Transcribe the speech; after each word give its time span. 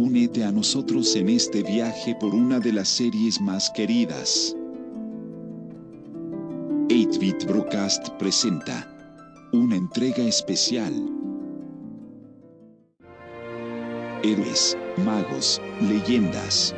Únete 0.00 0.44
a 0.44 0.52
nosotros 0.52 1.16
en 1.16 1.28
este 1.28 1.64
viaje 1.64 2.14
por 2.20 2.32
una 2.32 2.60
de 2.60 2.72
las 2.72 2.88
series 2.88 3.40
más 3.40 3.68
queridas. 3.70 4.54
8-Bit 6.88 7.44
Broadcast 7.46 8.08
presenta 8.10 8.88
una 9.52 9.74
entrega 9.74 10.22
especial. 10.22 10.94
Héroes, 14.22 14.78
magos, 15.04 15.60
leyendas, 15.80 16.72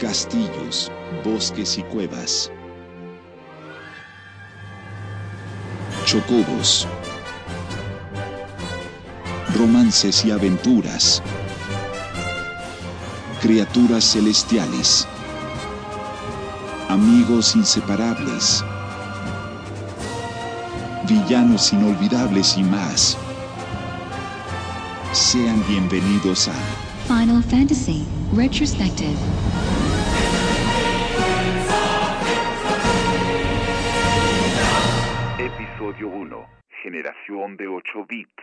castillos, 0.00 0.90
bosques 1.24 1.78
y 1.78 1.84
cuevas. 1.84 2.50
Chocobos, 6.04 6.88
romances 9.54 10.24
y 10.24 10.30
aventuras, 10.30 11.22
criaturas 13.40 14.04
celestiales, 14.04 15.06
amigos 16.88 17.54
inseparables, 17.54 18.64
villanos 21.08 21.72
inolvidables 21.72 22.56
y 22.56 22.64
más. 22.64 23.16
Sean 25.12 25.62
bienvenidos 25.68 26.48
a 26.48 26.54
Final 27.06 27.42
Fantasy 27.44 28.04
Retrospective. 28.34 29.16
Episodio 35.38 36.08
1. 36.08 36.46
Generación 36.82 37.56
de 37.56 37.68
8 37.68 38.06
bits. 38.08 38.33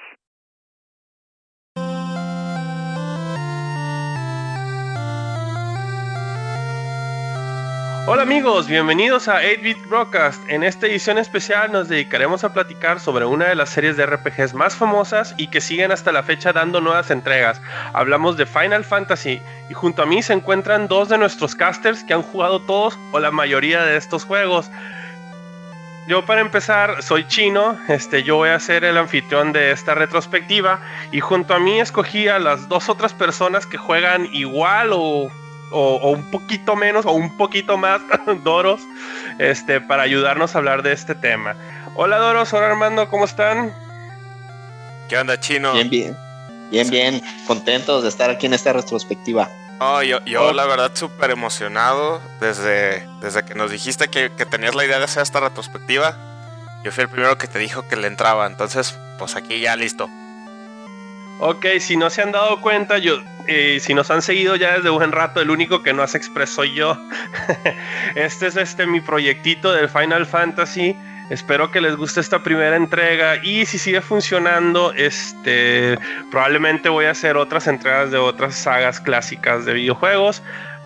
Hola 8.13 8.23
amigos, 8.23 8.67
bienvenidos 8.67 9.29
a 9.29 9.41
8-Bit 9.41 9.87
Broadcast. 9.87 10.43
En 10.49 10.65
esta 10.65 10.85
edición 10.85 11.17
especial 11.17 11.71
nos 11.71 11.87
dedicaremos 11.87 12.43
a 12.43 12.51
platicar 12.51 12.99
sobre 12.99 13.23
una 13.23 13.45
de 13.45 13.55
las 13.55 13.69
series 13.69 13.95
de 13.95 14.05
RPGs 14.05 14.53
más 14.53 14.75
famosas 14.75 15.33
y 15.37 15.47
que 15.47 15.61
siguen 15.61 15.93
hasta 15.93 16.11
la 16.11 16.21
fecha 16.21 16.51
dando 16.51 16.81
nuevas 16.81 17.09
entregas. 17.09 17.61
Hablamos 17.93 18.35
de 18.35 18.45
Final 18.45 18.83
Fantasy 18.83 19.41
y 19.69 19.73
junto 19.73 20.03
a 20.03 20.05
mí 20.05 20.21
se 20.21 20.33
encuentran 20.33 20.89
dos 20.89 21.07
de 21.07 21.17
nuestros 21.17 21.55
casters 21.55 22.03
que 22.03 22.13
han 22.13 22.21
jugado 22.21 22.59
todos 22.59 22.99
o 23.13 23.19
la 23.21 23.31
mayoría 23.31 23.81
de 23.83 23.95
estos 23.95 24.25
juegos. 24.25 24.69
Yo 26.09 26.25
para 26.25 26.41
empezar 26.41 27.03
soy 27.03 27.25
chino, 27.29 27.79
este, 27.87 28.23
yo 28.23 28.35
voy 28.35 28.49
a 28.49 28.59
ser 28.59 28.83
el 28.83 28.97
anfitrión 28.97 29.53
de 29.53 29.71
esta 29.71 29.95
retrospectiva 29.95 30.81
y 31.13 31.21
junto 31.21 31.53
a 31.53 31.59
mí 31.59 31.79
escogí 31.79 32.27
a 32.27 32.39
las 32.39 32.67
dos 32.67 32.89
otras 32.89 33.13
personas 33.13 33.65
que 33.65 33.77
juegan 33.77 34.27
igual 34.33 34.89
o 34.91 35.31
o, 35.71 36.11
un 36.11 36.29
poquito 36.31 36.75
menos 36.75 37.05
o 37.05 37.11
un 37.11 37.37
poquito 37.37 37.77
más 37.77 38.01
Doros 38.43 38.81
este, 39.39 39.81
para 39.81 40.03
ayudarnos 40.03 40.55
a 40.55 40.59
hablar 40.59 40.83
de 40.83 40.93
este 40.93 41.15
tema. 41.15 41.55
Hola 41.95 42.17
Doros, 42.17 42.53
hola 42.53 42.67
Armando, 42.67 43.09
¿cómo 43.09 43.25
están? 43.25 43.73
¿Qué 45.09 45.17
onda, 45.17 45.39
chino? 45.39 45.73
Bien, 45.73 45.89
bien. 45.89 46.17
Bien, 46.69 46.89
bien. 46.89 47.21
Contentos 47.47 48.03
de 48.03 48.09
estar 48.09 48.29
aquí 48.29 48.45
en 48.45 48.53
esta 48.53 48.71
retrospectiva. 48.71 49.49
Oh, 49.79 50.01
yo, 50.03 50.23
yo 50.25 50.53
la 50.53 50.65
verdad 50.65 50.91
súper 50.93 51.31
emocionado 51.31 52.21
desde, 52.39 53.05
desde 53.19 53.43
que 53.43 53.55
nos 53.55 53.71
dijiste 53.71 54.09
que, 54.09 54.31
que 54.37 54.45
tenías 54.45 54.75
la 54.75 54.85
idea 54.85 54.99
de 54.99 55.05
hacer 55.05 55.23
esta 55.23 55.39
retrospectiva. 55.39 56.15
Yo 56.83 56.91
fui 56.91 57.03
el 57.03 57.09
primero 57.09 57.37
que 57.37 57.47
te 57.47 57.59
dijo 57.59 57.87
que 57.87 57.95
le 57.95 58.07
entraba, 58.07 58.47
entonces 58.47 58.97
pues 59.19 59.35
aquí 59.35 59.59
ya 59.59 59.75
listo. 59.75 60.09
Ok, 61.43 61.65
si 61.79 61.97
no 61.97 62.11
se 62.11 62.21
han 62.21 62.31
dado 62.31 62.61
cuenta, 62.61 62.99
yo, 62.99 63.19
eh, 63.47 63.79
si 63.81 63.95
nos 63.95 64.11
han 64.11 64.21
seguido 64.21 64.55
ya 64.57 64.77
desde 64.77 64.91
buen 64.91 65.11
rato, 65.11 65.41
el 65.41 65.49
único 65.49 65.81
que 65.81 65.91
no 65.91 66.03
hace 66.03 66.19
expreso 66.19 66.57
soy 66.57 66.75
yo. 66.75 66.95
este 68.15 68.45
es 68.45 68.57
este 68.57 68.85
mi 68.85 69.01
proyectito 69.01 69.73
del 69.73 69.89
Final 69.89 70.27
Fantasy. 70.27 70.95
Espero 71.31 71.71
que 71.71 71.81
les 71.81 71.95
guste 71.95 72.19
esta 72.19 72.43
primera 72.43 72.75
entrega 72.75 73.37
y 73.43 73.65
si 73.65 73.79
sigue 73.79 74.01
funcionando, 74.01 74.93
este 74.93 75.97
probablemente 76.29 76.89
voy 76.89 77.05
a 77.05 77.11
hacer 77.11 77.37
otras 77.37 77.65
entregas 77.65 78.11
de 78.11 78.19
otras 78.19 78.53
sagas 78.53 78.99
clásicas 78.99 79.65
de 79.65 79.73
videojuegos. 79.73 80.43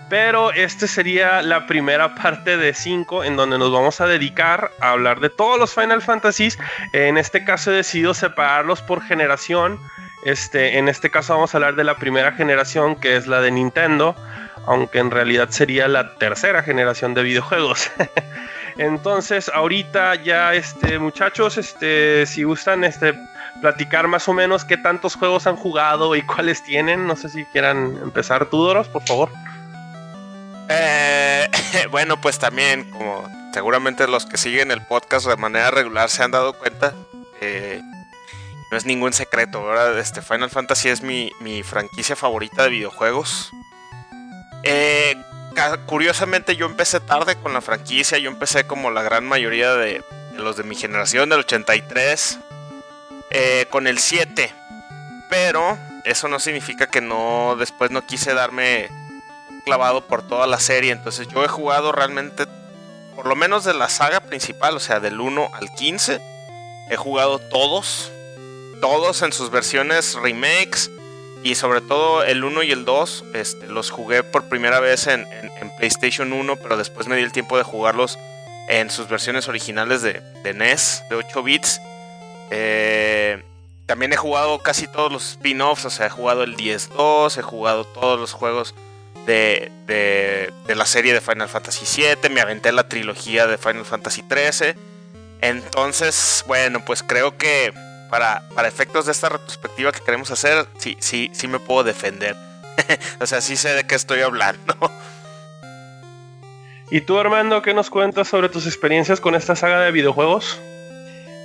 Pero 0.07 0.53
este 0.53 0.87
sería 0.87 1.41
la 1.41 1.67
primera 1.67 2.15
parte 2.15 2.55
de 2.55 2.73
5 2.73 3.25
en 3.25 3.35
donde 3.35 3.57
nos 3.57 3.73
vamos 3.73 3.99
a 3.99 4.07
dedicar 4.07 4.71
a 4.79 4.91
hablar 4.91 5.19
de 5.19 5.29
todos 5.29 5.59
los 5.59 5.73
Final 5.73 6.01
Fantasies. 6.01 6.57
En 6.93 7.17
este 7.17 7.43
caso 7.43 7.73
he 7.73 7.75
decidido 7.75 8.13
separarlos 8.13 8.81
por 8.81 9.01
generación 9.01 9.79
este, 10.25 10.79
en 10.79 10.89
este 10.89 11.11
caso 11.11 11.33
vamos 11.33 11.53
a 11.53 11.57
hablar 11.57 11.75
de 11.75 11.83
la 11.83 11.95
primera 11.97 12.31
generación, 12.31 12.95
que 12.95 13.15
es 13.15 13.27
la 13.27 13.41
de 13.41 13.51
Nintendo, 13.51 14.15
aunque 14.65 14.97
en 14.97 15.11
realidad 15.11 15.49
sería 15.51 15.87
la 15.87 16.15
tercera 16.15 16.63
generación 16.63 17.13
de 17.13 17.21
videojuegos. 17.23 17.91
Entonces, 18.77 19.49
ahorita 19.53 20.15
ya, 20.15 20.53
este, 20.53 20.99
muchachos, 20.99 21.57
este, 21.57 22.25
si 22.25 22.43
gustan, 22.43 22.83
este, 22.83 23.13
platicar 23.61 24.07
más 24.07 24.27
o 24.27 24.33
menos 24.33 24.65
qué 24.65 24.77
tantos 24.77 25.15
juegos 25.15 25.47
han 25.47 25.55
jugado 25.55 26.15
y 26.15 26.23
cuáles 26.23 26.63
tienen, 26.63 27.07
no 27.07 27.15
sé 27.15 27.29
si 27.29 27.45
quieran 27.45 27.97
empezar 28.01 28.47
tú, 28.47 28.63
Doros, 28.63 28.87
por 28.87 29.03
favor. 29.03 29.29
Eh, 30.69 31.47
bueno, 31.91 32.19
pues 32.19 32.39
también, 32.39 32.89
como 32.89 33.29
seguramente 33.53 34.07
los 34.07 34.25
que 34.25 34.37
siguen 34.37 34.71
el 34.71 34.81
podcast 34.81 35.27
de 35.27 35.37
manera 35.37 35.71
regular 35.71 36.09
se 36.09 36.23
han 36.23 36.31
dado 36.31 36.53
cuenta, 36.53 36.93
no 38.75 38.79
es 38.79 38.85
ningún 38.85 39.13
secreto, 39.13 39.63
¿verdad? 39.63 39.97
Este, 39.97 40.21
Final 40.21 40.49
Fantasy 40.49 40.89
es 40.89 41.01
mi, 41.01 41.31
franquicia 41.63 42.17
favorita 42.17 42.63
de 42.63 42.71
videojuegos. 42.71 43.49
Eh, 44.63 45.15
curiosamente 45.85 46.57
yo 46.57 46.65
empecé 46.65 46.99
tarde 46.99 47.37
con 47.37 47.53
la 47.53 47.61
franquicia, 47.61 48.17
yo 48.17 48.29
empecé 48.29 48.67
como 48.67 48.91
la 48.91 49.01
gran 49.01 49.25
mayoría 49.25 49.75
de, 49.75 50.03
los 50.35 50.57
de 50.57 50.63
mi 50.63 50.75
generación, 50.75 51.29
del 51.29 51.39
83, 51.39 52.39
eh, 53.29 53.65
con 53.69 53.87
el 53.87 53.97
7. 53.97 54.53
Pero 55.29 55.77
eso 56.03 56.27
no 56.27 56.39
significa 56.39 56.87
que 56.87 56.99
no 56.99 57.55
después 57.57 57.91
no 57.91 58.05
quise 58.05 58.33
darme 58.33 58.89
clavado 59.63 60.05
por 60.05 60.21
toda 60.21 60.47
la 60.47 60.59
serie. 60.59 60.91
Entonces 60.91 61.29
yo 61.29 61.45
he 61.45 61.47
jugado 61.47 61.93
realmente, 61.93 62.45
por 63.15 63.25
lo 63.25 63.37
menos 63.37 63.63
de 63.63 63.73
la 63.73 63.87
saga 63.87 64.19
principal, 64.19 64.75
o 64.75 64.81
sea, 64.81 64.99
del 64.99 65.21
1 65.21 65.51
al 65.53 65.71
15, 65.71 66.19
he 66.89 66.97
jugado 66.97 67.39
todos 67.39 68.11
todos 68.81 69.21
en 69.21 69.31
sus 69.33 69.51
versiones 69.51 70.15
remakes 70.15 70.89
y 71.45 71.53
sobre 71.53 71.81
todo 71.81 72.23
el 72.23 72.43
1 72.43 72.63
y 72.63 72.71
el 72.71 72.85
2 72.85 73.25
este, 73.33 73.67
los 73.67 73.91
jugué 73.91 74.23
por 74.23 74.49
primera 74.49 74.79
vez 74.79 75.05
en, 75.05 75.27
PlayStation 75.77 76.33
1, 76.33 76.55
pero 76.55 76.75
después 76.77 77.07
me 77.07 77.15
di 77.15 77.21
el 77.21 77.31
tiempo 77.31 77.57
de 77.57 77.63
jugarlos 77.63 78.17
en 78.67 78.89
sus 78.89 79.07
versiones 79.07 79.47
originales 79.47 80.01
de, 80.01 80.21
NES, 80.55 81.03
de 81.09 81.15
8 81.15 81.43
bits. 81.43 81.81
Eh, 82.49 83.43
también 83.85 84.11
he 84.13 84.17
jugado 84.17 84.57
casi 84.59 84.87
todos 84.87 85.11
los 85.11 85.31
spin-offs, 85.31 85.85
o 85.85 85.89
sea, 85.91 86.07
he 86.07 86.09
jugado 86.09 86.43
el 86.43 86.57
10-2, 86.57 87.37
he 87.37 87.41
jugado 87.43 87.85
todos 87.85 88.19
los 88.19 88.33
juegos 88.33 88.73
de, 89.27 89.71
de, 89.85 90.51
de, 90.65 90.75
la 90.75 90.85
serie 90.87 91.13
de 91.13 91.21
Final 91.21 91.49
Fantasy 91.49 91.85
VII, 92.01 92.29
me 92.31 92.41
aventé 92.41 92.71
la 92.71 92.87
trilogía 92.87 93.45
de 93.45 93.59
Final 93.59 93.85
Fantasy 93.85 94.23
XIII. 94.27 94.73
Entonces, 95.41 96.43
bueno, 96.47 96.83
pues 96.85 97.03
creo 97.03 97.37
que 97.37 97.71
para, 98.15 98.47
para 98.55 98.69
efectos 98.69 99.07
de 99.07 99.11
esta 99.11 99.27
retrospectiva 99.27 99.91
que 99.91 99.99
queremos 99.99 100.31
hacer, 100.31 100.65
sí, 100.77 100.95
sí, 101.01 101.29
sí 101.33 101.49
me 101.49 101.59
puedo 101.59 101.83
defender. 101.83 102.33
o 103.19 103.27
sea, 103.27 103.41
sí 103.41 103.57
sé 103.57 103.73
de 103.73 103.85
qué 103.85 103.95
estoy 103.95 104.21
hablando. 104.21 104.73
¿Y 106.89 107.01
tú, 107.01 107.17
Armando, 107.19 107.61
qué 107.61 107.73
nos 107.73 107.89
cuentas 107.89 108.29
sobre 108.29 108.47
tus 108.47 108.67
experiencias 108.67 109.19
con 109.19 109.35
esta 109.35 109.57
saga 109.57 109.81
de 109.81 109.91
videojuegos? 109.91 110.57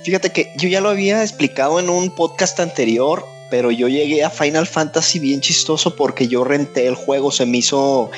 Fíjate 0.05 0.31
que 0.31 0.53
yo 0.55 0.69
ya 0.69 0.79
lo 0.79 0.87
había 0.87 1.21
explicado 1.21 1.77
en 1.77 1.89
un 1.89 2.09
podcast 2.15 2.57
anterior, 2.61 3.25
pero 3.49 3.69
yo 3.71 3.89
llegué 3.89 4.23
a 4.23 4.29
Final 4.29 4.65
Fantasy 4.65 5.19
bien 5.19 5.41
chistoso 5.41 5.97
porque 5.97 6.29
yo 6.29 6.45
renté 6.45 6.87
el 6.87 6.95
juego, 6.95 7.33
se 7.33 7.45
me 7.45 7.57
hizo 7.57 8.11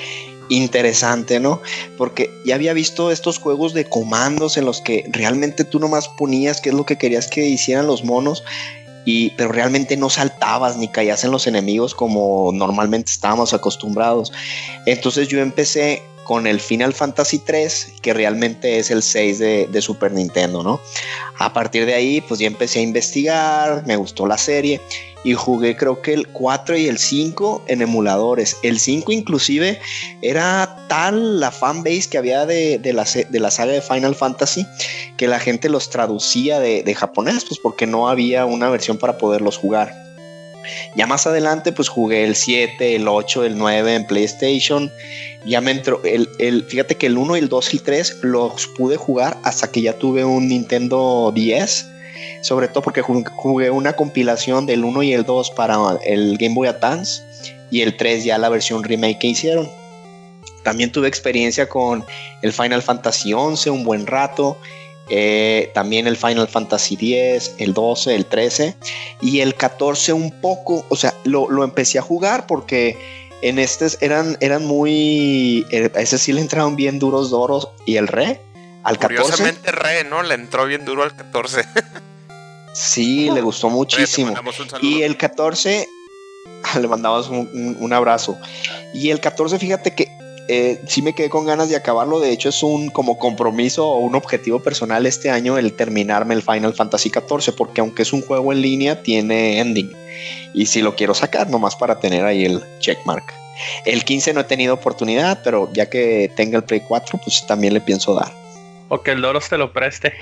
interesante, 0.49 1.39
¿no? 1.39 1.61
Porque 1.97 2.29
ya 2.45 2.55
había 2.55 2.73
visto 2.73 3.11
estos 3.11 3.39
juegos 3.39 3.73
de 3.73 3.85
comandos 3.85 4.57
en 4.57 4.65
los 4.65 4.81
que 4.81 5.05
realmente 5.11 5.63
tú 5.63 5.79
nomás 5.79 6.07
ponías 6.07 6.61
qué 6.61 6.69
es 6.69 6.75
lo 6.75 6.85
que 6.85 6.97
querías 6.97 7.27
que 7.27 7.45
hicieran 7.47 7.87
los 7.87 8.03
monos. 8.03 8.43
Y, 9.05 9.31
pero 9.31 9.51
realmente 9.51 9.97
no 9.97 10.09
saltabas 10.09 10.77
ni 10.77 10.87
caías 10.87 11.25
en 11.25 11.31
los 11.31 11.45
enemigos 11.45 11.93
como 11.93 12.51
normalmente 12.53 13.11
estábamos 13.11 13.53
acostumbrados. 13.53 14.31
Entonces 14.85 15.27
yo 15.27 15.39
empecé 15.39 16.01
con 16.23 16.47
el 16.47 16.59
Final 16.59 16.93
Fantasy 16.93 17.39
3, 17.39 17.95
que 18.01 18.13
realmente 18.13 18.79
es 18.79 18.91
el 18.91 19.03
6 19.03 19.39
de, 19.39 19.67
de, 19.71 19.81
Super 19.81 20.11
Nintendo, 20.11 20.63
¿no? 20.63 20.79
A 21.37 21.53
partir 21.53 21.85
de 21.85 21.93
ahí, 21.93 22.21
pues 22.21 22.39
ya 22.39 22.47
empecé 22.47 22.79
a 22.79 22.83
investigar, 22.83 23.83
me 23.85 23.95
gustó 23.95 24.25
la 24.25 24.37
serie 24.37 24.79
y 25.23 25.33
jugué 25.33 25.75
creo 25.75 26.01
que 26.01 26.13
el 26.13 26.27
4 26.27 26.77
y 26.77 26.87
el 26.87 26.97
5 26.97 27.63
en 27.67 27.81
emuladores. 27.81 28.57
El 28.61 28.79
5 28.79 29.11
inclusive 29.11 29.79
era 30.21 30.85
tal 30.89 31.39
la 31.39 31.51
fanbase 31.51 32.09
que 32.09 32.17
había 32.17 32.45
de, 32.45 32.79
la, 32.93 33.05
de 33.05 33.39
la 33.39 33.51
saga 33.51 33.71
de 33.71 33.81
Final 33.81 34.15
Fantasy 34.15 34.67
que 35.17 35.27
la 35.27 35.39
gente 35.39 35.69
los 35.69 35.89
traducía 35.89 36.59
de, 36.59 36.93
japonés, 36.93 37.45
pues 37.45 37.59
porque 37.61 37.87
no 37.87 38.09
había 38.09 38.45
una 38.45 38.69
versión 38.69 38.97
para 38.97 39.17
poderlos 39.17 39.57
jugar. 39.57 40.12
Ya 40.95 41.07
más 41.07 41.27
adelante, 41.27 41.71
pues 41.71 41.89
jugué 41.89 42.23
el 42.23 42.35
7, 42.35 42.95
el 42.95 43.07
8, 43.07 43.45
el 43.45 43.57
9 43.57 43.95
en 43.95 44.07
PlayStation. 44.07 44.91
Ya 45.45 45.61
me 45.61 45.71
entró 45.71 46.01
el, 46.03 46.29
el 46.39 46.63
fíjate 46.63 46.95
que 46.95 47.07
el 47.07 47.17
1, 47.17 47.35
el 47.35 47.49
2 47.49 47.73
y 47.73 47.77
el 47.77 47.83
3 47.83 48.17
los 48.21 48.67
pude 48.67 48.97
jugar 48.97 49.37
hasta 49.43 49.71
que 49.71 49.81
ya 49.81 49.93
tuve 49.93 50.23
un 50.23 50.47
Nintendo 50.47 51.31
10. 51.33 51.87
Sobre 52.41 52.67
todo 52.67 52.83
porque 52.83 53.01
jugué 53.01 53.69
una 53.69 53.93
compilación 53.93 54.65
del 54.65 54.83
1 54.83 55.03
y 55.03 55.13
el 55.13 55.23
2 55.23 55.51
para 55.51 55.77
el 56.05 56.37
Game 56.37 56.55
Boy 56.55 56.67
Advance 56.67 57.21
y 57.71 57.81
el 57.81 57.97
3 57.97 58.23
ya 58.23 58.37
la 58.37 58.49
versión 58.49 58.83
remake 58.83 59.19
que 59.19 59.27
hicieron. 59.27 59.69
También 60.63 60.91
tuve 60.91 61.07
experiencia 61.07 61.67
con 61.67 62.05
el 62.41 62.53
Final 62.53 62.81
Fantasy 62.81 63.33
11 63.33 63.69
un 63.69 63.83
buen 63.83 64.07
rato. 64.07 64.57
Eh, 65.15 65.69
también 65.75 66.07
el 66.07 66.17
Final 66.17 66.47
Fantasy 66.47 66.95
10, 66.95 67.57
el 67.59 67.75
12, 67.75 68.15
el 68.15 68.25
13 68.25 68.75
y 69.21 69.41
el 69.41 69.53
14 69.53 70.11
un 70.11 70.31
poco, 70.41 70.83
o 70.89 70.95
sea, 70.95 71.13
lo, 71.23 71.51
lo 71.51 71.63
empecé 71.63 71.99
a 71.99 72.01
jugar 72.01 72.47
porque 72.47 72.97
en 73.43 73.59
este 73.59 73.85
eran, 74.01 74.37
eran 74.39 74.65
muy, 74.65 75.67
eh, 75.69 75.91
a 75.93 76.01
ese 76.01 76.17
sí 76.17 76.33
le 76.33 76.41
entraron 76.41 76.75
bien 76.75 76.97
duros 76.97 77.29
Doros 77.29 77.69
y 77.85 77.97
el 77.97 78.07
Re, 78.07 78.41
al 78.81 78.97
14. 78.97 79.21
Curiosamente 79.21 79.71
Re, 79.71 80.03
¿no? 80.03 80.23
Le 80.23 80.33
entró 80.33 80.65
bien 80.65 80.83
duro 80.83 81.03
al 81.03 81.15
14. 81.15 81.63
sí, 82.73 83.29
le 83.29 83.41
gustó 83.41 83.69
muchísimo. 83.69 84.33
y 84.81 85.03
el 85.03 85.15
14, 85.15 85.87
le 86.81 86.87
mandamos 86.87 87.29
un, 87.29 87.77
un 87.79 87.93
abrazo. 87.93 88.35
Y 88.95 89.11
el 89.11 89.19
14, 89.19 89.59
fíjate 89.59 89.93
que 89.93 90.02
eh, 90.47 90.81
sí 90.87 91.01
me 91.01 91.13
quedé 91.13 91.29
con 91.29 91.45
ganas 91.45 91.69
de 91.69 91.75
acabarlo. 91.75 92.19
De 92.19 92.31
hecho, 92.31 92.49
es 92.49 92.63
un 92.63 92.89
como 92.89 93.17
compromiso 93.17 93.87
o 93.87 93.99
un 93.99 94.15
objetivo 94.15 94.59
personal 94.59 95.05
este 95.05 95.29
año 95.29 95.57
el 95.57 95.73
terminarme 95.73 96.33
el 96.33 96.41
Final 96.41 96.73
Fantasy 96.73 97.09
XIV, 97.09 97.55
porque 97.55 97.81
aunque 97.81 98.01
es 98.01 98.13
un 98.13 98.21
juego 98.21 98.51
en 98.51 98.61
línea, 98.61 99.01
tiene 99.01 99.59
ending. 99.59 99.91
Y 100.53 100.65
si 100.65 100.81
lo 100.81 100.95
quiero 100.95 101.13
sacar, 101.13 101.49
nomás 101.49 101.75
para 101.75 101.99
tener 101.99 102.25
ahí 102.25 102.45
el 102.45 102.61
checkmark. 102.79 103.33
El 103.85 104.03
15 104.03 104.33
no 104.33 104.41
he 104.41 104.43
tenido 104.45 104.73
oportunidad, 104.73 105.41
pero 105.43 105.69
ya 105.73 105.89
que 105.89 106.31
tenga 106.35 106.57
el 106.57 106.63
Play 106.63 106.81
4, 106.87 107.19
pues 107.23 107.45
también 107.47 107.73
le 107.73 107.81
pienso 107.81 108.13
dar. 108.13 108.31
O 108.89 109.01
que 109.01 109.11
el 109.11 109.21
Doros 109.21 109.49
te 109.49 109.57
lo 109.57 109.71
preste. 109.71 110.13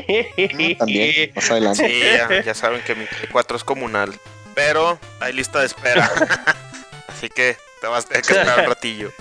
Ah, 0.71 0.75
también, 0.77 1.31
más 1.35 1.51
adelante. 1.51 1.87
Sí, 1.87 1.99
ya, 1.99 2.43
ya 2.43 2.53
saben 2.53 2.81
que 2.83 2.95
mi 2.95 3.05
Play 3.05 3.27
4 3.31 3.57
es 3.57 3.63
comunal. 3.63 4.13
Pero 4.53 4.99
hay 5.19 5.33
lista 5.33 5.59
de 5.59 5.65
espera. 5.65 6.09
Así 7.07 7.29
que 7.29 7.57
te 7.81 7.87
vas 7.87 8.05
a 8.05 8.07
tener 8.07 8.23
que 8.23 8.33
esperar 8.33 8.59
un 8.59 8.65
ratillo. 8.67 9.11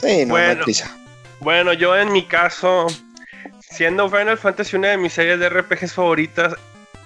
Sí, 0.00 0.24
no, 0.24 0.32
Bueno. 0.32 0.46
no 0.46 0.58
hay 0.60 0.64
prisa. 0.64 0.96
Bueno, 1.40 1.72
yo 1.72 1.96
en 1.96 2.12
mi 2.12 2.24
caso, 2.26 2.86
siendo 3.60 4.08
Final 4.10 4.38
Fantasy 4.38 4.76
una 4.76 4.88
de 4.88 4.98
mis 4.98 5.12
series 5.12 5.38
de 5.40 5.48
RPGs 5.48 5.94
favoritas, 5.94 6.54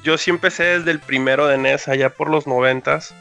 yo 0.03 0.19
sí 0.19 0.31
empecé 0.31 0.65
desde 0.79 0.91
el 0.91 1.01
primero 1.01 1.47
de 1.47 1.57
NES, 1.57 1.89
allá 1.89 2.11
por 2.11 2.29
los 2.29 2.47
noventas. 2.47 3.15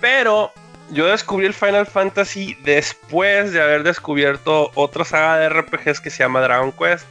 Pero 0.00 0.52
yo 0.90 1.06
descubrí 1.06 1.46
el 1.46 1.54
Final 1.54 1.86
Fantasy 1.86 2.56
después 2.64 3.52
de 3.52 3.62
haber 3.62 3.82
descubierto 3.84 4.70
otra 4.74 5.04
saga 5.04 5.38
de 5.38 5.48
RPGs 5.48 6.00
que 6.00 6.10
se 6.10 6.18
llama 6.18 6.40
Dragon 6.40 6.72
Quest. 6.72 7.06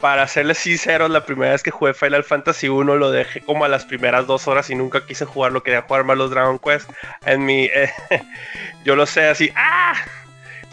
Para 0.00 0.28
serles 0.28 0.58
sinceros, 0.58 1.10
la 1.10 1.24
primera 1.24 1.52
vez 1.52 1.62
que 1.62 1.70
jugué 1.70 1.94
Final 1.94 2.24
Fantasy 2.24 2.68
1 2.68 2.96
lo 2.96 3.10
dejé 3.10 3.40
como 3.40 3.64
a 3.64 3.68
las 3.68 3.84
primeras 3.86 4.26
dos 4.26 4.46
horas 4.46 4.68
y 4.68 4.74
nunca 4.74 5.06
quise 5.06 5.24
jugarlo, 5.24 5.62
quería 5.62 5.82
jugar 5.82 6.04
más 6.04 6.18
los 6.18 6.30
Dragon 6.30 6.58
Quest. 6.58 6.90
En 7.24 7.44
mi, 7.44 7.64
eh, 7.64 7.90
yo 8.84 8.96
lo 8.96 9.06
sé 9.06 9.26
así, 9.28 9.50
¡ah! 9.56 9.94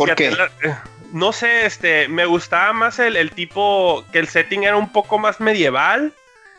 ¿Por 0.06 0.16
Fíjate, 0.16 0.30
qué? 0.30 0.36
la- 0.36 0.52
eh, 0.72 0.76
no 1.14 1.32
sé, 1.34 1.66
este, 1.66 2.08
me 2.08 2.26
gustaba 2.26 2.74
más 2.74 3.00
el, 3.00 3.16
el 3.18 3.32
tipo, 3.32 4.06
que 4.12 4.20
el 4.20 4.28
setting 4.28 4.64
era 4.64 4.78
un 4.78 4.92
poco 4.92 5.20
más 5.20 5.40
medieval, 5.40 6.14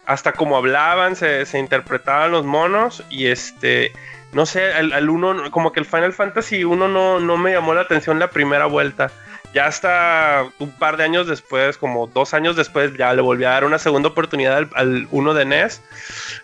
hasta 0.06 0.32
como 0.32 0.56
hablaban, 0.56 1.16
se, 1.16 1.46
se 1.46 1.58
interpretaban 1.58 2.30
los 2.32 2.44
monos, 2.44 3.02
y 3.08 3.26
este, 3.28 3.92
no 4.32 4.44
sé, 4.46 4.72
al, 4.72 4.92
al 4.92 5.08
uno, 5.10 5.50
como 5.50 5.72
que 5.72 5.80
el 5.80 5.86
Final 5.86 6.12
Fantasy 6.12 6.64
1 6.64 6.88
no, 6.88 7.18
no 7.20 7.36
me 7.36 7.52
llamó 7.52 7.72
la 7.74 7.82
atención 7.82 8.18
la 8.18 8.30
primera 8.30 8.66
vuelta. 8.66 9.10
Ya 9.54 9.66
hasta 9.66 10.44
un 10.58 10.70
par 10.70 10.96
de 10.96 11.04
años 11.04 11.26
después, 11.26 11.76
como 11.76 12.06
dos 12.06 12.32
años 12.32 12.56
después, 12.56 12.96
ya 12.96 13.12
le 13.12 13.20
volví 13.20 13.44
a 13.44 13.50
dar 13.50 13.64
una 13.66 13.78
segunda 13.78 14.08
oportunidad 14.08 14.56
al, 14.56 14.70
al 14.74 15.08
1 15.10 15.34
de 15.34 15.44
NES. 15.44 15.82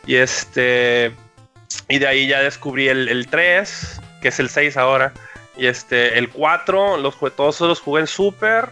Y 0.06 0.16
este. 0.16 1.12
Y 1.88 1.98
de 2.00 2.06
ahí 2.06 2.26
ya 2.28 2.40
descubrí 2.40 2.88
el, 2.88 3.08
el 3.08 3.26
3, 3.28 4.00
que 4.20 4.28
es 4.28 4.38
el 4.40 4.50
6 4.50 4.76
ahora. 4.76 5.12
Y 5.58 5.66
este, 5.66 6.16
el 6.18 6.28
4, 6.30 6.96
los, 6.98 7.14
jugué- 7.16 7.32
todos 7.32 7.60
los 7.60 7.80
jugué 7.80 8.00
en 8.02 8.06
Super. 8.06 8.70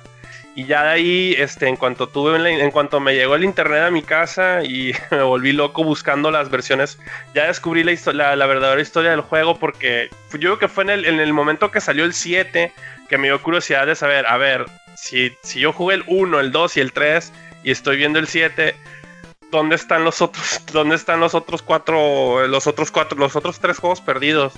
Y 0.55 0.65
ya 0.65 0.85
de 0.85 0.89
ahí, 0.89 1.35
este, 1.37 1.69
en 1.69 1.77
cuanto 1.77 2.09
tuve, 2.09 2.39
en 2.63 2.71
cuanto 2.71 2.99
me 2.99 3.15
llegó 3.15 3.35
el 3.35 3.45
internet 3.45 3.83
a 3.83 3.91
mi 3.91 4.01
casa 4.03 4.63
y 4.65 4.95
me 5.11 5.21
volví 5.23 5.53
loco 5.53 5.85
buscando 5.85 6.31
las 6.31 6.49
versiones, 6.49 6.99
ya 7.35 7.47
descubrí 7.49 7.85
la, 7.85 7.93
la, 8.15 8.37
la 8.37 8.47
verdadera 8.47 8.81
historia 8.81 9.11
del 9.11 9.21
juego 9.21 9.59
porque 9.59 10.09
yo 10.33 10.39
creo 10.39 10.59
que 10.59 10.69
fue 10.69 10.85
en 10.85 10.91
el, 10.91 11.05
en 11.05 11.21
el 11.21 11.35
momento 11.35 11.71
que 11.71 11.83
salió 11.83 12.05
el 12.07 12.15
7 12.15 12.73
que 13.11 13.19
me 13.19 13.27
dio 13.29 13.43
curiosidad 13.43 13.87
de 13.87 13.95
saber, 13.97 14.25
a 14.27 14.39
ver, 14.39 14.65
si, 14.97 15.31
si 15.43 15.61
yo 15.61 15.75
jugué 15.75 15.97
el 15.97 16.05
1, 16.07 16.41
el 16.41 16.51
2 16.53 16.77
y 16.79 16.81
el 16.81 16.93
3 16.93 17.35
y 17.63 17.71
estoy 17.71 17.99
viendo 17.99 18.19
el 18.19 18.27
7, 18.27 18.75
¿dónde 19.57 19.77
están 19.77 20.05
los 20.05 20.21
otros, 20.21 20.61
dónde 20.73 20.97
están 20.97 21.19
los 21.19 21.35
otros 21.35 21.63
cuatro, 21.63 22.47
los 22.47 22.67
otros 22.67 22.91
cuatro, 22.91 23.19
los 23.19 23.35
otros 23.37 23.59
tres 23.59 23.79
juegos 23.79 24.01
perdidos? 24.01 24.53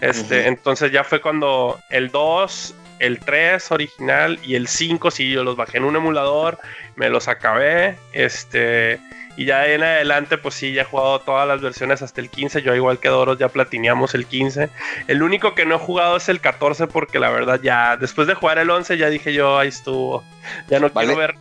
Este, 0.00 0.46
entonces 0.46 0.92
ya 0.92 1.02
fue 1.02 1.20
cuando 1.20 1.80
el 1.88 2.10
2, 2.10 2.74
el 2.98 3.20
3 3.20 3.72
original 3.72 4.38
y 4.42 4.54
el 4.54 4.68
5, 4.68 5.10
sí, 5.10 5.30
yo 5.30 5.44
los 5.44 5.56
bajé 5.56 5.78
en 5.78 5.84
un 5.84 5.96
emulador, 5.96 6.58
me 6.96 7.08
los 7.08 7.26
acabé, 7.26 7.96
este, 8.12 9.00
y 9.36 9.46
ya 9.46 9.66
en 9.66 9.82
adelante, 9.82 10.36
pues 10.36 10.54
sí, 10.54 10.74
ya 10.74 10.82
he 10.82 10.84
jugado 10.84 11.20
todas 11.20 11.48
las 11.48 11.62
versiones 11.62 12.02
hasta 12.02 12.20
el 12.20 12.28
15, 12.28 12.60
yo 12.60 12.74
igual 12.74 12.98
que 12.98 13.08
Doros 13.08 13.38
ya 13.38 13.48
platineamos 13.48 14.14
el 14.14 14.26
15. 14.26 14.68
El 15.08 15.22
único 15.22 15.54
que 15.54 15.64
no 15.64 15.76
he 15.76 15.78
jugado 15.78 16.18
es 16.18 16.28
el 16.28 16.40
14 16.40 16.86
porque 16.86 17.18
la 17.18 17.30
verdad 17.30 17.60
ya, 17.62 17.96
después 17.96 18.28
de 18.28 18.34
jugar 18.34 18.58
el 18.58 18.70
11 18.70 18.98
ya 18.98 19.08
dije 19.08 19.32
yo, 19.32 19.58
ahí 19.58 19.68
estuvo, 19.68 20.22
ya 20.68 20.78
no 20.78 20.90
Vale. 20.90 21.06
quiero 21.06 21.20
ver 21.20 21.34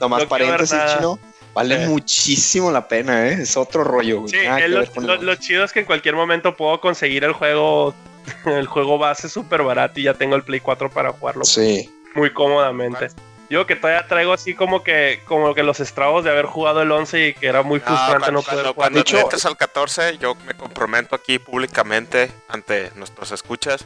Nomás 0.00 0.22
no 0.22 0.28
paréntesis, 0.28 0.78
chino. 0.96 1.18
Vale 1.54 1.84
Sí. 1.84 1.90
muchísimo 1.90 2.70
la 2.70 2.86
pena, 2.86 3.28
¿eh? 3.28 3.42
Es 3.42 3.56
otro 3.56 3.82
rollo, 3.84 4.20
güey. 4.20 4.30
Sí, 4.32 4.38
que 4.38 4.68
lo, 4.68 5.34
chido 5.34 5.64
es 5.64 5.72
que 5.72 5.80
en 5.80 5.86
cualquier 5.86 6.14
momento 6.14 6.56
puedo 6.56 6.80
conseguir 6.80 7.24
el 7.24 7.32
juego, 7.32 7.94
el 8.46 8.66
juego 8.66 8.98
base 8.98 9.28
súper 9.28 9.62
barato 9.62 9.98
y 10.00 10.04
ya 10.04 10.14
tengo 10.14 10.36
el 10.36 10.42
Play 10.44 10.60
4 10.60 10.90
para 10.90 11.12
jugarlo 11.12 11.44
Sí. 11.44 11.90
muy 12.14 12.32
cómodamente. 12.32 13.08
Yo 13.48 13.66
que 13.66 13.74
todavía 13.74 14.06
traigo 14.06 14.32
así 14.32 14.54
como 14.54 14.84
que 14.84 15.22
como 15.26 15.52
que 15.54 15.64
los 15.64 15.80
estragos 15.80 16.22
de 16.22 16.30
haber 16.30 16.44
jugado 16.46 16.82
el 16.82 16.92
11 16.92 17.28
y 17.28 17.34
que 17.34 17.48
era 17.48 17.62
muy 17.62 17.80
No, 17.80 17.86
frustrante 17.86 18.18
cuando, 18.18 18.32
no 18.32 18.42
poder 18.42 18.44
cuando, 18.44 18.74
jugar. 18.74 18.74
cuando 18.74 18.96
De 18.98 19.00
hecho- 19.36 19.48
al 19.48 19.56
14, 19.56 20.18
yo 20.18 20.36
me 20.46 20.54
comprometo 20.54 21.16
aquí 21.16 21.40
públicamente 21.40 22.30
ante 22.48 22.92
nuestros 22.94 23.32
escuchas 23.32 23.84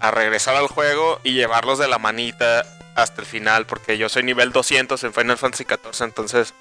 a 0.00 0.10
regresar 0.10 0.56
al 0.56 0.68
juego 0.68 1.20
y 1.22 1.32
llevarlos 1.34 1.78
de 1.78 1.86
la 1.88 1.98
manita 1.98 2.64
hasta 2.94 3.20
el 3.20 3.26
final, 3.26 3.66
porque 3.66 3.98
yo 3.98 4.08
soy 4.08 4.22
nivel 4.22 4.52
200 4.52 5.04
en 5.04 5.12
Final 5.12 5.36
Fantasy 5.36 5.66
14, 5.66 6.04
entonces... 6.04 6.54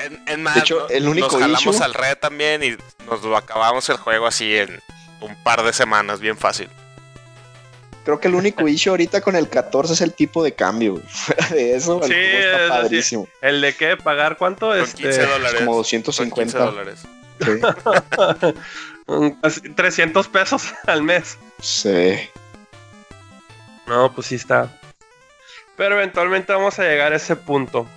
En, 0.00 0.22
en 0.26 0.42
más, 0.42 0.56
hecho, 0.56 0.88
el 0.88 1.06
único 1.08 1.26
nos 1.28 1.40
jalamos 1.40 1.76
issue- 1.76 1.82
al 1.84 1.94
red 1.94 2.16
también 2.18 2.62
y 2.64 2.76
nos 3.06 3.22
lo 3.22 3.36
acabamos 3.36 3.88
el 3.90 3.96
juego 3.98 4.26
así 4.26 4.56
en 4.56 4.80
un 5.20 5.34
par 5.42 5.62
de 5.62 5.72
semanas, 5.72 6.20
bien 6.20 6.36
fácil. 6.38 6.68
Creo 8.04 8.18
que 8.18 8.28
el 8.28 8.34
único 8.34 8.66
issue 8.68 8.90
ahorita 8.90 9.20
con 9.20 9.36
el 9.36 9.48
14 9.48 9.92
es 9.92 10.00
el 10.00 10.14
tipo 10.14 10.42
de 10.42 10.52
cambio. 10.54 10.92
güey. 10.92 11.04
Fuera 11.08 11.46
de 11.48 11.74
eso, 11.76 12.02
el 12.02 12.12
es 12.12 12.44
está 12.44 12.56
así. 12.56 12.68
padrísimo. 12.82 13.28
El 13.42 13.60
de 13.60 13.74
qué 13.76 13.96
pagar 13.98 14.36
cuánto 14.38 14.70
Son 14.72 14.80
este 14.80 15.02
15 15.02 15.26
dólares. 15.26 15.60
Como 15.60 15.84
Son 15.84 15.84
15 15.84 16.06
250. 16.06 16.58
dólares. 16.58 17.00
Sí. 17.42 17.50
mm, 19.06 19.28
casi 19.42 19.60
300 19.60 20.28
pesos 20.28 20.74
al 20.86 21.02
mes. 21.02 21.36
sí. 21.60 22.18
No, 23.86 24.12
pues 24.14 24.28
sí 24.28 24.36
está. 24.36 24.78
Pero 25.76 25.96
eventualmente 25.96 26.52
vamos 26.52 26.78
a 26.78 26.84
llegar 26.84 27.12
a 27.12 27.16
ese 27.16 27.34
punto. 27.34 27.88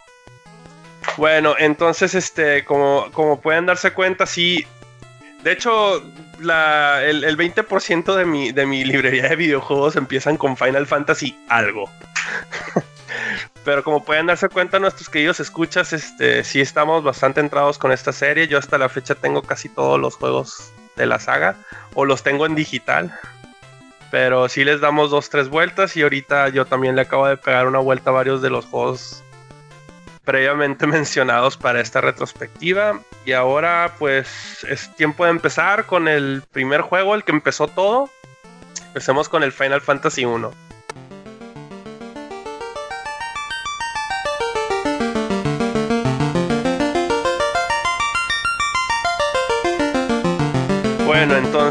Bueno, 1.17 1.55
entonces, 1.57 2.15
este, 2.15 2.63
como, 2.65 3.11
como 3.11 3.39
pueden 3.39 3.65
darse 3.65 3.91
cuenta, 3.91 4.25
sí. 4.25 4.65
De 5.43 5.51
hecho, 5.51 6.01
la, 6.39 7.03
el, 7.03 7.23
el 7.23 7.37
20% 7.37 8.15
de 8.15 8.25
mi, 8.25 8.51
de 8.51 8.65
mi 8.65 8.83
librería 8.83 9.29
de 9.29 9.35
videojuegos 9.35 9.95
empiezan 9.95 10.37
con 10.37 10.55
Final 10.57 10.87
Fantasy 10.87 11.37
algo. 11.49 11.89
Pero 13.63 13.83
como 13.83 14.03
pueden 14.03 14.25
darse 14.25 14.49
cuenta 14.49 14.79
nuestros 14.79 15.09
queridos 15.09 15.39
escuchas, 15.39 15.93
este, 15.93 16.43
sí 16.43 16.59
estamos 16.59 17.03
bastante 17.03 17.39
entrados 17.39 17.77
con 17.77 17.91
esta 17.91 18.11
serie. 18.11 18.47
Yo 18.47 18.57
hasta 18.57 18.77
la 18.77 18.89
fecha 18.89 19.15
tengo 19.15 19.41
casi 19.41 19.69
todos 19.69 19.99
los 19.99 20.15
juegos 20.15 20.73
de 20.95 21.05
la 21.05 21.19
saga. 21.19 21.55
O 21.93 22.05
los 22.05 22.23
tengo 22.23 22.45
en 22.45 22.55
digital. 22.55 23.17
Pero 24.11 24.49
sí 24.49 24.63
les 24.65 24.81
damos 24.81 25.11
dos, 25.11 25.29
tres 25.29 25.47
vueltas. 25.47 25.95
Y 25.95 26.01
ahorita 26.01 26.49
yo 26.49 26.65
también 26.65 26.95
le 26.95 27.03
acabo 27.03 27.27
de 27.27 27.37
pegar 27.37 27.67
una 27.67 27.79
vuelta 27.79 28.09
a 28.09 28.13
varios 28.13 28.41
de 28.41 28.49
los 28.49 28.65
juegos 28.65 29.22
previamente 30.23 30.87
mencionados 30.87 31.57
para 31.57 31.81
esta 31.81 32.01
retrospectiva. 32.01 32.99
Y 33.25 33.33
ahora 33.33 33.95
pues 33.99 34.65
es 34.69 34.93
tiempo 34.95 35.25
de 35.25 35.31
empezar 35.31 35.85
con 35.85 36.07
el 36.07 36.43
primer 36.51 36.81
juego, 36.81 37.15
el 37.15 37.23
que 37.23 37.31
empezó 37.31 37.67
todo. 37.67 38.09
Empecemos 38.87 39.29
con 39.29 39.43
el 39.43 39.51
Final 39.51 39.81
Fantasy 39.81 40.25
1. 40.25 40.51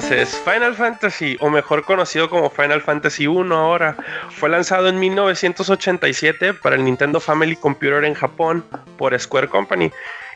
Entonces, 0.02 0.42
Final 0.44 0.74
Fantasy, 0.74 1.36
o 1.38 1.48
mejor 1.48 1.84
conocido 1.84 2.28
como 2.28 2.50
Final 2.50 2.82
Fantasy 2.82 3.28
1 3.28 3.54
ahora, 3.54 3.96
fue 4.30 4.48
lanzado 4.48 4.88
en 4.88 4.98
1987 4.98 6.54
para 6.54 6.74
el 6.74 6.84
Nintendo 6.84 7.20
Family 7.20 7.54
Computer 7.54 8.04
en 8.04 8.14
Japón 8.14 8.64
por 8.98 9.16
Square 9.18 9.46
Company 9.46 9.92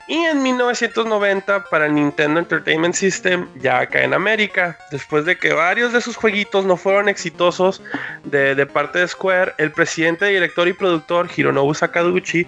y 0.07 0.15
en 0.15 0.41
1990 0.41 1.65
para 1.65 1.87
el 1.87 1.95
Nintendo 1.97 2.39
Entertainment 2.39 2.95
System 2.95 3.49
ya 3.57 3.81
acá 3.81 4.05
en 4.05 4.15
América. 4.15 4.79
Después 4.93 5.25
de 5.25 5.37
que 5.37 5.53
varios 5.53 5.93
de 5.93 6.01
sus 6.01 6.15
jueguitos 6.15 6.65
no 6.65 6.77
fueron 6.77 7.09
exitosos 7.09 7.83
de, 8.23 8.55
de 8.55 8.67
parte 8.67 9.01
de 9.01 9.09
Square, 9.09 9.55
el 9.59 9.73
presidente, 9.73 10.27
director 10.27 10.69
y 10.69 10.75
productor 10.75 11.29
Hironobu 11.37 11.75
Sakaguchi 11.75 12.47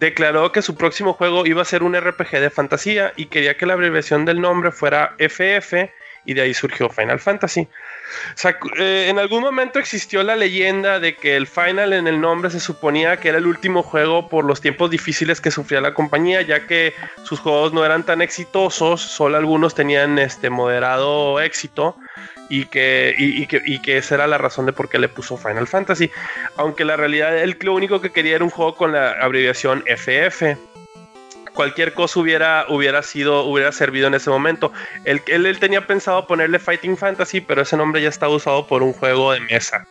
declaró 0.00 0.50
que 0.50 0.62
su 0.62 0.76
próximo 0.76 1.12
juego 1.12 1.44
iba 1.44 1.60
a 1.60 1.66
ser 1.66 1.82
un 1.82 1.94
RPG 1.94 2.30
de 2.30 2.48
fantasía 2.48 3.12
y 3.16 3.26
quería 3.26 3.58
que 3.58 3.66
la 3.66 3.74
abreviación 3.74 4.24
del 4.24 4.40
nombre 4.40 4.72
fuera 4.72 5.14
FF 5.18 5.90
y 6.24 6.34
de 6.34 6.42
ahí 6.42 6.54
surgió 6.54 6.88
Final 6.88 7.20
Fantasy. 7.20 7.68
Eh, 8.78 9.06
en 9.08 9.18
algún 9.18 9.42
momento 9.42 9.78
existió 9.78 10.22
la 10.22 10.36
leyenda 10.36 11.00
de 11.00 11.16
que 11.16 11.36
el 11.36 11.46
Final 11.46 11.92
en 11.92 12.06
el 12.06 12.20
nombre 12.20 12.50
se 12.50 12.60
suponía 12.60 13.18
que 13.18 13.28
era 13.28 13.38
el 13.38 13.46
último 13.46 13.82
juego 13.82 14.28
por 14.28 14.44
los 14.44 14.60
tiempos 14.60 14.90
difíciles 14.90 15.40
que 15.40 15.50
sufría 15.50 15.80
la 15.80 15.94
compañía, 15.94 16.42
ya 16.42 16.66
que 16.66 16.94
sus 17.24 17.40
juegos 17.40 17.72
no 17.72 17.84
eran 17.84 18.04
tan 18.04 18.22
exitosos, 18.22 19.00
solo 19.00 19.36
algunos 19.36 19.74
tenían 19.74 20.18
este 20.18 20.50
moderado 20.50 21.40
éxito 21.40 21.96
y 22.48 22.66
que, 22.66 23.14
y, 23.16 23.46
que, 23.46 23.62
y 23.64 23.80
que 23.80 23.96
esa 23.96 24.16
era 24.16 24.26
la 24.26 24.38
razón 24.38 24.66
de 24.66 24.72
por 24.72 24.88
qué 24.88 24.98
le 24.98 25.08
puso 25.08 25.36
Final 25.36 25.66
Fantasy. 25.66 26.10
Aunque 26.56 26.84
la 26.84 26.96
realidad 26.96 27.36
él 27.36 27.56
lo 27.60 27.74
único 27.74 28.00
que 28.00 28.10
quería 28.10 28.36
era 28.36 28.44
un 28.44 28.50
juego 28.50 28.76
con 28.76 28.92
la 28.92 29.12
abreviación 29.12 29.82
FF 29.86 30.73
cualquier 31.54 31.94
cosa 31.94 32.20
hubiera, 32.20 32.66
hubiera 32.68 33.02
sido, 33.02 33.44
hubiera 33.44 33.72
servido 33.72 34.08
en 34.08 34.14
ese 34.14 34.28
momento. 34.28 34.72
Él, 35.04 35.22
él, 35.26 35.58
tenía 35.58 35.86
pensado 35.86 36.26
ponerle 36.26 36.58
Fighting 36.58 36.96
Fantasy, 36.96 37.40
pero 37.40 37.62
ese 37.62 37.76
nombre 37.76 38.02
ya 38.02 38.08
está 38.08 38.28
usado 38.28 38.66
por 38.66 38.82
un 38.82 38.92
juego 38.92 39.32
de 39.32 39.40
mesa. 39.40 39.86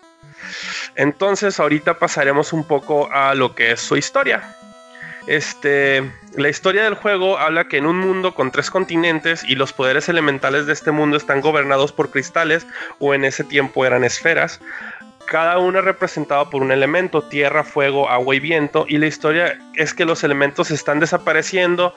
Entonces, 0.95 1.59
ahorita 1.59 1.97
pasaremos 1.97 2.53
un 2.53 2.65
poco 2.65 3.11
a 3.11 3.33
lo 3.33 3.55
que 3.55 3.71
es 3.71 3.81
su 3.81 3.97
historia. 3.97 4.55
Este, 5.25 6.11
la 6.35 6.49
historia 6.49 6.83
del 6.83 6.95
juego 6.95 7.37
habla 7.37 7.69
que 7.69 7.77
en 7.77 7.85
un 7.85 7.97
mundo 7.97 8.35
con 8.35 8.51
tres 8.51 8.69
continentes 8.69 9.43
y 9.45 9.55
los 9.55 9.71
poderes 9.71 10.09
elementales 10.09 10.65
de 10.65 10.73
este 10.73 10.91
mundo 10.91 11.15
están 11.15 11.39
gobernados 11.39 11.93
por 11.93 12.11
cristales 12.11 12.67
o 12.99 13.13
en 13.13 13.23
ese 13.23 13.45
tiempo 13.45 13.85
eran 13.85 14.03
esferas, 14.03 14.59
cada 15.33 15.57
uno 15.57 15.79
es 15.79 15.85
representado 15.85 16.47
por 16.51 16.61
un 16.61 16.71
elemento, 16.71 17.23
tierra, 17.23 17.63
fuego, 17.63 18.07
agua 18.07 18.35
y 18.35 18.39
viento, 18.39 18.85
y 18.87 18.99
la 18.99 19.07
historia 19.07 19.57
es 19.73 19.95
que 19.95 20.05
los 20.05 20.23
elementos 20.23 20.69
están 20.69 20.99
desapareciendo 20.99 21.95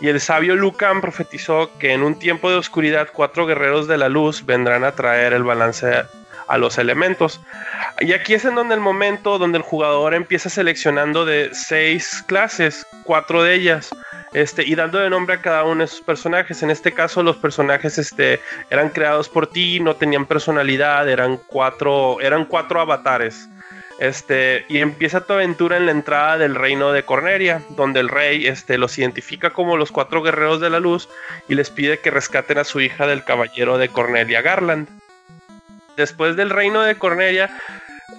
y 0.00 0.08
el 0.08 0.22
sabio 0.22 0.56
Lucan 0.56 1.02
profetizó 1.02 1.70
que 1.78 1.92
en 1.92 2.02
un 2.02 2.18
tiempo 2.18 2.48
de 2.48 2.56
oscuridad 2.56 3.08
cuatro 3.12 3.46
guerreros 3.46 3.88
de 3.88 3.98
la 3.98 4.08
luz 4.08 4.46
vendrán 4.46 4.84
a 4.84 4.92
traer 4.92 5.34
el 5.34 5.42
balance 5.42 6.04
a 6.48 6.58
los 6.58 6.78
elementos. 6.78 7.40
Y 8.00 8.12
aquí 8.12 8.34
es 8.34 8.44
en 8.44 8.54
donde 8.54 8.74
el 8.74 8.80
momento 8.80 9.38
donde 9.38 9.58
el 9.58 9.64
jugador 9.64 10.14
empieza 10.14 10.48
seleccionando 10.48 11.24
de 11.24 11.50
seis 11.52 12.24
clases, 12.26 12.86
cuatro 13.04 13.42
de 13.42 13.54
ellas 13.54 13.90
este, 14.32 14.62
y 14.64 14.74
dando 14.74 14.98
de 14.98 15.10
nombre 15.10 15.36
a 15.36 15.42
cada 15.42 15.64
uno 15.64 15.82
de 15.82 15.86
sus 15.86 16.00
personajes. 16.00 16.62
En 16.62 16.70
este 16.70 16.92
caso, 16.92 17.22
los 17.22 17.36
personajes 17.36 17.98
este, 17.98 18.40
eran 18.70 18.90
creados 18.90 19.28
por 19.28 19.46
ti, 19.46 19.80
no 19.80 19.96
tenían 19.96 20.26
personalidad, 20.26 21.08
eran 21.08 21.38
cuatro, 21.46 22.20
eran 22.20 22.44
cuatro 22.44 22.80
avatares. 22.80 23.48
Este, 23.98 24.64
y 24.68 24.78
empieza 24.78 25.22
tu 25.22 25.32
aventura 25.32 25.76
en 25.76 25.86
la 25.86 25.92
entrada 25.92 26.38
del 26.38 26.54
reino 26.54 26.92
de 26.92 27.02
Corneria, 27.02 27.62
donde 27.70 27.98
el 27.98 28.08
rey 28.08 28.46
este, 28.46 28.78
los 28.78 28.96
identifica 28.96 29.50
como 29.50 29.76
los 29.76 29.90
cuatro 29.90 30.22
guerreros 30.22 30.60
de 30.60 30.70
la 30.70 30.78
luz 30.78 31.08
y 31.48 31.56
les 31.56 31.70
pide 31.70 31.98
que 31.98 32.12
rescaten 32.12 32.58
a 32.58 32.64
su 32.64 32.80
hija 32.80 33.08
del 33.08 33.24
caballero 33.24 33.76
de 33.76 33.88
Cornelia 33.88 34.40
Garland. 34.40 34.88
Después 35.98 36.36
del 36.36 36.48
reino 36.48 36.82
de 36.82 36.94
Cornelia, 36.94 37.50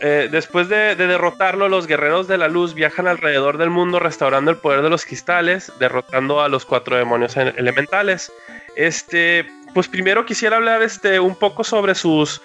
eh, 0.02 0.28
después 0.30 0.68
de, 0.68 0.96
derrotarlo, 0.96 1.70
los 1.70 1.88
guerreros 1.88 2.28
de 2.28 2.38
la 2.38 2.50
luz 2.50 2.74
viajan 2.74 3.08
alrededor 3.08 3.58
del 3.58 3.70
mundo 3.70 4.00
restaurando 4.00 4.52
el 4.52 4.58
poder 4.58 4.82
de 4.82 4.90
los 4.90 5.06
cristales, 5.06 5.72
derrotando 5.80 6.42
a 6.42 6.50
los 6.50 6.66
cuatro 6.66 6.98
demonios 6.98 7.38
elementales. 7.38 8.34
Este, 8.76 9.50
pues 9.74 9.88
primero 9.88 10.26
quisiera 10.26 10.58
hablar 10.58 10.82
este, 10.84 11.22
un 11.22 11.36
poco 11.36 11.64
sobre 11.64 11.96
sus, 11.96 12.42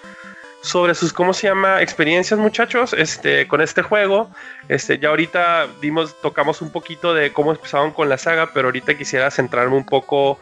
sobre 0.61 0.95
sus, 0.95 1.11
¿cómo 1.11 1.33
se 1.33 1.47
llama? 1.47 1.81
Experiencias, 1.81 2.39
muchachos, 2.39 2.93
este, 2.93 3.45
con 3.47 3.59
este 3.59 3.81
juego. 3.81 4.29
Este, 4.69 4.99
ya 4.99 5.09
ahorita 5.09 5.67
dimos, 5.81 6.19
tocamos 6.21 6.61
un 6.61 6.71
poquito 6.71 7.13
de 7.13 7.33
cómo 7.33 7.51
empezaron 7.51 7.91
con 7.91 8.07
la 8.07 8.17
saga, 8.17 8.51
pero 8.53 8.69
ahorita 8.69 8.97
quisiera 8.97 9.29
centrarme 9.31 9.75
un 9.75 9.85
poco. 9.85 10.39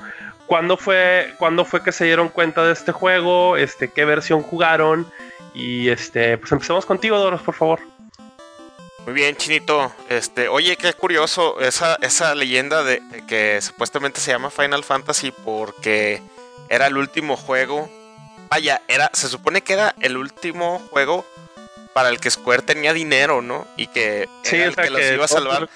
¿Cuándo 0.54 0.78
fue, 0.78 1.34
¿Cuándo 1.40 1.66
fue 1.66 1.82
que 1.82 1.92
se 1.92 2.06
dieron 2.06 2.30
cuenta 2.30 2.64
de 2.64 2.74
este 2.74 2.92
juego? 2.92 3.58
Este, 3.58 3.90
¿Qué 3.90 4.06
versión 4.06 4.44
jugaron? 4.44 5.12
Y 5.56 5.90
este, 5.90 6.38
pues 6.38 6.52
empecemos 6.52 6.86
contigo, 6.86 7.18
Doros, 7.18 7.42
por 7.42 7.56
favor. 7.56 7.80
Muy 9.04 9.16
bien, 9.16 9.36
Chinito. 9.36 9.92
Este, 10.10 10.50
oye, 10.50 10.78
qué 10.78 10.94
curioso 10.94 11.60
esa, 11.60 11.98
esa 12.02 12.36
leyenda 12.36 12.84
de, 12.84 13.02
que 13.28 13.60
supuestamente 13.64 14.22
se 14.22 14.30
llama 14.30 14.52
Final 14.52 14.84
Fantasy 14.84 15.34
porque 15.44 16.22
era 16.70 16.86
el 16.86 16.98
último 16.98 17.36
juego. 17.36 17.90
Vaya, 18.52 18.80
era, 18.88 19.10
se 19.12 19.30
supone 19.30 19.64
que 19.64 19.74
era 19.74 19.96
el 20.02 20.18
último 20.18 20.78
juego 20.92 21.26
para 21.96 22.10
el 22.10 22.20
que 22.20 22.30
Square 22.30 22.62
tenía 22.62 22.94
dinero, 22.94 23.42
¿no? 23.42 23.66
Y 23.76 23.88
que, 23.88 24.30
el 24.52 24.76
que, 24.76 24.90
los 24.92 25.02
iba 25.02 25.26
a 25.26 25.28
salvar. 25.28 25.68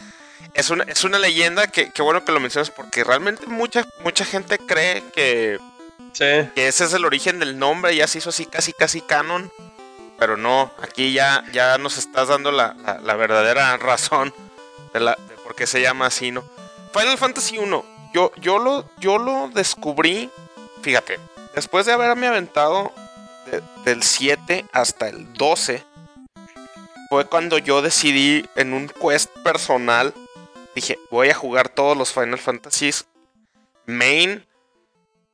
Es 0.57 0.71
una, 0.71 0.85
es 0.85 1.03
una 1.03 1.19
leyenda 1.19 1.67
que, 1.67 1.91
que 1.91 2.01
bueno 2.01 2.25
que 2.25 2.31
lo 2.31 2.39
mencionas 2.39 2.71
porque 2.71 3.03
realmente 3.03 3.45
mucha, 3.45 3.85
mucha 4.03 4.25
gente 4.25 4.57
cree 4.57 5.03
que, 5.13 5.59
que 6.17 6.67
ese 6.67 6.85
es 6.85 6.93
el 6.93 7.05
origen 7.05 7.37
del 7.37 7.59
nombre, 7.59 7.95
ya 7.95 8.07
se 8.07 8.17
hizo 8.17 8.29
así 8.29 8.47
casi 8.47 8.73
casi 8.73 9.01
canon. 9.01 9.51
Pero 10.17 10.35
no, 10.35 10.71
aquí 10.81 11.13
ya, 11.13 11.43
ya 11.53 11.77
nos 11.77 11.99
estás 11.99 12.29
dando 12.29 12.51
la, 12.51 12.73
verdadera 13.03 13.77
razón 13.77 14.33
de, 14.95 14.99
la, 14.99 15.11
de 15.29 15.35
por 15.43 15.55
qué 15.55 15.67
se 15.67 15.79
llama 15.79 16.07
así, 16.07 16.31
¿no? 16.31 16.43
Final 16.91 17.19
Fantasy 17.19 17.59
1, 17.59 17.85
yo, 18.15 18.31
yo, 18.37 18.57
lo, 18.57 18.89
yo 18.97 19.19
lo 19.19 19.49
descubrí, 19.49 20.31
fíjate, 20.81 21.19
después 21.53 21.85
de 21.85 21.93
haberme 21.93 22.25
aventado 22.25 22.91
del 23.85 24.01
7 24.01 24.65
hasta 24.71 25.07
el 25.07 25.31
12, 25.33 25.85
fue 27.09 27.25
cuando 27.25 27.59
yo 27.59 27.83
decidí 27.83 28.43
en 28.55 28.73
un 28.73 28.89
quest 28.89 29.29
personal, 29.43 30.15
dije, 30.77 30.99
voy 31.09 31.29
a 31.29 31.33
jugar 31.33 31.69
todos 31.69 31.97
los 31.97 32.13
Final 32.13 32.37
Fantasies 32.37 33.07
main 33.87 34.45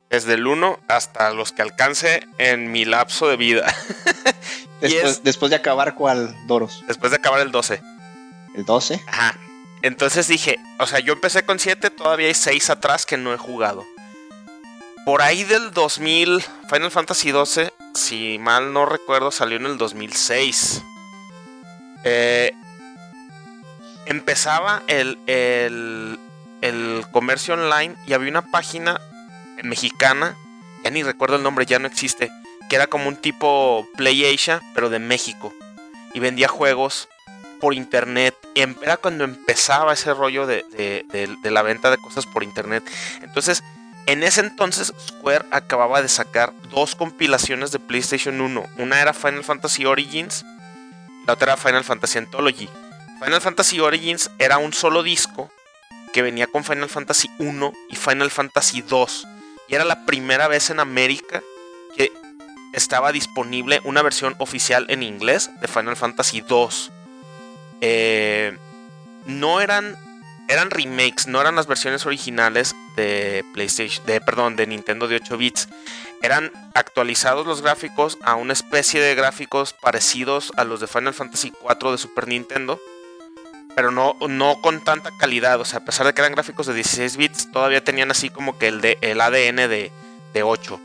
desde 0.09 0.35
el 0.35 0.47
1 0.47 0.79
hasta 0.87 1.31
los 1.31 1.51
que 1.51 1.61
alcance 1.61 2.25
en 2.37 2.71
mi 2.71 2.85
lapso 2.85 3.27
de 3.27 3.35
vida. 3.35 3.65
después, 4.79 5.49
de 5.49 5.55
acabar 5.57 5.95
cuál, 5.95 6.33
Doros? 6.47 6.83
Después 6.87 7.11
de 7.11 7.17
acabar 7.17 7.41
el 7.41 7.51
12. 7.51 7.81
¿El 8.55 8.63
12? 8.63 9.01
Ajá. 9.05 9.37
Entonces 9.81 10.29
dije, 10.29 10.59
o 10.79 10.87
sea, 10.87 10.99
yo 10.99 11.11
empecé 11.11 11.43
con 11.43 11.59
7, 11.59 11.89
todavía 11.89 12.27
hay 12.27 12.33
6 12.33 12.69
atrás 12.69 13.05
que 13.05 13.17
no 13.17 13.33
he 13.33 13.37
jugado. 13.37 13.85
Por 15.03 15.21
ahí 15.21 15.43
del 15.43 15.71
2000, 15.71 16.41
Final 16.69 16.91
Fantasy 16.91 17.31
12, 17.31 17.73
si 17.93 18.37
mal 18.39 18.71
no 18.71 18.85
recuerdo, 18.85 19.29
salió 19.29 19.57
en 19.57 19.65
el 19.65 19.77
2006. 19.77 20.83
Eh, 22.05 22.53
empezaba 24.05 24.83
el, 24.87 25.17
el, 25.27 26.19
el 26.61 27.05
comercio 27.11 27.53
online 27.53 27.95
y 28.07 28.13
había 28.13 28.29
una 28.29 28.51
página 28.51 28.99
mexicana, 29.63 30.35
ya 30.83 30.89
ni 30.89 31.03
recuerdo 31.03 31.35
el 31.37 31.43
nombre, 31.43 31.65
ya 31.65 31.79
no 31.79 31.87
existe, 31.87 32.31
que 32.69 32.75
era 32.75 32.87
como 32.87 33.07
un 33.07 33.15
tipo 33.15 33.87
Play 33.95 34.33
Asia, 34.33 34.61
pero 34.73 34.89
de 34.89 34.99
México. 34.99 35.53
Y 36.13 36.19
vendía 36.19 36.47
juegos 36.47 37.09
por 37.59 37.73
internet. 37.73 38.35
Em, 38.55 38.75
era 38.81 38.97
cuando 38.97 39.23
empezaba 39.23 39.93
ese 39.93 40.13
rollo 40.13 40.45
de, 40.45 40.65
de, 40.73 41.51
la 41.51 41.61
venta 41.61 41.89
de 41.91 41.97
cosas 41.97 42.25
por 42.25 42.43
internet. 42.43 42.83
Entonces, 43.21 43.63
en 44.05 44.21
ese 44.21 44.41
entonces, 44.41 44.93
Square 45.07 45.45
acababa 45.49 46.01
de 46.01 46.09
sacar 46.09 46.51
dos 46.69 46.95
compilaciones 46.95 47.71
de 47.71 47.79
PlayStation 47.79 48.41
1. 48.41 48.65
Una 48.77 49.01
era 49.01 49.13
Final 49.13 49.45
Fantasy 49.45 49.85
Origins, 49.85 50.45
la 51.25 51.33
otra 51.33 51.53
era 51.53 51.61
Final 51.61 51.85
Fantasy 51.85 52.17
Anthology. 52.17 52.69
Final 53.23 53.39
Fantasy 53.39 53.79
Origins 53.79 54.29
era 54.37 54.57
un 54.57 54.73
solo 54.73 55.01
disco 55.01 55.49
que 56.11 56.21
venía 56.21 56.45
con 56.47 56.65
Final 56.65 56.89
Fantasy 56.89 57.29
1 57.39 57.73
y 57.89 57.95
Final 57.95 58.29
Fantasy 58.29 58.81
2 58.81 59.27
y 59.69 59.75
era 59.75 59.85
la 59.85 60.05
primera 60.05 60.49
vez 60.49 60.69
en 60.69 60.81
América 60.81 61.41
que 61.95 62.11
estaba 62.73 63.13
disponible 63.13 63.79
una 63.85 64.01
versión 64.01 64.35
oficial 64.39 64.87
en 64.89 65.03
inglés 65.03 65.49
de 65.61 65.69
Final 65.69 65.95
Fantasy 65.95 66.41
2. 66.41 66.91
Eh, 67.79 68.57
no 69.25 69.61
eran 69.61 69.95
eran 70.49 70.69
remakes, 70.69 71.25
no 71.25 71.39
eran 71.39 71.55
las 71.55 71.67
versiones 71.67 72.05
originales 72.05 72.75
de 72.97 73.45
PlayStation, 73.53 74.05
de 74.05 74.19
perdón, 74.19 74.57
de 74.57 74.67
Nintendo 74.67 75.07
de 75.07 75.15
8 75.15 75.37
bits. 75.37 75.69
Eran 76.21 76.51
actualizados 76.73 77.47
los 77.47 77.61
gráficos 77.61 78.17
a 78.21 78.35
una 78.35 78.51
especie 78.51 78.99
de 78.99 79.15
gráficos 79.15 79.71
parecidos 79.71 80.51
a 80.57 80.65
los 80.65 80.81
de 80.81 80.87
Final 80.87 81.13
Fantasy 81.13 81.51
4 81.51 81.93
de 81.93 81.97
Super 81.97 82.27
Nintendo 82.27 82.81
pero 83.75 83.91
no, 83.91 84.15
no 84.27 84.61
con 84.61 84.83
tanta 84.83 85.11
calidad. 85.17 85.59
O 85.59 85.65
sea, 85.65 85.79
a 85.79 85.85
pesar 85.85 86.05
de 86.05 86.13
que 86.13 86.21
eran 86.21 86.33
gráficos 86.33 86.67
de 86.67 86.73
16 86.73 87.17
bits, 87.17 87.51
todavía 87.51 87.83
tenían 87.83 88.11
así 88.11 88.29
como 88.29 88.57
que 88.57 88.67
el, 88.67 88.81
de, 88.81 88.97
el 89.01 89.21
ADN 89.21 89.69
de, 89.69 89.91
8. 90.41 90.79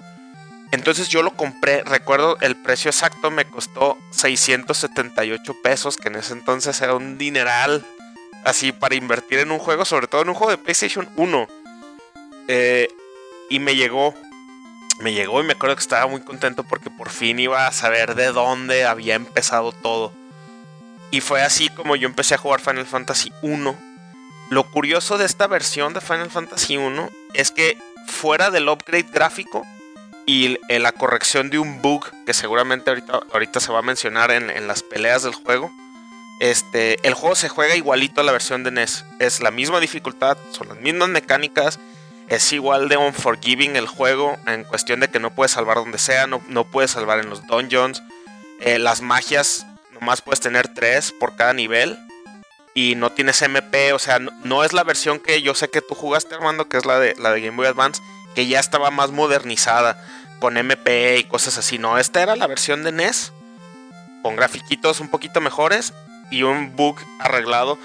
Entonces 0.70 1.08
yo 1.08 1.22
lo 1.22 1.30
compré, 1.30 1.82
recuerdo 1.82 2.36
el 2.42 2.54
precio 2.54 2.90
exacto 2.90 3.30
me 3.30 3.46
costó 3.46 3.96
678 4.10 5.62
pesos, 5.62 5.96
que 5.96 6.08
en 6.08 6.16
ese 6.16 6.34
entonces 6.34 6.78
era 6.82 6.94
un 6.94 7.16
dineral 7.16 7.86
así 8.44 8.72
para 8.72 8.94
invertir 8.94 9.38
en 9.38 9.50
un 9.50 9.58
juego, 9.58 9.86
sobre 9.86 10.06
todo 10.06 10.20
en 10.20 10.28
un 10.28 10.34
juego 10.34 10.50
de 10.50 10.58
PlayStation 10.58 11.08
1. 11.16 11.48
Eh, 12.48 12.88
y 13.48 13.58
me 13.58 13.74
llegó, 13.74 14.14
me 15.00 15.14
llegó 15.14 15.40
y 15.40 15.44
me 15.44 15.54
acuerdo 15.54 15.76
que 15.76 15.82
estaba 15.82 16.06
muy 16.06 16.20
contento 16.20 16.62
porque 16.64 16.90
por 16.90 17.08
fin 17.08 17.38
iba 17.38 17.66
a 17.66 17.72
saber 17.72 18.14
de 18.14 18.26
dónde 18.26 18.84
había 18.84 19.14
empezado 19.14 19.72
todo. 19.72 20.12
Y 21.10 21.20
fue 21.20 21.42
así 21.42 21.68
como 21.70 21.96
yo 21.96 22.08
empecé 22.08 22.34
a 22.34 22.38
jugar 22.38 22.60
Final 22.60 22.86
Fantasy 22.86 23.32
1. 23.42 23.76
Lo 24.50 24.70
curioso 24.70 25.18
de 25.18 25.26
esta 25.26 25.46
versión 25.46 25.94
de 25.94 26.00
Final 26.00 26.30
Fantasy 26.30 26.76
1 26.76 27.10
es 27.34 27.50
que 27.50 27.78
fuera 28.06 28.50
del 28.50 28.68
upgrade 28.68 29.06
gráfico, 29.12 29.66
y 30.28 30.58
la 30.68 30.92
corrección 30.92 31.48
de 31.48 31.58
un 31.58 31.80
bug 31.80 32.04
que 32.26 32.34
seguramente 32.34 32.90
ahorita, 32.90 33.20
ahorita 33.32 33.60
se 33.60 33.72
va 33.72 33.78
a 33.78 33.82
mencionar 33.82 34.30
en, 34.30 34.68
las 34.68 34.82
peleas 34.82 35.22
del 35.22 35.32
juego. 35.32 35.72
Este, 36.38 36.98
el 37.02 37.14
juego 37.14 37.34
se 37.34 37.48
juega 37.48 37.76
igualito 37.76 38.20
a 38.20 38.24
la 38.24 38.32
versión 38.32 38.62
de 38.62 38.70
NES. 38.70 39.06
Es 39.20 39.40
la 39.40 39.50
misma 39.50 39.80
dificultad, 39.80 40.36
son 40.52 40.68
las 40.68 40.78
mismas 40.80 41.08
mecánicas. 41.08 41.80
Es 42.28 42.52
igual 42.52 42.90
de 42.90 42.98
unforgiving 42.98 43.76
el 43.76 43.86
juego 43.86 44.36
en 44.46 44.64
cuestión 44.64 45.00
de 45.00 45.08
que 45.08 45.18
no 45.18 45.34
puedes 45.34 45.52
salvar 45.52 45.78
donde 45.78 45.96
sea, 45.96 46.26
no, 46.26 46.42
no 46.48 46.64
puedes 46.64 46.90
salvar 46.90 47.20
en 47.20 47.30
los 47.30 47.46
dungeons. 47.46 48.02
Eh, 48.60 48.78
las 48.78 49.00
magias, 49.00 49.66
nomás 50.00 50.22
puedes 50.22 50.40
tener 50.40 50.68
tres 50.68 51.12
por 51.12 51.36
cada 51.36 51.52
nivel. 51.52 51.98
Y 52.74 52.94
no 52.94 53.10
tienes 53.10 53.42
MP, 53.42 53.92
o 53.92 53.98
sea, 53.98 54.18
no, 54.20 54.62
es 54.62 54.72
la 54.72 54.84
versión 54.84 55.18
que 55.18 55.42
yo 55.42 55.54
sé 55.54 55.68
que 55.68 55.80
tú 55.80 55.94
jugaste, 55.94 56.36
Armando, 56.36 56.68
que 56.68 56.76
es 56.76 56.86
la 56.86 57.00
de, 57.00 57.16
la 57.16 57.32
de 57.32 57.40
Game 57.40 57.56
Boy 57.56 57.66
Advance, 57.66 58.00
que 58.36 58.46
ya 58.46 58.60
estaba 58.60 58.90
más 58.92 59.10
modernizada 59.10 60.00
con 60.38 60.56
MP 60.56 61.18
y 61.18 61.24
cosas 61.24 61.58
así. 61.58 61.78
No, 61.78 61.98
esta 61.98 62.22
era 62.22 62.36
la 62.36 62.46
versión 62.46 62.84
de 62.84 62.92
NES 62.92 63.32
con 64.22 64.36
grafiquitos 64.36 65.00
un 65.00 65.08
poquito 65.08 65.40
mejores 65.40 65.92
y 66.30 66.42
un 66.42 66.76
bug 66.76 66.96
arreglado 67.18 67.78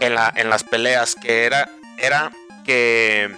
en, 0.00 0.14
la, 0.14 0.32
en 0.36 0.50
las 0.50 0.62
peleas 0.62 1.14
que 1.14 1.44
era, 1.44 1.68
era 1.98 2.30
que 2.64 3.34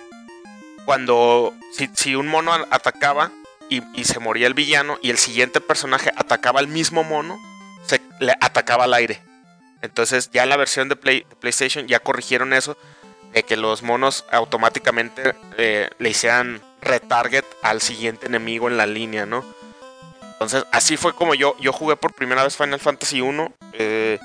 cuando 0.84 1.54
si, 1.94 2.14
un 2.14 2.26
mono 2.26 2.52
atacaba 2.70 3.30
y, 3.68 3.82
se 4.02 4.18
moría 4.18 4.48
el 4.48 4.54
villano 4.54 4.98
y 5.00 5.10
el 5.10 5.18
siguiente 5.18 5.60
personaje 5.60 6.10
atacaba 6.16 6.58
al 6.58 6.66
mismo 6.66 7.04
mono, 7.04 7.38
se 7.86 8.00
le 8.20 8.32
atacaba 8.40 8.84
al 8.84 8.94
aire. 8.94 9.20
Entonces 9.82 10.30
ya 10.32 10.46
la 10.46 10.56
versión 10.56 10.88
de, 10.88 10.96
Play, 10.96 11.26
PlayStation 11.40 11.86
ya 11.86 12.00
corrigieron 12.00 12.52
eso 12.52 12.76
de 13.32 13.42
que 13.44 13.56
los 13.56 13.82
monos 13.82 14.24
automáticamente 14.30 15.34
eh, 15.56 15.88
le 15.98 16.10
hicieran 16.10 16.60
retarget 16.82 17.44
al 17.62 17.80
siguiente 17.80 18.26
enemigo 18.26 18.68
en 18.68 18.76
la 18.76 18.86
línea, 18.86 19.26
¿no? 19.26 19.44
Entonces, 20.32 20.64
así 20.72 20.96
fue 20.96 21.14
como 21.14 21.34
yo, 21.34 21.54
yo 21.60 21.70
jugué 21.72 21.96
por 21.96 22.14
primera 22.14 22.42
vez 22.42 22.56
Final 22.56 22.80
Fantasy 22.80 23.20
1. 23.20 23.52
Eh, 23.74 24.18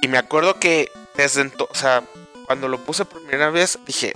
y 0.00 0.06
me 0.06 0.16
acuerdo 0.16 0.60
que 0.60 0.90
desde 1.16 1.40
entonces, 1.40 1.76
o 1.76 1.78
sea, 1.78 2.04
cuando 2.46 2.68
lo 2.68 2.78
puse 2.78 3.04
por 3.04 3.20
primera 3.20 3.50
vez, 3.50 3.78
dije, 3.84 4.12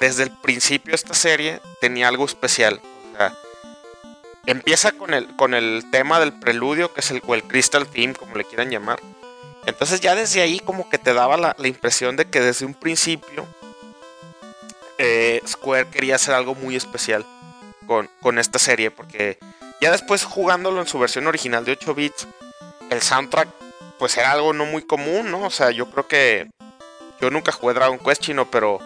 desde 0.00 0.22
el 0.22 0.30
principio 0.30 0.94
esta 0.94 1.12
serie 1.12 1.60
tenía 1.82 2.08
algo 2.08 2.24
especial. 2.24 2.80
O 3.12 3.16
sea, 3.18 3.36
empieza 4.46 4.92
con 4.92 5.14
el, 5.14 5.34
con 5.36 5.54
el 5.54 5.84
tema 5.90 6.20
del 6.20 6.32
preludio, 6.32 6.92
que 6.92 7.00
es 7.00 7.10
el, 7.10 7.22
el 7.26 7.44
Crystal 7.44 7.86
Theme, 7.86 8.14
como 8.14 8.36
le 8.36 8.44
quieran 8.44 8.70
llamar. 8.70 9.00
Entonces 9.66 10.00
ya 10.00 10.14
desde 10.14 10.42
ahí 10.42 10.60
como 10.60 10.88
que 10.90 10.98
te 10.98 11.14
daba 11.14 11.36
la, 11.36 11.56
la 11.58 11.68
impresión 11.68 12.16
de 12.16 12.26
que 12.26 12.40
desde 12.40 12.66
un 12.66 12.74
principio 12.74 13.46
eh, 14.98 15.40
Square 15.46 15.88
quería 15.88 16.16
hacer 16.16 16.34
algo 16.34 16.54
muy 16.54 16.76
especial 16.76 17.24
con, 17.86 18.08
con 18.20 18.38
esta 18.38 18.58
serie, 18.58 18.90
porque 18.90 19.38
ya 19.80 19.90
después 19.90 20.24
jugándolo 20.24 20.80
en 20.80 20.86
su 20.86 20.98
versión 20.98 21.26
original 21.26 21.64
de 21.64 21.72
8 21.72 21.94
bits, 21.94 22.28
el 22.90 23.02
soundtrack 23.02 23.48
pues 23.98 24.16
era 24.16 24.32
algo 24.32 24.52
no 24.52 24.66
muy 24.66 24.82
común, 24.82 25.30
¿no? 25.30 25.44
O 25.44 25.50
sea, 25.50 25.70
yo 25.70 25.90
creo 25.90 26.06
que 26.06 26.50
yo 27.20 27.30
nunca 27.30 27.52
jugué 27.52 27.74
Dragon 27.74 27.98
Quest 27.98 28.22
chino, 28.22 28.50
pero 28.50 28.80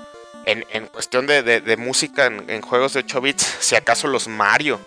en, 0.45 0.87
cuestión 0.87 1.27
de, 1.27 1.77
música 1.79 2.27
en, 2.27 2.63
juegos 2.63 2.95
de 2.95 3.01
8 3.01 3.21
bits, 3.21 3.57
si 3.61 3.77
acaso 3.77 4.09
los 4.09 4.29
Mario 4.29 4.81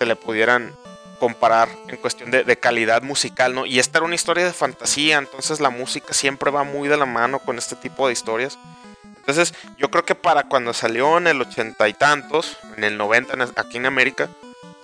se 0.00 0.06
le 0.06 0.16
pudieran 0.16 0.74
comparar 1.18 1.68
en 1.88 1.98
cuestión 1.98 2.30
de, 2.30 2.56
calidad 2.56 3.02
musical, 3.02 3.54
¿no? 3.54 3.66
Y 3.66 3.78
esta 3.78 3.98
era 3.98 4.06
una 4.06 4.14
historia 4.14 4.46
de 4.46 4.54
fantasía, 4.54 5.18
entonces 5.18 5.60
la 5.60 5.68
música 5.68 6.14
siempre 6.14 6.50
va 6.50 6.64
muy 6.64 6.88
de 6.88 6.96
la 6.96 7.04
mano 7.04 7.38
con 7.38 7.58
este 7.58 7.76
tipo 7.76 8.06
de 8.06 8.14
historias. 8.14 8.58
Entonces, 9.04 9.52
yo 9.76 9.90
creo 9.90 10.06
que 10.06 10.14
para 10.14 10.44
cuando 10.44 10.72
salió 10.72 11.18
en 11.18 11.26
el 11.26 11.38
ochenta 11.42 11.86
y 11.86 11.92
tantos, 11.92 12.56
en 12.78 12.84
el 12.84 12.96
90 12.96 13.52
aquí 13.56 13.76
en 13.76 13.84
América, 13.84 14.30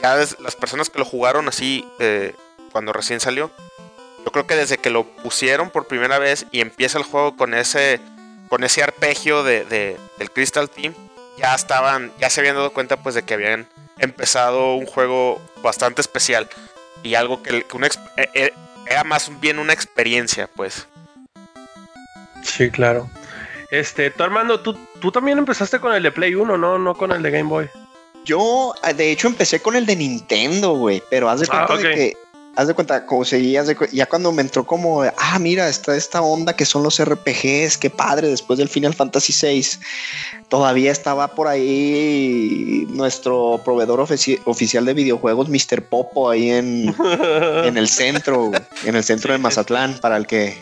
ya 0.02 0.16
las 0.16 0.54
personas 0.54 0.90
que 0.90 0.98
lo 0.98 1.06
jugaron 1.06 1.48
así 1.48 1.88
eh, 1.98 2.34
cuando 2.70 2.92
recién 2.92 3.18
salió, 3.18 3.50
yo 4.22 4.30
creo 4.30 4.46
que 4.46 4.56
desde 4.56 4.76
que 4.76 4.90
lo 4.90 5.04
pusieron 5.04 5.70
por 5.70 5.86
primera 5.86 6.18
vez 6.18 6.44
y 6.50 6.60
empieza 6.60 6.98
el 6.98 7.04
juego 7.04 7.38
con 7.38 7.54
ese 7.54 8.00
con 8.50 8.64
ese 8.64 8.82
arpegio 8.82 9.42
de, 9.42 9.64
del 9.64 10.30
Crystal 10.30 10.68
Team, 10.68 10.94
ya 11.36 11.54
estaban, 11.54 12.12
ya 12.18 12.30
se 12.30 12.40
habían 12.40 12.56
dado 12.56 12.72
cuenta 12.72 12.96
pues 12.96 13.14
de 13.14 13.22
que 13.22 13.34
habían 13.34 13.66
empezado 13.98 14.74
un 14.74 14.86
juego 14.86 15.40
bastante 15.62 16.00
especial 16.00 16.48
y 17.02 17.14
algo 17.14 17.42
que, 17.42 17.58
eh, 17.58 17.64
eh, 18.34 18.52
era 18.88 19.04
más 19.04 19.30
bien 19.40 19.58
una 19.58 19.72
experiencia 19.72 20.48
pues. 20.54 20.86
Sí, 22.42 22.70
claro. 22.70 23.08
Este, 23.70 24.10
tú 24.10 24.22
Armando, 24.22 24.60
tú, 24.60 24.78
tú 25.00 25.10
también 25.10 25.38
empezaste 25.38 25.80
con 25.80 25.92
el 25.94 26.02
de 26.02 26.12
Play 26.12 26.34
1, 26.34 26.56
¿no? 26.56 26.78
No 26.78 26.94
con 26.94 27.12
el 27.12 27.22
de 27.22 27.30
Game 27.30 27.48
Boy. 27.48 27.68
Yo, 28.24 28.74
ah, 28.82 28.92
de 28.92 29.12
hecho, 29.12 29.28
empecé 29.28 29.60
con 29.60 29.76
el 29.76 29.86
de 29.86 29.96
Nintendo, 29.96 30.72
güey. 30.72 31.02
Pero 31.10 31.30
haz 31.30 31.40
de 31.40 31.46
ah, 31.50 31.66
cuenta 31.66 31.88
de 31.88 31.94
que, 31.94 32.16
haz 32.56 32.66
de 32.66 32.74
cuenta, 32.74 33.04
como 33.04 33.24
seguías 33.24 33.70
ya 33.92 34.06
cuando 34.06 34.32
me 34.32 34.40
entró 34.40 34.66
como, 34.66 35.02
ah, 35.02 35.38
mira, 35.38 35.68
está 35.68 35.94
esta 35.94 36.22
onda 36.22 36.56
que 36.56 36.64
son 36.64 36.82
los 36.82 37.02
RPGs, 37.02 37.76
qué 37.76 37.90
padre, 37.90 38.28
después 38.28 38.58
del 38.58 38.70
Final 38.70 38.94
Fantasy 38.94 39.32
VI. 39.32 39.78
Todavía 40.48 40.90
estaba 40.90 41.28
por 41.34 41.48
ahí 41.48 42.86
nuestro 42.88 43.60
proveedor 43.62 44.00
oficial 44.00 44.84
de 44.86 44.94
videojuegos, 44.94 45.48
Mr. 45.50 45.82
Popo, 45.82 46.30
ahí 46.30 46.50
en, 46.50 46.94
en 47.64 47.76
el 47.76 47.88
centro, 47.88 48.50
en 48.84 48.96
el 48.96 49.04
centro 49.04 49.32
de 49.32 49.38
Mazatlán, 49.38 49.98
para 50.00 50.16
el 50.16 50.26
que, 50.26 50.56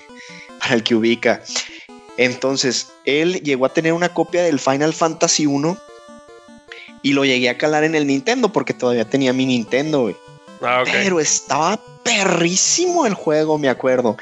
para 0.59 0.75
el 0.75 0.83
que 0.83 0.97
ubica. 0.97 1.43
Entonces, 2.17 2.89
él 3.05 3.41
llegó 3.43 3.67
a 3.67 3.73
tener 3.73 3.93
una 3.93 4.09
copia 4.09 4.43
del 4.43 4.59
Final 4.59 4.93
Fantasy 4.95 5.47
1 5.47 5.79
y 7.03 7.13
lo 7.13 7.25
llegué 7.25 7.51
a 7.51 7.59
calar 7.59 7.85
en 7.85 7.95
el 7.95 8.07
Nintendo 8.07 8.51
porque 8.51 8.75
todavía 8.75 9.05
tenía 9.09 9.33
mi 9.33 9.47
Nintendo, 9.47 10.13
ah, 10.65 10.83
Pero 10.85 11.21
estaba 11.21 11.79
perrísimo 12.03 13.07
el 13.07 13.15
juego, 13.15 13.59
me 13.59 13.69
acuerdo. 13.69 14.17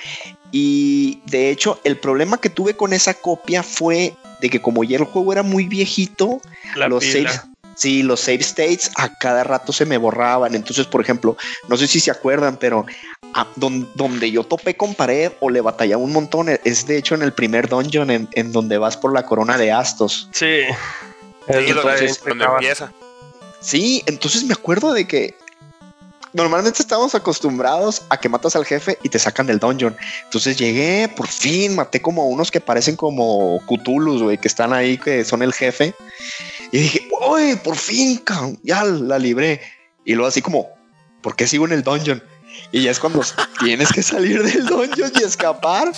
Y 0.50 1.20
de 1.26 1.50
hecho, 1.50 1.81
el 1.85 1.98
problema 1.98 2.38
que 2.38 2.50
tuve 2.50 2.74
con 2.74 2.92
esa 2.92 3.14
copia 3.14 3.62
fue 3.62 4.14
de 4.40 4.50
que 4.50 4.61
como 4.61 4.85
ya 4.85 4.98
el 4.98 5.05
juego 5.05 5.33
era 5.33 5.42
muy 5.42 5.64
viejito, 5.64 6.40
los 6.76 7.05
saves, 7.05 7.40
sí, 7.74 8.02
los 8.02 8.20
save 8.20 8.42
states 8.42 8.90
a 8.96 9.16
cada 9.18 9.44
rato 9.44 9.72
se 9.72 9.87
me 9.87 9.96
borraban. 9.96 10.55
Entonces, 10.55 10.87
por 10.87 11.00
ejemplo, 11.00 11.37
no 11.68 11.76
sé 11.76 11.87
si 11.87 12.00
se 12.00 12.11
acuerdan, 12.11 12.57
pero 12.59 12.85
donde, 13.57 14.31
yo 14.31 14.44
topé 14.44 14.76
con 14.76 14.94
pared 14.94 15.33
o 15.40 15.48
le 15.48 15.61
batallaba 15.61 16.02
un 16.02 16.12
montón 16.12 16.50
e, 16.50 16.61
es 16.64 16.87
de 16.87 16.98
hecho 16.98 17.14
en 17.14 17.22
el 17.22 17.33
primer 17.33 17.68
dungeon 17.68 18.28
en, 18.31 18.52
donde 18.52 18.76
vas 18.76 18.96
por 18.96 19.14
la 19.14 19.24
corona 19.24 19.57
de 19.57 19.72
Astos. 19.72 20.28
Sí. 20.33 20.61
entonces, 21.48 22.22
donde 22.24 22.44
empieza. 22.44 22.92
Sí, 23.61 24.02
entonces 24.07 24.44
me 24.44 24.52
acuerdo 24.52 24.92
de 24.92 25.07
que 25.07 25.37
normalmente 26.33 26.83
estamos 26.83 27.14
acostumbrados 27.14 28.03
a 28.09 28.18
que 28.18 28.29
matas 28.29 28.57
al 28.57 28.64
jefe 28.64 28.99
y 29.03 29.09
te 29.09 29.18
sacan 29.18 29.47
del 29.47 29.59
dungeon. 29.59 29.97
Entonces 30.25 30.57
llegué, 30.57 31.09
por 31.09 31.29
fin, 31.29 31.75
maté 31.75 32.01
como 32.01 32.29
unos 32.29 32.51
que 32.51 32.61
parecen 32.61 32.97
como 32.97 33.61
Cthulhu, 33.66 34.25
güey, 34.25 34.38
que 34.38 34.49
están 34.49 34.73
ahí, 34.73 34.99
que 34.99 35.25
son 35.25 35.42
el 35.42 35.53
jefe. 35.53 35.95
Y 36.71 36.79
dije, 36.79 37.09
uy, 37.29 37.57
por 37.57 37.77
fin, 37.77 38.23
ya 38.62 38.85
la 38.85 39.18
libré. 39.18 39.61
Y 40.05 40.14
luego 40.14 40.29
así 40.29 40.42
como, 40.42 40.68
¿por 41.21 41.37
qué 41.37 41.47
sigo 41.47 41.66
en 41.66 41.73
el 41.73 41.83
dungeon? 41.83 42.23
Y 42.71 42.83
ya 42.83 42.90
es 42.90 42.99
cuando 42.99 43.21
tienes 43.61 43.92
que 43.92 44.03
salir 44.03 44.42
del 44.42 44.66
dungeon 44.66 45.12
y 45.14 45.23
escapar. 45.23 45.92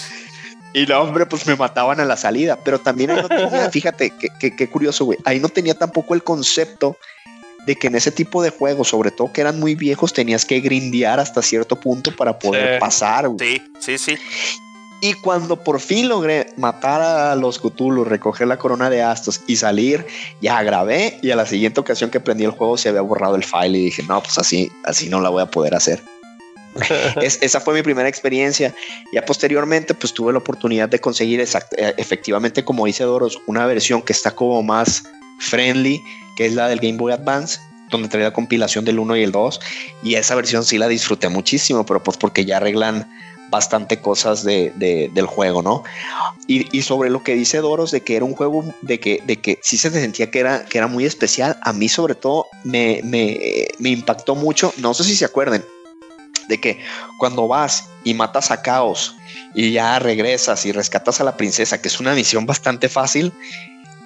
Y 0.72 0.86
no, 0.86 1.00
hombre, 1.02 1.26
pues 1.26 1.46
me 1.46 1.54
mataban 1.54 2.00
a 2.00 2.04
la 2.04 2.16
salida. 2.16 2.58
Pero 2.64 2.80
también 2.80 3.12
ahí 3.12 3.22
no 3.22 3.28
tenía, 3.28 3.70
fíjate, 3.70 4.12
qué 4.40 4.68
curioso, 4.68 5.04
güey. 5.04 5.18
Ahí 5.24 5.38
no 5.38 5.48
tenía 5.48 5.74
tampoco 5.74 6.14
el 6.14 6.24
concepto 6.24 6.96
de 7.66 7.76
que 7.76 7.86
en 7.86 7.94
ese 7.94 8.10
tipo 8.10 8.42
de 8.42 8.50
juegos, 8.50 8.88
sobre 8.88 9.10
todo 9.10 9.32
que 9.32 9.40
eran 9.40 9.58
muy 9.58 9.74
viejos, 9.74 10.12
tenías 10.12 10.44
que 10.44 10.60
grindear 10.60 11.20
hasta 11.20 11.42
cierto 11.42 11.76
punto 11.80 12.14
para 12.14 12.38
poder 12.38 12.78
pasar. 12.78 13.30
Sí, 13.38 13.62
sí, 13.78 13.98
sí. 13.98 14.16
Y 15.00 15.12
cuando 15.14 15.62
por 15.62 15.80
fin 15.80 16.08
logré 16.08 16.46
matar 16.56 17.02
a 17.02 17.36
los 17.36 17.58
Cthulhu, 17.58 18.04
recoger 18.04 18.46
la 18.46 18.56
corona 18.56 18.88
de 18.88 19.02
Astos 19.02 19.42
y 19.46 19.56
salir, 19.56 20.06
ya 20.40 20.62
grabé 20.62 21.18
y 21.20 21.30
a 21.30 21.36
la 21.36 21.44
siguiente 21.44 21.78
ocasión 21.80 22.10
que 22.10 22.20
prendí 22.20 22.44
el 22.44 22.52
juego 22.52 22.78
se 22.78 22.88
había 22.88 23.02
borrado 23.02 23.36
el 23.36 23.44
file 23.44 23.78
y 23.78 23.84
dije, 23.84 24.02
no, 24.04 24.22
pues 24.22 24.38
así, 24.38 24.72
así 24.84 25.10
no 25.10 25.20
la 25.20 25.28
voy 25.28 25.42
a 25.42 25.46
poder 25.46 25.74
hacer. 25.74 26.02
esa 27.20 27.60
fue 27.60 27.74
mi 27.74 27.82
primera 27.82 28.08
experiencia. 28.08 28.74
Ya 29.12 29.24
posteriormente, 29.24 29.94
pues 29.94 30.12
tuve 30.14 30.32
la 30.32 30.38
oportunidad 30.38 30.88
de 30.88 31.00
conseguir 31.00 31.40
eh, 31.40 31.94
efectivamente, 31.96 32.64
como 32.64 32.86
dice 32.86 33.04
Doros, 33.04 33.40
una 33.46 33.66
versión 33.66 34.02
que 34.02 34.12
está 34.12 34.30
como 34.30 34.62
más 34.62 35.04
friendly, 35.38 36.02
que 36.36 36.46
es 36.46 36.54
la 36.54 36.68
del 36.68 36.80
Game 36.80 36.98
Boy 36.98 37.12
Advance. 37.12 37.58
donde 37.90 38.08
traía 38.08 38.28
la 38.28 38.32
compilación 38.32 38.84
del 38.84 38.98
1 38.98 39.16
y 39.18 39.22
el 39.22 39.30
2. 39.30 39.60
Y 40.02 40.14
esa 40.16 40.34
versión 40.34 40.64
sí 40.64 40.78
la 40.78 40.88
disfruté 40.88 41.28
muchísimo, 41.28 41.86
pero 41.86 42.02
pues 42.02 42.16
porque 42.16 42.44
ya 42.44 42.56
arreglan 42.56 43.08
bastante 43.50 44.00
cosas 44.00 44.42
de- 44.42 44.72
del 44.74 45.26
juego, 45.26 45.62
¿no? 45.62 45.84
Y, 46.48 46.66
y 46.76 46.82
sobre 46.82 47.08
lo 47.10 47.22
que 47.22 47.34
dice 47.34 47.58
Doros 47.58 47.92
de 47.92 48.00
que 48.00 48.16
era 48.16 48.24
un 48.24 48.34
juego 48.34 48.64
de 48.82 48.98
que, 48.98 49.22
de 49.26 49.36
que 49.36 49.60
sí 49.62 49.76
se 49.76 49.90
sentía 49.90 50.28
que 50.30 50.40
era, 50.40 50.64
que 50.64 50.78
era 50.78 50.88
muy 50.88 51.04
especial, 51.04 51.56
a 51.62 51.72
mí 51.72 51.88
sobre 51.88 52.16
todo 52.16 52.46
me, 52.64 53.00
me, 53.04 53.68
me 53.78 53.90
impactó 53.90 54.34
mucho, 54.34 54.72
no 54.78 54.92
sé 54.94 55.04
si 55.04 55.14
se 55.14 55.26
acuerden, 55.26 55.64
de 56.48 56.58
que 56.58 56.80
cuando 57.20 57.46
vas 57.46 57.84
y 58.02 58.14
matas 58.14 58.50
a 58.50 58.60
Caos 58.62 59.14
y 59.54 59.70
ya 59.72 59.98
regresas 60.00 60.66
y 60.66 60.72
rescatas 60.72 61.20
a 61.20 61.24
la 61.24 61.36
princesa, 61.36 61.80
que 61.80 61.88
es 61.88 62.00
una 62.00 62.14
misión 62.14 62.44
bastante 62.44 62.88
fácil, 62.88 63.32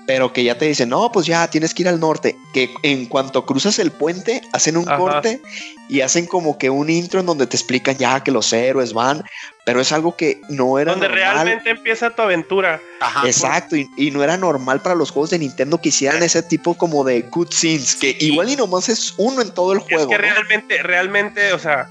pero 0.09 0.33
que 0.33 0.43
ya 0.43 0.57
te 0.57 0.65
dicen, 0.65 0.89
no, 0.89 1.13
pues 1.13 1.27
ya 1.27 1.51
tienes 1.51 1.75
que 1.75 1.83
ir 1.83 1.89
al 1.89 2.01
norte, 2.01 2.35
que 2.55 2.71
en 2.83 3.05
cuanto 3.05 3.45
cruzas 3.45 3.79
el 3.79 3.91
puente, 3.93 4.41
hacen 4.55 4.79
un 4.79 4.89
Ajá. 4.89 4.97
corte 4.97 5.43
y 5.91 6.01
hacen 6.01 6.25
como 6.25 6.57
que 6.57 6.71
un 6.71 6.89
intro 6.89 7.21
en 7.21 7.27
donde 7.27 7.47
te 7.47 7.57
explican 7.59 7.95
ya 7.99 8.25
que 8.25 8.31
los 8.31 8.51
héroes 8.55 8.95
van, 8.95 9.23
pero 9.67 9.83
es 9.83 9.93
algo 9.93 10.17
que 10.17 10.41
no 10.49 10.79
era 10.79 10.93
Donde 10.93 11.09
normal. 11.11 11.35
realmente 11.35 11.69
empieza 11.69 12.09
tu 12.09 12.23
aventura. 12.23 12.81
Ajá. 13.01 13.27
Exacto, 13.27 13.77
y, 13.77 13.87
y 13.99 14.11
no 14.11 14.25
era 14.25 14.39
normal 14.39 14.81
para 14.81 14.95
los 14.95 15.11
juegos 15.11 15.29
de 15.29 15.41
Nintendo 15.41 15.79
que 15.79 15.91
hicieran 15.91 16.23
ese 16.23 16.43
tipo 16.43 16.73
como 16.73 17.05
de 17.05 17.27
cutscenes, 17.27 17.95
que 17.97 18.13
Sí. 18.19 18.29
igual 18.33 18.49
y 18.49 18.57
nomás 18.57 18.89
es 18.89 19.13
uno 19.19 19.43
en 19.43 19.51
todo 19.53 19.75
el 19.75 19.81
Es 19.81 19.85
juego. 19.85 20.09
que 20.09 20.17
¿no? 20.17 20.23
realmente, 20.23 20.83
realmente, 20.83 21.53
o 21.53 21.59
sea, 21.59 21.87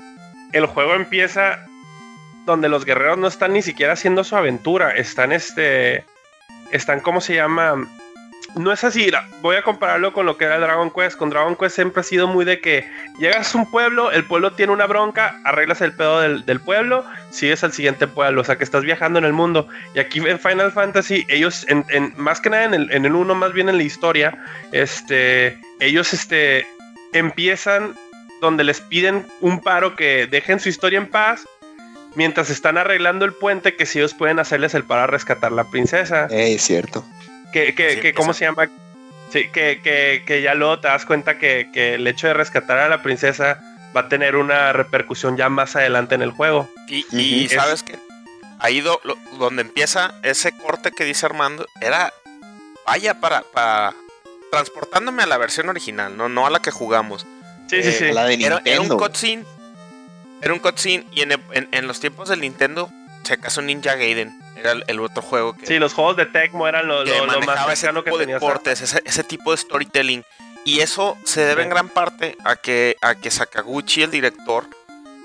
el 0.53 0.65
juego 0.65 0.95
empieza 0.95 1.63
donde 2.47 2.67
los 2.67 2.83
guerreros 2.83 3.19
no 3.19 3.27
están 3.27 3.53
ni 3.53 3.61
siquiera 3.61 3.93
haciendo 3.93 4.23
su 4.23 4.35
aventura, 4.35 4.89
están 4.95 5.31
este, 5.31 6.03
están 6.71 6.99
como 7.01 7.21
se 7.21 7.35
llama, 7.35 7.75
no 8.55 8.71
es 8.71 8.83
así, 8.83 9.11
voy 9.41 9.55
a 9.55 9.61
compararlo 9.61 10.13
con 10.13 10.25
lo 10.25 10.37
que 10.37 10.45
era 10.45 10.57
Dragon 10.59 10.89
Quest, 10.91 11.17
con 11.17 11.29
Dragon 11.29 11.55
Quest 11.55 11.75
siempre 11.75 12.01
ha 12.01 12.03
sido 12.03 12.27
muy 12.27 12.45
de 12.45 12.59
que 12.59 12.89
llegas 13.19 13.53
a 13.53 13.57
un 13.57 13.69
pueblo, 13.69 14.11
el 14.11 14.23
pueblo 14.23 14.53
tiene 14.53 14.73
una 14.73 14.85
bronca, 14.87 15.39
arreglas 15.43 15.81
el 15.81 15.93
pedo 15.93 16.21
del, 16.21 16.59
pueblo, 16.61 17.03
sigues 17.29 17.63
al 17.63 17.73
siguiente 17.73 18.07
pueblo, 18.07 18.41
o 18.41 18.43
sea 18.43 18.57
que 18.57 18.63
estás 18.63 18.83
viajando 18.83 19.19
en 19.19 19.25
el 19.25 19.33
mundo, 19.33 19.67
y 19.93 19.99
aquí 19.99 20.19
en 20.19 20.39
Final 20.39 20.71
Fantasy, 20.71 21.25
ellos, 21.29 21.65
en, 21.69 21.85
en- 21.89 22.13
más 22.17 22.41
que 22.41 22.49
nada 22.49 22.63
en 22.63 22.73
el, 23.05 23.15
uno, 23.15 23.35
más 23.35 23.53
bien 23.53 23.69
en 23.69 23.77
la 23.77 23.83
historia, 23.83 24.37
este, 24.71 25.59
ellos 25.79 26.13
este, 26.13 26.65
empiezan 27.13 27.95
donde 28.41 28.63
les 28.63 28.81
piden 28.81 29.25
un 29.41 29.61
paro 29.61 29.95
que 29.95 30.27
dejen 30.27 30.59
su 30.59 30.69
historia 30.69 30.97
en 30.97 31.07
paz 31.07 31.43
mientras 32.15 32.49
están 32.49 32.77
arreglando 32.77 33.25
el 33.25 33.33
puente 33.33 33.75
que 33.75 33.85
si 33.85 33.99
ellos 33.99 34.13
pueden 34.13 34.39
hacerles 34.39 34.73
el 34.73 34.83
paro 34.83 35.01
a 35.03 35.07
rescatar 35.07 35.51
la 35.51 35.63
princesa. 35.69 36.27
Eh, 36.31 36.55
es 36.55 36.61
cierto. 36.63 37.05
Que, 37.53 37.73
que, 37.75 37.99
que 37.99 38.13
¿cómo 38.13 38.33
se 38.33 38.45
llama? 38.45 38.69
Sí, 39.31 39.49
que, 39.51 39.81
que, 39.83 40.23
que 40.25 40.41
ya 40.41 40.53
luego 40.53 40.79
te 40.79 40.87
das 40.87 41.05
cuenta 41.05 41.37
que, 41.37 41.69
que 41.73 41.95
el 41.95 42.07
hecho 42.07 42.27
de 42.27 42.33
rescatar 42.33 42.77
a 42.79 42.87
la 42.89 43.03
princesa 43.03 43.59
va 43.95 44.01
a 44.01 44.09
tener 44.09 44.35
una 44.35 44.71
repercusión 44.73 45.35
ya 45.37 45.49
más 45.49 45.75
adelante 45.75 46.15
en 46.15 46.21
el 46.21 46.31
juego. 46.31 46.69
Y, 46.87 47.05
y 47.11 47.49
sabes 47.49 47.83
que 47.83 47.97
ahí 48.59 48.79
do- 48.81 49.01
lo- 49.03 49.17
donde 49.37 49.61
empieza 49.63 50.13
ese 50.23 50.51
corte 50.53 50.91
que 50.91 51.03
dice 51.03 51.25
Armando, 51.25 51.67
era, 51.81 52.13
vaya, 52.85 53.19
para, 53.19 53.41
para 53.41 53.93
transportándome 54.51 55.23
a 55.23 55.25
la 55.25 55.37
versión 55.37 55.67
original, 55.69 56.15
no, 56.15 56.29
no 56.29 56.45
a 56.47 56.49
la 56.49 56.61
que 56.61 56.71
jugamos. 56.71 57.25
Sí, 57.69 57.83
sí, 57.83 57.89
Eh, 57.89 57.95
sí. 57.99 58.11
La 58.13 58.23
de 58.25 58.35
Era, 58.35 58.61
era 58.63 58.79
un 58.81 58.87
cutscene. 58.87 59.43
Era 60.41 60.53
un 60.53 60.59
cutscene 60.59 61.05
y 61.11 61.21
en, 61.21 61.31
en- 61.51 61.67
en 61.71 61.87
los 61.87 61.99
tiempos 61.99 62.29
del 62.29 62.39
Nintendo 62.41 62.89
se 63.27 63.33
acaso 63.33 63.61
Ninja 63.61 63.95
Gaiden. 63.95 64.39
Era 64.55 64.71
el, 64.87 64.99
otro 64.99 65.21
juego 65.21 65.53
que, 65.55 65.65
Sí, 65.67 65.77
los 65.77 65.93
juegos 65.93 66.17
de 66.17 66.25
Tecmo 66.25 66.67
eran 66.67 66.87
lo, 66.87 67.03
que 67.03 67.15
lo- 67.17 67.25
lo 67.27 67.41
más 67.41 67.71
ese 67.71 67.87
que 67.87 68.01
tipo 68.01 68.17
de 68.17 68.39
cortes, 68.39 68.81
ese, 68.81 69.01
ese 69.05 69.23
tipo 69.23 69.51
de 69.51 69.57
storytelling. 69.57 70.23
Y 70.65 70.79
eso 70.81 71.15
se 71.23 71.41
debe 71.45 71.63
en 71.63 71.69
gran 71.69 71.89
parte 71.89 72.35
a 72.43 72.55
que, 72.55 72.97
a 73.01 73.15
que 73.15 73.29
Sakaguchi, 73.31 74.03
el 74.03 74.11
director, 74.11 74.65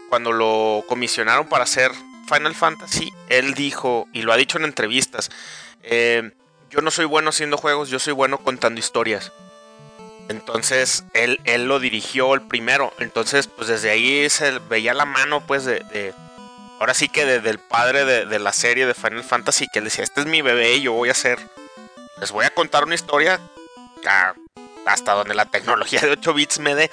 cuando 0.08 0.30
lo 0.32 0.84
comisionaron 0.88 1.48
para 1.48 1.64
hacer 1.64 1.90
Final 2.28 2.54
Fantasy, 2.54 3.12
él 3.28 3.54
dijo, 3.54 4.06
y 4.12 4.22
lo 4.22 4.32
ha 4.32 4.36
dicho 4.36 4.58
en 4.58 4.64
entrevistas, 4.64 5.30
eh, 5.82 6.30
yo 6.70 6.80
no 6.80 6.90
soy 6.90 7.06
bueno 7.06 7.30
haciendo 7.30 7.56
juegos, 7.56 7.88
yo 7.88 7.98
soy 7.98 8.12
bueno 8.12 8.38
contando 8.38 8.78
historias. 8.78 9.32
Entonces, 10.28 11.04
él, 11.14 11.40
él 11.44 11.66
lo 11.66 11.80
dirigió 11.80 12.34
el 12.34 12.42
primero. 12.42 12.92
Entonces, 12.98 13.48
pues 13.48 13.68
desde 13.68 13.90
ahí 13.90 14.28
se 14.30 14.58
veía 14.70 14.94
la 14.94 15.04
mano, 15.04 15.40
pues, 15.46 15.64
de... 15.64 15.80
de- 15.92 16.14
ahora 16.82 16.94
sí 16.94 17.08
que 17.08 17.24
de- 17.24 17.40
del 17.40 17.58
padre 17.60 18.04
de, 18.04 18.26
de 18.26 18.38
la 18.40 18.52
serie 18.52 18.86
de 18.86 18.94
Final 18.94 19.22
Fantasy, 19.24 19.68
que 19.72 19.78
él 19.78 19.84
decía, 19.84 20.02
este 20.04 20.20
es 20.20 20.26
mi 20.26 20.42
bebé 20.42 20.74
y 20.74 20.82
yo 20.82 20.92
voy 20.92 21.08
a 21.08 21.12
hacer... 21.12 21.38
Les 22.20 22.30
voy 22.32 22.44
a 22.44 22.50
contar 22.50 22.82
una 22.84 22.94
historia 22.96 23.40
a- 24.06 24.34
hasta 24.86 25.12
donde 25.12 25.34
la 25.34 25.46
tecnología 25.46 26.00
de 26.00 26.10
8 26.10 26.34
bits 26.34 26.58
me 26.58 26.74
dé. 26.74 26.90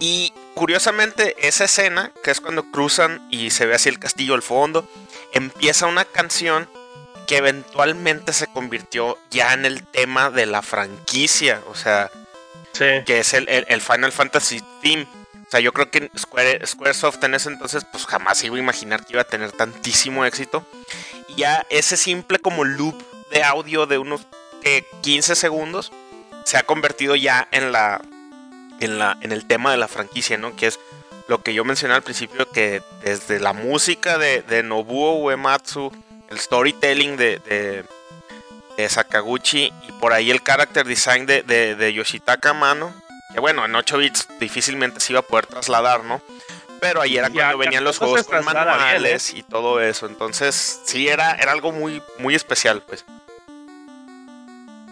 Y 0.00 0.32
curiosamente, 0.54 1.36
esa 1.46 1.64
escena, 1.64 2.10
que 2.24 2.32
es 2.32 2.40
cuando 2.40 2.64
cruzan 2.72 3.24
y 3.30 3.50
se 3.50 3.66
ve 3.66 3.76
así 3.76 3.88
el 3.88 4.00
castillo 4.00 4.34
al 4.34 4.42
fondo, 4.42 4.88
empieza 5.32 5.86
una 5.86 6.04
canción 6.04 6.68
que 7.28 7.36
eventualmente 7.36 8.32
se 8.32 8.48
convirtió 8.48 9.16
ya 9.30 9.52
en 9.52 9.64
el 9.64 9.86
tema 9.86 10.30
de 10.30 10.46
la 10.46 10.62
franquicia. 10.62 11.62
O 11.68 11.74
sea, 11.76 12.10
Sí. 12.72 12.86
que 13.06 13.20
es 13.20 13.34
el, 13.34 13.48
el- 13.48 13.66
el 13.68 13.80
Final 13.80 14.10
Fantasy 14.10 14.60
theme. 14.82 15.06
O 15.52 15.54
sea, 15.54 15.60
yo 15.60 15.74
creo 15.74 15.90
que 15.90 16.10
Square, 16.16 16.66
Squaresoft 16.66 17.22
en 17.24 17.34
ese 17.34 17.50
entonces, 17.50 17.84
pues 17.84 18.06
jamás 18.06 18.42
iba 18.42 18.56
a 18.56 18.58
imaginar 18.58 19.04
que 19.04 19.12
iba 19.12 19.20
a 19.20 19.26
tener 19.26 19.52
tantísimo 19.52 20.24
éxito. 20.24 20.64
Y 21.28 21.34
ya 21.34 21.66
ese 21.68 21.98
simple 21.98 22.38
como 22.38 22.64
loop 22.64 22.94
de 23.30 23.42
audio 23.42 23.84
de 23.84 23.98
unos 23.98 24.22
eh, 24.62 24.86
15 25.02 25.34
segundos 25.34 25.92
se 26.44 26.56
ha 26.56 26.62
convertido 26.62 27.16
ya 27.16 27.48
en 27.50 27.70
la, 27.70 28.00
en 28.80 28.98
la 28.98 29.18
en 29.20 29.30
el 29.30 29.46
tema 29.46 29.72
de 29.72 29.76
la 29.76 29.88
franquicia, 29.88 30.38
¿no? 30.38 30.56
Que 30.56 30.68
es 30.68 30.80
lo 31.28 31.42
que 31.42 31.52
yo 31.52 31.66
mencioné 31.66 31.92
al 31.92 32.02
principio, 32.02 32.50
que 32.50 32.80
desde 33.02 33.38
la 33.38 33.52
música 33.52 34.16
de, 34.16 34.40
de 34.40 34.62
Nobuo 34.62 35.18
Uematsu, 35.18 35.92
el 36.30 36.38
storytelling 36.38 37.18
de, 37.18 37.40
de, 37.40 37.84
de 38.78 38.88
Sakaguchi 38.88 39.70
y 39.86 39.92
por 40.00 40.14
ahí 40.14 40.30
el 40.30 40.42
character 40.42 40.86
design 40.86 41.26
de, 41.26 41.42
de, 41.42 41.92
Yoshitaka 41.92 42.50
Amano, 42.50 42.94
que 43.32 43.40
bueno, 43.40 43.64
en 43.64 43.74
8 43.74 43.98
bits 43.98 44.28
difícilmente 44.38 45.00
se 45.00 45.12
iba 45.12 45.20
a 45.20 45.22
poder 45.22 45.46
trasladar, 45.46 46.04
¿no? 46.04 46.20
Pero 46.80 47.00
ahí 47.00 47.16
era 47.16 47.28
Ya, 47.28 47.34
cuando 47.34 47.58
venían 47.58 47.84
los 47.84 47.98
juegos 47.98 48.24
con 48.24 48.38
¿eh? 48.38 48.42
manuales 48.42 49.32
y 49.34 49.42
todo 49.42 49.80
eso. 49.80 50.06
Entonces, 50.06 50.80
sí, 50.84 51.08
era, 51.08 51.32
era 51.36 51.52
algo 51.52 51.70
muy, 51.70 52.02
muy 52.18 52.34
especial, 52.34 52.82
pues. 52.82 53.04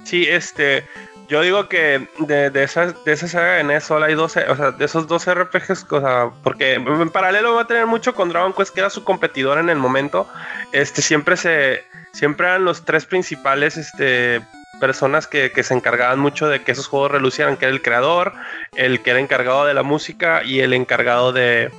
Sí, 0.04 0.26
este, 0.28 0.88
yo 1.30 1.42
digo 1.42 1.68
que 1.68 2.08
de, 2.18 2.50
de 2.50 2.62
esa, 2.64 2.86
de 2.86 3.12
esa 3.12 3.28
saga 3.28 3.52
de 3.54 3.64
NES 3.64 3.84
solo 3.84 4.04
hay 4.04 4.14
12, 4.14 4.50
o 4.50 4.56
sea, 4.56 4.70
de 4.72 4.84
esos 4.84 5.06
12 5.06 5.34
RPGs, 5.34 5.86
o 5.90 6.00
sea, 6.00 6.30
porque 6.42 6.74
en 6.74 7.10
paralelo 7.10 7.54
va 7.54 7.62
a 7.62 7.66
tener 7.68 7.86
mucho 7.86 8.14
con 8.14 8.30
Dragon 8.30 8.52
Quest, 8.52 8.74
que 8.74 8.80
era 8.80 8.90
su 8.90 9.04
competidor 9.04 9.58
en 9.58 9.70
el 9.70 9.78
momento, 9.78 10.28
este, 10.72 11.02
siempre 11.02 11.36
se, 11.36 11.84
siempre 12.12 12.48
eran 12.48 12.64
los 12.64 12.84
tres 12.84 13.06
principales, 13.06 13.76
este, 13.76 14.42
personas 14.80 15.26
que, 15.28 15.52
que 15.52 15.62
se 15.62 15.74
encargaban 15.74 16.18
mucho 16.18 16.48
de 16.48 16.62
que 16.62 16.72
esos 16.72 16.88
juegos 16.88 17.12
relucieran, 17.12 17.56
que 17.56 17.66
era 17.66 17.74
el 17.74 17.82
creador, 17.82 18.32
el 18.74 19.00
que 19.02 19.10
era 19.10 19.20
encargado 19.20 19.66
de 19.66 19.74
la 19.74 19.82
música 19.84 20.42
y 20.44 20.60
el 20.60 20.72
encargado 20.72 21.32
de, 21.32 21.70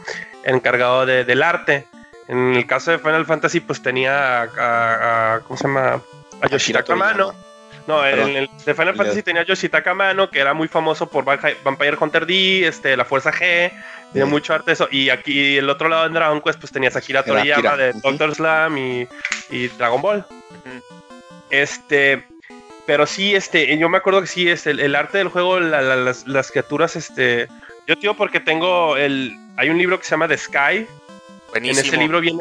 encargado 0.45 1.05
de- 1.05 1.25
del 1.25 1.43
arte. 1.43 1.85
En 2.27 2.53
el 2.55 2.65
caso 2.65 2.91
de 2.91 2.99
Final 2.99 3.25
Fantasy, 3.25 3.59
pues 3.59 3.81
tenía 3.81 4.43
a, 4.43 4.43
a- 4.57 5.33
a- 5.35 5.39
¿cómo 5.41 5.57
se 5.57 5.63
llama? 5.67 6.01
A 6.41 6.47
Yoshitaka 6.47 6.93
Amano. 6.93 7.33
No, 7.87 8.05
en 8.05 8.19
el 8.37 8.49
de 8.63 8.73
Final 8.75 8.95
Fantasy 8.95 9.23
tenía 9.23 9.43
Yoshitaka 9.43 9.91
Amano, 9.91 10.29
que 10.29 10.39
era 10.39 10.53
muy 10.53 10.67
famoso 10.67 11.09
por 11.09 11.25
Vampire 11.25 11.97
Hunter 11.99 12.25
D, 12.27 12.67
este, 12.67 12.95
la 12.95 13.03
Fuerza 13.05 13.31
G, 13.33 13.71
tiene 14.13 14.27
Sí. 14.27 14.31
mucho 14.31 14.53
arte 14.53 14.67
de 14.67 14.73
eso. 14.73 14.87
Y 14.91 15.09
aquí 15.09 15.57
el 15.57 15.67
otro 15.69 15.89
lado 15.89 16.05
en 16.05 16.13
Dragon 16.13 16.39
Quest, 16.41 16.59
pues 16.59 16.71
tenías 16.71 16.95
a 16.95 16.99
Akira 16.99 17.23
Toriyama 17.23 17.75
de. 17.75 17.93
Doctor 17.93 18.35
Slam 18.35 18.77
y, 18.77 19.07
y 19.49 19.67
Dragon 19.69 19.99
Ball. 20.01 20.25
Este, 21.49 22.23
pero 22.85 23.05
sí, 23.05 23.35
este, 23.35 23.77
yo 23.77 23.89
me 23.89 23.97
acuerdo 23.97 24.21
que 24.21 24.27
sí, 24.27 24.47
este, 24.49 24.71
el, 24.71 24.79
el 24.79 24.95
arte 24.95 25.17
del 25.19 25.27
juego, 25.29 25.59
la- 25.59 25.81
la- 25.81 25.95
las, 25.95 26.27
las 26.27 26.51
criaturas, 26.51 26.95
este, 26.95 27.47
yo 27.87 27.97
tío 27.97 28.15
porque 28.15 28.39
tengo 28.39 28.97
el, 28.97 29.35
hay 29.57 29.69
un 29.69 29.77
libro 29.77 29.97
que 29.99 30.03
se 30.05 30.11
llama 30.11 30.27
The 30.27 30.37
Sky, 30.37 30.87
Buenísimo. 31.51 31.79
en 31.81 31.85
ese 31.87 31.97
libro 31.97 32.19
viene, 32.21 32.39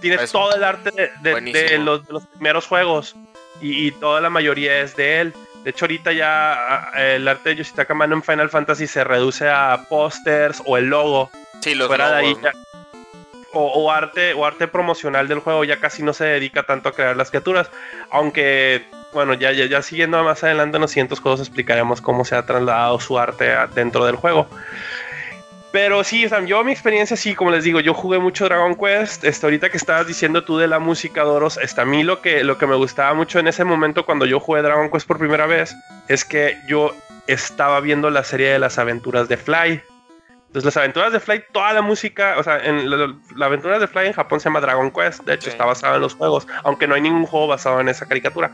tiene 0.00 0.18
todo 0.28 0.54
el 0.54 0.64
arte 0.64 0.90
de, 0.90 1.10
de- 1.22 1.30
buenísimo. 1.32 1.68
de 1.70 1.78
los, 1.78 2.06
de 2.06 2.12
los 2.12 2.26
primeros 2.26 2.66
juegos 2.66 3.16
y, 3.60 3.86
y 3.88 3.90
toda 3.92 4.20
la 4.20 4.30
mayoría 4.30 4.80
es 4.80 4.94
de 4.96 5.20
él. 5.20 5.34
De 5.64 5.70
hecho, 5.70 5.84
ahorita 5.86 6.12
ya 6.12 6.90
el 6.96 7.26
arte 7.26 7.50
de 7.50 7.56
Yoshitaka 7.56 7.92
Amano 7.92 8.14
en 8.14 8.22
Final 8.22 8.48
Fantasy 8.48 8.86
se 8.86 9.02
reduce 9.04 9.48
a 9.48 9.86
pósters 9.88 10.62
o 10.64 10.76
el 10.78 10.86
logo. 10.86 11.30
Sí, 11.60 11.74
los 11.74 11.88
Fuera 11.88 12.10
de 12.12 12.16
ahí 12.16 12.28
logos, 12.34 12.42
ya-. 12.44 12.52
O, 13.58 13.90
arte 13.90 14.32
o 14.34 14.44
arte 14.44 14.68
promocional 14.68 15.28
del 15.28 15.40
juego 15.40 15.64
ya 15.64 15.78
casi 15.78 16.02
no 16.02 16.12
se 16.12 16.24
dedica 16.24 16.62
tanto 16.62 16.88
a 16.88 16.92
crear 16.92 17.16
las 17.16 17.30
criaturas. 17.30 17.70
Aunque, 18.10 18.84
bueno, 19.12 19.34
ya, 19.34 19.52
ya, 19.52 19.66
ya 19.66 19.82
siguiendo 19.82 20.22
más 20.22 20.44
adelante 20.44 20.76
en 20.76 20.82
los 20.82 20.90
siguientes 20.90 21.20
juegos 21.20 21.40
explicaremos 21.40 22.00
cómo 22.00 22.24
se 22.24 22.36
ha 22.36 22.46
trasladado 22.46 23.00
su 23.00 23.18
arte 23.18 23.54
dentro 23.74 24.06
del 24.06 24.16
juego. 24.16 24.48
Pero 25.70 26.02
sí, 26.02 26.26
sea, 26.28 26.42
yo 26.44 26.64
mi 26.64 26.72
experiencia 26.72 27.16
sí, 27.16 27.34
como 27.34 27.50
les 27.50 27.62
digo, 27.62 27.80
yo 27.80 27.92
jugué 27.92 28.18
mucho 28.18 28.46
Dragon 28.46 28.74
Quest. 28.74 29.24
Este, 29.24 29.46
ahorita 29.46 29.68
que 29.68 29.76
estabas 29.76 30.06
diciendo 30.06 30.42
tú 30.42 30.56
de 30.56 30.66
la 30.66 30.78
música, 30.78 31.24
Doros, 31.24 31.58
este, 31.58 31.82
a 31.82 31.84
mí 31.84 32.04
lo 32.04 32.22
que, 32.22 32.42
lo 32.42 32.56
que 32.56 32.66
me 32.66 32.74
gustaba 32.74 33.12
mucho 33.12 33.38
en 33.38 33.48
ese 33.48 33.64
momento 33.64 34.06
cuando 34.06 34.24
yo 34.24 34.40
jugué 34.40 34.62
Dragon 34.62 34.90
Quest 34.90 35.06
por 35.06 35.18
primera 35.18 35.46
vez 35.46 35.76
es 36.08 36.24
que 36.24 36.56
yo 36.66 36.94
estaba 37.26 37.80
viendo 37.80 38.08
la 38.08 38.24
serie 38.24 38.48
de 38.48 38.58
las 38.58 38.78
aventuras 38.78 39.28
de 39.28 39.36
Fly. 39.36 39.82
Entonces, 40.48 40.64
las 40.64 40.76
aventuras 40.78 41.12
de 41.12 41.20
Fly, 41.20 41.44
toda 41.52 41.72
la 41.72 41.82
música, 41.82 42.34
o 42.38 42.42
sea, 42.42 42.58
en 42.58 42.88
la, 42.90 43.14
la 43.36 43.46
aventura 43.46 43.78
de 43.78 43.86
Fly 43.86 44.06
en 44.08 44.12
Japón 44.14 44.40
se 44.40 44.44
llama 44.48 44.60
Dragon 44.60 44.90
Quest, 44.90 45.22
de 45.24 45.34
hecho 45.34 45.44
Sí. 45.44 45.50
está 45.50 45.64
basada 45.66 45.96
en 45.96 46.00
los 46.00 46.14
juegos, 46.14 46.46
aunque 46.64 46.86
no 46.88 46.94
hay 46.94 47.02
ningún 47.02 47.26
juego 47.26 47.46
basado 47.48 47.80
en 47.80 47.88
esa 47.88 48.06
caricatura. 48.06 48.52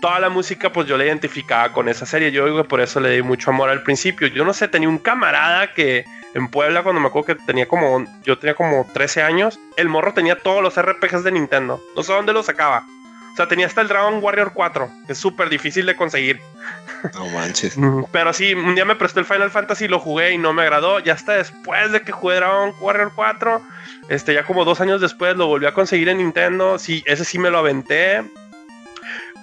Toda 0.00 0.18
la 0.18 0.28
música, 0.28 0.72
pues 0.72 0.86
yo 0.88 0.96
la 0.96 1.04
identificaba 1.04 1.72
con 1.72 1.88
esa 1.88 2.06
serie. 2.06 2.32
Yo 2.32 2.46
digo 2.46 2.62
que 2.62 2.68
por 2.68 2.80
eso 2.80 3.00
le 3.00 3.10
di 3.10 3.22
mucho 3.22 3.50
amor 3.50 3.68
al 3.68 3.82
principio. 3.82 4.28
Yo 4.28 4.44
no 4.46 4.54
sé, 4.54 4.66
tenía 4.66 4.88
un 4.88 4.96
camarada 4.98 5.72
que 5.74 6.04
en 6.34 6.48
Puebla, 6.48 6.82
cuando 6.82 7.00
me 7.02 7.08
acuerdo 7.08 7.26
que 7.26 7.34
tenía 7.44 7.68
como, 7.68 8.04
yo 8.24 8.38
tenía 8.38 8.54
como 8.54 8.86
13 8.94 9.22
años, 9.22 9.60
el 9.76 9.88
morro 9.90 10.14
tenía 10.14 10.36
todos 10.38 10.62
los 10.62 10.80
RPGs 10.80 11.22
de 11.22 11.32
Nintendo. 11.32 11.80
No 11.94 12.02
sé 12.02 12.12
dónde 12.14 12.32
los 12.32 12.46
sacaba. 12.46 12.84
O 13.34 13.36
sea, 13.36 13.46
tenía 13.46 13.66
hasta 13.66 13.82
el 13.82 13.88
Dragon 13.88 14.18
Warrior 14.22 14.52
4, 14.54 14.90
que 15.06 15.12
es 15.12 15.18
súper 15.18 15.50
difícil 15.50 15.84
de 15.86 15.94
conseguir. 15.94 16.40
No 17.14 17.26
manches. 17.28 17.76
Pero 18.12 18.32
sí, 18.32 18.54
un 18.54 18.74
día 18.74 18.84
me 18.84 18.96
prestó 18.96 19.20
el 19.20 19.26
Final 19.26 19.50
Fantasy, 19.50 19.88
lo 19.88 19.98
jugué 19.98 20.32
y 20.32 20.38
no 20.38 20.52
me 20.52 20.62
agradó. 20.62 20.98
Ya 21.00 21.14
hasta 21.14 21.32
después 21.32 21.92
de 21.92 22.02
que 22.02 22.12
jugué 22.12 22.36
Dragon 22.36 22.72
Warrior 22.80 23.12
4, 23.14 23.62
este, 24.08 24.34
ya 24.34 24.44
como 24.44 24.64
dos 24.64 24.80
años 24.80 25.00
después 25.00 25.36
lo 25.36 25.46
volví 25.46 25.66
a 25.66 25.74
conseguir 25.74 26.08
en 26.08 26.18
Nintendo. 26.18 26.78
Sí, 26.78 27.02
ese 27.06 27.24
sí 27.24 27.38
me 27.38 27.50
lo 27.50 27.58
aventé. 27.58 28.22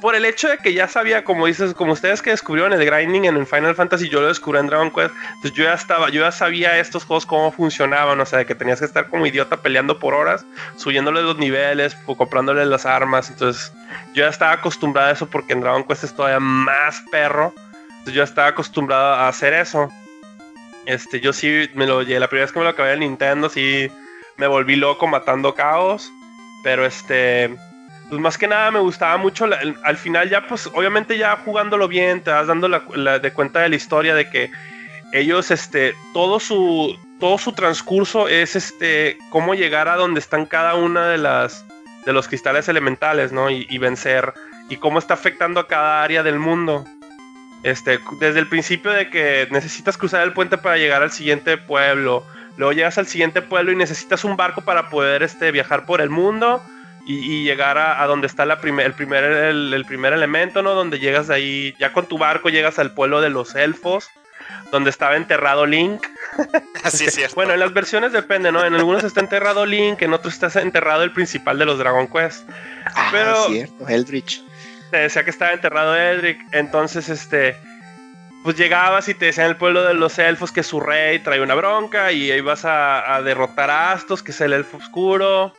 Por 0.02 0.14
el 0.14 0.26
hecho 0.26 0.48
de 0.48 0.60
que 0.60 0.74
ya 0.74 0.88
sabía, 0.88 1.24
como 1.24 1.48
dices, 1.48 1.74
como 1.74 1.94
ustedes 1.94 2.22
que 2.22 2.30
descubrieron 2.30 2.72
el 2.72 2.86
grinding 2.86 3.26
en 3.26 3.36
el 3.36 3.48
Final 3.48 3.74
Fantasy, 3.74 4.10
yo 4.10 4.22
lo 4.22 4.28
descubrí 4.28 4.60
en 4.60 4.68
Dragon 4.68 4.92
Quest. 4.92 5.14
Entonces 5.36 5.54
yo 5.54 5.64
ya 5.64 5.74
estaba, 5.74 6.10
yo 6.10 6.22
ya 6.22 6.32
sabía 6.32 6.78
estos 6.78 7.04
juegos 7.04 7.26
cómo 7.26 7.52
funcionaban. 7.52 8.20
O 8.20 8.26
sea, 8.26 8.46
que 8.46 8.54
tenías 8.54 8.80
que 8.80 8.86
estar 8.86 9.10
como 9.10 9.26
idiota 9.26 9.58
peleando 9.58 9.98
por 9.98 10.14
horas, 10.14 10.46
subiéndole 10.76 11.24
los 11.24 11.38
niveles, 11.38 11.96
comprándole 12.06 12.66
las 12.66 12.86
armas. 12.86 13.32
Entonces 13.32 13.74
yo 14.14 14.24
ya 14.24 14.30
estaba 14.30 14.52
acostumbrado 14.52 15.10
a 15.10 15.12
eso 15.14 15.28
porque 15.28 15.54
en 15.54 15.62
Dragon 15.62 15.84
Quest 15.84 16.04
es 16.04 16.16
todavía 16.16 16.40
más 16.40 17.02
perro. 17.12 17.54
Entonces 17.90 18.14
yo 18.14 18.24
estaba 18.24 18.50
acostumbrado 18.50 19.16
a 19.16 19.28
hacer 19.28 19.54
eso. 19.54 19.90
Este, 20.86 21.20
yo 21.20 21.34
sí 21.34 21.70
me 21.74 21.88
lo 21.88 22.04
la 22.04 22.28
primera 22.28 22.46
vez 22.46 22.52
que 22.52 22.60
me 22.60 22.66
lo 22.66 22.70
acabé 22.72 22.94
en 22.94 23.00
Nintendo, 23.00 23.50
sí 23.50 23.92
me 24.38 24.48
volví 24.48 24.76
loco 24.76 25.08
matando 25.08 25.56
caos. 25.56 26.12
Pero 26.64 26.86
este, 26.86 27.56
pues 28.10 28.22
más 28.22 28.38
que 28.38 28.48
nada 28.48 28.72
me 28.72 28.80
gustaba 28.80 29.18
mucho. 29.18 29.46
al 29.84 29.98
final, 29.98 30.30
ya, 30.30 30.48
pues, 30.48 30.68
obviamente, 30.68 31.18
ya 31.18 31.36
jugándolo 31.38 31.88
bien, 31.88 32.22
te 32.22 32.32
vas 32.32 32.48
dando 32.48 32.68
la, 32.68 32.84
la- 32.96 33.20
de 33.20 33.32
cuenta 33.32 33.60
de 33.62 33.70
la 33.70 33.76
historia 33.76 34.16
de 34.16 34.30
que 34.30 34.50
ellos, 35.14 35.52
este, 35.52 35.94
todo 36.14 36.40
su, 36.40 36.98
todo 37.20 37.38
su 37.38 37.52
transcurso 37.54 38.28
es 38.28 38.56
este, 38.56 39.18
cómo 39.30 39.56
llegar 39.56 39.88
a 39.88 39.96
donde 39.96 40.20
están 40.20 40.46
cada 40.46 40.76
una 40.76 41.08
de 41.08 41.18
las, 41.18 41.66
de 42.06 42.14
los 42.14 42.28
cristales 42.28 42.68
elementales, 42.70 43.32
¿no? 43.32 43.50
Y, 43.50 43.66
y 43.70 43.78
vencer, 43.78 44.34
y 44.70 44.78
cómo 44.78 45.00
está 45.00 45.14
afectando 45.14 45.60
a 45.60 45.68
cada 45.68 46.04
área 46.04 46.24
del 46.24 46.40
mundo. 46.40 46.86
Este, 47.64 48.00
desde 48.20 48.40
el 48.40 48.48
principio 48.48 48.92
de 48.92 49.10
que 49.10 49.48
necesitas 49.52 49.98
cruzar 49.98 50.22
el 50.24 50.32
puente 50.34 50.58
para 50.58 50.78
llegar 50.78 51.02
al 51.02 51.12
siguiente 51.12 51.58
pueblo. 51.58 52.24
Luego 52.56 52.72
llegas 52.72 52.98
al 52.98 53.08
siguiente 53.08 53.42
pueblo 53.42 53.72
y 53.72 53.76
necesitas 53.76 54.24
un 54.24 54.38
barco 54.38 54.62
para 54.62 54.90
poder 54.90 55.24
este, 55.24 55.52
viajar 55.52 55.86
por 55.86 56.00
el 56.02 56.10
mundo 56.10 56.62
y, 57.08 57.16
y 57.20 57.44
llegar 57.44 57.78
a, 57.78 58.02
a 58.04 58.08
donde 58.08 58.28
está 58.28 58.46
la 58.46 58.60
primer, 58.60 58.86
el, 58.86 58.94
primer, 58.94 59.24
el, 59.24 59.74
el 59.74 59.86
primer 59.86 60.14
elemento, 60.14 60.62
¿no? 60.62 60.74
Donde 60.76 61.00
llegas 61.00 61.30
ahí, 61.30 61.74
ya 61.80 61.94
con 61.94 62.06
tu 62.08 62.18
barco 62.18 62.50
llegas 62.50 62.78
al 62.80 62.94
pueblo 62.94 63.22
de 63.22 63.30
los 63.30 63.56
elfos, 63.56 64.10
donde 64.72 64.90
estaba 64.90 65.16
enterrado 65.16 65.66
Link. 65.66 66.06
Así 66.84 67.06
es 67.06 67.16
cierto. 67.16 67.36
Bueno, 67.36 67.54
en 67.54 67.60
las 67.62 67.74
versiones 67.74 68.12
depende, 68.12 68.52
¿no? 68.52 68.64
En 68.66 68.74
algunos 68.76 69.04
está 69.04 69.22
enterrado 69.22 69.66
Link, 69.66 70.02
en 70.02 70.14
otros 70.14 70.34
está 70.42 70.62
enterrado 70.62 71.04
el 71.04 71.12
principal 71.14 71.58
de 71.58 71.66
los 71.66 71.80
Dragon 71.80 72.08
Quest. 72.08 72.48
Ah, 72.86 73.10
Pero- 73.12 73.46
cierto, 73.48 73.88
Eldritch. 73.88 74.42
te 74.92 74.98
decía 74.98 75.24
que 75.24 75.30
estaba 75.32 75.54
enterrado 75.54 75.96
Edric. 75.96 76.40
Entonces, 76.52 77.10
este. 77.10 77.56
Pues 78.44 78.56
llegabas 78.56 79.10
y 79.10 79.14
te 79.14 79.26
decían 79.26 79.48
el 79.48 79.58
pueblo 79.58 79.84
de 79.84 79.94
los 79.94 80.18
elfos 80.20 80.54
que 80.54 80.64
su 80.64 80.80
rey 80.80 81.20
trae 81.20 81.42
una 81.42 81.54
bronca 81.56 82.14
y 82.14 82.32
ahí 82.32 82.40
vas 82.40 82.64
a, 82.64 83.16
a 83.16 83.22
derrotar 83.22 83.70
a 83.70 83.92
Astos, 83.92 84.24
que 84.24 84.32
es 84.32 84.40
el 84.40 84.54
elfo 84.54 84.78
oscuro. 84.78 85.54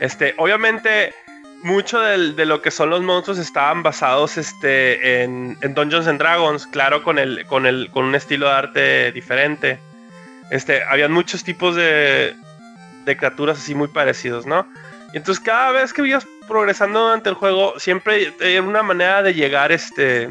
Este, 0.00 0.34
obviamente, 0.38 1.14
mucho 1.62 2.00
de 2.00 2.44
lo 2.44 2.60
que 2.60 2.70
son 2.70 2.90
los 2.90 3.02
monstruos 3.02 3.38
estaban 3.38 3.82
basados 3.82 4.36
este, 4.36 5.22
en, 5.22 5.56
en 5.60 5.74
Dungeons 5.74 6.08
and 6.08 6.18
Dragons, 6.18 6.66
claro, 6.66 7.02
con, 7.02 7.18
un 7.18 8.14
estilo 8.14 8.46
de 8.46 8.52
arte 8.52 9.12
diferente. 9.12 9.78
Este, 10.50 10.82
habían 10.84 11.12
muchos 11.12 11.44
tipos 11.44 11.76
de, 11.76 12.34
de 13.04 13.16
criaturas 13.16 13.58
así 13.58 13.74
muy 13.74 13.88
parecidos, 13.88 14.44
¿no? 14.44 14.66
Y 15.12 15.18
entonces 15.18 15.42
cada 15.42 15.72
vez 15.72 15.92
que 15.92 16.06
ibas 16.06 16.26
progresando 16.48 17.04
durante 17.04 17.28
el 17.28 17.36
juego, 17.36 17.78
siempre 17.78 18.32
era 18.40 18.62
una 18.62 18.82
manera 18.82 19.22
de 19.22 19.34
llegar, 19.34 19.70
este, 19.70 20.30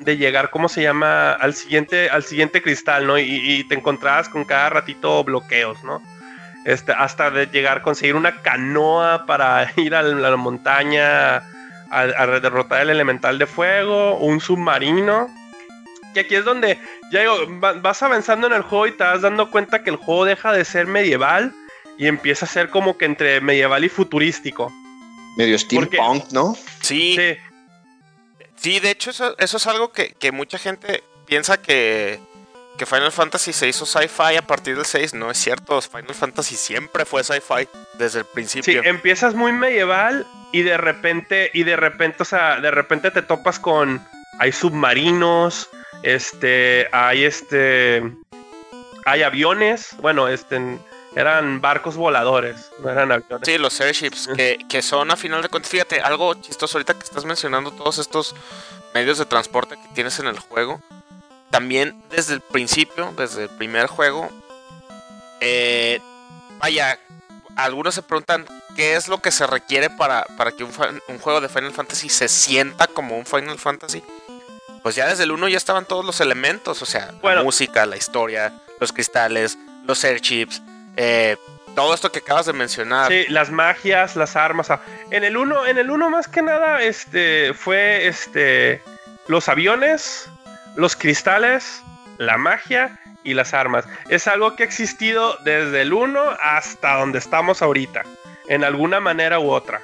de 0.00 0.16
llegar, 0.16 0.50
¿cómo 0.50 0.68
se 0.68 0.82
llama? 0.82 1.32
Al 1.32 1.54
siguiente, 1.54 2.10
al 2.10 2.24
siguiente 2.24 2.62
cristal, 2.62 3.06
¿no? 3.06 3.18
Y, 3.18 3.24
y 3.24 3.64
te 3.64 3.76
encontrabas 3.76 4.28
con 4.28 4.44
cada 4.44 4.70
ratito 4.70 5.22
bloqueos, 5.22 5.82
¿no? 5.84 6.02
Este, 6.66 6.92
hasta 6.92 7.30
de 7.30 7.46
llegar 7.46 7.78
a 7.78 7.82
conseguir 7.82 8.14
una 8.16 8.42
canoa 8.42 9.24
para 9.24 9.72
ir 9.76 9.94
a 9.94 10.02
la, 10.02 10.26
a 10.26 10.30
la 10.32 10.36
montaña 10.36 11.36
a, 11.36 11.42
a 11.90 12.26
derrotar 12.40 12.82
el 12.82 12.90
elemental 12.90 13.38
de 13.38 13.46
fuego, 13.46 14.16
un 14.18 14.40
submarino. 14.40 15.28
Que 16.12 16.20
aquí 16.20 16.34
es 16.34 16.44
donde 16.44 16.78
ya 17.12 17.20
digo, 17.20 17.36
va- 17.62 17.74
vas 17.74 18.02
avanzando 18.02 18.46
en 18.48 18.52
el 18.54 18.62
juego 18.62 18.86
y 18.88 18.92
te 18.92 19.04
vas 19.04 19.22
dando 19.22 19.50
cuenta 19.50 19.82
que 19.84 19.90
el 19.90 19.96
juego 19.96 20.24
deja 20.24 20.52
de 20.52 20.64
ser 20.64 20.86
medieval 20.86 21.54
y 21.98 22.08
empieza 22.08 22.46
a 22.46 22.48
ser 22.48 22.68
como 22.70 22.98
que 22.98 23.04
entre 23.04 23.40
medieval 23.40 23.84
y 23.84 23.88
futurístico. 23.88 24.72
Medio 25.36 25.58
steampunk, 25.58 26.32
¿no? 26.32 26.56
Sí, 26.80 27.14
Sí, 27.16 27.36
sí, 28.56 28.80
de 28.80 28.90
hecho 28.90 29.10
eso, 29.10 29.36
eso 29.38 29.56
es 29.58 29.66
algo 29.66 29.92
que, 29.92 30.14
que 30.14 30.32
mucha 30.32 30.58
gente 30.58 31.04
piensa 31.26 31.60
que, 31.60 32.18
que 32.76 32.86
Final 32.86 33.12
Fantasy 33.12 33.52
se 33.52 33.68
hizo 33.68 33.86
sci-fi 33.86 34.36
a 34.36 34.42
partir 34.42 34.76
del 34.76 34.84
6. 34.84 35.14
No 35.14 35.30
es 35.30 35.38
cierto, 35.38 35.80
Final 35.80 36.14
Fantasy 36.14 36.56
siempre 36.56 37.04
fue 37.04 37.24
sci-fi 37.24 37.68
desde 37.94 38.20
el 38.20 38.24
sí, 38.24 38.30
principio. 38.32 38.82
empiezas 38.84 39.34
muy 39.34 39.52
medieval 39.52 40.26
y 40.52 40.62
de 40.62 40.76
repente, 40.76 41.50
y 41.54 41.64
de 41.64 41.76
repente, 41.76 42.22
o 42.22 42.26
sea, 42.26 42.60
de 42.60 42.70
repente 42.70 43.10
te 43.10 43.22
topas 43.22 43.58
con, 43.58 44.06
hay 44.38 44.52
submarinos, 44.52 45.68
este, 46.02 46.88
hay 46.92 47.24
este, 47.24 48.02
hay 49.04 49.22
aviones, 49.22 49.96
bueno, 50.00 50.28
este, 50.28 50.78
eran 51.14 51.60
barcos 51.60 51.96
voladores, 51.96 52.70
no 52.80 52.90
eran 52.90 53.12
aviones. 53.12 53.46
Sí, 53.46 53.58
los 53.58 53.80
airships, 53.80 54.28
que, 54.36 54.58
que 54.68 54.82
son 54.82 55.10
a 55.10 55.16
final 55.16 55.42
de 55.42 55.48
cuentas, 55.48 55.70
fíjate, 55.70 56.00
algo 56.00 56.34
chistoso 56.34 56.78
ahorita 56.78 56.94
que 56.94 57.04
estás 57.04 57.24
mencionando 57.24 57.70
todos 57.70 57.98
estos 57.98 58.34
medios 58.94 59.18
de 59.18 59.26
transporte 59.26 59.76
que 59.76 59.88
tienes 59.94 60.18
en 60.20 60.26
el 60.26 60.38
juego. 60.38 60.80
También 61.56 61.96
desde 62.10 62.34
el 62.34 62.42
principio, 62.42 63.14
desde 63.16 63.44
el 63.44 63.48
primer 63.48 63.86
juego, 63.86 64.28
eh, 65.40 66.00
vaya, 66.58 66.98
algunos 67.56 67.94
se 67.94 68.02
preguntan 68.02 68.44
qué 68.76 68.94
es 68.94 69.08
lo 69.08 69.22
que 69.22 69.30
se 69.30 69.46
requiere 69.46 69.88
para, 69.88 70.26
para 70.36 70.52
que 70.52 70.64
un, 70.64 70.72
juego 71.18 71.40
de 71.40 71.48
Final 71.48 71.72
Fantasy 71.72 72.10
se 72.10 72.28
sienta 72.28 72.86
como 72.86 73.16
un 73.16 73.24
Final 73.24 73.58
Fantasy. 73.58 74.04
Pues 74.82 74.96
ya 74.96 75.08
desde 75.08 75.24
el 75.24 75.32
1 75.32 75.48
ya 75.48 75.56
estaban 75.56 75.86
todos 75.86 76.04
los 76.04 76.20
elementos, 76.20 76.82
o 76.82 76.84
sea, 76.84 77.12
Bueno. 77.22 77.38
la 77.38 77.44
música, 77.44 77.86
la 77.86 77.96
historia, 77.96 78.52
los 78.78 78.92
cristales, 78.92 79.56
los 79.86 80.04
airships, 80.04 80.60
eh, 80.98 81.38
todo 81.74 81.94
esto 81.94 82.12
que 82.12 82.18
acabas 82.18 82.44
de 82.44 82.52
mencionar. 82.52 83.10
Sí, 83.10 83.24
las 83.30 83.50
magias, 83.50 84.14
las 84.14 84.36
armas. 84.36 84.68
En 85.10 85.24
el 85.24 85.38
1, 85.38 85.68
en 85.68 85.78
el 85.78 85.90
uno 85.90 86.10
más 86.10 86.28
que 86.28 86.42
nada, 86.42 86.82
este, 86.82 87.54
fue 87.54 88.08
este, 88.08 88.82
los 89.26 89.48
aviones, 89.48 90.28
los 90.76 90.96
cristales, 90.96 91.82
la 92.18 92.36
magia 92.38 92.98
y 93.24 93.34
las 93.34 93.54
armas. 93.54 93.84
Es 94.08 94.26
algo 94.28 94.54
que 94.56 94.62
ha 94.62 94.66
existido 94.66 95.36
desde 95.44 95.82
el 95.82 95.92
1 95.92 96.20
hasta 96.40 96.94
donde 96.98 97.18
estamos 97.18 97.62
ahorita, 97.62 98.02
en 98.48 98.62
alguna 98.64 99.00
manera 99.00 99.38
u 99.40 99.50
otra. 99.50 99.80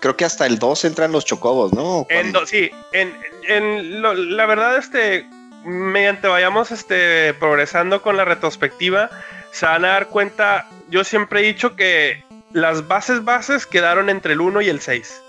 Creo 0.00 0.16
que 0.16 0.24
hasta 0.24 0.44
el 0.46 0.58
2 0.58 0.84
entran 0.84 1.12
los 1.12 1.24
chocobos, 1.24 1.72
¿no? 1.72 2.06
En 2.10 2.32
do- 2.32 2.46
sí, 2.46 2.70
en, 2.92 3.16
en 3.48 4.02
lo- 4.02 4.12
la 4.14 4.44
verdad, 4.46 4.76
este, 4.76 5.26
mediante 5.64 6.28
vayamos 6.28 6.70
este, 6.72 7.32
progresando 7.34 8.02
con 8.02 8.16
la 8.16 8.24
retrospectiva, 8.24 9.08
se 9.52 9.64
van 9.66 9.84
a 9.84 9.88
dar 9.88 10.08
cuenta, 10.08 10.68
yo 10.90 11.04
siempre 11.04 11.40
he 11.40 11.42
dicho 11.44 11.74
que 11.76 12.22
las 12.52 12.86
bases 12.86 13.24
bases 13.24 13.66
quedaron 13.66 14.10
entre 14.10 14.34
el 14.34 14.40
1 14.42 14.60
y 14.62 14.68
el 14.68 14.80
6. 14.80 15.22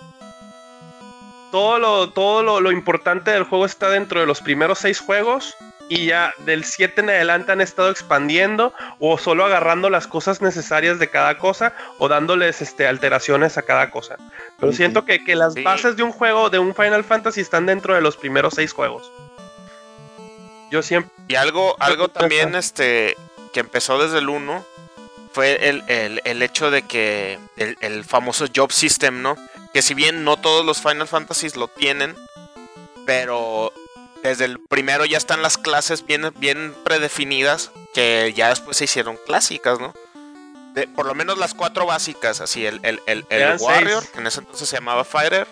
Todo 1.55 1.79
lo, 1.79 2.09
todo 2.09 2.43
lo, 2.43 2.59
lo 2.59 2.69
importante 2.73 3.31
del 3.31 3.43
juego 3.43 3.65
está 3.65 3.89
dentro 3.89 4.19
de 4.19 4.25
los 4.25 4.41
primeros 4.41 4.79
6 4.79 4.99
juegos 4.99 5.55
y 5.87 6.07
ya 6.07 6.33
del 6.39 6.65
7 6.65 6.99
en 6.99 7.09
adelante 7.09 7.53
han 7.53 7.61
estado 7.61 7.89
expandiendo 7.91 8.73
o 8.99 9.17
solo 9.17 9.45
agarrando 9.45 9.89
las 9.89 10.05
cosas 10.05 10.41
necesarias 10.41 10.99
de 10.99 11.09
cada 11.09 11.37
cosa 11.37 11.73
o 11.97 12.09
dándoles 12.09 12.61
este, 12.61 12.87
alteraciones 12.87 13.57
a 13.57 13.61
cada 13.61 13.89
cosa. 13.89 14.17
Pero 14.59 14.73
siento 14.73 15.05
que, 15.05 15.23
que 15.23 15.37
las 15.37 15.53
Sí. 15.53 15.63
bases 15.63 15.95
de 15.95 16.03
un 16.03 16.11
juego, 16.11 16.49
de 16.49 16.59
un 16.59 16.75
Final 16.75 17.05
Fantasy, 17.05 17.39
están 17.39 17.65
dentro 17.67 17.93
de 17.95 18.01
los 18.01 18.17
primeros 18.17 18.55
seis 18.55 18.73
juegos. 18.73 19.09
Yo 20.71 20.81
siempre. 20.81 21.09
Y 21.29 21.35
algo, 21.35 21.77
algo 21.79 22.09
también 22.09 22.53
este 22.55 23.15
que 23.53 23.61
empezó 23.61 23.97
desde 23.97 24.17
el 24.17 24.27
1 24.27 24.65
fue 25.31 25.69
el, 25.69 25.83
el- 25.87 26.21
el 26.25 26.41
hecho 26.41 26.69
de 26.69 26.81
que 26.81 27.39
el, 27.55 27.77
el 27.79 28.03
famoso 28.03 28.45
Job 28.53 28.73
System, 28.73 29.21
¿no? 29.21 29.37
Que 29.75 29.81
si 29.81 29.93
bien 29.93 30.23
no 30.23 30.37
todos 30.37 30.65
los 30.65 30.81
Final 30.81 31.05
Fantasies 31.05 31.57
lo 31.57 31.67
tienen, 31.67 32.15
pero 33.05 33.73
desde 34.23 34.45
el 34.45 34.57
primero 34.57 35.03
ya 35.03 35.17
están 35.17 35.41
las 35.41 35.57
clases 35.57 36.05
bien, 36.05 36.31
bien 36.37 36.73
predefinidas 36.85 37.71
que 37.93 38.31
ya 38.33 38.47
después 38.47 38.77
se 38.77 38.85
hicieron 38.85 39.19
clásicas, 39.25 39.81
¿no? 39.81 39.93
De, 40.75 40.87
por 40.87 41.05
lo 41.05 41.13
menos 41.13 41.37
las 41.37 41.53
cuatro 41.53 41.85
básicas, 41.85 42.39
así, 42.39 42.65
el, 42.65 42.79
el, 42.83 43.01
el, 43.05 43.25
el 43.27 43.57
Warrior, 43.59 43.99
seis. 43.99 44.13
que 44.13 44.19
en 44.21 44.27
ese 44.27 44.39
entonces 44.39 44.69
se 44.69 44.77
llamaba 44.77 45.03
Fighter. 45.03 45.45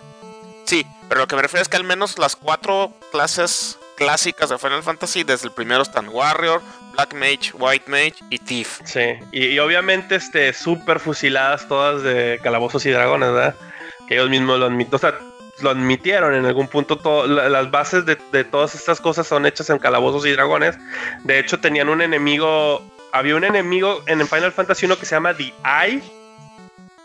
Sí, 0.63 0.87
pero 1.09 1.19
lo 1.19 1.27
que 1.27 1.35
me 1.35 1.41
refiero 1.41 1.61
es 1.61 1.67
que 1.67 1.75
al 1.75 1.83
menos 1.83 2.17
las 2.17 2.37
cuatro 2.37 2.93
clases 3.11 3.77
clásicas 3.97 4.49
de 4.51 4.57
Final 4.57 4.83
Fantasy, 4.83 5.25
desde 5.25 5.47
el 5.47 5.51
primero 5.51 5.81
están 5.81 6.07
Warrior, 6.07 6.61
Black 6.93 7.13
Mage, 7.13 7.51
White 7.55 7.91
Mage 7.91 8.15
y 8.29 8.39
Thief. 8.39 8.79
Sí, 8.85 9.19
y, 9.33 9.47
y 9.47 9.59
obviamente 9.59 10.15
este 10.15 10.53
súper 10.53 11.01
fusiladas 11.01 11.67
todas 11.67 12.03
de 12.03 12.39
calabozos 12.41 12.85
y 12.85 12.91
dragones, 12.91 13.33
¿verdad? 13.33 13.55
Que 14.07 14.15
ellos 14.15 14.29
mismos 14.29 14.59
lo 14.59 14.65
admitieron, 14.65 14.95
o 14.95 14.99
sea, 14.99 15.13
lo 15.61 15.69
admitieron 15.69 16.33
en 16.33 16.45
algún 16.45 16.67
punto, 16.67 16.97
todo- 16.97 17.27
la- 17.27 17.47
las 17.49 17.69
bases 17.71 18.05
de, 18.05 18.17
de 18.31 18.43
todas 18.43 18.75
estas 18.75 18.99
cosas 18.99 19.27
son 19.27 19.45
hechas 19.45 19.69
en 19.69 19.79
calabozos 19.79 20.25
y 20.25 20.31
dragones. 20.31 20.77
De 21.23 21.39
hecho, 21.39 21.59
tenían 21.59 21.89
un 21.89 22.01
enemigo, 22.01 22.83
había 23.11 23.35
un 23.35 23.43
enemigo 23.43 24.01
en 24.07 24.27
Final 24.27 24.51
Fantasy 24.51 24.85
1 24.87 24.97
que 24.97 25.05
se 25.05 25.15
llama 25.15 25.33
The 25.35 25.53
Eye, 25.63 26.01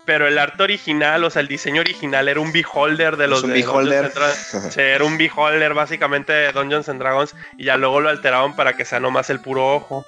pero 0.05 0.27
el 0.27 0.39
arte 0.39 0.63
original, 0.63 1.23
o 1.23 1.29
sea, 1.29 1.41
el 1.43 1.47
diseño 1.47 1.81
original 1.81 2.27
era 2.27 2.39
un 2.39 2.51
beholder 2.51 3.15
de 3.15 3.27
los 3.27 3.43
un 3.43 3.49
de 3.53 3.61
beholder. 3.61 4.11
Sí, 4.71 4.81
era 4.81 5.05
un 5.05 5.17
beholder 5.19 5.73
básicamente 5.75 6.33
de 6.33 6.51
Dungeons 6.51 6.89
and 6.89 6.99
Dragons 6.99 7.35
y 7.57 7.65
ya 7.65 7.77
luego 7.77 8.01
lo 8.01 8.09
alteraron 8.09 8.55
para 8.55 8.75
que 8.75 8.85
sea 8.85 8.99
nomás 8.99 9.29
el 9.29 9.39
puro 9.39 9.75
ojo. 9.75 10.05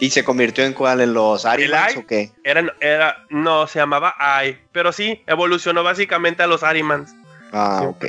¿Y 0.00 0.10
se 0.10 0.24
convirtió 0.24 0.64
en 0.64 0.72
cuál? 0.72 1.00
¿En 1.00 1.14
los 1.14 1.44
Arimans 1.46 1.96
o 1.96 2.06
qué? 2.06 2.32
Era, 2.42 2.64
era, 2.80 3.24
no, 3.30 3.66
se 3.66 3.78
llamaba 3.78 4.14
Ai, 4.18 4.58
pero 4.72 4.92
sí, 4.92 5.22
evolucionó 5.26 5.82
básicamente 5.84 6.42
a 6.42 6.46
los 6.46 6.62
Arimans. 6.62 7.14
Ah, 7.52 7.78
Sí. 7.80 7.86
ok. 7.86 8.04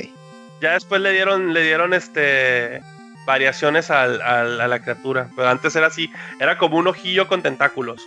Ya 0.60 0.72
después 0.72 1.00
le 1.00 1.12
dieron, 1.12 1.52
le 1.54 1.62
dieron 1.62 1.94
este 1.94 2.80
variaciones 3.26 3.90
al- 3.90 4.22
al- 4.22 4.60
a 4.60 4.68
la 4.68 4.80
criatura, 4.82 5.28
pero 5.36 5.48
antes 5.48 5.74
era 5.76 5.88
así, 5.88 6.10
era 6.40 6.58
como 6.58 6.76
un 6.78 6.86
ojillo 6.88 7.28
con 7.28 7.42
tentáculos. 7.42 8.00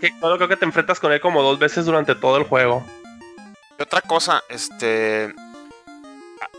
Que 0.00 0.10
solo 0.20 0.36
creo 0.36 0.48
que 0.48 0.56
te 0.56 0.64
enfrentas 0.64 0.98
con 1.00 1.12
él 1.12 1.20
como 1.20 1.42
dos 1.42 1.58
veces 1.58 1.84
durante 1.86 2.14
todo 2.14 2.36
el 2.36 2.44
juego. 2.44 2.84
Y 3.78 3.82
otra 3.82 4.00
cosa, 4.02 4.42
este. 4.48 5.34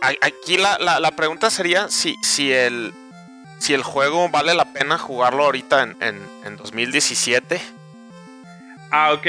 a- 0.02 0.14
Aquí 0.26 0.58
la, 0.58 0.78
la- 0.80 1.00
la 1.00 1.12
pregunta 1.12 1.50
sería 1.50 1.88
si, 1.90 2.16
si 2.24 2.52
el. 2.52 2.94
Si 3.62 3.76
el 3.76 3.84
juego 3.84 4.28
vale 4.30 4.56
la 4.56 4.74
pena 4.74 4.97
jugarlo 4.97 5.43
ahorita 5.43 5.84
en, 5.84 5.95
en, 6.02 6.19
en 6.45 6.58
2017. 6.58 7.62
Ah, 8.89 9.13
ok. 9.13 9.28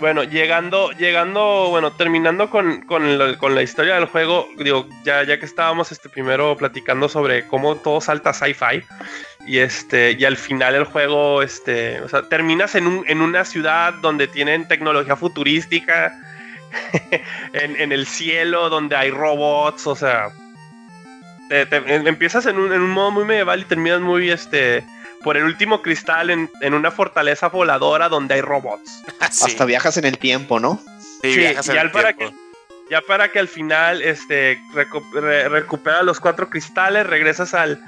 Bueno, 0.00 0.24
llegando, 0.24 0.92
llegando, 0.92 1.66
bueno, 1.68 1.92
terminando 1.92 2.48
con, 2.48 2.80
con, 2.86 3.18
la, 3.18 3.36
con 3.36 3.54
la 3.54 3.62
historia 3.62 3.96
del 3.96 4.06
juego, 4.06 4.48
digo, 4.56 4.86
ya, 5.04 5.24
ya 5.24 5.38
que 5.38 5.44
estábamos 5.44 5.92
este, 5.92 6.08
primero 6.08 6.56
platicando 6.56 7.06
sobre 7.10 7.46
cómo 7.48 7.76
todo 7.76 8.00
salta 8.00 8.32
sci-fi, 8.32 8.82
y 9.46 9.58
este, 9.58 10.16
y 10.18 10.24
al 10.24 10.38
final 10.38 10.74
el 10.74 10.84
juego, 10.84 11.42
este, 11.42 12.00
o 12.00 12.08
sea, 12.08 12.22
terminas 12.30 12.74
en, 12.76 12.86
un, 12.86 13.04
en 13.06 13.20
una 13.20 13.44
ciudad 13.44 13.92
donde 14.00 14.26
tienen 14.26 14.66
tecnología 14.68 15.16
futurística, 15.16 16.18
en, 17.52 17.78
en 17.78 17.92
el 17.92 18.06
cielo, 18.06 18.70
donde 18.70 18.96
hay 18.96 19.10
robots, 19.10 19.86
o 19.86 19.96
sea, 19.96 20.30
te- 21.48 21.66
te- 21.66 21.76
em- 21.94 22.06
empiezas 22.06 22.46
en 22.46 22.58
un, 22.58 22.72
en 22.72 22.80
un 22.80 22.90
modo 22.90 23.10
muy 23.10 23.24
medieval 23.24 23.60
y 23.60 23.64
terminas 23.64 24.00
muy, 24.00 24.30
este, 24.30 24.84
por 25.22 25.36
el 25.36 25.44
último 25.44 25.82
cristal 25.82 26.30
en, 26.30 26.50
en 26.60 26.74
una 26.74 26.90
fortaleza 26.90 27.48
voladora 27.48 28.08
donde 28.08 28.34
hay 28.34 28.40
robots. 28.40 29.02
Sí, 29.30 29.44
Hasta 29.46 29.64
viajas 29.64 29.96
en 29.96 30.04
el 30.06 30.18
tiempo, 30.18 30.60
¿no? 30.60 30.80
sí, 31.22 31.32
sí, 31.32 31.38
viajas 31.38 31.68
en 31.68 31.74
ya 31.74 31.80
el 31.82 31.90
para 31.90 32.12
tiempo. 32.12 32.36
Ya 32.88 33.00
para 33.00 33.32
que 33.32 33.38
al 33.40 33.48
final 33.48 34.00
este, 34.02 34.58
recu- 34.72 35.10
re- 35.12 35.48
recuperas 35.48 36.04
los 36.04 36.20
cuatro 36.20 36.48
cristales, 36.48 37.04
regresas 37.06 37.52
al, 37.52 37.80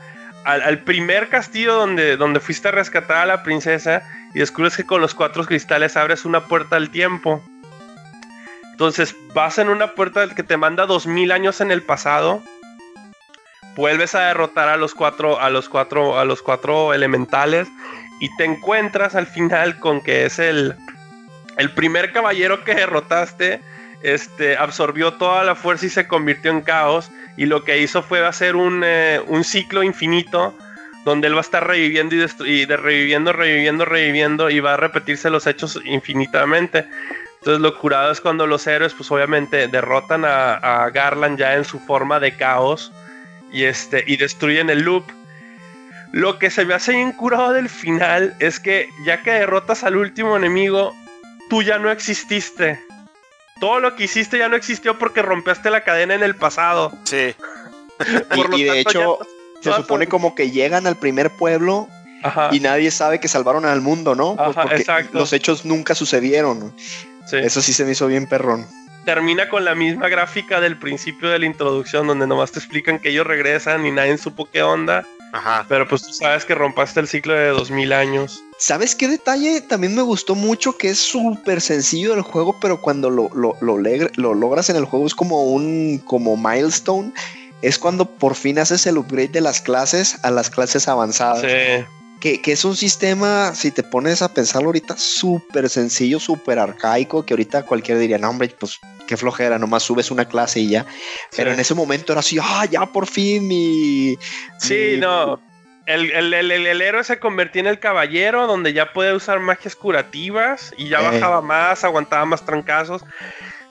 al, 0.45 0.61
al 0.63 0.79
primer 0.81 1.29
castillo 1.29 1.75
donde, 1.75 2.17
donde 2.17 2.41
fuiste 2.41 2.67
a 2.69 2.71
rescatar 2.73 3.19
a 3.19 3.27
la 3.27 3.43
princesa 3.45 4.03
y 4.35 4.41
descubres 4.41 4.77
que 4.77 4.85
con 4.85 5.01
los 5.01 5.15
cuatro 5.15 5.45
cristales 5.47 5.97
abres 5.97 6.25
una 6.25 6.41
puerta 6.47 6.75
al 6.77 6.91
tiempo. 6.91 7.41
Entonces 8.73 9.15
vas 9.35 9.59
en 9.59 9.69
una 9.69 9.93
puerta 9.95 10.29
que 10.35 10.43
te 10.43 10.57
manda 10.57 10.87
dos 10.87 11.07
mil 11.07 11.33
años 11.33 11.61
en 11.61 11.71
el 11.71 11.83
pasado. 11.83 12.43
Vuelves 13.79 14.17
a 14.17 14.23
derrotar 14.23 14.69
a 14.69 14.77
los 14.77 14.93
cuatro, 14.93 15.39
a 15.39 15.51
los 15.51 15.69
cuatro, 15.69 16.19
a 16.19 16.25
los 16.25 16.43
cuatro 16.43 16.93
elementales 16.93 17.69
y 18.19 18.29
te 18.37 18.45
encuentras 18.45 19.15
al 19.15 19.29
final 19.29 19.79
con 19.79 20.01
que 20.01 20.27
es 20.27 20.41
el, 20.41 20.75
el 21.59 21.71
primer 21.71 22.11
caballero 22.11 22.65
que 22.65 22.75
derrotaste 22.75 23.61
este, 24.03 24.57
absorbió 24.57 25.13
toda 25.13 25.45
la 25.45 25.55
fuerza 25.55 25.87
y 25.87 25.91
se 25.91 26.09
convirtió 26.09 26.51
en 26.51 26.63
caos. 26.63 27.09
Y 27.37 27.47
lo 27.47 27.63
que 27.63 27.79
hizo 27.79 28.03
fue 28.03 28.27
hacer 28.27 28.57
un, 28.57 28.83
eh, 28.85 29.23
un 29.29 29.45
ciclo 29.45 29.85
infinito 29.85 30.59
donde 31.05 31.29
él 31.29 31.35
va 31.35 31.39
a 31.39 31.43
estar 31.43 31.65
reviviendo 31.65 32.17
y, 32.17 32.27
y 32.47 32.67
de 32.67 32.77
reviviendo, 32.77 33.33
reviviendo, 33.33 33.85
reviviendo 33.85 34.51
y 34.51 34.59
va 34.59 34.75
a 34.75 34.77
repetirse 34.77 35.31
los 35.31 35.47
hechos 35.47 35.79
infinitamente. 35.85 36.85
Entonces 37.39 37.61
lo 37.61 37.79
curado 37.79 38.11
es 38.11 38.21
cuando 38.21 38.45
los 38.45 38.67
héroes 38.67 38.93
pues 38.95 39.09
obviamente 39.13 39.69
derrotan 39.69 40.25
a 40.25 40.91
Garland 40.93 41.39
ya 41.39 41.55
en 41.55 41.65
su 41.65 41.79
forma 41.79 42.19
de 42.19 42.37
caos 42.37 42.91
y, 43.53 43.65
este, 43.65 44.05
y 44.07 44.17
destruyen 44.17 44.71
el 44.71 44.81
loop. 44.81 45.05
Lo 46.13 46.39
que 46.39 46.51
se 46.51 46.65
me 46.65 46.75
hace 46.75 46.93
bien 46.93 47.13
curado 47.13 47.53
del 47.53 47.69
final 47.69 48.35
es 48.39 48.61
que 48.61 48.89
ya 49.05 49.23
que 49.23 49.33
derrotas 49.33 49.85
al 49.85 49.97
último 49.97 50.37
enemigo, 50.37 50.95
tú 51.51 51.63
ya 51.63 51.79
no 51.79 51.91
exististe. 51.91 52.81
Todo 53.61 53.81
lo 53.81 53.97
que 53.97 54.05
hiciste 54.05 54.39
ya 54.39 54.49
no 54.49 54.57
existió 54.57 54.99
porque 54.99 55.21
rompiste 55.21 55.71
la 55.71 55.85
cadena 55.85 56.15
en 56.15 56.23
el 56.23 56.35
pasado. 56.35 56.93
Sí, 57.05 57.35
Por 58.35 58.51
lo 58.51 58.57
Y, 58.57 58.63
y 58.63 58.65
de 58.65 58.81
hecho, 58.81 59.19
se 59.61 59.73
supone 59.73 60.07
como 60.07 60.35
que 60.35 60.51
llegan 60.51 60.87
al 60.87 60.97
primer 60.97 61.31
pueblo 61.31 61.89
Ajá, 62.23 62.51
y 62.53 62.61
nadie 62.61 62.91
sabe 62.91 63.21
que 63.21 63.29
salvaron 63.29 63.65
al 63.65 63.81
mundo, 63.81 64.15
¿no? 64.15 64.37
Pues 64.37 64.51
Ajá, 64.51 64.63
porque 64.63 64.77
exacto. 64.77 65.19
los 65.19 65.33
hechos 65.33 65.65
nunca 65.65 65.95
sucedieron. 65.95 66.75
sí. 67.27 67.37
Eso 67.37 67.61
sí 67.61 67.73
se 67.73 67.85
me 67.85 67.93
hizo 67.93 68.07
bien 68.07 68.27
perrón. 68.27 68.67
Termina 69.09 69.49
con 69.49 69.65
la 69.65 69.75
misma 69.75 70.11
gráfica 70.11 70.61
del 70.61 70.79
principio 70.79 71.31
de 71.31 71.39
la 71.39 71.47
introducción, 71.47 72.07
donde 72.07 72.27
nomás 72.27 72.53
te 72.53 72.59
explican 72.59 72.99
que 72.99 73.09
ellos 73.09 73.27
regresan 73.27 73.87
y 73.87 73.91
nadie 73.91 74.19
supo 74.19 74.45
qué 74.53 74.63
onda. 74.63 75.07
ajá. 75.33 75.65
Pero 75.67 75.89
pues 75.89 76.03
tú 76.03 76.13
sabes 76.13 76.45
que 76.45 76.55
rompaste 76.55 77.01
el 77.01 77.09
ciclo 77.09 77.33
de 77.33 77.49
2000 77.49 77.95
años. 77.95 78.45
¿Sabes 78.59 78.95
qué 78.95 79.09
detalle 79.09 79.63
también 79.63 79.95
me 79.95 80.03
gustó 80.03 80.35
mucho? 80.35 80.77
Que 80.77 80.91
es 80.91 80.99
súper 80.99 81.63
sencillo 81.63 82.13
el 82.13 82.21
juego, 82.21 82.61
pero 82.61 82.83
cuando 82.83 83.09
lo, 83.09 83.31
lo, 83.35 83.57
lo, 83.63 83.79
lo 83.79 84.35
logras 84.35 84.69
en 84.69 84.77
el 84.77 84.85
juego 84.85 85.07
es 85.07 85.15
como 85.15 85.43
un 85.43 86.03
como 86.05 86.37
milestone. 86.37 87.11
Es 87.63 87.79
cuando 87.79 88.05
por 88.05 88.35
fin 88.35 88.59
haces 88.59 88.87
el 88.87 88.99
upgrade 88.99 89.29
de 89.29 89.41
las 89.41 89.63
clases 89.63 90.23
a 90.23 90.31
las 90.31 90.51
clases 90.51 90.87
avanzadas. 90.87 91.41
Sí. 91.41 91.87
Que, 92.21 92.43
que 92.43 92.51
es 92.53 92.65
un 92.65 92.75
sistema, 92.77 93.55
si 93.55 93.71
te 93.71 93.85
pones 93.85 94.23
a 94.23 94.35
pensarlo 94.35 94.67
ahorita, 94.69 94.97
súper 94.99 95.69
sencillo, 95.69 96.19
súper 96.19 96.59
arcaico, 96.59 97.25
que 97.25 97.33
ahorita 97.35 97.63
cualquiera 97.65 98.01
diría, 98.01 98.19
no 98.19 98.31
hombre, 98.31 98.49
pues 98.59 98.81
qué 99.07 99.17
flojera, 99.17 99.57
nomás 99.59 99.85
subes 99.85 100.11
una 100.11 100.25
clase 100.25 100.59
y 100.61 100.69
ya. 100.71 100.85
Pero 101.37 101.53
en 101.53 101.61
ese 101.61 101.75
momento 101.75 102.13
era 102.13 102.21
así, 102.21 102.37
ah, 102.43 102.65
ya 102.69 102.87
por 102.87 103.07
fin 103.07 103.47
mi... 103.47 104.17
Sí, 104.59 104.93
mi- 104.95 104.97
no. 104.99 105.41
El, 105.87 106.11
el- 106.11 106.35
el- 106.35 106.83
héroe 106.83 107.03
se 107.05 107.19
convertía 107.19 107.61
en 107.61 107.67
el 107.69 107.79
caballero, 107.79 108.47
donde 108.47 108.73
ya 108.75 108.93
puede 108.93 109.15
usar 109.15 109.39
magias 109.41 109.75
curativas 109.77 110.75
y 110.77 110.89
ya 110.91 110.99
Eh. 111.01 111.03
bajaba 111.13 111.41
más, 111.41 111.83
aguantaba 111.85 112.25
más 112.27 112.45
trancazos. 112.45 113.05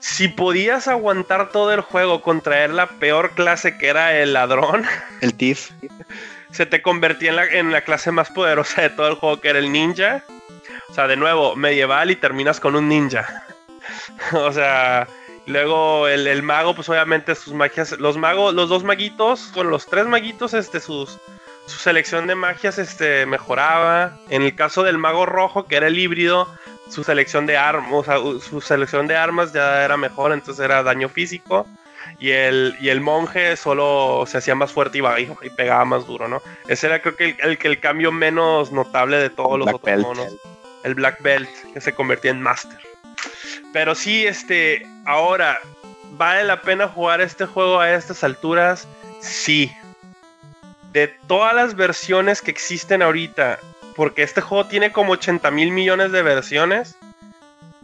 Si 0.00 0.26
podías 0.28 0.88
aguantar 0.88 1.52
todo 1.52 1.72
el 1.72 1.80
juego 1.82 2.22
contra 2.22 2.64
él, 2.64 2.74
la 2.76 2.86
peor 2.88 3.32
clase 3.32 3.76
que 3.76 3.88
era 3.88 4.18
el 4.18 4.32
ladrón, 4.32 4.84
El 5.20 5.34
TIF. 5.34 5.70
se 6.50 6.66
te 6.66 6.82
convertía 6.82 7.30
en 7.52 7.72
la, 7.72 7.80
clase 7.82 8.10
más 8.10 8.30
poderosa 8.30 8.82
de 8.82 8.90
todo 8.90 9.08
el 9.08 9.14
juego, 9.14 9.40
que 9.40 9.48
era 9.50 9.58
el 9.58 9.72
ninja. 9.72 10.24
O 10.88 10.94
sea, 10.94 11.06
de 11.06 11.16
nuevo, 11.16 11.54
medieval 11.56 12.10
y 12.10 12.16
terminas 12.16 12.60
con 12.60 12.76
un 12.76 12.88
ninja. 12.88 13.44
o 14.32 14.52
sea, 14.52 15.06
luego 15.46 16.08
el, 16.08 16.42
mago, 16.42 16.74
pues 16.74 16.88
obviamente 16.88 17.34
sus 17.34 17.54
magias, 17.54 17.98
los 17.98 18.16
magos, 18.16 18.54
los 18.54 18.68
dos 18.68 18.84
maguitos, 18.84 19.50
bueno, 19.54 19.70
los 19.70 19.86
tres 19.86 20.06
maguitos, 20.06 20.54
este, 20.54 20.80
sus, 20.80 21.18
su 21.66 21.78
selección 21.78 22.26
de 22.26 22.34
magias, 22.34 22.78
este, 22.78 23.26
mejoraba. 23.26 24.18
En 24.30 24.42
el 24.42 24.54
caso 24.54 24.82
del 24.82 24.98
mago 24.98 25.26
rojo, 25.26 25.66
que 25.66 25.76
era 25.76 25.88
el 25.88 25.98
híbrido, 25.98 26.48
su 26.88 27.04
selección 27.04 27.46
de 27.46 27.56
armas, 27.56 28.06
su 28.42 28.60
selección 28.60 29.06
de 29.06 29.16
armas 29.16 29.52
ya 29.52 29.84
era 29.84 29.96
mejor, 29.96 30.32
entonces 30.32 30.64
era 30.64 30.82
daño 30.82 31.08
físico. 31.08 31.66
Y 32.20 32.30
el, 32.30 32.76
y 32.80 32.88
el 32.88 33.00
monje 33.00 33.56
solo 33.56 34.24
se 34.26 34.38
hacía 34.38 34.54
más 34.56 34.72
fuerte 34.72 34.98
y, 34.98 35.02
y, 35.46 35.50
pegaba 35.50 35.84
más 35.84 36.06
duro, 36.06 36.26
¿no? 36.26 36.42
Ese 36.66 36.88
era 36.88 37.00
creo 37.00 37.14
que 37.14 37.26
el, 37.26 37.36
el, 37.40 37.58
el 37.62 37.80
cambio 37.80 38.10
menos 38.10 38.72
notable 38.72 39.18
de 39.18 39.30
todos 39.30 39.58
los 39.58 39.66
Black 39.66 39.76
otros 39.76 39.94
Belt. 39.94 40.06
monos. 40.06 40.36
El 40.82 40.94
Black 40.94 41.22
Belt, 41.22 41.48
que 41.72 41.80
se 41.80 41.94
convertía 41.94 42.32
en 42.32 42.42
Master. 42.42 42.78
Pero 43.72 43.94
sí, 43.94 44.26
este, 44.26 44.86
ahora, 45.04 45.60
¿vale 46.12 46.44
la 46.44 46.62
pena 46.62 46.88
jugar 46.88 47.20
este 47.20 47.46
juego 47.46 47.80
a 47.80 47.92
estas 47.92 48.24
alturas? 48.24 48.88
Sí. 49.20 49.72
De 50.92 51.08
todas 51.26 51.54
las 51.54 51.74
versiones 51.74 52.40
que 52.40 52.50
existen 52.50 53.02
ahorita, 53.02 53.58
porque 53.94 54.22
este 54.22 54.40
juego 54.40 54.66
tiene 54.66 54.90
como 54.90 55.12
80 55.12 55.50
mil 55.50 55.70
millones 55.70 56.12
de 56.12 56.22
versiones, 56.22 56.96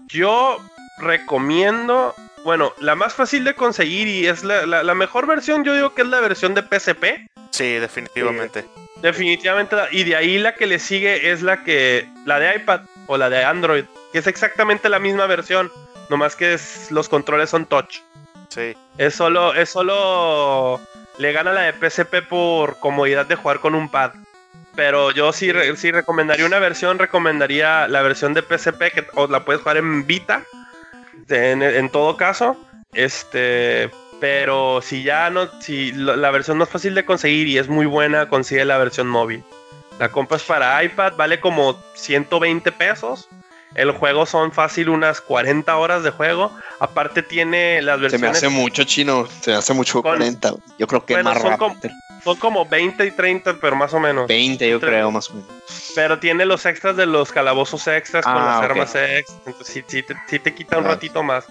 yo 0.06 0.58
recomiendo, 0.98 2.14
bueno, 2.44 2.72
la 2.78 2.94
más 2.94 3.14
fácil 3.14 3.42
de 3.44 3.54
conseguir 3.54 4.06
y 4.06 4.26
es 4.26 4.44
la, 4.44 4.66
la- 4.66 4.82
la 4.82 4.94
mejor 4.94 5.26
versión, 5.26 5.64
yo 5.64 5.74
digo 5.74 5.94
que 5.94 6.02
es 6.02 6.08
la 6.08 6.20
versión 6.20 6.54
de 6.54 6.62
PSP, 6.62 7.26
Sí, 7.50 7.74
definitivamente. 7.74 8.64
Definitivamente, 9.00 9.76
y 9.92 10.02
de 10.04 10.16
ahí 10.16 10.38
la 10.38 10.54
que 10.54 10.66
le 10.66 10.78
sigue 10.80 11.30
es 11.30 11.40
la 11.42 11.62
que 11.62 12.08
la 12.26 12.40
de 12.40 12.56
iPad 12.56 12.80
o 13.06 13.16
la 13.16 13.30
de 13.30 13.44
Android, 13.44 13.84
que 14.12 14.18
es 14.18 14.26
exactamente 14.26 14.88
la 14.88 14.98
misma 14.98 15.26
versión, 15.26 15.70
nomás 16.10 16.34
que 16.36 16.54
es- 16.54 16.90
los 16.90 17.08
controles 17.08 17.50
son 17.50 17.66
touch. 17.66 17.98
Sí. 18.48 18.74
Es 18.98 19.14
solo, 19.14 19.54
es 19.54 19.68
solo 19.70 20.80
le 21.18 21.32
gana 21.32 21.52
la 21.52 21.60
de 21.62 21.72
PSP 21.74 22.22
por 22.22 22.78
comodidad 22.80 23.26
de 23.26 23.36
jugar 23.36 23.60
con 23.60 23.74
un 23.74 23.88
pad. 23.88 24.12
Pero 24.74 25.12
yo 25.12 25.32
sí, 25.32 25.52
re- 25.52 25.76
sí 25.76 25.92
recomendaría 25.92 26.46
una 26.46 26.58
versión, 26.58 26.98
recomendaría 26.98 27.86
la 27.86 28.02
versión 28.02 28.34
de 28.34 28.42
PSP 28.42 28.90
que 28.90 29.06
o 29.14 29.28
la 29.28 29.44
puedes 29.44 29.62
jugar 29.62 29.76
en 29.76 30.06
Vita, 30.06 30.42
en, 31.28 31.62
en 31.62 31.88
todo 31.90 32.16
caso. 32.16 32.56
Este, 32.92 33.90
pero 34.20 34.80
si 34.82 35.02
ya 35.02 35.30
no, 35.30 35.48
si 35.60 35.92
la, 35.92 36.30
versión 36.30 36.58
no 36.58 36.64
es 36.64 36.70
fácil 36.70 36.94
de 36.94 37.04
conseguir 37.04 37.48
y 37.48 37.58
es 37.58 37.68
muy 37.68 37.86
buena, 37.86 38.28
consigue 38.28 38.64
la 38.64 38.78
versión 38.78 39.08
móvil. 39.08 39.42
La 39.98 40.10
compras 40.10 40.42
para 40.42 40.82
iPad, 40.82 41.14
vale 41.16 41.40
como 41.40 41.78
120 41.94 42.72
pesos. 42.72 43.28
El 43.74 43.90
juego 43.90 44.24
son 44.24 44.52
fácil 44.52 44.88
unas 44.88 45.20
40 45.20 45.76
horas 45.76 46.04
de 46.04 46.10
juego. 46.10 46.52
Aparte 46.78 47.22
tiene 47.22 47.82
las 47.82 47.96
Se 47.96 48.02
me 48.02 48.08
versiones. 48.28 48.36
hace 48.36 48.48
mucho 48.48 48.84
chino, 48.84 49.26
se 49.40 49.50
me 49.50 49.56
hace 49.56 49.72
mucho 49.74 49.94
Con- 49.94 50.16
40. 50.18 50.52
Yo 50.78 50.86
creo 50.86 51.04
que 51.04 51.14
Bueno, 51.14 51.30
más 51.30 51.42
son 51.42 51.50
rápido. 51.52 51.68
como- 51.70 51.80
Son 52.24 52.36
como 52.36 52.64
20 52.66 53.04
y 53.06 53.10
30, 53.10 53.58
pero 53.60 53.76
más 53.76 53.92
o 53.94 54.00
menos. 54.00 54.26
20 54.26 54.68
yo 54.68 54.80
creo 54.80 55.10
más 55.10 55.30
o 55.30 55.34
menos. 55.34 55.48
Pero 55.94 56.18
tiene 56.18 56.44
los 56.46 56.64
extras 56.66 56.96
de 56.96 57.06
los 57.06 57.30
calabozos 57.30 57.86
extras 57.86 58.24
con 58.24 58.34
Ah, 58.34 58.46
las 58.46 58.58
ok. 58.58 58.64
armas 58.64 58.94
extras. 58.94 59.40
Entonces 59.46 59.74
sí, 59.74 59.84
sí 59.86 60.02
te, 60.02 60.14
sí 60.28 60.38
te 60.38 60.54
quita 60.54 60.78
un 60.78 60.86
Ah. 60.86 60.88
ratito 60.88 61.22
más. 61.22 61.44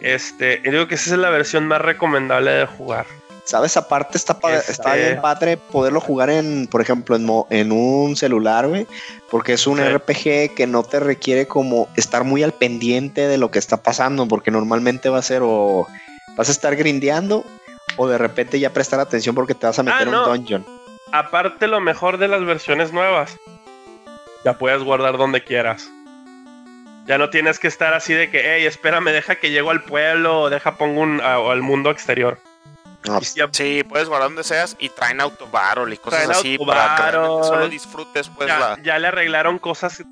Este, 0.00 0.60
yo 0.64 0.70
digo 0.72 0.86
que 0.88 0.94
esa 0.96 1.10
es 1.10 1.18
la 1.18 1.30
versión 1.30 1.66
más 1.66 1.80
recomendable 1.80 2.50
de 2.52 2.66
jugar. 2.66 3.06
¿Sabes? 3.44 3.76
Aparte 3.76 4.18
está, 4.18 4.38
pa- 4.38 4.56
Este- 4.56 4.72
está 4.72 4.94
bien 4.96 5.20
padre 5.20 5.56
poderlo 5.56 6.00
jugar 6.00 6.30
en, 6.30 6.66
por 6.66 6.80
ejemplo, 6.80 7.14
en, 7.14 7.24
mo- 7.24 7.46
en 7.50 7.70
un 7.70 8.16
celular, 8.16 8.66
güey. 8.66 8.86
Porque 9.30 9.52
es 9.52 9.66
un 9.68 9.78
Sí. 9.78 9.84
RPG 9.84 10.54
que 10.54 10.66
no 10.66 10.82
te 10.82 10.98
requiere 11.00 11.46
como 11.46 11.88
estar 11.96 12.24
muy 12.24 12.42
al 12.42 12.52
pendiente 12.52 13.28
de 13.28 13.38
lo 13.38 13.50
que 13.52 13.60
está 13.60 13.76
pasando. 13.76 14.26
Porque 14.26 14.50
normalmente 14.50 15.08
va 15.08 15.18
a 15.18 15.22
ser 15.22 15.42
o 15.44 15.86
vas 16.36 16.48
a 16.48 16.52
estar 16.52 16.74
grindeando 16.74 17.44
o 17.96 18.08
de 18.08 18.18
repente 18.18 18.58
ya 18.58 18.72
prestar 18.72 19.00
atención 19.00 19.34
porque 19.34 19.54
te 19.54 19.66
vas 19.66 19.78
a 19.78 19.82
meter 19.82 20.00
Ah, 20.00 20.02
en 20.04 20.10
no. 20.10 20.24
un 20.30 20.36
dungeon. 20.38 20.66
Aparte, 21.12 21.68
lo 21.68 21.80
mejor 21.80 22.18
de 22.18 22.28
las 22.28 22.44
versiones 22.44 22.92
nuevas, 22.92 23.36
ya 24.44 24.58
puedes 24.58 24.82
guardar 24.82 25.16
donde 25.18 25.42
quieras. 25.44 25.88
Ya 27.06 27.18
no 27.18 27.30
tienes 27.30 27.60
que 27.60 27.68
estar 27.68 27.94
así 27.94 28.12
de 28.14 28.30
que, 28.30 28.42
hey, 28.56 28.66
espérame, 28.66 29.04
deja 29.12 29.36
que 29.36 29.50
llego 29.50 29.70
al 29.70 29.84
pueblo 29.84 30.40
o 30.42 30.50
deja 30.50 30.76
pongo 30.76 31.00
un, 31.02 31.20
a- 31.20 31.38
o 31.38 31.52
al 31.52 31.62
mundo 31.62 31.90
exterior. 31.90 32.38
No, 33.06 33.20
ya- 33.20 33.48
Sí, 33.52 33.84
puedes 33.88 34.08
guardar 34.08 34.30
donde 34.30 34.42
seas 34.42 34.74
y 34.80 34.88
traen 34.88 35.20
autobarrel 35.20 35.92
y 35.92 35.96
cosas 35.96 36.24
Traen 36.24 36.30
así 36.32 36.58
para 36.58 36.96
que 36.96 37.12
solo 37.46 37.68
disfrutes 37.68 38.28
pues 38.30 38.48
ya, 38.48 38.58
la... 38.58 38.78
ya 38.82 38.98
le 38.98 39.06
arreglaron 39.06 39.60
cosas. 39.60 40.02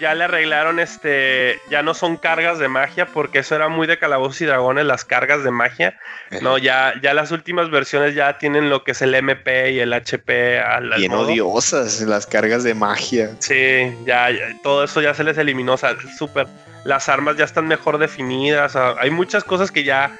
Ya 0.00 0.14
le 0.14 0.24
arreglaron 0.24 0.80
este. 0.80 1.60
Ya 1.70 1.82
no 1.82 1.92
son 1.92 2.16
cargas 2.16 2.58
de 2.58 2.68
magia, 2.68 3.06
porque 3.06 3.40
eso 3.40 3.54
era 3.54 3.68
muy 3.68 3.86
de 3.86 3.98
calabozos 3.98 4.40
y 4.40 4.46
dragones, 4.46 4.86
las 4.86 5.04
cargas 5.04 5.44
de 5.44 5.50
magia. 5.50 5.98
No, 6.40 6.56
ya, 6.56 6.94
ya 7.02 7.12
las 7.12 7.30
últimas 7.32 7.70
versiones 7.70 8.14
ya 8.14 8.38
tienen 8.38 8.70
lo 8.70 8.82
que 8.82 8.92
es 8.92 9.02
el 9.02 9.14
MP 9.14 9.72
y 9.72 9.80
el 9.80 9.92
HP 9.92 10.58
al, 10.58 10.94
bien 10.96 11.12
modo. 11.12 11.26
odiosas 11.26 12.00
las 12.00 12.26
cargas 12.26 12.64
de 12.64 12.72
magia. 12.74 13.30
Sí, 13.40 13.94
ya, 14.06 14.30
ya, 14.30 14.56
todo 14.62 14.84
eso 14.84 15.02
ya 15.02 15.12
se 15.12 15.22
les 15.22 15.36
eliminó. 15.36 15.74
O 15.74 15.76
sea, 15.76 15.94
súper. 16.16 16.46
Las 16.84 17.10
armas 17.10 17.36
ya 17.36 17.44
están 17.44 17.68
mejor 17.68 17.98
definidas. 17.98 18.74
o 18.74 18.78
sea, 18.78 19.02
hay 19.02 19.10
muchas 19.10 19.44
cosas 19.44 19.70
que 19.70 19.84
ya 19.84 20.16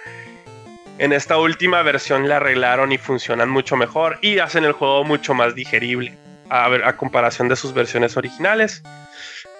en 0.98 1.14
esta 1.14 1.38
última 1.38 1.80
versión 1.82 2.28
le 2.28 2.34
arreglaron 2.34 2.92
y 2.92 2.98
funcionan 2.98 3.48
mucho 3.48 3.76
mejor 3.76 4.18
y 4.20 4.40
hacen 4.40 4.64
el 4.64 4.72
juego 4.72 5.04
mucho 5.04 5.32
más 5.32 5.54
digerible 5.54 6.18
a, 6.50 6.68
ver, 6.68 6.84
a 6.84 6.96
comparación 6.96 7.48
de 7.48 7.56
sus 7.56 7.72
versiones 7.72 8.18
originales. 8.18 8.82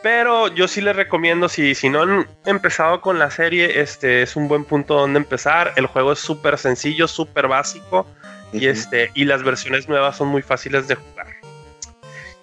Pero 0.03 0.48
yo 0.48 0.66
sí 0.66 0.80
les 0.80 0.96
recomiendo, 0.96 1.48
si, 1.48 1.74
si 1.74 1.90
no 1.90 2.03
han 2.03 2.26
empezado 2.46 3.03
con 3.03 3.18
la 3.18 3.30
serie, 3.30 3.80
este 3.80 4.22
es 4.22 4.34
un 4.34 4.48
buen 4.48 4.64
punto 4.64 4.94
donde 4.94 5.18
empezar. 5.18 5.72
El 5.76 5.86
juego 5.86 6.12
es 6.12 6.18
súper 6.18 6.57
sencillo, 6.57 7.07
súper 7.07 7.48
básico 7.48 8.07
y, 8.53 8.66
este, 8.66 9.11
y 9.14 9.24
las 9.24 9.42
versiones 9.42 9.88
nuevas 9.88 10.16
son 10.16 10.28
muy 10.28 10.42
fáciles 10.42 10.88
de 10.88 10.94
jugar. 10.94 11.26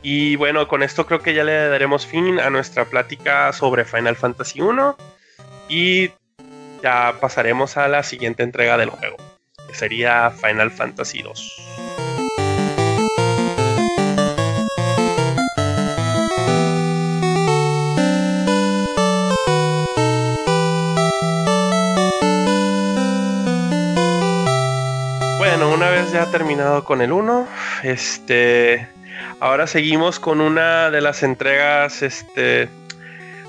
Y 0.04 0.36
bueno, 0.36 0.68
con 0.68 0.84
esto 0.84 1.08
creo 1.08 1.22
que 1.22 1.34
ya 1.34 1.44
le 1.44 1.68
daremos 1.70 2.06
fin 2.06 2.40
a 2.40 2.50
nuestra 2.50 2.86
plática 2.86 3.52
sobre 3.52 3.86
Final 3.86 4.16
Fantasy 4.16 4.62
1 4.62 4.96
y 5.68 6.12
ya 6.84 7.16
pasaremos 7.20 7.76
a 7.78 7.88
la 7.88 8.04
siguiente 8.04 8.44
entrega 8.44 8.78
del 8.78 8.90
juego, 8.90 9.18
que 9.68 9.74
sería 9.74 10.30
Final 10.30 10.70
Fantasy 10.70 11.24
2. 11.24 11.87
Bueno, 25.58 25.74
una 25.74 25.90
vez 25.90 26.12
ya 26.12 26.30
terminado 26.30 26.84
con 26.84 27.02
el 27.02 27.12
1, 27.12 27.48
este, 27.82 28.88
ahora 29.40 29.66
seguimos 29.66 30.20
con 30.20 30.40
una 30.40 30.92
de 30.92 31.02
las 31.02 31.24
entregas, 31.24 32.04
este, 32.04 32.70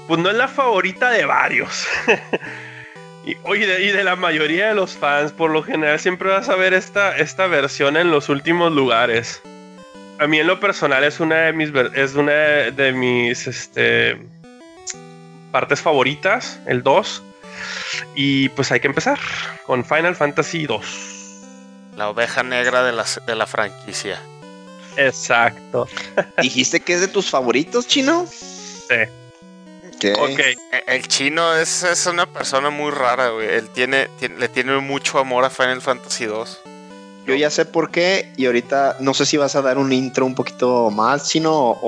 pues 0.06 0.18
no 0.18 0.30
es 0.30 0.36
la 0.36 0.48
favorita 0.48 1.10
de 1.10 1.26
varios. 1.26 1.86
y, 3.26 3.34
de, 3.34 4.04
la 4.04 4.16
mayoría 4.16 4.68
de 4.68 4.74
los 4.74 4.96
fans, 4.96 5.32
por 5.32 5.50
lo 5.50 5.62
general 5.62 6.00
siempre 6.00 6.30
vas 6.30 6.48
a 6.48 6.56
ver 6.56 6.72
esta, 6.72 7.14
esta 7.14 7.46
versión 7.46 7.98
en 7.98 8.10
los 8.10 8.30
últimos 8.30 8.72
lugares. 8.72 9.42
A 10.18 10.26
mí 10.26 10.38
en 10.38 10.46
lo 10.46 10.60
personal 10.60 11.04
es 11.04 11.20
una 11.20 11.36
de 11.40 11.52
mis, 11.52 11.70
es 11.94 12.14
una 12.14 12.32
de 12.32 12.92
mis, 12.94 13.46
este, 13.46 14.16
partes 15.52 15.82
favoritas, 15.82 16.58
el 16.66 16.82
2. 16.82 17.22
Y 18.14 18.48
pues 18.48 18.72
hay 18.72 18.80
que 18.80 18.86
empezar 18.86 19.18
con 19.66 19.84
Final 19.84 20.16
Fantasy 20.16 20.66
2. 20.66 21.17
La 21.98 22.08
oveja 22.08 22.42
negra 22.44 22.82
de 22.84 22.92
la, 22.92 23.04
de 23.26 23.34
la 23.34 23.44
franquicia. 23.46 24.20
Exacto. 24.96 25.86
¿Dijiste 26.40 26.78
que 26.80 26.94
es 26.94 27.00
de 27.00 27.08
tus 27.08 27.28
favoritos, 27.28 27.86
chino? 27.88 28.24
Sí. 28.30 28.94
Ok. 30.14 30.18
Ok. 30.20 30.38
E- 30.38 30.56
El 30.86 31.08
chino 31.08 31.54
es, 31.56 31.82
es 31.82 32.06
una 32.06 32.26
persona 32.26 32.70
muy 32.70 32.92
rara, 32.92 33.30
güey. 33.30 33.48
Él 33.48 33.68
tiene, 33.70 34.06
tiene- 34.20 34.38
le 34.38 34.48
tiene 34.48 34.78
mucho 34.78 35.18
amor 35.18 35.44
a 35.44 35.50
Final 35.50 35.82
Fantasy 35.82 36.26
2. 36.26 36.60
Yo 37.26 37.34
ya 37.34 37.50
sé 37.50 37.64
por 37.66 37.90
qué 37.90 38.32
y 38.36 38.46
ahorita 38.46 38.96
no 39.00 39.12
sé 39.12 39.26
si 39.26 39.36
vas 39.36 39.54
a 39.56 39.60
dar 39.60 39.76
un 39.76 39.92
intro 39.92 40.24
un 40.24 40.34
poquito 40.36 40.90
más 40.90 41.28
chino 41.28 41.52
o, 41.52 41.78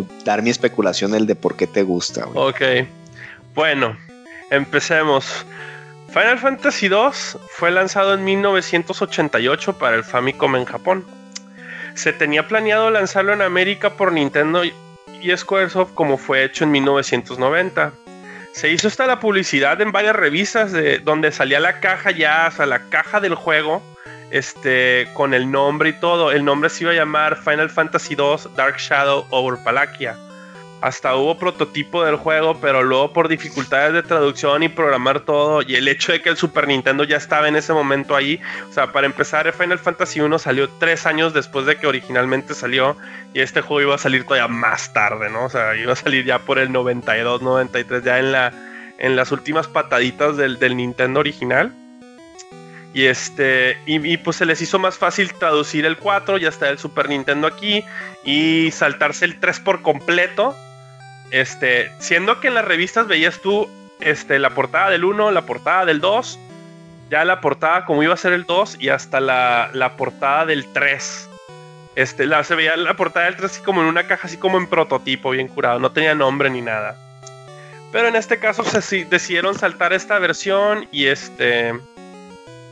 o 0.00 0.04
dar 0.24 0.42
mi 0.42 0.50
especulación 0.50 1.12
del 1.12 1.26
de 1.26 1.36
por 1.36 1.56
qué 1.56 1.66
te 1.68 1.82
gusta. 1.82 2.24
güey. 2.24 2.48
Ok. 2.48 2.88
Bueno, 3.54 3.96
empecemos. 4.50 5.26
Final 6.08 6.38
Fantasy 6.38 6.86
II 6.86 7.10
fue 7.50 7.70
lanzado 7.70 8.14
en 8.14 8.24
1988 8.24 9.78
para 9.78 9.94
el 9.94 10.04
Famicom 10.04 10.56
en 10.56 10.64
Japón. 10.64 11.04
Se 11.94 12.14
tenía 12.14 12.48
planeado 12.48 12.90
lanzarlo 12.90 13.34
en 13.34 13.42
América 13.42 13.90
por 13.90 14.12
Nintendo 14.12 14.64
y 14.64 14.72
Squaresoft 15.36 15.92
como 15.94 16.16
fue 16.16 16.44
hecho 16.44 16.64
en 16.64 16.70
1990. 16.70 17.92
Se 18.52 18.70
hizo 18.70 18.88
hasta 18.88 19.06
la 19.06 19.20
publicidad 19.20 19.80
en 19.82 19.92
varias 19.92 20.16
revistas 20.16 20.72
de 20.72 20.98
donde 20.98 21.30
salía 21.30 21.60
la 21.60 21.80
caja 21.80 22.10
ya, 22.10 22.48
o 22.48 22.56
sea, 22.56 22.66
la 22.66 22.88
caja 22.88 23.20
del 23.20 23.34
juego, 23.34 23.82
este, 24.30 25.08
con 25.12 25.34
el 25.34 25.50
nombre 25.50 25.90
y 25.90 25.92
todo. 25.92 26.32
El 26.32 26.44
nombre 26.44 26.70
se 26.70 26.84
iba 26.84 26.92
a 26.92 26.96
llamar 26.96 27.36
Final 27.36 27.68
Fantasy 27.68 28.14
II 28.14 28.50
Dark 28.56 28.78
Shadow 28.78 29.26
over 29.30 29.62
Palakia. 29.62 30.16
Hasta 30.80 31.16
hubo 31.16 31.36
prototipo 31.36 32.04
del 32.04 32.16
juego, 32.16 32.60
pero 32.60 32.84
luego 32.84 33.12
por 33.12 33.26
dificultades 33.26 33.92
de 33.92 34.02
traducción 34.04 34.62
y 34.62 34.68
programar 34.68 35.20
todo, 35.20 35.62
y 35.62 35.74
el 35.74 35.88
hecho 35.88 36.12
de 36.12 36.22
que 36.22 36.28
el 36.28 36.36
Super 36.36 36.68
Nintendo 36.68 37.02
ya 37.02 37.16
estaba 37.16 37.48
en 37.48 37.56
ese 37.56 37.72
momento 37.72 38.14
ahí, 38.14 38.40
o 38.70 38.72
sea, 38.72 38.92
para 38.92 39.06
empezar, 39.06 39.52
Final 39.52 39.80
Fantasy 39.80 40.20
1 40.20 40.38
salió 40.38 40.68
tres 40.78 41.04
años 41.04 41.34
después 41.34 41.66
de 41.66 41.76
que 41.76 41.88
originalmente 41.88 42.54
salió, 42.54 42.96
y 43.34 43.40
este 43.40 43.60
juego 43.60 43.82
iba 43.82 43.94
a 43.96 43.98
salir 43.98 44.22
todavía 44.22 44.46
más 44.46 44.92
tarde, 44.92 45.30
¿no? 45.30 45.46
O 45.46 45.50
sea, 45.50 45.74
iba 45.74 45.94
a 45.94 45.96
salir 45.96 46.24
ya 46.24 46.38
por 46.38 46.60
el 46.60 46.70
92, 46.70 47.42
93, 47.42 48.04
ya 48.04 48.18
en, 48.20 48.30
la, 48.30 48.52
en 48.98 49.16
las 49.16 49.32
últimas 49.32 49.66
pataditas 49.66 50.36
del, 50.36 50.58
Nintendo 50.76 51.18
original. 51.18 51.72
Y 52.94 53.04
este, 53.04 53.76
y, 53.84 54.04
y, 54.12 54.16
pues 54.16 54.36
se 54.36 54.46
les 54.46 54.62
hizo 54.62 54.78
más 54.78 54.96
fácil 54.96 55.34
traducir 55.34 55.84
el 55.86 55.98
4, 55.98 56.38
ya 56.38 56.48
está 56.48 56.68
el 56.68 56.78
Super 56.78 57.08
Nintendo 57.08 57.46
aquí, 57.46 57.84
y 58.24 58.70
saltarse 58.70 59.24
el 59.24 59.40
3 59.40 59.60
por 59.60 59.82
completo. 59.82 60.54
Este, 61.30 61.92
siendo 61.98 62.40
que 62.40 62.48
en 62.48 62.54
las 62.54 62.64
revistas 62.64 63.06
veías 63.06 63.40
tú 63.40 63.68
este, 64.00 64.38
la 64.38 64.50
portada 64.50 64.90
del 64.90 65.04
1, 65.04 65.30
la 65.30 65.42
portada 65.42 65.84
del 65.84 66.00
2, 66.00 66.38
ya 67.10 67.24
la 67.24 67.40
portada 67.40 67.84
como 67.84 68.02
iba 68.02 68.14
a 68.14 68.16
ser 68.16 68.32
el 68.32 68.44
2 68.44 68.76
y 68.80 68.88
hasta 68.88 69.20
la, 69.20 69.70
la 69.72 69.96
portada 69.96 70.46
del 70.46 70.66
3. 70.72 71.28
Este, 71.96 72.26
la, 72.26 72.44
se 72.44 72.54
veía 72.54 72.76
la 72.76 72.94
portada 72.94 73.26
del 73.26 73.36
3 73.36 73.50
así 73.50 73.62
como 73.62 73.82
en 73.82 73.88
una 73.88 74.06
caja, 74.06 74.26
así 74.26 74.36
como 74.36 74.58
en 74.58 74.68
prototipo, 74.68 75.30
bien 75.30 75.48
curado, 75.48 75.78
no 75.78 75.90
tenía 75.92 76.14
nombre 76.14 76.50
ni 76.50 76.60
nada. 76.60 76.96
Pero 77.90 78.08
en 78.08 78.16
este 78.16 78.38
caso 78.38 78.64
se 78.64 79.04
decidieron 79.04 79.54
saltar 79.54 79.92
esta 79.92 80.18
versión 80.18 80.86
y 80.92 81.06
este 81.06 81.74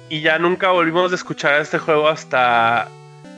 y 0.08 0.20
ya 0.20 0.38
nunca 0.38 0.70
volvimos 0.70 1.10
a 1.10 1.16
escuchar 1.16 1.60
este 1.60 1.78
juego 1.78 2.08
hasta 2.08 2.88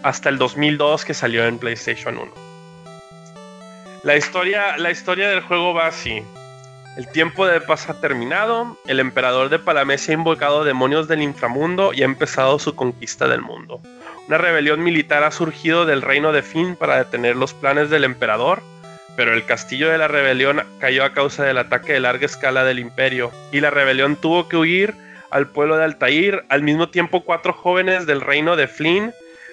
hasta 0.03 0.29
el 0.29 0.39
2002 0.39 1.05
que 1.05 1.15
salió 1.15 1.47
en 1.47 1.59
PlayStation 1.59 2.19
1. 2.19 2.48
La 4.09 4.17
historia, 4.17 4.79
la 4.79 4.91
historia 4.91 5.29
del 5.29 5.43
juego 5.43 5.75
va 5.75 5.87
así. 5.87 6.23
El 6.97 7.13
tiempo 7.13 7.47
de 7.47 7.61
paz 7.61 7.91
ha 7.91 8.01
terminado, 8.01 8.79
el 8.87 9.01
emperador 9.01 9.51
de 9.51 9.59
Palamés 9.59 10.09
ha 10.09 10.15
invocado 10.15 10.65
demonios 10.65 11.09
del 11.09 11.21
inframundo 11.21 11.93
y 11.93 12.01
ha 12.01 12.07
empezado 12.07 12.59
su 12.59 12.75
conquista 12.75 13.29
del 13.29 13.43
mundo. 13.43 13.83
Una 14.27 14.39
rebelión 14.39 14.83
militar 14.83 15.25
ha 15.25 15.31
surgido 15.31 15.85
del 15.85 16.01
reino 16.01 16.33
de 16.33 16.41
Finn 16.41 16.75
para 16.75 16.97
detener 16.97 17.37
los 17.37 17.53
planes 17.53 17.91
del 17.91 18.05
emperador, 18.05 18.63
pero 19.15 19.35
el 19.35 19.45
castillo 19.45 19.91
de 19.91 19.99
la 19.99 20.09
rebelión 20.09 20.63
cayó 20.81 21.05
a 21.05 21.13
causa 21.13 21.45
del 21.45 21.59
ataque 21.59 21.93
de 21.93 22.01
larga 22.01 22.25
escala 22.25 22.65
del 22.65 22.79
imperio, 22.79 23.31
y 23.53 23.61
la 23.61 23.69
rebelión 23.69 24.17
tuvo 24.17 24.49
que 24.49 24.57
huir 24.57 24.95
al 25.31 25.49
pueblo 25.49 25.77
de 25.77 25.85
Altair. 25.85 26.47
Al 26.49 26.63
mismo 26.63 26.89
tiempo, 26.89 27.25
cuatro 27.25 27.53
jóvenes 27.53 28.07
del 28.07 28.23
reino 28.23 28.57
de 28.57 28.69
Flynn 28.69 29.13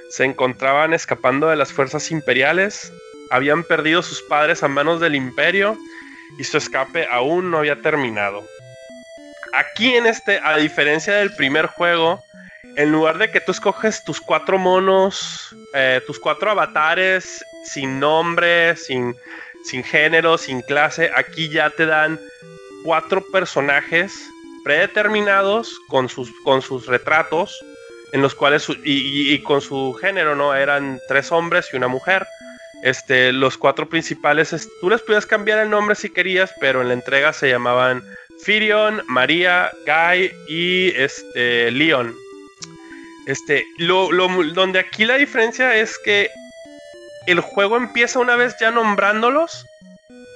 se 0.10 0.24
encontraban 0.24 0.94
escapando 0.94 1.50
de 1.50 1.58
las 1.58 1.74
fuerzas 1.74 2.10
imperiales, 2.10 2.94
habían 3.30 3.64
perdido 3.64 4.02
sus 4.02 4.22
padres 4.22 4.64
a 4.64 4.68
manos 4.68 5.00
del 5.00 5.16
imperio 5.16 5.78
y 6.38 6.44
su 6.44 6.58
escape 6.58 7.08
aún 7.12 7.52
no 7.52 7.60
había 7.60 7.82
terminado. 7.82 8.44
Aquí 9.54 9.96
en 9.96 10.06
este, 10.06 10.40
a 10.44 10.58
diferencia 10.58 11.16
del 11.16 11.34
primer 11.36 11.68
juego, 11.68 12.24
en 12.76 12.92
lugar 12.92 13.18
de 13.18 13.32
que 13.32 13.40
tú 13.40 13.52
escoges 13.52 14.04
tus 14.04 14.20
cuatro 14.20 14.58
monos, 14.58 15.56
eh, 15.74 16.02
tus 16.06 16.20
cuatro 16.20 16.52
avatares 16.52 17.44
sin 17.64 18.00
nombre, 18.00 18.76
sin, 18.76 19.16
sin 19.64 19.84
género, 19.84 20.38
sin 20.38 20.62
clase, 20.62 21.10
aquí 21.16 21.50
ya 21.50 21.70
te 21.70 21.86
dan 21.86 22.20
cuatro 22.84 23.24
personajes 23.32 24.30
predeterminados 24.64 25.80
con 25.88 26.10
sus, 26.10 26.32
con 26.44 26.62
sus 26.62 26.88
retratos, 26.88 27.64
en 28.12 28.22
los 28.22 28.36
cuales, 28.36 28.68
y, 28.84 29.34
y, 29.34 29.42
con 29.42 29.62
su 29.62 29.94
género, 30.00 30.36
¿no? 30.36 30.54
Eran 30.56 31.00
tres 31.08 31.32
hombres 31.32 31.70
y 31.72 31.78
una 31.78 31.88
mujer. 31.88 32.26
Este, 32.86 33.34
los 33.34 33.58
cuatro 33.58 33.90
principales, 33.90 34.56
tú 34.80 34.92
les 34.92 35.02
podías 35.02 35.26
cambiar 35.26 35.58
el 35.58 35.72
nombre 35.72 35.96
si 35.96 36.08
querías, 36.08 36.54
pero 36.60 36.84
en 36.84 36.90
la 36.90 36.94
entrega 36.94 37.34
se 37.34 37.50
llamaban 37.50 38.04
Firion, 38.44 39.02
María, 39.08 39.72
Guy 39.88 40.32
y 40.48 40.90
este, 40.96 41.72
Leon. 41.72 42.14
Este, 43.26 43.66
lo, 43.80 44.10
donde 44.54 44.78
aquí 44.78 45.04
la 45.04 45.16
diferencia 45.16 45.76
es 45.76 45.98
que 45.98 46.30
el 47.26 47.40
juego 47.40 47.76
empieza 47.76 48.20
una 48.20 48.36
vez 48.36 48.56
ya 48.62 48.70
nombrándolos. 48.70 49.66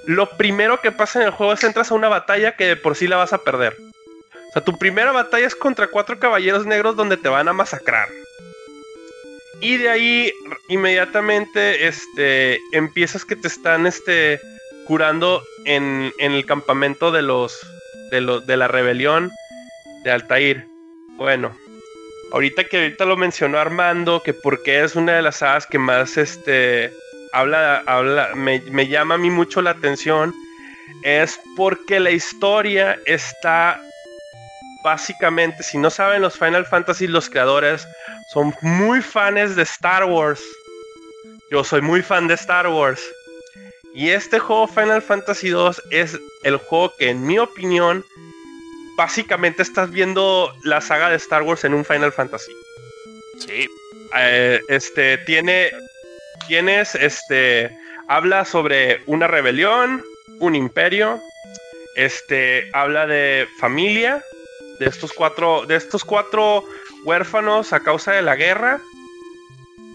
Lo 0.08 0.28
primero 0.36 0.82
que 0.82 0.92
pasa 0.92 1.20
en 1.20 1.28
el 1.28 1.32
juego 1.32 1.54
es 1.54 1.64
entras 1.64 1.92
a 1.92 1.94
una 1.94 2.10
batalla 2.10 2.56
que 2.56 2.66
de 2.66 2.76
por 2.76 2.96
sí 2.96 3.06
la 3.06 3.18
vas 3.18 3.32
a 3.32 3.44
perder. 3.44 3.78
O 4.50 4.54
sea, 4.54 4.64
tu 4.64 4.76
primera 4.76 5.12
batalla 5.12 5.46
es 5.46 5.54
contra 5.54 5.86
cuatro 5.86 6.18
caballeros 6.18 6.66
negros 6.66 6.96
donde 6.96 7.18
te 7.18 7.30
van 7.30 7.48
a 7.48 7.54
masacrar. 7.54 8.10
Y 9.62 9.78
de 9.78 9.90
ahí 9.90 10.34
inmediatamente 10.70 11.88
este, 11.88 12.60
empiezas 12.72 13.26
que 13.26 13.36
te 13.36 13.48
están 13.48 13.86
este, 13.88 14.40
curando 14.86 15.44
en, 15.66 16.14
el 16.18 16.46
campamento 16.46 17.12
de 17.12 17.22
los, 17.22 17.60
de 18.12 18.42
de 18.46 18.58
la 18.58 18.68
rebelión 18.68 19.32
de 20.04 20.12
Altair. 20.12 20.66
Bueno, 21.18 21.56
ahorita 22.32 22.64
que 22.64 22.78
ahorita 22.78 23.06
lo 23.06 23.18
mencionó 23.18 23.60
Armando, 23.60 24.22
que 24.24 24.34
porque 24.34 24.84
es 24.84 24.96
una 24.96 25.16
de 25.16 25.22
las 25.22 25.38
sagas 25.38 25.68
que 25.68 25.80
más 25.80 26.18
este, 26.18 26.92
habla, 27.34 27.84
habla 27.86 28.32
me, 28.36 28.62
me 28.72 28.88
llama 28.88 29.16
a 29.16 29.18
mí 29.18 29.30
mucho 29.30 29.62
la 29.62 29.72
atención, 29.72 30.34
es 31.04 31.40
porque 31.56 32.00
la 32.00 32.12
historia 32.12 32.98
está 33.06 33.82
básicamente, 34.84 35.64
si 35.64 35.78
no 35.78 35.90
saben 35.90 36.22
los 36.22 36.38
Final 36.38 36.66
Fantasy, 36.66 37.08
los 37.08 37.30
creadores 37.30 37.88
son 38.34 38.54
muy 38.62 39.02
fans 39.02 39.56
de 39.56 39.64
Star 39.64 40.06
Wars. 40.06 40.42
Yo 41.52 41.64
soy 41.64 41.82
muy 41.82 42.02
fan 42.02 42.28
de 42.28 42.36
Star 42.36 42.68
Wars. 42.68 43.02
Y 43.94 44.10
este 44.10 44.40
juego 44.40 44.68
Final 44.68 45.02
Fantasy 45.02 45.50
2 45.50 45.82
es 45.92 46.18
el 46.44 46.58
juego 46.58 46.94
que 46.98 47.10
en 47.10 47.26
mi 47.26 47.40
opinión 47.40 48.06
básicamente 48.96 49.64
estás 49.64 49.90
viendo 49.90 50.54
la 50.64 50.80
saga 50.82 51.10
de 51.10 51.16
Star 51.16 51.42
Wars 51.42 51.64
en 51.64 51.74
un 51.74 51.84
Final 51.84 52.12
Fantasy. 52.12 52.52
Sí. 53.40 53.68
Eh, 54.16 54.60
este 54.70 55.18
tiene 55.20 55.72
tienes 56.48 56.96
este 56.96 57.72
habla 58.08 58.44
sobre 58.44 59.02
una 59.06 59.28
rebelión, 59.28 60.04
un 60.40 60.56
imperio, 60.56 61.20
este 61.96 62.70
habla 62.74 63.08
de 63.08 63.48
familia, 63.60 64.24
de 64.80 64.88
estos 64.88 65.14
cuatro 65.14 65.66
de 65.66 65.76
estos 65.76 66.04
cuatro 66.04 66.64
huérfanos 67.04 67.74
a 67.74 67.82
causa 67.82 68.14
de 68.14 68.22
la 68.22 68.36
guerra. 68.36 68.82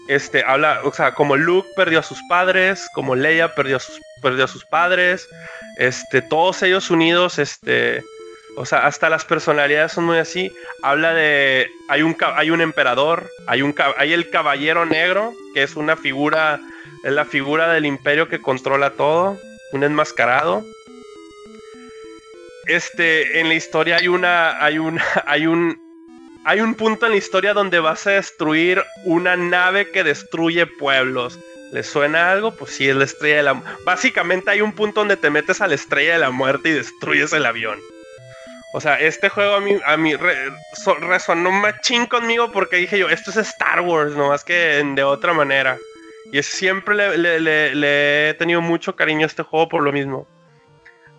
Este, 0.07 0.43
habla, 0.43 0.81
o 0.83 0.93
sea, 0.93 1.15
como 1.15 1.35
Luke 1.35 1.67
perdió 1.75 1.99
a 1.99 2.03
sus 2.03 2.19
padres, 2.29 2.87
como 2.93 3.15
Leia 3.15 3.55
perdió 3.55 3.77
a 3.77 3.79
sus, 3.79 3.99
perdió 4.21 4.47
sus 4.47 4.63
padres, 4.63 5.27
este, 5.77 6.21
todos 6.21 6.61
ellos 6.61 6.91
unidos, 6.91 7.39
este, 7.39 8.03
o 8.55 8.65
sea, 8.65 8.85
hasta 8.85 9.09
las 9.09 9.25
personalidades 9.25 9.93
son 9.93 10.05
muy 10.05 10.17
así. 10.17 10.51
Habla 10.83 11.13
de, 11.13 11.67
hay 11.89 12.03
un, 12.03 12.15
hay 12.35 12.51
un 12.51 12.61
emperador, 12.61 13.29
hay, 13.47 13.61
un, 13.61 13.75
hay 13.97 14.13
el 14.13 14.29
caballero 14.29 14.85
negro, 14.85 15.33
que 15.53 15.63
es 15.63 15.75
una 15.75 15.97
figura, 15.97 16.59
es 17.03 17.11
la 17.11 17.25
figura 17.25 17.73
del 17.73 17.85
imperio 17.85 18.29
que 18.29 18.41
controla 18.41 18.91
todo, 18.91 19.37
un 19.73 19.83
enmascarado. 19.83 20.63
Este, 22.67 23.39
en 23.39 23.47
la 23.47 23.53
historia 23.53 23.97
hay 23.97 24.07
una, 24.07 24.63
hay 24.63 24.79
una, 24.79 25.03
hay 25.25 25.47
un, 25.47 25.79
hay 26.45 26.61
un 26.61 26.75
punto 26.75 27.05
en 27.05 27.13
la 27.13 27.17
historia 27.17 27.53
donde 27.53 27.79
vas 27.79 28.05
a 28.07 28.11
destruir 28.11 28.83
una 29.03 29.35
nave 29.35 29.91
que 29.91 30.03
destruye 30.03 30.65
pueblos. 30.65 31.39
¿Le 31.71 31.83
suena 31.83 32.31
algo? 32.31 32.51
Pues 32.55 32.71
sí, 32.71 32.87
es 32.87 32.95
la 32.95 33.05
estrella 33.05 33.37
de 33.37 33.43
la 33.43 33.61
Básicamente 33.85 34.51
hay 34.51 34.61
un 34.61 34.71
punto 34.71 35.01
donde 35.01 35.17
te 35.17 35.29
metes 35.29 35.61
a 35.61 35.67
la 35.67 35.75
estrella 35.75 36.13
de 36.13 36.19
la 36.19 36.29
muerte 36.29 36.69
y 36.69 36.73
destruyes 36.73 37.33
el 37.33 37.45
avión. 37.45 37.79
O 38.73 38.81
sea, 38.81 38.99
este 38.99 39.29
juego 39.29 39.55
a 39.55 39.61
mí, 39.61 39.77
a 39.85 39.97
mí 39.97 40.15
resonó 40.99 41.49
machín 41.49 42.05
conmigo 42.05 42.51
porque 42.51 42.75
dije 42.75 42.99
yo, 42.99 43.09
esto 43.09 43.31
es 43.31 43.37
Star 43.37 43.81
Wars, 43.81 44.15
no 44.15 44.27
más 44.27 44.43
que 44.43 44.83
de 44.83 45.03
otra 45.03 45.33
manera. 45.33 45.77
Y 46.31 46.43
siempre 46.43 47.17
le, 47.17 48.29
he 48.29 48.33
tenido 48.33 48.61
mucho 48.61 48.95
cariño 48.95 49.23
a 49.23 49.27
este 49.27 49.43
juego 49.43 49.69
por 49.69 49.81
lo 49.81 49.93
mismo. 49.93 50.27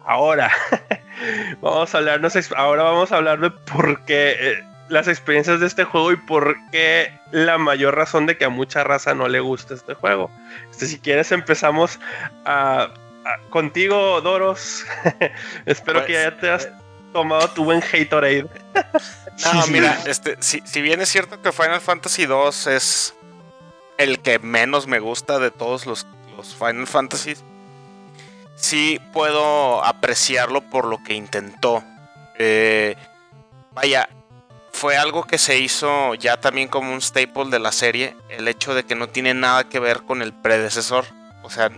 Ahora, 0.05 0.53
vamos 1.61 1.95
a 1.95 1.99
hablar, 1.99 2.21
ahora 2.57 2.83
vamos 2.83 3.13
a 3.13 3.17
hablar 3.17 3.41
de 3.41 3.51
por 3.51 4.05
qué 4.05 4.37
eh, 4.39 4.65
las 4.89 5.09
experiencias 5.09 5.61
de 5.61 5.67
este 5.67 5.85
juego 5.85 6.13
y 6.13 6.17
por 6.17 6.57
qué 6.71 7.13
la 7.33 7.59
mayor 7.59 7.97
razón 7.97 8.27
de 8.27 8.37
que 8.37 8.45
a 8.45 8.49
mucha 8.49 8.85
raza 8.85 9.15
no 9.15 9.29
le 9.29 9.41
gusta 9.41 9.75
este 9.75 9.95
juego. 9.95 10.31
Este, 10.71 10.87
si 10.87 10.99
quieres 10.99 11.33
empezamos 11.33 11.99
a, 12.45 12.91
contigo, 13.51 14.21
Doros. 14.21 14.85
Espero 15.67 16.05
que 16.05 16.13
ya 16.15 16.37
te 16.37 16.51
has 16.51 16.69
tomado 17.13 17.49
tu 17.51 17.65
buen 17.65 17.83
Haterade. 17.83 18.47
no, 19.55 19.67
mira, 19.69 19.99
este, 20.07 20.37
si, 20.41 20.61
si, 20.65 20.83
bien 20.83 21.01
es 21.01 21.09
cierto 21.09 21.41
que 21.41 21.53
Final 21.53 21.81
Fantasy 21.81 22.27
2 22.27 22.67
es 22.69 23.15
el 23.99 24.21
que 24.21 24.39
menos 24.39 24.87
me 24.87 24.99
gusta 24.99 25.39
de 25.39 25.51
todos 25.51 25.87
los, 25.87 26.07
los 26.37 26.55
Final 26.55 26.87
Fantasies, 26.87 27.43
sí 28.67 29.01
puedo 29.13 29.85
apreciarlo 29.85 30.61
por 30.61 30.87
lo 30.87 31.03
que 31.03 31.15
intentó. 31.15 31.85
Eh, 32.39 32.97
vaya, 33.73 34.09
fue 34.73 34.97
algo 34.97 35.25
que 35.25 35.39
se 35.39 35.59
hizo 35.59 36.15
ya 36.15 36.39
también 36.39 36.69
como 36.69 36.93
un 36.93 37.01
staple 37.01 37.51
de 37.51 37.61
la 37.61 37.73
serie, 37.73 38.17
el 38.29 38.49
hecho 38.49 38.75
de 38.75 38.85
que 38.85 38.97
no 38.97 39.09
tiene 39.09 39.35
nada 39.35 39.65
que 39.69 39.79
ver 39.79 40.03
con 40.03 40.21
el 40.21 40.33
predecesor. 40.33 41.05
O 41.45 41.51
sea, 41.51 41.71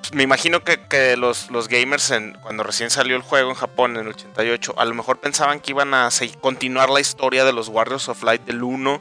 pues, 0.00 0.12
me 0.12 0.24
imagino 0.24 0.60
que, 0.62 1.16
los, 1.16 1.50
los, 1.52 1.68
gamers 1.68 2.10
en, 2.10 2.36
cuando 2.42 2.64
recién 2.64 2.90
salió 2.90 3.14
el 3.14 3.22
juego 3.22 3.50
en 3.50 3.56
Japón 3.56 3.96
en 3.96 4.02
el 4.02 4.08
88, 4.08 4.74
a 4.76 4.84
lo 4.84 4.94
mejor 4.94 5.18
pensaban 5.20 5.60
que 5.60 5.70
iban 5.70 5.94
a 5.94 6.08
continuar 6.40 6.90
la 6.90 7.00
historia 7.00 7.44
de 7.44 7.52
los 7.52 7.68
Warriors 7.68 8.08
of 8.08 8.24
Light 8.24 8.42
del 8.42 8.62
1 8.62 9.00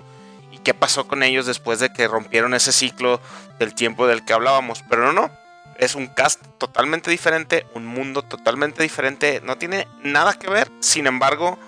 y 0.51 0.59
qué 0.59 0.75
pasó 0.75 1.07
con 1.07 1.23
ellos 1.23 1.47
después 1.47 1.79
de 1.79 1.91
que 1.91 2.07
rompieron 2.07 2.53
ese 2.53 2.71
ciclo 2.71 3.19
del 3.57 3.73
tiempo 3.73 4.05
del 4.05 4.23
que 4.23 4.33
hablábamos. 4.33 4.83
Pero 4.88 5.05
no, 5.05 5.13
no. 5.13 5.44
Es 5.78 5.95
un 5.95 6.07
cast 6.07 6.41
totalmente 6.57 7.11
diferente, 7.11 7.65
un 7.73 7.86
mundo 7.86 8.21
totalmente 8.21 8.82
diferente, 8.82 9.41
no 9.43 9.57
tiene 9.57 9.88
nada 10.01 10.34
que 10.34 10.49
ver. 10.49 10.71
Sin 10.80 11.07
embargo, 11.07 11.59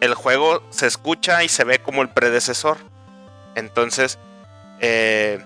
el 0.00 0.14
juego 0.14 0.62
se 0.70 0.86
escucha 0.86 1.44
y 1.44 1.48
se 1.48 1.64
ve 1.64 1.78
como 1.78 2.02
el 2.02 2.08
predecesor. 2.08 2.78
Entonces, 3.54 4.18
eh, 4.80 5.42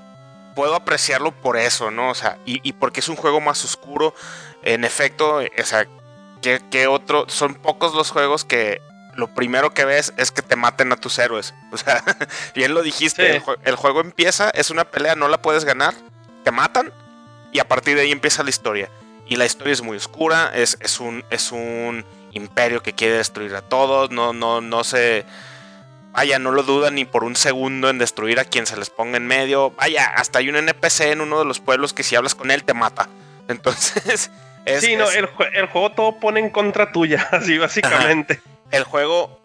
puedo 0.55 0.75
apreciarlo 0.75 1.33
por 1.33 1.57
eso, 1.57 1.91
¿no? 1.91 2.11
O 2.11 2.15
sea, 2.15 2.39
y, 2.45 2.73
porque 2.75 3.01
es 3.01 3.09
un 3.09 3.17
juego 3.17 3.41
más 3.41 3.65
oscuro. 3.65 4.15
En 4.63 4.85
efecto, 4.85 5.37
o 5.37 5.65
sea, 5.65 5.87
que, 6.41 6.87
otro? 6.87 7.27
Son 7.29 7.55
pocos 7.55 7.95
los 7.95 8.11
juegos 8.11 8.45
que 8.45 8.81
lo 9.15 9.29
primero 9.35 9.73
que 9.75 9.85
ves 9.85 10.13
es 10.17 10.31
que 10.31 10.43
te 10.43 10.57
maten 10.57 10.93
a 10.93 10.97
tus 10.97 11.19
héroes. 11.19 11.55
O 11.73 11.77
sea, 11.77 12.03
bien 12.55 12.75
lo 12.75 12.83
dijiste, 12.83 13.43
el, 13.65 13.77
juego 13.77 14.01
empieza, 14.01 14.51
es 14.51 14.71
una 14.71 14.85
pelea, 14.91 15.15
no 15.15 15.29
la 15.29 15.41
puedes 15.41 15.65
ganar, 15.65 15.95
te 16.45 16.51
matan 16.51 16.93
y 17.53 17.59
a 17.59 17.69
partir 17.69 17.97
de 17.97 18.03
ahí 18.03 18.13
empieza 18.13 18.43
la 18.43 18.51
historia. 18.51 18.89
Y 19.27 19.37
la 19.37 19.45
historia 19.47 19.73
es 19.73 19.83
muy 19.83 19.97
oscura, 19.97 20.51
es, 20.55 20.77
es 20.81 21.01
un... 21.01 21.25
Es 21.31 21.53
un 21.53 22.05
imperio 22.33 22.81
que 22.81 22.93
quiere 22.93 23.17
destruir 23.17 23.55
a 23.57 23.61
todos, 23.63 24.13
no, 24.13 24.33
no, 24.33 24.61
no 24.61 24.85
se... 24.85 25.25
vaya, 26.13 26.39
no 26.39 26.53
lo 26.53 26.63
dudan 26.63 26.95
ni 26.95 27.05
por 27.05 27.25
un 27.25 27.35
segundo 27.35 27.91
en 27.91 27.99
destruir 27.99 28.39
a 28.39 28.45
quien 28.45 28.67
se 28.67 28.77
les 28.77 28.89
ponga 28.89 29.17
en 29.17 29.27
medio. 29.27 29.71
Vaya, 29.73 30.05
hasta 30.15 30.39
hay 30.39 30.49
un 30.49 30.55
NPC 30.57 31.01
en 31.13 31.21
uno 31.23 31.41
de 31.41 31.45
los 31.45 31.59
pueblos 31.59 31.93
que 31.93 32.05
si 32.05 32.15
hablas 32.15 32.37
con 32.37 32.51
él 32.53 32.63
te 32.63 32.73
mata. 32.73 33.09
Entonces, 33.49 34.31
es, 34.65 34.81
sí, 34.85 34.95
no, 34.97 35.09
es- 35.09 35.17
el, 35.17 35.29
el 35.55 35.67
juego 35.67 35.91
todo 35.91 36.21
pone 36.21 36.39
en 36.41 36.51
contra 36.51 36.93
tuya, 36.93 37.29
así 37.33 37.59
básicamente. 37.59 38.41
el 38.71 38.85
juego. 38.85 39.41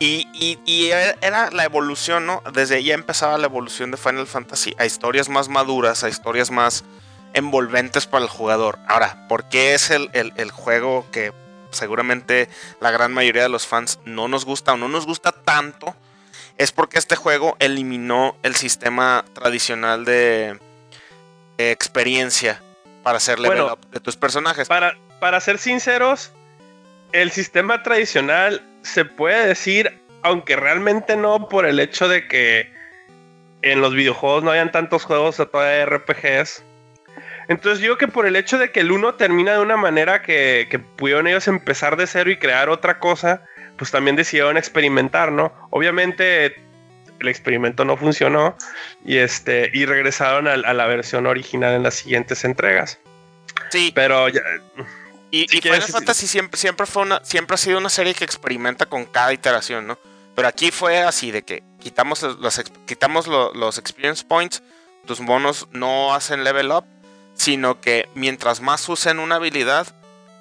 Y, 0.00 0.28
y- 0.32 0.58
y 0.64 0.90
era 0.90 1.16
era 1.20 1.50
la 1.50 1.64
evolución, 1.64 2.24
¿no? 2.24 2.42
Desde 2.54 2.76
ahí 2.76 2.84
ya 2.84 2.94
empezaba 2.94 3.36
la 3.36 3.46
evolución 3.46 3.90
de 3.90 3.96
Final 3.98 4.26
Fantasy 4.26 4.74
a 4.78 4.86
historias 4.86 5.28
más 5.28 5.48
maduras, 5.48 6.04
a 6.04 6.08
historias 6.08 6.50
más 6.50 6.84
envolventes 7.34 8.06
para 8.06 8.24
el 8.24 8.30
jugador. 8.30 8.78
Ahora, 8.86 9.26
¿por 9.28 9.48
qué 9.48 9.74
es 9.74 9.90
el, 9.90 10.10
el- 10.12 10.32
el 10.36 10.50
juego 10.50 11.06
que 11.12 11.32
seguramente 11.70 12.48
la 12.80 12.90
gran 12.90 13.12
mayoría 13.12 13.42
de 13.42 13.48
los 13.48 13.66
fans 13.66 13.98
no 14.04 14.26
nos 14.28 14.44
gusta 14.44 14.72
o 14.72 14.76
no 14.76 14.88
nos 14.88 15.06
gusta 15.06 15.32
tanto? 15.32 15.94
Es 16.56 16.72
porque 16.72 16.98
este 16.98 17.14
juego 17.14 17.56
eliminó 17.60 18.36
el 18.42 18.56
sistema 18.56 19.24
tradicional 19.34 20.04
de, 20.04 20.58
experiencia 21.58 22.60
para 23.02 23.18
hacer 23.18 23.38
level 23.38 23.58
Bueno, 23.58 23.74
up 23.74 23.90
de 23.90 24.00
tus 24.00 24.16
personajes. 24.16 24.68
Para, 24.68 24.96
para 25.20 25.40
ser 25.40 25.58
sinceros, 25.58 26.32
el 27.12 27.30
sistema 27.30 27.82
tradicional 27.82 28.62
se 28.82 29.04
puede 29.04 29.46
decir, 29.46 30.00
aunque 30.22 30.56
realmente 30.56 31.16
no 31.16 31.48
por 31.48 31.66
el 31.66 31.80
hecho 31.80 32.08
de 32.08 32.26
que 32.28 32.72
en 33.62 33.80
los 33.80 33.94
videojuegos 33.94 34.44
no 34.44 34.50
hayan 34.50 34.70
tantos 34.72 35.04
juegos 35.04 35.36
de 35.36 35.86
RPGs. 35.86 36.62
Entonces 37.48 37.80
yo 37.80 37.96
creo 37.96 38.08
que 38.08 38.12
por 38.12 38.26
el 38.26 38.36
hecho 38.36 38.58
de 38.58 38.70
que 38.70 38.80
el 38.80 38.92
uno 38.92 39.14
termina 39.14 39.52
de 39.52 39.58
una 39.60 39.76
manera 39.76 40.22
que, 40.22 40.68
que 40.70 40.78
pudieron 40.78 41.26
ellos 41.26 41.48
empezar 41.48 41.96
de 41.96 42.06
cero 42.06 42.30
y 42.30 42.36
crear 42.36 42.68
otra 42.68 42.98
cosa, 42.98 43.42
pues 43.76 43.90
también 43.90 44.16
decidieron 44.16 44.56
experimentar, 44.56 45.32
¿no? 45.32 45.52
Obviamente 45.70 46.56
el 47.20 47.28
experimento 47.28 47.84
no 47.84 47.96
funcionó 47.96 48.56
y 49.04 49.16
este 49.16 49.70
y 49.72 49.86
regresaron 49.86 50.46
a, 50.46 50.52
a 50.52 50.74
la 50.74 50.86
versión 50.86 51.26
original 51.26 51.74
en 51.74 51.82
las 51.82 51.94
siguientes 51.94 52.44
entregas. 52.44 52.98
Sí, 53.70 53.92
Pero 53.94 54.28
ya, 54.28 54.40
Y, 55.30 55.46
Si 55.48 55.58
y 55.58 55.60
Final 55.60 55.82
Fantasy 55.82 56.26
siempre, 56.26 56.58
siempre, 56.58 56.86
fue 56.86 57.02
una, 57.02 57.24
siempre 57.24 57.54
ha 57.54 57.58
sido 57.58 57.78
una 57.78 57.88
serie 57.90 58.14
que 58.14 58.24
experimenta 58.24 58.86
con 58.86 59.04
cada 59.04 59.32
iteración, 59.32 59.86
¿no? 59.86 59.98
Pero 60.34 60.48
aquí 60.48 60.70
fue 60.70 60.98
así 61.02 61.30
de 61.32 61.42
que 61.42 61.62
quitamos 61.80 62.22
los, 62.22 62.62
quitamos 62.86 63.26
lo- 63.26 63.52
los 63.54 63.78
experience 63.78 64.24
points, 64.24 64.62
tus 65.06 65.20
monos 65.20 65.66
no 65.72 66.14
hacen 66.14 66.44
level 66.44 66.70
up, 66.70 66.84
sino 67.38 67.80
que 67.80 68.08
mientras 68.14 68.60
más 68.60 68.86
usen 68.88 69.20
una 69.20 69.36
habilidad, 69.36 69.86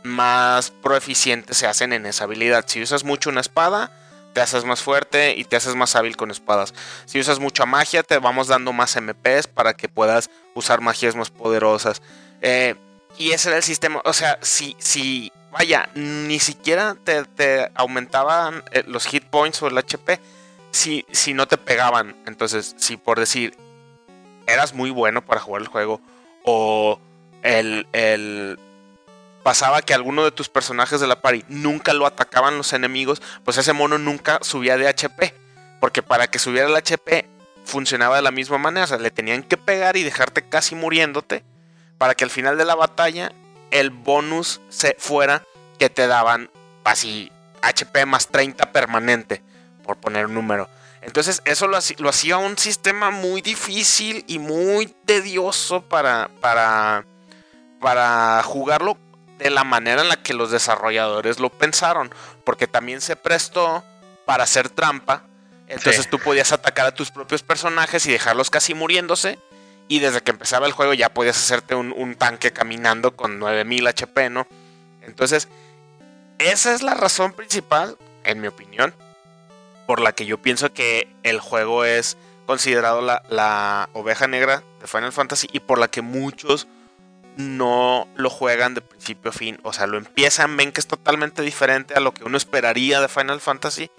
más 0.03 0.71
proeficientes 0.71 1.57
se 1.57 1.67
hacen 1.67 1.93
en 1.93 2.05
esa 2.05 2.25
habilidad. 2.25 2.65
Si 2.67 2.81
usas 2.81 3.03
mucho 3.03 3.29
una 3.29 3.41
espada, 3.41 3.91
te 4.33 4.41
haces 4.41 4.65
más 4.65 4.81
fuerte 4.81 5.35
y 5.37 5.43
te 5.45 5.55
haces 5.55 5.75
más 5.75 5.95
hábil 5.95 6.17
con 6.17 6.31
espadas. 6.31 6.73
Si 7.05 7.19
usas 7.19 7.39
mucha 7.39 7.65
magia, 7.65 8.03
te 8.03 8.17
vamos 8.17 8.47
dando 8.47 8.73
más 8.73 8.99
MPs 8.99 9.47
para 9.47 9.75
que 9.75 9.87
puedas 9.87 10.29
usar 10.55 10.81
magias 10.81 11.15
más 11.15 11.29
poderosas. 11.29 12.01
Eh, 12.41 12.75
y 13.17 13.31
ese 13.31 13.49
era 13.49 13.57
el 13.57 13.63
sistema. 13.63 14.01
O 14.03 14.13
sea, 14.13 14.39
si, 14.41 14.75
si 14.79 15.31
vaya, 15.51 15.89
ni 15.93 16.39
siquiera 16.39 16.95
te, 17.03 17.25
te 17.25 17.69
aumentaban 17.75 18.63
eh, 18.71 18.83
los 18.87 19.05
hit 19.05 19.23
points 19.23 19.61
o 19.61 19.67
el 19.67 19.77
HP 19.77 20.19
si, 20.71 21.05
si 21.11 21.33
no 21.33 21.47
te 21.47 21.57
pegaban. 21.57 22.15
Entonces, 22.25 22.75
si 22.77 22.97
por 22.97 23.19
decir, 23.19 23.55
eras 24.47 24.73
muy 24.73 24.89
bueno 24.89 25.23
para 25.23 25.41
jugar 25.41 25.61
el 25.61 25.67
juego 25.67 26.01
o 26.49 26.99
el, 27.43 27.87
el 27.91 28.57
pasaba 29.43 29.81
que 29.81 29.93
alguno 29.93 30.23
de 30.23 30.31
tus 30.31 30.47
personajes 30.47 31.01
de 31.01 31.07
la 31.07 31.21
party 31.21 31.43
nunca 31.49 31.93
lo 31.93 32.05
atacaban 32.05 32.57
los 32.57 32.71
enemigos, 32.71 33.21
pues 33.43 33.57
ese 33.57 33.73
mono 33.73 33.97
nunca 33.97 34.39
subía 34.41 34.77
de 34.77 34.87
HP. 34.87 35.33
Porque 35.81 36.01
para 36.01 36.27
que 36.27 36.39
subiera 36.39 36.67
el 36.67 36.75
HP 36.75 37.27
funcionaba 37.65 38.15
de 38.15 38.21
la 38.21 38.31
misma 38.31 38.57
manera. 38.57 38.85
O 38.85 38.87
sea, 38.87 38.97
le 38.97 39.11
tenían 39.11 39.43
que 39.43 39.57
pegar 39.57 39.97
y 39.97 40.03
dejarte 40.03 40.47
casi 40.47 40.73
muriéndote. 40.73 41.43
Para 41.97 42.15
que 42.15 42.23
al 42.23 42.29
final 42.29 42.57
de 42.57 42.65
la 42.65 42.75
batalla 42.75 43.33
el 43.69 43.89
bonus 43.89 44.61
se 44.69 44.95
fuera 44.97 45.43
que 45.77 45.89
te 45.89 46.07
daban 46.07 46.49
así 46.85 47.31
HP 47.61 48.05
más 48.05 48.29
30 48.29 48.71
permanente. 48.71 49.43
Por 49.83 49.97
poner 49.97 50.27
un 50.27 50.33
número. 50.33 50.69
Entonces 51.07 51.41
eso 51.45 51.67
lo, 51.67 51.77
hacía 52.09 52.37
un 52.37 52.57
sistema 52.57 53.11
muy 53.11 53.41
difícil 53.41 54.25
y 54.27 54.39
muy 54.39 54.87
tedioso 55.05 55.81
para, 55.81 56.29
para, 56.41 57.05
para 57.79 58.43
jugarlo 58.43 58.97
de 59.39 59.49
la 59.49 59.63
manera 59.63 60.01
en 60.01 60.09
la 60.09 60.21
que 60.21 60.33
los 60.33 60.51
desarrolladores 60.51 61.39
lo 61.39 61.49
pensaron. 61.49 62.13
Porque 62.43 62.67
también 62.67 62.99
se 62.99 63.15
prestó 63.15 63.85
para 64.25 64.43
hacer 64.43 64.67
trampa. 64.67 65.23
Entonces 65.69 66.03
Sí. 66.03 66.09
tú 66.11 66.19
podías 66.19 66.51
atacar 66.51 66.87
a 66.87 66.93
tus 66.93 67.09
propios 67.09 67.41
personajes 67.41 68.05
y 68.05 68.11
dejarlos 68.11 68.49
casi 68.49 68.73
muriéndose. 68.73 69.39
Y 69.87 69.99
desde 69.99 70.19
que 70.21 70.31
empezaba 70.31 70.67
el 70.67 70.73
juego 70.73 70.93
ya 70.93 71.07
podías 71.13 71.37
hacerte 71.37 71.73
un, 71.73 71.93
un 71.95 72.15
tanque 72.15 72.51
caminando 72.51 73.15
con 73.15 73.39
9000 73.39 73.87
HP, 73.87 74.29
¿no? 74.29 74.45
Entonces, 75.03 75.47
esa 76.37 76.73
es 76.73 76.81
la 76.81 76.95
razón 76.95 77.31
principal, 77.31 77.97
en 78.25 78.41
mi 78.41 78.49
opinión, 78.49 78.93
por 79.87 80.01
la 80.01 80.11
que 80.11 80.27
yo 80.27 80.39
pienso 80.39 80.71
que 80.73 81.07
el 81.23 81.39
juego 81.39 81.85
es 81.85 82.17
considerado 82.45 83.01
la, 83.01 83.23
la 83.29 83.89
oveja 83.93 84.27
negra 84.27 84.61
de 84.81 84.87
Final 84.87 85.11
Fantasy 85.11 85.47
y 85.51 85.61
por 85.61 85.79
la 85.79 85.87
que 85.87 86.01
muchos 86.01 86.67
no 87.37 88.07
lo 88.15 88.29
juegan 88.29 88.73
de 88.73 88.81
principio 88.81 89.29
a 89.29 89.33
fin. 89.33 89.59
O 89.63 89.71
sea, 89.71 89.87
lo 89.87 89.97
empiezan, 89.97 90.57
ven 90.57 90.71
que 90.71 90.81
es 90.81 90.87
totalmente 90.87 91.41
diferente 91.41 91.93
a 91.93 91.99
lo 91.99 92.13
que 92.13 92.23
uno 92.23 92.37
esperaría 92.37 92.99
de 92.99 93.07
Final 93.07 93.39
Fantasy. 93.39 93.89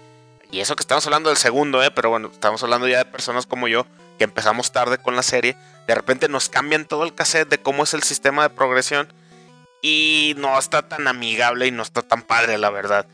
Y 0.51 0.59
eso 0.59 0.75
que 0.75 0.81
estamos 0.81 1.05
hablando 1.05 1.29
del 1.29 1.37
segundo, 1.37 1.81
¿eh? 1.83 1.91
Pero 1.91 2.09
bueno, 2.09 2.29
estamos 2.31 2.61
hablando 2.63 2.87
ya 2.87 2.97
de 2.97 3.05
personas 3.05 3.45
como 3.45 3.67
yo, 3.67 3.85
que 4.17 4.23
empezamos 4.25 4.71
tarde 4.71 4.97
con 4.97 5.15
la 5.15 5.23
serie. 5.23 5.55
De 5.87 5.95
repente 5.95 6.27
nos 6.27 6.49
cambian 6.49 6.85
todo 6.85 7.03
el 7.03 7.15
cassette 7.15 7.49
de 7.49 7.59
cómo 7.59 7.83
es 7.83 7.93
el 7.93 8.03
sistema 8.03 8.43
de 8.43 8.49
progresión. 8.49 9.13
Y 9.81 10.33
no 10.37 10.59
está 10.59 10.87
tan 10.87 11.07
amigable 11.07 11.67
y 11.67 11.71
no 11.71 11.83
está 11.83 12.01
tan 12.01 12.23
padre, 12.23 12.57
la 12.57 12.69
verdad. 12.69 13.07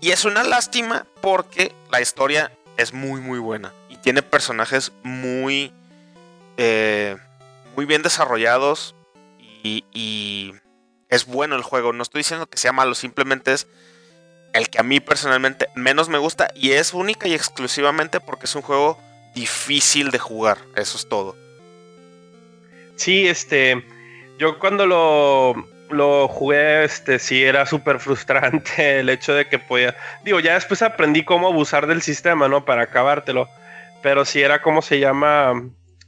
Y 0.00 0.10
es 0.10 0.24
una 0.24 0.42
lástima 0.42 1.06
porque 1.20 1.74
la 1.90 2.00
historia 2.00 2.52
es 2.76 2.92
muy, 2.92 3.20
muy 3.20 3.38
buena. 3.38 3.72
Y 3.88 3.96
tiene 3.96 4.22
personajes 4.22 4.92
muy, 5.02 5.72
eh, 6.56 7.16
muy 7.76 7.84
bien 7.84 8.02
desarrollados. 8.02 8.94
Y, 9.40 9.84
y 9.92 10.54
es 11.08 11.26
bueno 11.26 11.56
el 11.56 11.62
juego. 11.62 11.92
No 11.92 12.02
estoy 12.02 12.20
diciendo 12.20 12.46
que 12.46 12.58
sea 12.58 12.72
malo, 12.72 12.94
simplemente 12.94 13.52
es 13.52 13.66
el 14.52 14.70
que 14.70 14.78
a 14.78 14.82
mí 14.82 15.00
personalmente 15.00 15.68
menos 15.74 16.08
me 16.08 16.18
gusta. 16.18 16.50
Y 16.54 16.72
es 16.72 16.94
única 16.94 17.28
y 17.28 17.34
exclusivamente 17.34 18.20
porque 18.20 18.46
es 18.46 18.54
un 18.54 18.62
juego 18.62 18.98
difícil 19.34 20.10
de 20.10 20.18
jugar. 20.18 20.58
Eso 20.76 20.96
es 20.96 21.08
todo. 21.08 21.36
Sí, 22.96 23.28
este, 23.28 23.84
yo 24.38 24.58
cuando 24.58 24.86
lo, 24.86 25.54
lo 25.90 26.28
jugué, 26.28 26.84
este, 26.84 27.18
sí 27.18 27.44
era 27.44 27.66
súper 27.66 27.98
frustrante 28.00 29.00
el 29.00 29.08
hecho 29.08 29.34
de 29.34 29.46
que 29.48 29.58
podía, 29.58 29.96
digo, 30.24 30.40
ya 30.40 30.54
después 30.54 30.82
aprendí 30.82 31.24
cómo 31.24 31.48
abusar 31.48 31.86
del 31.86 32.02
sistema, 32.02 32.48
¿no? 32.48 32.64
Para 32.64 32.82
acabártelo, 32.82 33.48
pero 34.02 34.24
sí 34.24 34.42
era 34.42 34.60
como 34.62 34.82
se 34.82 34.98
llama, 35.00 35.62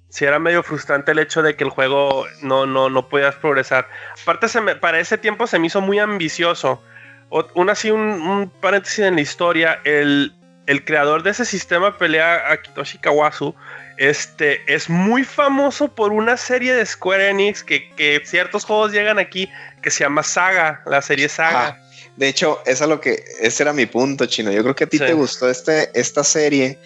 sí 0.08 0.24
era 0.24 0.38
medio 0.38 0.62
frustrante 0.62 1.12
el 1.12 1.18
hecho 1.18 1.42
de 1.42 1.56
que 1.56 1.64
el 1.64 1.70
juego 1.70 2.26
no, 2.42 2.66
no, 2.66 2.90
no 2.90 3.08
podías 3.08 3.34
progresar. 3.36 3.88
Aparte, 4.22 4.48
se 4.48 4.60
me, 4.60 4.76
para 4.76 4.98
ese 5.00 5.18
tiempo 5.18 5.46
se 5.46 5.58
me 5.58 5.66
hizo 5.68 5.80
muy 5.80 5.98
ambicioso. 5.98 6.82
O- 7.28 7.46
Un 7.54 7.70
así, 7.70 7.90
un, 7.90 8.50
paréntesis 8.60 9.00
en 9.00 9.14
la 9.16 9.20
historia, 9.20 9.80
el, 9.84 10.32
el 10.66 10.84
creador 10.84 11.22
de 11.22 11.30
ese 11.30 11.44
sistema 11.44 11.96
pelea, 11.96 12.50
Akitoshi 12.52 12.98
Kawasu, 12.98 13.54
este 13.98 14.62
es 14.72 14.88
muy 14.88 15.24
famoso 15.24 15.94
por 15.94 16.10
una 16.12 16.36
serie 16.38 16.72
de 16.74 16.86
Square 16.86 17.28
Enix 17.28 17.62
que, 17.62 17.90
que 17.96 18.22
ciertos 18.24 18.64
juegos 18.64 18.92
llegan 18.92 19.18
aquí 19.18 19.50
que 19.82 19.90
se 19.90 20.04
llama 20.04 20.22
Saga, 20.22 20.82
la 20.86 21.02
serie 21.02 21.28
Saga. 21.28 21.82
De 22.16 22.28
hecho, 22.28 22.60
eso 22.66 22.84
es 22.84 22.90
lo 22.90 23.00
que, 23.00 23.24
ese 23.40 23.62
era 23.62 23.72
mi 23.72 23.86
punto, 23.86 24.26
chino. 24.26 24.50
Yo 24.52 24.62
creo 24.62 24.74
que 24.74 24.84
a 24.84 24.88
ti 24.88 24.98
Sí. 24.98 25.04
te 25.04 25.12
gustó 25.14 25.48
este, 25.48 25.90
esta 25.98 26.22
serie 26.24 26.78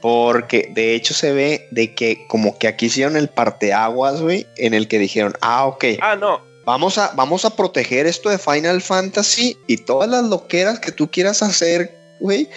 porque 0.00 0.70
de 0.74 0.94
hecho 0.94 1.12
se 1.12 1.32
ve 1.32 1.68
de 1.70 1.94
que 1.94 2.26
como 2.28 2.58
que 2.58 2.68
aquí 2.68 2.86
hicieron 2.86 3.16
el 3.16 3.28
parteaguas, 3.28 4.20
güey, 4.22 4.46
en 4.56 4.72
el 4.74 4.88
que 4.88 4.98
dijeron, 4.98 5.34
ah, 5.42 5.66
ok, 5.66 5.84
Ah, 6.00 6.16
no, 6.16 6.40
vamos 6.64 6.96
a, 6.96 7.12
vamos 7.14 7.44
a 7.44 7.54
proteger 7.54 8.06
esto 8.06 8.30
de 8.30 8.38
Final 8.38 8.80
Fantasy 8.80 9.58
y 9.66 9.76
todas 9.78 10.08
las 10.08 10.24
loqueras 10.24 10.78
que 10.78 10.92
tú 10.92 11.10
quieras 11.10 11.42
hacer, 11.42 11.94
güey, 12.18 12.48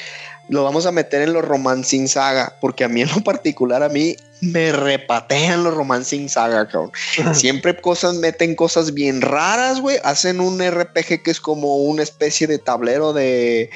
lo 0.50 0.64
vamos 0.64 0.86
a 0.86 0.92
meter 0.94 1.22
en 1.22 1.34
los 1.34 1.44
Romancing 1.44 2.08
Saga, 2.08 2.58
porque 2.62 2.86
a 2.86 2.88
mí 2.88 3.02
en 3.02 3.10
lo 3.10 3.22
particular, 3.22 3.84
a 3.84 3.90
mí 3.90 4.16
me 4.44 4.72
repatean 4.72 5.64
los 5.64 5.74
Romancing 5.74 6.30
Saga, 6.30 6.68
cabrón. 6.68 6.92
Siempre 7.34 7.76
cosas, 7.80 8.16
meten 8.16 8.56
cosas 8.56 8.94
bien 8.94 9.22
raras, 9.22 9.80
güey. 9.80 9.98
Hacen 10.04 10.40
un 10.40 10.60
RPG 10.60 11.24
que 11.24 11.32
es 11.32 11.40
como 11.40 11.78
una 11.78 12.04
especie 12.04 12.48
de 12.48 12.60
tablero 12.60 13.14
de, 13.14 13.70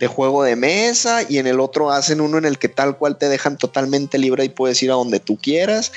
de 0.00 0.06
juego 0.06 0.42
de 0.42 0.56
mesa 0.56 1.22
y 1.28 1.38
en 1.38 1.46
el 1.46 1.60
otro 1.60 1.90
hacen 1.90 2.22
uno 2.22 2.38
en 2.38 2.46
el 2.46 2.58
que 2.58 2.70
tal 2.70 2.96
cual 2.96 3.18
te 3.18 3.28
dejan 3.28 3.58
totalmente 3.58 4.18
libre 4.18 4.44
y 4.44 4.48
puedes 4.48 4.82
ir 4.82 4.90
a 4.90 4.94
donde 4.94 5.20
tú 5.20 5.36
quieras. 5.36 5.92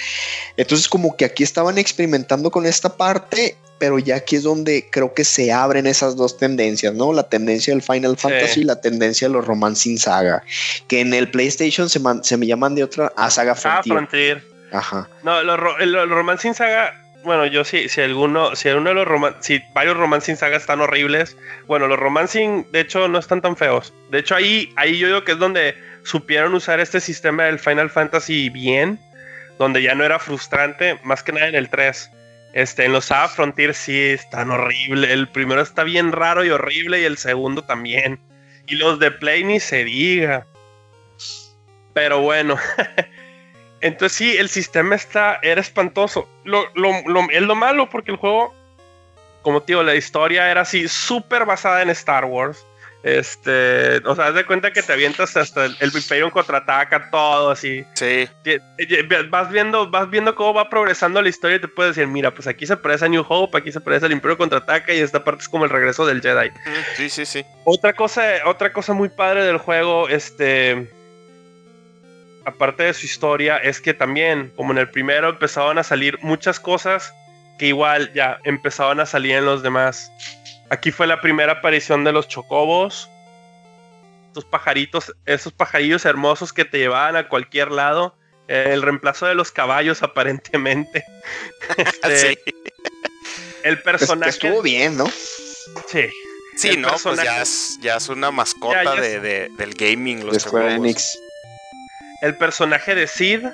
Entonces 0.57 0.89
como 0.89 1.15
que 1.15 1.23
aquí 1.23 1.41
estaban 1.41 1.77
experimentando 1.77 2.51
con 2.51 2.65
esta 2.65 2.97
parte, 2.97 3.55
pero 3.79 3.97
ya 3.99 4.17
aquí 4.17 4.35
es 4.35 4.43
donde 4.43 4.89
creo 4.91 5.13
que 5.13 5.23
se 5.23 5.53
abren 5.53 5.87
esas 5.87 6.17
dos 6.17 6.37
tendencias, 6.37 6.93
¿no? 6.93 7.13
La 7.13 7.29
tendencia 7.29 7.73
del 7.73 7.81
Final 7.81 8.17
Fantasy 8.17 8.61
y 8.61 8.63
la 8.65 8.81
tendencia 8.81 9.29
de 9.29 9.33
los 9.33 9.47
Romancing 9.47 9.97
Saga, 9.97 10.43
que 10.89 10.99
en 10.99 11.13
el 11.13 11.31
PlayStation 11.31 11.89
se, 11.89 12.01
se 12.23 12.37
me 12.37 12.45
llaman 12.45 12.75
de 12.75 12.83
otra 12.83 13.13
a 13.15 13.31
Saga 13.31 13.55
Frontier. 13.55 13.95
Ah, 13.95 13.99
Frontier. 13.99 14.43
Ajá. 14.73 15.09
No, 15.23 15.41
los, 15.43 15.57
los 15.79 16.09
Romancing 16.09 16.53
Saga 16.53 17.02
bueno, 17.23 17.45
yo 17.45 17.63
sí, 17.63 17.89
si 17.89 18.01
alguno, 18.01 18.55
si 18.55 18.69
uno 18.69 18.89
de 18.89 18.95
los 18.95 19.07
roman 19.07 19.35
si 19.39 19.61
varios 19.73 19.97
romancing 19.97 20.35
sagas 20.35 20.61
están 20.61 20.81
horribles, 20.81 21.37
bueno, 21.67 21.87
los 21.87 21.99
romancing 21.99 22.71
de 22.71 22.81
hecho 22.81 23.07
no 23.07 23.19
están 23.19 23.41
tan 23.41 23.55
feos. 23.55 23.93
De 24.09 24.19
hecho 24.19 24.35
ahí, 24.35 24.71
ahí 24.75 24.97
yo 24.97 25.07
digo 25.07 25.23
que 25.23 25.33
es 25.33 25.39
donde 25.39 25.75
supieron 26.03 26.53
usar 26.53 26.79
este 26.79 26.99
sistema 26.99 27.45
del 27.45 27.59
Final 27.59 27.89
Fantasy 27.89 28.49
bien, 28.49 28.99
donde 29.57 29.81
ya 29.81 29.95
no 29.95 30.03
era 30.03 30.19
frustrante, 30.19 30.99
más 31.03 31.23
que 31.23 31.31
nada 31.31 31.47
en 31.47 31.55
el 31.55 31.69
3. 31.69 32.11
Este, 32.53 32.85
en 32.85 32.93
los 32.93 33.05
Saga 33.05 33.29
Frontier 33.29 33.73
sí 33.73 33.99
están 33.99 34.51
horribles. 34.51 35.09
El 35.09 35.27
primero 35.27 35.61
está 35.61 35.83
bien 35.83 36.11
raro 36.11 36.45
y 36.45 36.51
horrible 36.51 37.01
y 37.01 37.05
el 37.05 37.17
segundo 37.17 37.63
también. 37.63 38.19
Y 38.67 38.75
los 38.75 38.99
de 38.99 39.11
Play 39.11 39.43
ni 39.43 39.59
se 39.59 39.83
diga. 39.83 40.45
Pero 41.93 42.21
bueno, 42.21 42.57
Entonces 43.83 44.17
sí, 44.17 44.37
el 44.37 44.47
sistema 44.47 44.95
está, 44.95 45.39
era 45.41 45.59
espantoso. 45.59 46.29
Lo, 46.45 46.63
es 47.31 47.41
lo 47.41 47.55
malo 47.55 47.89
porque 47.89 48.11
el 48.11 48.17
juego, 48.17 48.55
como 49.41 49.61
tío, 49.61 49.83
la 49.83 49.93
historia 49.93 50.49
era 50.49 50.61
así 50.61 50.87
súper 50.87 51.45
basada 51.45 51.81
en 51.81 51.89
Star 51.89 52.23
Wars. 52.23 52.65
Este, 53.03 53.97
o 54.05 54.15
sea, 54.15 54.27
haz 54.27 54.35
de 54.35 54.45
cuenta 54.45 54.71
que 54.71 54.81
te 54.81 54.93
avientas 54.93 55.35
hasta 55.35 55.65
el, 55.65 55.75
el 55.81 55.91
Imperium 55.93 56.29
contraataca, 56.29 57.09
todo 57.11 57.51
así. 57.51 57.83
Sí. 57.95 58.29
Vas 59.29 59.51
viendo, 59.51 59.91
vas 59.91 60.09
viendo 60.09 60.33
cómo 60.33 60.53
va 60.53 60.69
progresando 60.69 61.21
la 61.21 61.27
historia 61.27 61.57
y 61.57 61.59
te 61.59 61.67
puedes 61.67 61.97
decir, 61.97 62.07
mira, 62.07 62.31
pues 62.33 62.47
aquí 62.47 62.65
se 62.65 62.77
parece 62.77 63.03
a 63.03 63.09
New 63.09 63.25
Hope, 63.27 63.57
aquí 63.57 63.73
se 63.73 63.81
parece 63.81 64.05
al 64.05 64.13
Imperio 64.13 64.37
contraataca 64.37 64.93
y 64.93 64.99
esta 64.99 65.21
parte 65.25 65.41
es 65.41 65.49
como 65.49 65.65
el 65.65 65.71
regreso 65.71 66.05
del 66.05 66.21
Jedi. 66.21 66.51
Sí, 66.95 67.09
sí, 67.09 67.25
sí. 67.25 67.45
Otra 67.65 67.91
cosa, 67.91 68.23
otra 68.45 68.71
cosa 68.71 68.93
muy 68.93 69.09
padre 69.09 69.43
del 69.43 69.57
juego, 69.57 70.07
este 70.07 70.89
aparte 72.45 72.83
de 72.83 72.93
su 72.93 73.05
historia, 73.05 73.57
es 73.57 73.81
que 73.81 73.93
también, 73.93 74.51
como 74.55 74.71
en 74.71 74.79
el 74.79 74.89
primero, 74.89 75.29
empezaban 75.29 75.77
a 75.77 75.83
salir 75.83 76.17
muchas 76.21 76.59
cosas 76.59 77.13
que 77.57 77.67
igual 77.67 78.11
ya 78.13 78.39
empezaban 78.43 78.99
a 78.99 79.05
salir 79.05 79.33
en 79.35 79.45
los 79.45 79.63
demás. 79.63 80.11
Aquí 80.69 80.91
fue 80.91 81.07
la 81.07 81.21
primera 81.21 81.53
aparición 81.53 82.03
de 82.03 82.11
los 82.11 82.27
chocobos. 82.27 83.09
Estos 84.27 84.45
pajaritos, 84.45 85.13
esos 85.25 85.53
pajarillos 85.53 86.05
hermosos 86.05 86.51
que 86.51 86.65
te 86.65 86.79
llevaban 86.79 87.15
a 87.15 87.29
cualquier 87.29 87.71
lado. 87.71 88.15
el 88.47 88.81
reemplazo 88.81 89.25
de 89.25 89.35
los 89.35 89.51
caballos, 89.51 90.03
aparentemente. 90.03 91.05
Este, 92.03 92.37
el 93.63 93.81
personaje. 93.81 94.31
Estuvo 94.31 94.61
bien, 94.61 94.97
¿no? 94.97 95.07
Sí. 95.87 96.09
Sí, 96.55 96.77
no, 96.77 96.89
pues 97.01 97.19
ya 97.81 97.95
es, 97.95 98.09
una 98.09 98.29
mascota 98.29 98.95
de, 98.95 99.49
del 99.49 99.73
gaming. 99.73 100.25
Los 100.25 100.43
chocobos 100.43 101.17
el 102.23 102.35
personaje 102.35 102.95
de 102.95 103.05
Sid. 103.05 103.45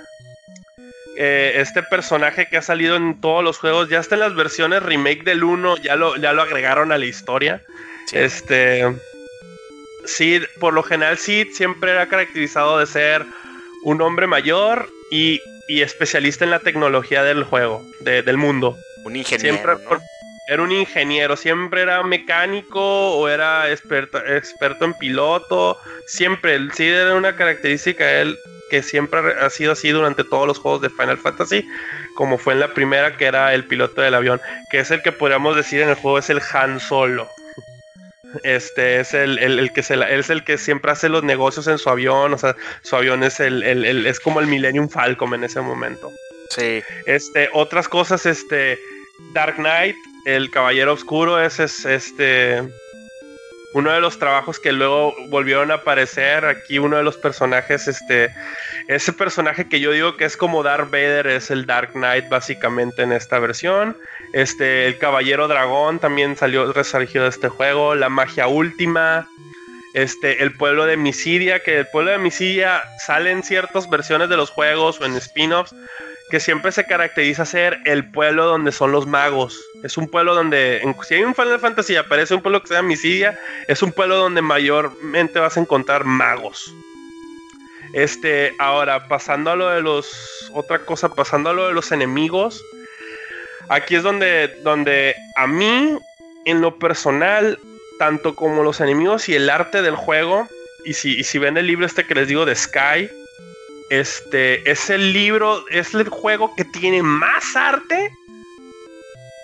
Eh, 1.17 1.53
este 1.55 1.83
personaje 1.83 2.47
que 2.47 2.57
ha 2.57 2.61
salido 2.61 2.95
en 2.95 3.19
todos 3.19 3.43
los 3.43 3.57
juegos, 3.57 3.89
ya 3.89 3.99
está 3.99 4.15
en 4.15 4.21
las 4.21 4.35
versiones 4.35 4.83
remake 4.83 5.23
del 5.23 5.43
1, 5.43 5.77
ya 5.77 5.95
lo, 5.97 6.15
ya 6.15 6.31
lo 6.31 6.43
agregaron 6.43 6.91
a 6.91 6.97
la 6.97 7.05
historia. 7.05 7.61
Este. 8.13 8.85
Sid, 10.05 10.43
por 10.59 10.73
lo 10.73 10.83
general, 10.83 11.17
Sid 11.17 11.47
siempre 11.53 11.91
era 11.91 12.07
caracterizado 12.07 12.79
de 12.79 12.85
ser 12.85 13.25
un 13.83 14.01
hombre 14.01 14.27
mayor 14.27 14.87
y, 15.11 15.41
especialista 15.67 16.45
en 16.45 16.51
la 16.51 16.59
tecnología 16.59 17.23
del 17.23 17.43
juego, 17.43 17.83
del 18.01 18.37
mundo. 18.37 18.77
Un 19.03 19.15
ingeniero. 19.15 19.79
era 20.47 20.63
un 20.63 20.71
ingeniero, 20.71 21.35
siempre 21.35 21.81
era 21.81 22.01
mecánico 22.03 23.11
o 23.13 23.27
era 23.27 23.69
experto, 23.69 24.19
experto 24.25 24.85
en 24.85 24.93
piloto. 24.93 25.77
Siempre, 26.07 26.55
el 26.55 26.71
Sid 26.71 26.93
era 26.93 27.15
una 27.15 27.35
característica 27.35 28.05
de 28.05 28.21
él 28.21 28.37
que 28.69 28.83
siempre 28.83 29.19
ha 29.39 29.49
sido 29.49 29.73
así 29.73 29.89
durante 29.89 30.23
todos 30.23 30.47
los 30.47 30.59
juegos 30.59 30.81
de 30.81 30.89
Final 30.89 31.17
Fantasy, 31.17 31.67
como 32.15 32.37
fue 32.37 32.53
en 32.53 32.59
la 32.59 32.73
primera 32.73 33.17
que 33.17 33.25
era 33.25 33.53
el 33.53 33.65
piloto 33.65 34.01
del 34.01 34.13
avión, 34.13 34.39
que 34.71 34.79
es 34.79 34.91
el 34.91 35.01
que 35.01 35.11
podríamos 35.11 35.55
decir 35.55 35.81
en 35.81 35.89
el 35.89 35.95
juego 35.95 36.19
es 36.19 36.29
el 36.29 36.41
Han 36.53 36.79
Solo. 36.79 37.29
Este 38.43 38.99
es 38.99 39.13
el, 39.13 39.71
que 39.73 39.81
se 39.81 39.95
es 40.17 40.29
el 40.29 40.43
que 40.43 40.57
siempre 40.57 40.91
hace 40.91 41.09
los 41.09 41.23
negocios 41.23 41.67
en 41.67 41.79
su 41.79 41.89
avión, 41.89 42.33
o 42.33 42.37
sea, 42.37 42.55
su 42.83 42.95
avión 42.95 43.23
es 43.23 43.39
el, 43.39 43.63
es 44.05 44.19
como 44.19 44.39
el 44.39 44.47
Millennium 44.47 44.87
Falcon 44.87 45.33
en 45.33 45.43
ese 45.43 45.61
momento. 45.61 46.11
Sí. 46.51 46.83
Este, 47.05 47.49
otras 47.53 47.87
cosas, 47.87 48.25
este, 48.25 48.77
Dark 49.33 49.55
Knight, 49.55 49.95
el 50.25 50.51
Caballero 50.51 50.93
Oscuro, 50.93 51.41
ese 51.41 51.63
es 51.63 51.85
este 51.85 52.63
uno 53.73 53.91
de 53.91 54.01
los 54.01 54.17
trabajos 54.17 54.59
que 54.59 54.71
luego 54.71 55.13
volvieron 55.27 55.71
a 55.71 55.75
aparecer 55.75 56.45
aquí 56.45 56.79
uno 56.79 56.97
de 56.97 57.03
los 57.03 57.17
personajes 57.17 57.87
este 57.87 58.33
ese 58.87 59.13
personaje 59.13 59.69
que 59.69 59.79
yo 59.79 59.91
digo 59.91 60.17
que 60.17 60.25
es 60.25 60.35
como 60.35 60.63
Darth 60.63 60.89
Vader 60.89 61.27
es 61.27 61.51
el 61.51 61.67
Dark 61.67 61.91
Knight 61.93 62.27
básicamente 62.29 63.03
en 63.03 63.11
esta 63.11 63.37
versión. 63.37 63.95
Este 64.33 64.87
el 64.87 64.97
caballero 64.97 65.47
dragón 65.47 65.99
también 65.99 66.35
salió 66.35 66.73
resurgido 66.73 67.25
de 67.25 67.29
este 67.29 67.49
juego 67.49 67.93
la 67.93 68.09
magia 68.09 68.47
última 68.47 69.27
este 69.93 70.43
el 70.43 70.53
pueblo 70.53 70.85
de 70.85 70.97
Misidia 70.97 71.59
que 71.59 71.77
el 71.77 71.87
pueblo 71.87 72.11
de 72.11 72.17
Misidia 72.17 72.83
sale 73.05 73.31
en 73.31 73.43
ciertas 73.43 73.89
versiones 73.89 74.29
de 74.29 74.37
los 74.37 74.49
juegos 74.49 74.99
o 74.99 75.05
en 75.05 75.15
spin-offs 75.15 75.75
que 76.29 76.39
siempre 76.39 76.71
se 76.71 76.85
caracteriza 76.85 77.45
ser 77.45 77.79
el 77.85 78.09
pueblo 78.11 78.45
donde 78.45 78.71
son 78.71 78.91
los 78.91 79.07
magos. 79.07 79.59
Es 79.83 79.97
un 79.97 80.07
pueblo 80.07 80.35
donde, 80.35 80.81
si 81.07 81.15
hay 81.15 81.23
un 81.23 81.33
Final 81.33 81.59
Fantasy 81.59 81.95
aparece 81.95 82.35
un 82.35 82.41
pueblo 82.41 82.61
que 82.61 82.67
se 82.67 82.75
llama 82.75 82.89
Misidia, 82.89 83.39
es 83.67 83.81
un 83.81 83.91
pueblo 83.91 84.17
donde 84.17 84.41
mayormente 84.41 85.39
vas 85.39 85.57
a 85.57 85.61
encontrar 85.61 86.05
magos. 86.05 86.73
Este, 87.93 88.53
ahora, 88.59 89.07
pasando 89.07 89.51
a 89.51 89.55
lo 89.55 89.69
de 89.69 89.81
los. 89.81 90.51
Otra 90.53 90.79
cosa, 90.79 91.13
pasando 91.13 91.49
a 91.49 91.53
lo 91.53 91.67
de 91.67 91.73
los 91.73 91.91
enemigos. 91.91 92.63
Aquí 93.69 93.95
es 93.95 94.03
donde, 94.03 94.47
donde 94.63 95.15
a 95.35 95.47
mí, 95.47 95.97
en 96.45 96.61
lo 96.61 96.77
personal, 96.77 97.57
tanto 97.97 98.35
como 98.35 98.63
los 98.63 98.81
enemigos 98.81 99.29
y 99.29 99.35
el 99.35 99.49
arte 99.49 99.81
del 99.81 99.95
juego, 99.95 100.47
y 100.85 100.93
si, 100.93 101.19
y 101.19 101.23
si 101.23 101.39
ven 101.39 101.57
el 101.57 101.67
libro 101.67 101.85
este 101.85 102.05
que 102.05 102.15
les 102.15 102.27
digo 102.27 102.45
de 102.45 102.55
Sky, 102.55 103.09
este 103.89 104.69
es 104.69 104.89
el 104.89 105.13
libro, 105.13 105.65
es 105.69 105.93
el 105.93 106.07
juego 106.09 106.55
que 106.55 106.65
tiene 106.65 107.01
más 107.01 107.55
arte. 107.55 108.11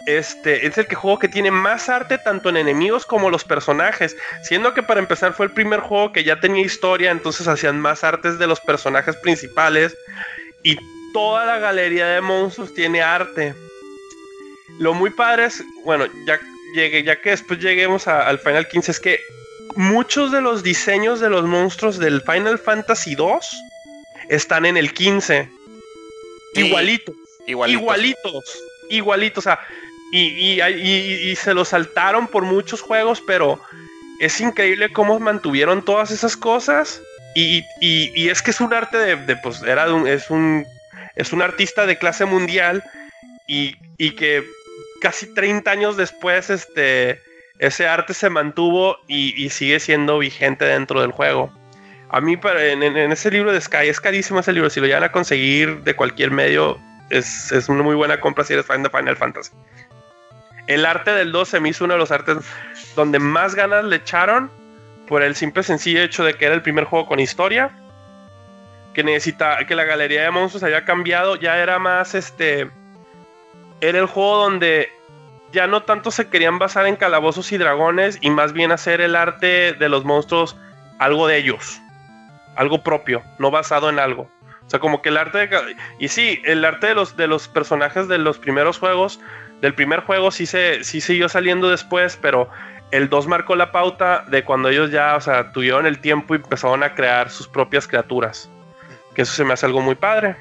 Este 0.06 0.68
es 0.68 0.78
el 0.78 0.86
que 0.86 0.94
juego 0.94 1.18
que 1.18 1.28
tiene 1.28 1.50
más 1.50 1.90
arte 1.90 2.20
tanto 2.20 2.50
en 2.50 2.58
enemigos 2.58 3.08
como 3.08 3.32
los 3.32 3.44
personajes. 3.44 4.16
Siendo 4.44 4.76
que 4.76 4.84
para 4.84 5.00
empezar 5.00 5.34
fue 5.34 5.48
el 5.48 5.52
primer 5.52 5.80
juego 5.80 6.14
que 6.14 6.24
ya 6.24 6.40
tenía 6.40 6.64
historia, 6.64 7.10
entonces 7.10 7.48
hacían 7.48 7.80
más 7.80 8.04
artes 8.04 8.38
de 8.38 8.46
los 8.46 8.60
personajes 8.60 9.16
principales. 9.18 9.98
Y 10.62 10.78
toda 11.12 11.46
la 11.46 11.58
galería 11.58 12.08
de 12.08 12.22
monstruos 12.22 12.72
tiene 12.74 13.02
arte. 13.02 13.56
Lo 14.78 14.94
muy 14.94 15.10
padre 15.10 15.46
es, 15.46 15.64
bueno, 15.84 16.06
ya, 16.28 16.40
llegué, 16.76 17.04
ya 17.04 17.20
que 17.20 17.32
después 17.32 17.60
lleguemos 17.60 18.08
al 18.08 18.38
Final 18.38 18.68
15, 18.68 18.92
es 18.92 19.00
que 19.00 19.20
muchos 19.76 20.32
de 20.32 20.42
los 20.42 20.62
diseños 20.62 21.20
de 21.20 21.30
los 21.30 21.46
monstruos 21.46 21.98
del 21.98 22.22
Final 22.22 22.60
Fantasy 22.60 23.16
2 23.16 23.65
están 24.30 24.66
en 24.66 24.78
el 24.78 24.94
15. 24.94 25.50
igualitos, 26.56 27.16
igualitos. 27.48 28.64
Igualitos. 28.90 29.38
O 29.40 29.42
sea, 29.42 29.60
y, 30.12 30.62
y, 30.62 31.36
se 31.36 31.54
lo 31.54 31.66
saltaron 31.66 32.28
por 32.28 32.44
muchos 32.44 32.82
juegos, 32.82 33.22
pero 33.26 33.60
es 34.20 34.40
increíble 34.40 34.92
cómo 34.94 35.20
mantuvieron 35.20 35.84
todas 35.84 36.12
esas 36.12 36.38
cosas. 36.38 37.02
Y, 37.36 37.66
es 38.30 38.42
que 38.42 38.52
es 38.52 38.62
un 38.62 38.74
arte 38.74 38.98
de, 38.98 39.36
pues, 39.38 39.62
era 39.64 39.88
es 40.08 40.30
un, 40.30 40.66
es 41.16 41.34
un 41.34 41.42
artista 41.42 41.86
de 41.86 41.98
clase 41.98 42.26
mundial 42.26 42.84
y, 43.48 43.76
que 44.12 44.46
casi 45.02 45.34
30 45.34 45.70
años 45.70 45.98
después, 45.98 46.50
este, 46.50 47.20
ese 47.60 47.88
arte 47.88 48.14
se 48.14 48.30
mantuvo 48.30 48.98
y 49.08 49.50
sigue 49.50 49.80
siendo 49.80 50.20
vigente 50.20 50.66
dentro 50.66 51.02
del 51.02 51.12
juego. 51.12 51.52
A 52.16 52.22
mí, 52.22 52.40
en, 52.42 52.82
en, 52.82 53.12
ese 53.12 53.30
libro 53.30 53.52
de 53.52 53.60
Sky, 53.60 53.90
es 53.90 54.00
carísimo 54.00 54.40
ese 54.40 54.54
libro. 54.54 54.70
Si 54.70 54.80
lo 54.80 54.86
llegan 54.86 55.04
a 55.04 55.12
conseguir 55.12 55.82
de 55.82 55.98
cualquier 55.98 56.32
medio, 56.32 56.80
es, 57.10 57.52
una 57.68 57.84
muy 57.84 57.94
buena 57.94 58.22
compra 58.22 58.46
si 58.46 58.54
eres 58.54 58.66
fan 58.66 58.84
de 58.84 58.90
Final 58.90 59.18
Fantasy. 59.18 59.52
El 60.68 60.86
arte 60.86 61.12
del 61.12 61.34
2 61.34 61.50
se 61.50 61.60
me 61.60 61.68
hizo 61.68 61.84
uno 61.84 61.96
de 61.96 62.00
los 62.00 62.12
artes 62.12 62.38
donde 62.96 63.20
más 63.20 63.54
ganas 63.54 63.84
le 63.84 63.98
echaron 63.98 64.50
por 65.10 65.24
el 65.24 65.36
simple 65.36 65.62
sencillo 65.62 66.02
hecho 66.04 66.24
de 66.24 66.36
que 66.36 66.46
era 66.46 66.56
el 66.56 66.62
primer 66.62 66.86
juego 66.86 67.06
con 67.06 67.20
historia. 67.20 67.72
Que 68.94 69.04
necesita, 69.04 69.66
que 69.68 69.76
la 69.76 69.84
galería 69.84 70.24
de 70.24 70.32
monstruos 70.32 70.64
había 70.64 70.86
cambiado. 70.86 71.36
Ya 71.36 71.58
era 71.58 71.80
más 71.80 72.16
este. 72.16 72.70
Era 73.82 74.00
el 74.00 74.06
juego 74.06 74.38
donde 74.38 74.90
ya 75.52 75.68
no 75.68 75.84
tanto 75.84 76.12
se 76.12 76.30
querían 76.30 76.60
basar 76.60 76.88
en 76.88 76.96
calabozos 76.96 77.52
y 77.52 77.58
dragones 77.58 78.20
y 78.22 78.30
más 78.30 78.54
bien 78.54 78.72
hacer 78.72 79.02
el 79.02 79.18
arte 79.18 79.74
de 79.74 79.90
los 79.90 80.06
monstruos 80.06 80.56
algo 80.98 81.28
de 81.28 81.38
ellos, 81.40 81.82
algo 82.56 82.84
propio, 82.84 83.24
no 83.40 83.52
basado 83.52 83.90
en 83.90 84.00
algo. 84.00 84.30
O 84.66 84.70
sea, 84.70 84.80
como 84.80 85.02
que 85.02 85.10
el 85.10 85.18
arte 85.18 85.48
de... 85.48 85.76
Y 86.00 86.08
sí, 86.08 86.42
el 86.44 86.66
arte 86.66 86.88
de 86.88 86.96
los, 86.96 87.16
de 87.16 87.28
los 87.28 87.48
personajes 87.48 88.08
de 88.08 88.18
los 88.18 88.40
primeros 88.40 88.80
juegos, 88.80 89.20
del 89.62 89.74
primer 89.74 90.02
juego 90.02 90.32
sí, 90.32 90.46
se, 90.46 90.84
sí 90.84 91.02
siguió 91.02 91.30
saliendo 91.30 91.70
después, 91.70 92.18
pero 92.20 92.50
el 92.92 93.10
2 93.10 93.28
marcó 93.28 93.56
la 93.56 93.72
pauta 93.72 94.24
de 94.28 94.44
cuando 94.44 94.70
ellos 94.70 94.92
ya, 94.92 95.16
o 95.16 95.22
sea, 95.22 95.52
tuvieron 95.52 95.86
el 95.86 96.00
tiempo 96.00 96.34
y 96.34 96.38
empezaron 96.38 96.84
a 96.84 96.96
crear 96.96 97.30
sus 97.30 97.48
propias 97.48 97.88
criaturas. 97.88 98.50
Que 99.14 99.22
eso 99.22 99.34
se 99.34 99.44
me 99.44 99.54
hace 99.54 99.66
algo 99.66 99.82
muy 99.82 99.96
padre. 99.96 100.36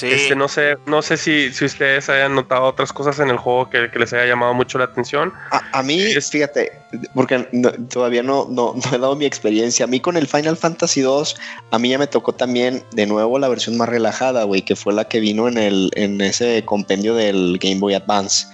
Sí. 0.00 0.06
Este, 0.10 0.34
no 0.36 0.48
sé, 0.48 0.76
no 0.86 1.02
sé 1.02 1.16
si, 1.16 1.52
si 1.52 1.64
ustedes 1.66 2.08
hayan 2.08 2.34
notado 2.34 2.64
otras 2.64 2.92
cosas 2.92 3.18
en 3.18 3.28
el 3.30 3.36
juego 3.36 3.68
que, 3.70 3.90
que 3.90 3.98
les 3.98 4.12
haya 4.12 4.26
llamado 4.26 4.54
mucho 4.54 4.78
la 4.78 4.84
atención. 4.84 5.32
A, 5.50 5.78
a 5.78 5.82
mí, 5.82 6.00
Es- 6.00 6.30
fíjate, 6.30 6.72
porque 7.14 7.48
no- 7.52 7.72
todavía 7.88 8.22
no, 8.22 8.46
no, 8.48 8.74
no 8.74 8.96
he 8.96 8.98
dado 8.98 9.14
mi 9.16 9.26
experiencia. 9.26 9.84
A 9.84 9.88
mí 9.88 10.00
con 10.00 10.16
el 10.16 10.26
Final 10.26 10.56
Fantasy 10.56 11.00
2, 11.02 11.36
a 11.70 11.78
mí 11.78 11.90
ya 11.90 11.98
me 11.98 12.06
tocó 12.06 12.32
también 12.32 12.82
de 12.92 13.06
nuevo 13.06 13.38
la 13.38 13.48
versión 13.48 13.76
más 13.76 13.88
relajada, 13.88 14.44
güey, 14.44 14.62
que 14.62 14.76
fue 14.76 14.92
la 14.94 15.04
que 15.06 15.20
vino 15.20 15.48
en, 15.48 15.58
el, 15.58 15.90
en 15.94 16.20
ese 16.20 16.64
compendio 16.64 17.14
del 17.14 17.58
Game 17.60 17.78
Boy 17.80 17.94
Advance. 17.94 18.46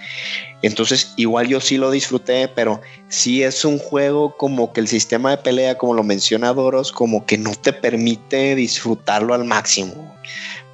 Entonces, 0.63 1.13
igual 1.17 1.47
yo 1.47 1.61
sí 1.61 1.77
lo 1.77 1.91
disfruté, 1.91 2.47
pero 2.47 2.81
sí 3.09 3.43
es 3.43 3.63
un 3.63 3.77
juego 3.77 4.35
como 4.37 4.73
que 4.73 4.79
el 4.81 4.87
sistema 4.87 5.29
de 5.29 5.37
pelea, 5.37 5.77
como 5.77 5.93
lo 5.93 6.03
menciona 6.03 6.51
Doros, 6.51 6.91
como 6.91 7.25
que 7.27 7.37
no 7.37 7.53
te 7.53 7.73
permite 7.73 8.55
disfrutarlo 8.55 9.35
al 9.35 9.45
máximo. 9.45 10.15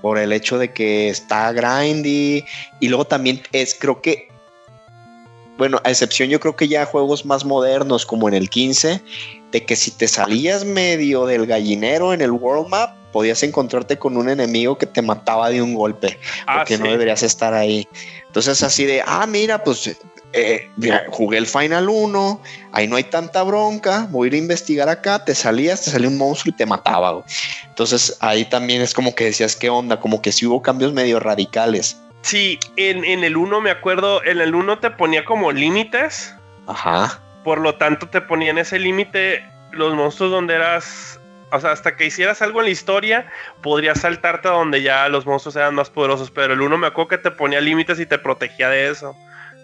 Por 0.03 0.19
el 0.19 0.31
hecho 0.31 0.59
de 0.59 0.71
que 0.71 1.09
está 1.09 1.51
grindy. 1.51 2.45
Y 2.79 2.89
luego 2.89 3.05
también 3.05 3.41
es, 3.53 3.73
creo 3.73 3.99
que 4.03 4.27
bueno, 5.57 5.79
a 5.83 5.89
excepción 5.89 6.29
yo 6.29 6.39
creo 6.39 6.55
que 6.55 6.67
ya 6.67 6.85
juegos 6.85 7.25
más 7.25 7.45
modernos 7.45 8.05
como 8.05 8.27
en 8.27 8.33
el 8.33 8.49
15, 8.49 9.01
de 9.51 9.65
que 9.65 9.75
si 9.75 9.91
te 9.91 10.07
salías 10.07 10.65
medio 10.65 11.25
del 11.25 11.45
gallinero 11.45 12.13
en 12.13 12.21
el 12.21 12.31
World 12.31 12.69
Map, 12.69 12.95
podías 13.11 13.43
encontrarte 13.43 13.99
con 13.99 14.17
un 14.17 14.29
enemigo 14.29 14.77
que 14.77 14.87
te 14.87 15.01
mataba 15.01 15.49
de 15.49 15.61
un 15.61 15.75
golpe, 15.75 16.19
Ah, 16.47 16.57
porque 16.57 16.77
no 16.77 16.89
deberías 16.89 17.21
estar 17.21 17.53
ahí. 17.53 17.87
Entonces 18.25 18.63
así 18.63 18.85
de, 18.85 19.03
ah, 19.05 19.27
mira, 19.27 19.63
pues 19.63 19.95
eh, 20.33 20.69
jugué 21.09 21.37
el 21.37 21.47
Final 21.47 21.89
1, 21.89 22.41
ahí 22.71 22.87
no 22.87 22.95
hay 22.95 23.03
tanta 23.03 23.43
bronca, 23.43 24.07
voy 24.09 24.25
a 24.25 24.27
ir 24.29 24.33
a 24.33 24.37
investigar 24.37 24.89
acá, 24.89 25.23
te 25.23 25.35
salías, 25.35 25.83
te 25.83 25.91
salía 25.91 26.07
un 26.09 26.17
monstruo 26.17 26.51
y 26.53 26.57
te 26.57 26.65
mataba. 26.65 27.11
güey. 27.11 27.23
Entonces 27.67 28.17
ahí 28.19 28.45
también 28.45 28.81
es 28.81 28.93
como 28.93 29.13
que 29.15 29.25
decías, 29.25 29.55
¿qué 29.55 29.69
onda? 29.69 29.99
Como 29.99 30.21
que 30.21 30.31
sí 30.31 30.45
hubo 30.45 30.61
cambios 30.61 30.91
medio 30.93 31.19
radicales. 31.19 31.99
Sí, 32.21 32.59
en, 32.77 33.03
en 33.05 33.23
el 33.23 33.37
1 33.37 33.61
me 33.61 33.69
acuerdo, 33.69 34.23
en 34.23 34.41
el 34.41 34.55
1 34.55 34.79
te 34.79 34.89
ponía 34.91 35.25
como 35.25 35.51
límites, 35.51 36.33
Ajá. 36.67 37.21
por 37.43 37.59
lo 37.59 37.75
tanto 37.75 38.07
te 38.07 38.21
ponían 38.21 38.57
ese 38.57 38.79
límite 38.79 39.43
los 39.71 39.93
monstruos 39.93 40.31
donde 40.31 40.55
eras, 40.55 41.19
o 41.51 41.59
sea, 41.59 41.71
hasta 41.71 41.95
que 41.97 42.05
hicieras 42.05 42.41
algo 42.41 42.59
en 42.61 42.65
la 42.65 42.71
historia, 42.71 43.27
podrías 43.61 44.01
saltarte 44.01 44.47
a 44.47 44.51
donde 44.51 44.81
ya 44.81 45.09
los 45.09 45.25
monstruos 45.25 45.55
eran 45.57 45.75
más 45.75 45.89
poderosos, 45.89 46.31
pero 46.31 46.53
el 46.53 46.61
1 46.61 46.77
me 46.77 46.87
acuerdo 46.87 47.09
que 47.09 47.17
te 47.17 47.31
ponía 47.31 47.59
límites 47.59 47.99
y 47.99 48.05
te 48.05 48.17
protegía 48.17 48.69
de 48.69 48.89
eso. 48.89 49.15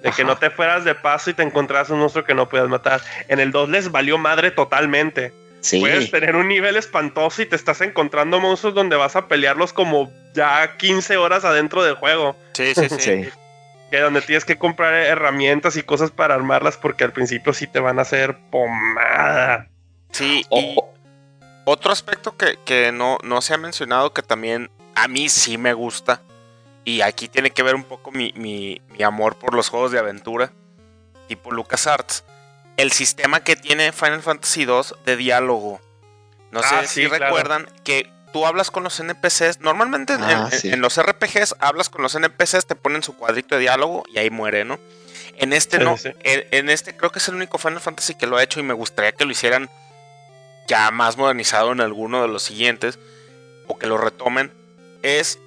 De 0.02 0.12
que 0.12 0.22
Ajá. 0.22 0.32
no 0.32 0.38
te 0.38 0.50
fueras 0.50 0.86
de 0.86 0.96
paso 0.96 1.30
y 1.30 1.34
te 1.34 1.44
encontraras 1.44 1.90
un 1.90 2.00
monstruo 2.00 2.24
que 2.24 2.34
no 2.34 2.48
podías 2.48 2.70
matar. 2.70 3.02
En 3.28 3.40
el 3.40 3.52
2 3.52 3.70
les 3.70 3.92
valió 3.92 4.18
madre 4.18 4.52
totalmente. 4.52 5.34
Sí. 5.62 5.82
Puedes 5.82 6.10
tener 6.10 6.38
un 6.38 6.48
nivel 6.48 6.78
espantoso 6.78 7.42
y 7.42 7.46
te 7.46 7.58
estás 7.58 7.82
encontrando 7.82 8.40
monstruos 8.40 8.74
donde 8.76 8.96
vas 8.96 9.18
a 9.18 9.28
pelearlos 9.28 9.74
como 9.74 10.10
ya 10.34 10.78
15 10.78 11.18
horas 11.18 11.44
adentro 11.44 11.84
del 11.84 11.96
juego. 11.96 12.38
Sí, 12.54 12.74
sí, 12.74 12.88
sí. 12.90 13.00
Sí. 13.00 13.30
Que 13.92 14.00
donde 14.00 14.22
tienes 14.22 14.46
que 14.46 14.58
comprar 14.58 14.94
herramientas 14.94 15.76
y 15.76 15.84
cosas 15.84 16.12
para 16.12 16.36
armarlas 16.36 16.78
porque 16.78 17.04
al 17.04 17.12
principio 17.12 17.54
sí 17.54 17.68
te 17.68 17.80
van 17.80 18.00
a 18.00 18.04
hacer 18.04 18.38
pomada. 18.52 19.68
Sí, 20.12 20.46
y 20.52 20.78
otro 21.66 21.92
aspecto 21.92 22.38
que, 22.38 22.58
que 22.66 22.92
no, 22.92 23.18
no 23.24 23.42
se 23.42 23.54
ha 23.54 23.58
mencionado 23.58 24.14
que 24.14 24.22
también 24.22 24.70
a 24.96 25.08
mí 25.08 25.30
sí 25.30 25.58
me 25.58 25.74
gusta, 25.74 26.22
y 26.86 27.02
aquí 27.02 27.28
tiene 27.28 27.52
que 27.52 27.64
ver 27.64 27.76
un 27.76 27.84
poco 27.84 28.12
mi, 28.12 28.34
mi- 28.36 28.82
mi 28.90 29.04
amor 29.04 29.38
por 29.38 29.54
los 29.54 29.70
juegos 29.70 29.92
de 29.92 30.00
aventura, 30.00 30.52
tipo 31.28 31.52
LucasArts, 31.52 32.24
el 32.78 32.92
sistema 32.92 33.44
que 33.44 33.56
tiene 33.56 33.92
Final 33.92 34.22
Fantasy 34.22 34.64
II 34.64 34.82
de 35.06 35.16
diálogo. 35.18 35.82
No 36.52 36.62
sé 36.64 36.76
Ah, 36.76 36.88
si 36.88 37.06
claro. 37.08 37.26
recuerdan 37.26 37.70
que 37.84 38.10
tú 38.34 38.46
hablas 38.46 38.72
con 38.72 38.84
los 38.84 39.00
NPCs, 39.00 39.60
normalmente 39.60 40.14
en, 40.14 40.24
Ah, 40.24 40.50
en- 40.52 40.60
sí. 40.60 40.70
en 40.70 40.82
los 40.82 40.98
RPGs 40.98 41.56
hablas 41.60 41.90
con 41.90 42.02
los 42.02 42.16
NPCs, 42.16 42.66
te 42.66 42.76
ponen 42.76 43.04
su 43.04 43.16
cuadrito 43.18 43.56
de 43.56 43.62
diálogo 43.62 44.04
y 44.12 44.18
ahí 44.20 44.30
muere, 44.30 44.66
¿no? 44.66 44.80
En 45.36 45.54
este 45.54 45.78
Sí, 45.78 45.84
no, 45.84 45.96
en 46.24 46.70
este 46.70 46.96
creo 46.98 47.12
que 47.12 47.20
es 47.20 47.28
el 47.28 47.36
único 47.36 47.58
Final 47.58 47.80
Fantasy 47.80 48.16
que 48.16 48.28
lo 48.28 48.38
ha 48.38 48.44
hecho 48.44 48.60
y 48.60 48.64
me 48.64 48.74
gustaría 48.74 49.12
que 49.14 49.26
lo 49.26 49.32
hicieran 49.32 49.70
ya 50.68 50.92
más 50.92 51.18
modernizado 51.18 51.72
en 51.72 51.82
alguno 51.82 52.22
de 52.22 52.28
los 52.28 52.44
siguientes 52.44 53.00
o 53.68 53.78
que 53.78 53.88
lo 53.88 53.98
retomen. 53.98 54.52
Es 55.02 55.40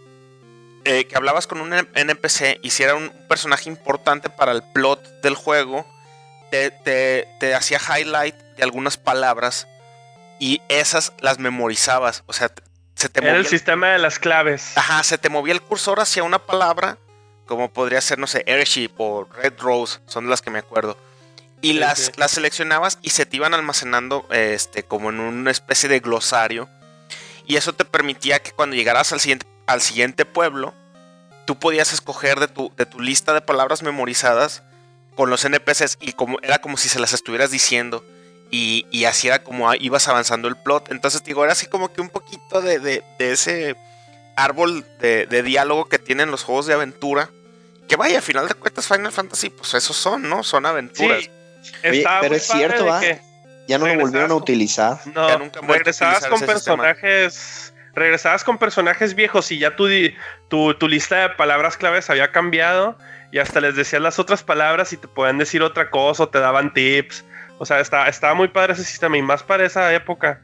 eh, 0.85 1.07
que 1.07 1.16
hablabas 1.16 1.47
con 1.47 1.61
un 1.61 1.72
NPC 1.72 2.59
y 2.62 2.70
si 2.70 2.83
era 2.83 2.95
un 2.95 3.11
personaje 3.28 3.68
importante 3.68 4.28
para 4.30 4.53
el 4.53 4.62
plot 4.62 5.03
del 5.22 5.35
juego, 5.35 5.87
te, 6.51 6.70
te- 6.70 7.28
te 7.41 7.55
hacía 7.55 7.78
highlight 7.80 8.35
de 8.57 8.62
algunas 8.62 8.97
palabras 8.97 9.66
y 10.39 10.61
esas 10.68 11.12
las 11.20 11.39
memorizabas. 11.39 12.24
O 12.26 12.33
sea, 12.33 12.51
se 12.95 13.09
te 13.09 13.20
Era 13.20 13.28
movía 13.28 13.41
el 13.41 13.47
el- 13.47 13.51
sistema 13.51 13.89
de 13.91 13.99
las 13.99 14.18
claves. 14.18 14.72
Ajá, 14.76 15.03
se 15.03 15.18
te 15.18 15.28
movía 15.28 15.55
el 15.55 15.62
cursor 15.62 16.01
hacia 16.01 16.22
una 16.24 16.39
palabra, 16.41 16.99
como 17.47 17.72
podría 17.72 18.01
ser, 18.01 18.18
no 18.18 18.26
sé, 18.26 18.45
Airship 18.47 18.91
o 18.99 19.24
Red 19.24 19.55
Rose, 19.59 20.01
son 20.07 20.28
las 20.28 20.43
que 20.43 20.51
me 20.51 20.59
acuerdo. 20.59 20.97
Y 21.61 21.68
Sí, 21.72 21.78
las, 21.78 21.99
sí. 21.99 22.12
las 22.16 22.33
seleccionabas 22.33 22.99
y 23.03 23.11
se 23.11 23.24
te 23.24 23.37
iban 23.37 23.55
almacenando 23.55 24.26
este, 24.30 24.83
como 24.83 25.11
en 25.11 25.20
una 25.20 25.51
especie 25.53 25.89
de 25.89 26.01
glosario. 26.01 26.68
Y 27.47 27.57
eso 27.57 27.72
te 27.72 27.85
permitía 27.85 28.41
que 28.41 28.51
cuando 28.53 28.74
llegaras 28.76 29.12
al 29.12 29.20
siguiente, 29.20 29.47
al 29.72 29.80
siguiente 29.80 30.24
pueblo, 30.24 30.74
tú 31.46 31.58
podías 31.58 31.92
escoger 31.92 32.38
de 32.40 32.48
tu, 32.48 32.72
de 32.76 32.86
tu 32.86 33.00
lista 33.00 33.32
de 33.34 33.40
palabras 33.40 33.82
memorizadas 33.82 34.62
con 35.16 35.28
los 35.30 35.44
NPCs 35.44 35.98
y 36.00 36.12
como, 36.12 36.38
era 36.42 36.58
como 36.60 36.76
si 36.76 36.88
se 36.88 36.98
las 37.00 37.12
estuvieras 37.12 37.50
diciendo. 37.50 38.04
Y, 38.50 38.86
y 38.90 39.06
así 39.06 39.28
era 39.28 39.42
como 39.42 39.70
a- 39.70 39.76
ibas 39.76 40.08
avanzando 40.08 40.46
el 40.48 40.56
plot. 40.56 40.90
Entonces, 40.92 41.24
digo, 41.24 41.42
era 41.44 41.52
así 41.54 41.66
como 41.66 41.92
que 41.92 42.00
un 42.02 42.10
poquito 42.10 42.60
de, 42.60 42.78
de- 42.78 43.02
de 43.18 43.32
ese 43.32 43.76
árbol 44.36 44.84
de, 45.00 45.26
de 45.26 45.42
diálogo 45.42 45.86
que 45.86 45.98
tienen 45.98 46.30
los 46.30 46.44
juegos 46.44 46.66
de 46.66 46.74
aventura. 46.74 47.30
Que 47.88 47.96
vaya, 47.96 48.18
a 48.18 48.22
final 48.22 48.48
de 48.48 48.54
cuentas, 48.54 48.86
Final 48.86 49.10
Fantasy, 49.12 49.50
pues 49.50 49.74
esos 49.74 49.96
son, 49.96 50.28
¿no? 50.28 50.42
Son 50.42 50.64
aventuras. 50.66 51.24
Sí, 51.62 52.04
pero 52.20 52.34
es 52.34 52.46
cierto, 52.46 52.86
¿va? 52.86 53.00
que- 53.00 53.20
Ya 53.68 53.78
no 53.78 53.84
lo 53.86 53.92
Regresabas 53.92 54.02
volvieron 54.02 54.30
a 54.30 54.34
utilizar. 54.34 55.00
No, 55.06 55.28
Ya 55.28 55.38
nunca 55.38 55.60
vuelto 55.60 55.72
a 55.72 55.76
regresabas 55.78 56.16
utilizar 56.18 56.30
con 56.30 56.42
ese 56.42 56.54
sistema. 56.54 56.82
personajes. 56.84 57.71
Regresabas 57.95 58.45
con 58.45 58.59
personajes 58.59 59.14
viejos 59.14 59.51
y 59.53 59.59
ya 59.59 59.76
tu, 59.76 59.86
di- 59.86 60.14
tu, 60.49 60.74
tu 60.74 60.88
lista 60.88 61.16
de 61.28 61.28
palabras 61.30 61.76
claves 61.76 62.09
había 62.11 62.32
cambiado. 62.32 62.97
Y 63.32 63.38
hasta 63.38 63.61
les 63.61 63.76
decías 63.76 64.03
las 64.03 64.18
otras 64.18 64.43
palabras 64.43 64.93
y 64.93 64.97
te 64.99 65.09
podían 65.09 65.38
decir 65.38 65.62
otra 65.62 65.90
cosa 65.90 66.24
o 66.24 66.28
te 66.28 66.38
daban 66.38 66.72
tips. 66.74 67.24
O 67.59 67.64
sea, 67.66 67.80
estaba, 67.80 68.09
estaba 68.09 68.34
muy 68.34 68.49
padre 68.49 68.74
ese 68.74 68.84
sistema 68.84 69.16
y 69.16 69.22
más 69.22 69.43
para 69.43 69.64
esa 69.64 69.93
época. 69.95 70.40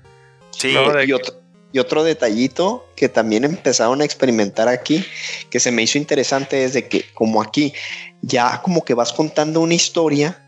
Sí, 0.50 0.72
No, 0.74 0.92
de 0.92 1.04
Y 1.04 1.06
que- 1.08 1.14
otro, 1.14 1.34
y 1.72 1.78
otro 1.80 2.02
detallito 2.04 2.88
que 2.96 3.08
también 3.10 3.44
empezaron 3.44 4.00
a 4.00 4.04
experimentar 4.04 4.68
aquí, 4.68 5.06
que 5.50 5.60
se 5.60 5.70
me 5.70 5.82
hizo 5.82 5.98
interesante, 5.98 6.64
es 6.64 6.72
de 6.72 6.88
que 6.88 7.04
como 7.12 7.42
aquí 7.42 7.74
ya 8.22 8.62
como 8.62 8.84
que 8.84 8.94
vas 8.94 9.12
contando 9.12 9.60
una 9.60 9.74
historia, 9.74 10.42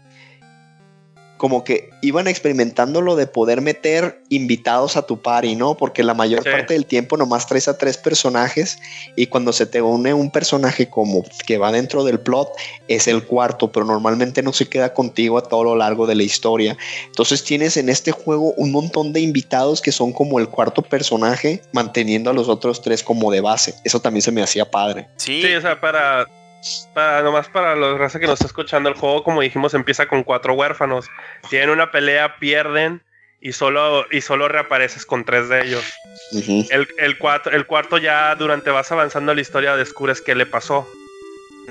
como 1.41 1.64
que 1.64 1.88
iban 2.03 2.28
experimentando 2.28 3.01
lo 3.01 3.16
de 3.16 3.26
poder 3.26 3.62
meter 3.62 4.20
invitados 4.28 4.99
a 4.99 5.07
tu 5.07 5.22
party, 5.22 5.57
¿no? 5.57 5.74
Porque 5.74 6.03
la 6.05 6.12
mayor 6.12 6.43
Sí. 6.43 6.51
parte 6.51 6.74
del 6.74 6.84
tiempo 6.84 7.16
nomás 7.16 7.47
traes 7.47 7.66
a 7.66 7.78
tres 7.78 7.97
personajes 7.97 8.78
y 9.16 9.26
cuando 9.28 9.55
se 9.55 9.64
te 9.64 9.80
une 9.80 10.12
un 10.12 10.30
personaje 10.30 10.91
como 10.91 11.24
que 11.47 11.57
va 11.57 11.72
dentro 11.72 12.05
del 12.05 12.20
plot 12.20 12.51
es 12.88 13.09
el 13.09 13.24
cuarto, 13.24 13.72
pero 13.72 13.86
normalmente 13.86 14.43
no 14.43 14.53
se 14.53 14.68
queda 14.68 14.93
contigo 14.93 15.38
a 15.38 15.43
todo 15.43 15.64
lo 15.64 15.76
largo 15.76 16.07
de 16.07 16.14
la 16.14 16.24
historia. 16.24 16.76
Entonces 17.07 17.43
tienes 17.43 17.78
en 17.78 17.88
este 17.88 18.12
juego 18.12 18.53
un 18.59 18.70
montón 18.70 19.14
de 19.14 19.20
invitados 19.20 19.80
que 19.80 19.93
son 19.93 20.12
como 20.12 20.41
el 20.41 20.49
cuarto 20.51 20.82
personaje, 20.82 21.62
manteniendo 21.72 22.28
a 22.28 22.34
los 22.34 22.51
otros 22.51 22.82
tres 22.82 23.03
como 23.03 23.30
de 23.30 23.41
base. 23.41 23.74
Eso 23.84 23.99
también 24.01 24.20
se 24.20 24.30
me 24.30 24.43
hacía 24.43 24.70
padre. 24.70 25.09
sí, 25.16 25.41
Sí, 25.41 25.55
o 25.55 25.61
sea, 25.62 25.80
para, 25.80 26.26
para 26.94 27.22
nomás 27.22 27.48
para 27.48 27.74
los 27.74 27.98
raza 27.98 28.18
que 28.20 28.26
nos 28.26 28.34
está 28.34 28.46
escuchando 28.46 28.88
el 28.88 28.94
juego, 28.94 29.22
como 29.24 29.40
dijimos, 29.40 29.74
empieza 29.74 30.06
con 30.06 30.22
cuatro 30.24 30.54
huérfanos. 30.54 31.06
Tienen 31.48 31.70
una 31.70 31.90
pelea, 31.90 32.36
pierden 32.36 33.02
y 33.40 33.52
solo, 33.52 34.04
y 34.11 34.20
solo 34.20 34.48
reapareces 34.48 35.06
con 35.06 35.24
tres 35.24 35.48
de 35.48 35.62
ellos. 35.62 35.84
El, 36.70 36.86
el, 36.98 37.18
cuatro, 37.18 37.52
el 37.52 37.66
cuarto 37.66 37.98
ya 37.98 38.34
durante 38.34 38.70
vas 38.70 38.92
avanzando 38.92 39.34
la 39.34 39.40
historia 39.40 39.76
descubres 39.76 40.20
qué 40.20 40.34
le 40.34 40.46
pasó. 40.46 40.86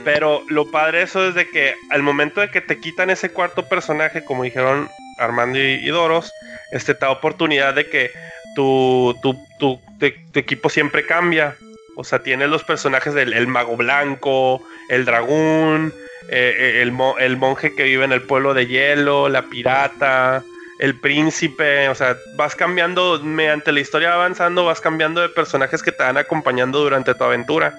Pero 0.03 0.43
lo 0.49 0.71
padre 0.71 0.99
de 0.99 1.03
eso 1.03 1.27
es 1.27 1.35
de 1.35 1.49
que 1.49 1.75
al 1.91 2.01
momento 2.03 2.39
de 2.41 2.49
que 2.49 2.61
te 2.61 2.79
quitan 2.79 3.09
ese 3.09 3.31
cuarto 3.31 3.67
personaje, 3.67 4.23
como 4.23 4.43
dijeron 4.43 4.89
Armando 5.17 5.59
y, 5.59 5.73
y 5.83 5.87
Doros, 5.89 6.31
este, 6.71 6.93
te 6.93 7.01
da 7.05 7.11
oportunidad 7.11 7.73
de 7.73 7.89
que 7.89 8.11
tu, 8.55 9.15
tu, 9.21 9.33
tu, 9.59 9.79
tu- 9.99 10.11
tu 10.31 10.39
equipo 10.39 10.69
siempre 10.69 11.05
cambia. 11.05 11.55
O 11.99 12.05
sea, 12.05 12.23
tienes 12.23 12.47
los 12.47 12.63
personajes 12.63 13.13
del 13.13 13.33
el 13.33 13.47
mago 13.47 13.75
blanco, 13.75 14.65
el 14.87 15.03
dragón, 15.03 15.93
eh, 16.29 16.55
eh, 16.57 16.81
el, 16.81 16.93
el 17.19 17.35
monje 17.35 17.75
que 17.75 17.83
vive 17.83 18.05
en 18.05 18.13
el 18.13 18.21
pueblo 18.21 18.53
de 18.53 18.67
hielo, 18.67 19.27
la 19.27 19.41
pirata, 19.49 20.41
el 20.79 20.97
príncipe, 20.97 21.89
o 21.89 21.95
sea, 21.95 22.15
vas 22.37 22.55
cambiando, 22.55 23.19
mediante 23.21 23.73
la 23.73 23.81
historia 23.81 24.13
avanzando, 24.13 24.63
vas 24.63 24.79
cambiando 24.79 25.19
de 25.19 25.27
personajes 25.27 25.83
que 25.83 25.91
te 25.91 26.01
van 26.01 26.15
acompañando 26.15 26.79
durante 26.79 27.13
tu 27.13 27.25
aventura, 27.25 27.77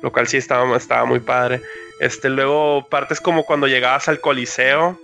lo 0.00 0.10
cual 0.12 0.26
sí 0.28 0.38
estaba, 0.38 0.74
estaba 0.74 1.04
muy 1.04 1.20
padre. 1.20 1.60
Este, 2.00 2.30
luego 2.30 2.88
partes 2.88 3.20
como 3.20 3.44
cuando 3.44 3.66
llegabas 3.66 4.08
al 4.08 4.20
Coliseo 4.20 4.98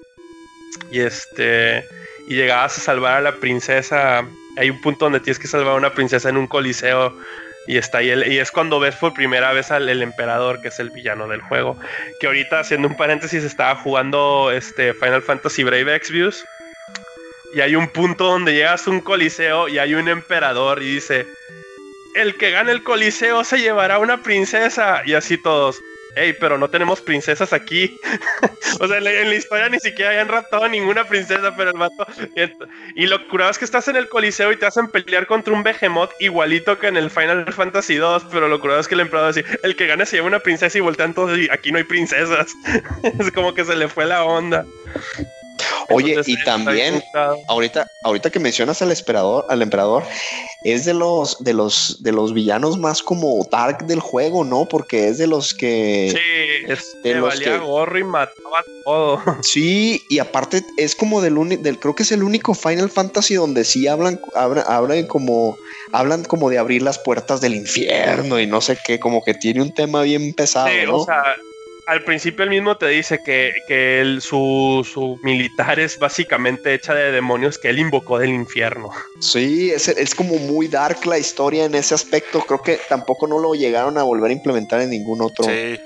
y 0.91 1.01
este, 1.01 1.85
y 2.29 2.35
llegabas 2.35 2.79
a 2.79 2.81
salvar 2.81 3.19
a 3.19 3.21
la 3.21 3.33
princesa, 3.33 4.27
hay 4.57 4.71
un 4.71 4.81
punto 4.81 5.05
donde 5.05 5.21
tienes 5.21 5.39
que 5.39 5.49
salvar 5.49 5.75
a 5.75 5.77
una 5.77 5.93
princesa 5.93 6.31
en 6.31 6.39
un 6.39 6.47
Coliseo 6.47 7.15
y 7.67 7.79
está 7.79 7.99
ahí 7.99 8.13
y 8.27 8.39
es 8.39 8.51
cuando 8.51 8.79
ves 8.79 8.95
por 8.97 9.15
primera 9.15 9.53
vez 9.53 9.71
al 9.71 9.89
el 9.89 10.03
emperador, 10.03 10.61
que 10.61 10.69
es 10.69 10.79
el 10.81 10.91
villano 10.91 11.29
del 11.29 11.41
juego. 11.41 11.79
Que 12.21 12.27
ahorita, 12.27 12.61
haciendo 12.61 12.89
un 12.89 12.97
paréntesis, 12.97 13.43
estaba 13.43 13.77
jugando 13.77 14.51
este 14.53 14.93
Final 14.95 15.23
Fantasy 15.23 15.65
Brave 15.65 15.95
Exvius. 15.95 16.45
Y 17.55 17.61
hay 17.61 17.77
un 17.77 17.89
punto 17.89 18.25
donde 18.25 18.53
llegas 18.53 18.87
a 18.87 18.91
un 18.91 19.01
coliseo 19.01 19.69
y 19.69 19.79
hay 19.79 19.95
un 19.95 20.09
emperador 20.09 20.83
y 20.83 20.95
dice: 20.95 21.27
El 22.15 22.37
que 22.37 22.51
gane 22.51 22.73
el 22.73 22.83
coliseo 22.83 23.45
se 23.45 23.59
llevará 23.59 23.99
una 23.99 24.23
princesa. 24.23 25.03
Y 25.07 25.15
así 25.15 25.39
todos. 25.39 25.81
Ey, 26.17 26.35
pero 26.35 26.59
no 26.59 26.69
tenemos 26.69 27.01
princesas 27.01 27.53
aquí. 27.53 27.99
o 28.81 28.87
sea, 28.87 28.99
en 28.99 29.05
la, 29.05 29.35
historia 29.35 29.69
ni 29.69 29.79
siquiera 29.81 30.13
hayan 30.13 30.29
raptado 30.29 30.69
ninguna 30.69 31.05
princesa, 31.05 31.55
pero 31.57 31.71
el 31.71 31.79
vato. 31.79 32.07
Y 32.95 33.07
lo 33.07 33.27
curado 33.29 33.51
es 33.51 33.59
que 33.59 33.65
estás 33.65 33.89
en 33.89 33.97
el 33.97 34.09
Coliseo 34.09 34.53
y 34.53 34.57
te 34.57 34.67
hacen 34.67 34.89
pelear 34.89 35.27
contra 35.27 35.53
un 35.53 35.63
Behemoth 35.63 36.13
igualito 36.21 36.79
que 36.79 36.87
en 36.87 36.97
el 36.97 37.11
Final 37.11 37.53
Fantasy 37.53 37.97
2, 37.97 38.27
pero 38.31 38.49
lo 38.49 38.61
curado 38.61 38.81
es 38.81 38.89
que 38.89 38.95
el 38.95 39.01
emperador 39.01 39.35
dice: 39.35 39.59
el 39.63 39.77
que 39.77 39.87
gane 39.87 40.07
se 40.07 40.17
lleva 40.17 40.29
una 40.29 40.41
princesa 40.41 40.79
y 40.79 40.81
voltean 40.81 41.15
todos 41.15 41.37
y 41.39 41.49
aquí 41.51 41.73
no 41.73 41.79
hay 41.79 41.85
princesas. 41.85 42.53
es 43.19 43.31
como 43.33 43.55
que 43.55 43.65
se 43.65 43.77
le 43.77 43.89
fue 43.89 44.07
la 44.07 44.25
onda. 44.25 44.65
Oye, 45.91 46.21
y 46.27 46.43
también 46.45 47.03
ahorita, 47.49 47.87
ahorita 48.03 48.31
que 48.31 48.41
mencionas 48.41 48.81
al 48.83 48.91
emperador, 48.91 49.45
al 49.49 49.63
emperador, 49.63 50.05
es 50.65 50.85
de 50.85 50.95
los 50.95 51.43
de 51.45 51.53
los 51.53 52.03
de 52.03 52.13
los 52.13 52.33
villanos 52.33 52.79
más 52.79 53.03
como 53.03 53.47
dark 53.51 53.87
del 53.87 54.01
juego, 54.01 54.45
¿no? 54.45 54.67
Porque 54.67 55.09
es 55.09 55.19
de 55.19 55.27
los 55.27 55.55
que 55.55 56.11
sí, 56.13 56.73
es, 56.73 57.03
de 57.03 57.15
los 57.15 57.29
valía 57.29 57.59
gorro 57.59 57.99
y 57.99 58.05
mataba 58.05 58.65
todo. 58.85 59.21
Sí, 59.43 60.03
y 60.09 60.19
aparte 60.19 60.65
es 60.77 60.95
como 60.95 61.21
del, 61.21 61.63
del 61.63 61.79
creo 61.79 61.95
que 61.95 62.03
es 62.03 62.13
el 62.13 62.23
único 62.23 62.55
Final 62.55 62.91
Fantasy 62.91 63.35
donde 63.35 63.65
sí 63.65 63.87
hablan 63.87 64.21
hablan, 64.35 65.07
como 65.07 65.57
hablan 65.93 66.25
como 66.25 66.51
de 66.51 66.59
abrir 66.59 66.83
las 66.83 66.99
puertas 66.99 67.41
del 67.41 67.55
infierno 67.55 68.41
y 68.41 68.47
no 68.47 68.61
sé 68.61 68.79
qué, 68.85 68.99
como 68.99 69.23
que 69.23 69.35
tiene 69.35 69.63
un 69.63 69.75
tema 69.75 70.03
bien 70.03 70.33
pesado, 70.33 70.69
sí, 70.69 70.87
¿no? 70.87 70.97
O 70.97 71.05
sea, 71.05 71.23
al 71.87 72.03
principio 72.05 72.45
él 72.45 72.51
mismo 72.51 72.77
te 72.77 72.87
dice 72.89 73.21
que, 73.25 73.53
que 73.69 74.19
su, 74.21 74.87
su, 74.91 75.19
militar 75.23 75.79
es 75.79 75.99
básicamente 75.99 76.75
hecha 76.75 76.95
de 76.95 77.13
demonios 77.13 77.59
que 77.59 77.69
él 77.69 77.79
invocó 77.79 78.19
del 78.19 78.31
infierno. 78.31 78.91
Sí, 79.21 79.71
es, 79.71 79.89
es, 79.89 80.15
como 80.15 80.37
muy 80.37 80.69
dark 80.69 81.05
la 81.07 81.19
historia 81.19 81.65
en 81.65 81.75
ese 81.75 81.95
aspecto. 81.95 82.41
Creo 82.41 82.63
que 82.63 82.81
tampoco 82.89 83.27
no 83.27 83.39
lo 83.39 83.55
llegaron 83.55 83.99
a 83.99 84.03
volver 84.03 84.31
a 84.31 84.35
implementar 84.35 84.81
en 84.81 84.91
ningún 84.91 85.21
otro. 85.21 85.45
Sí. 85.45 85.79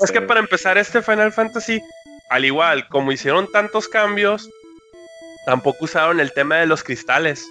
Es 0.00 0.10
que 0.10 0.20
para 0.22 0.40
empezar, 0.40 0.78
este 0.78 1.02
Final 1.02 1.32
Fantasy, 1.32 1.82
al 2.30 2.44
igual 2.44 2.88
como 2.88 3.12
hicieron 3.12 3.50
tantos 3.50 3.88
cambios, 3.88 4.48
tampoco 5.44 5.84
usaron 5.84 6.20
el 6.20 6.32
tema 6.32 6.56
de 6.56 6.66
los 6.66 6.82
cristales. 6.82 7.44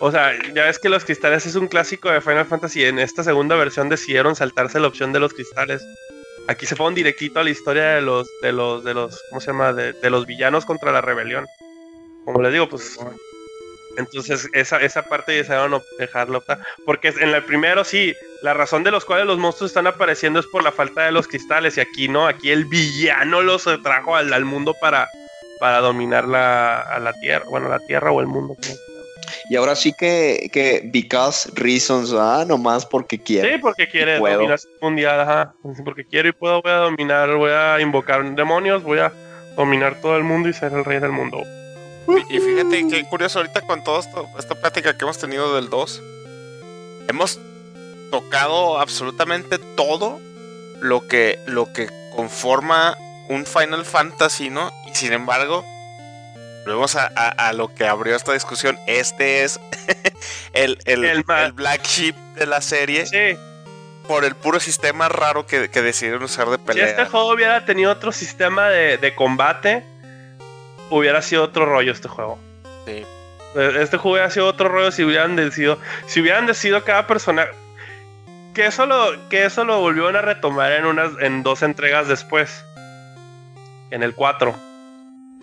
O 0.00 0.10
sea, 0.10 0.32
ya 0.52 0.64
ves 0.64 0.80
que 0.80 0.88
los 0.88 1.04
cristales 1.04 1.46
es 1.46 1.54
un 1.54 1.68
clásico 1.68 2.10
de 2.10 2.20
Final 2.20 2.46
Fantasy. 2.46 2.84
En 2.84 2.98
esta 2.98 3.22
segunda 3.22 3.54
versión 3.54 3.88
decidieron 3.88 4.34
saltarse 4.34 4.80
la 4.80 4.88
opción 4.88 5.12
de 5.12 5.20
los 5.20 5.32
cristales. 5.32 5.80
Aquí 6.48 6.66
se 6.66 6.76
fueron 6.76 6.94
directito 6.94 7.40
a 7.40 7.44
la 7.44 7.50
historia 7.50 7.94
de 7.94 8.00
los, 8.00 8.28
de 8.42 8.52
los, 8.52 8.84
de 8.84 8.94
los, 8.94 9.22
¿cómo 9.28 9.40
se 9.40 9.48
llama? 9.48 9.72
De, 9.72 10.10
los 10.10 10.26
villanos 10.26 10.64
contra 10.64 10.92
la 10.92 11.00
rebelión. 11.00 11.46
Como 12.24 12.42
les 12.42 12.52
digo, 12.52 12.68
pues. 12.68 12.98
Entonces, 13.96 14.48
esa, 14.54 14.80
esa 14.80 15.02
parte 15.02 15.32
decidieron 15.32 15.80
dejarlo. 15.98 16.42
Porque 16.84 17.08
en 17.08 17.28
el 17.28 17.44
primero 17.44 17.84
sí, 17.84 18.14
la 18.42 18.54
razón 18.54 18.82
de 18.84 18.90
los 18.90 19.04
cuales 19.04 19.26
los 19.26 19.38
monstruos 19.38 19.70
están 19.70 19.86
apareciendo 19.86 20.40
es 20.40 20.46
por 20.46 20.64
la 20.64 20.72
falta 20.72 21.04
de 21.04 21.12
los 21.12 21.28
cristales. 21.28 21.76
Y 21.76 21.80
aquí 21.80 22.08
no, 22.08 22.26
aquí 22.26 22.50
el 22.50 22.64
villano 22.64 23.42
los 23.42 23.68
trajo 23.82 24.16
al, 24.16 24.32
al 24.32 24.44
mundo 24.44 24.74
para, 24.80 25.08
para 25.60 25.78
dominar 25.78 26.26
la, 26.26 26.80
a 26.80 26.98
la 26.98 27.12
tierra. 27.20 27.44
Bueno, 27.48 27.68
la 27.68 27.78
tierra 27.80 28.10
o 28.10 28.20
el 28.20 28.26
mundo. 28.26 28.56
Y 29.48 29.56
ahora 29.56 29.74
sí 29.74 29.92
que, 29.92 30.50
que 30.52 30.82
because 30.92 31.50
reasons, 31.54 32.12
ah, 32.12 32.44
nomás 32.46 32.86
porque 32.86 33.18
quiere. 33.18 33.54
Sí, 33.54 33.58
porque 33.58 33.88
quiere 33.88 34.18
dominar 34.18 34.60
mundial, 34.80 35.20
ajá. 35.20 35.54
Porque 35.84 36.04
quiero 36.04 36.28
y 36.28 36.32
puedo, 36.32 36.62
voy 36.62 36.72
a 36.72 36.76
dominar, 36.76 37.34
voy 37.34 37.50
a 37.50 37.80
invocar 37.80 38.24
demonios, 38.34 38.82
voy 38.82 38.98
a 38.98 39.12
dominar 39.56 40.00
todo 40.00 40.16
el 40.16 40.24
mundo 40.24 40.48
y 40.48 40.52
ser 40.52 40.72
el 40.72 40.84
rey 40.84 40.98
del 40.98 41.12
mundo. 41.12 41.42
Y, 42.28 42.38
fíjate 42.40 42.88
qué 42.88 43.04
curioso, 43.04 43.38
ahorita 43.38 43.60
con 43.62 43.84
toda 43.84 44.00
esta 44.38 44.54
plática 44.56 44.96
que 44.96 45.04
hemos 45.04 45.18
tenido 45.18 45.54
del 45.54 45.70
2, 45.70 46.02
hemos 47.08 47.38
tocado 48.10 48.78
absolutamente 48.78 49.58
todo 49.76 50.20
lo 50.80 51.06
que, 51.06 51.38
lo 51.46 51.72
que 51.72 51.88
conforma 52.14 52.96
un 53.28 53.46
Final 53.46 53.84
Fantasy, 53.84 54.50
¿no? 54.50 54.70
Y 54.90 54.94
sin 54.94 55.12
embargo, 55.12 55.64
Volvemos 56.64 56.94
a, 56.96 57.52
lo 57.54 57.74
que 57.74 57.86
abrió 57.86 58.14
esta 58.14 58.32
discusión. 58.32 58.78
Este 58.86 59.42
es 59.42 59.58
el, 60.52 60.78
el, 60.84 61.24
Black 61.54 61.84
Sheep 61.84 62.14
de 62.36 62.46
la 62.46 62.60
serie. 62.60 63.06
Sí. 63.06 63.38
Por 64.06 64.24
el 64.24 64.34
puro 64.34 64.60
sistema 64.60 65.08
raro 65.08 65.46
que, 65.46 65.68
decidieron 65.68 66.22
usar 66.22 66.48
de 66.50 66.58
pelea. 66.58 66.84
Si 66.84 66.90
este 66.90 67.04
juego 67.06 67.32
hubiera 67.32 67.64
tenido 67.64 67.90
otro 67.90 68.12
sistema 68.12 68.68
de, 68.68 69.14
combate, 69.14 69.84
hubiera 70.90 71.22
sido 71.22 71.44
otro 71.44 71.66
rollo 71.66 71.92
este 71.92 72.08
juego. 72.08 72.38
Sí. 72.86 73.04
Este 73.54 73.96
juego 73.96 74.14
hubiera 74.14 74.30
sido 74.30 74.46
otro 74.46 74.68
rollo 74.68 74.92
si 74.92 75.04
hubieran 75.04 75.36
decidido. 75.36 75.78
Si 76.06 76.20
hubieran 76.20 76.46
decidido 76.46 76.84
cada 76.84 77.06
persona. 77.06 77.46
Que 78.54 78.66
eso 78.66 78.86
lo, 78.86 79.28
que 79.30 79.46
eso 79.46 79.64
lo 79.64 79.80
volvieron 79.80 80.14
a 80.14 80.20
retomar 80.20 80.72
en 80.72 80.84
unas. 80.84 81.12
en 81.20 81.42
dos 81.42 81.62
entregas 81.62 82.06
después. 82.06 82.64
En 83.90 84.02
el 84.02 84.14
4 84.14 84.71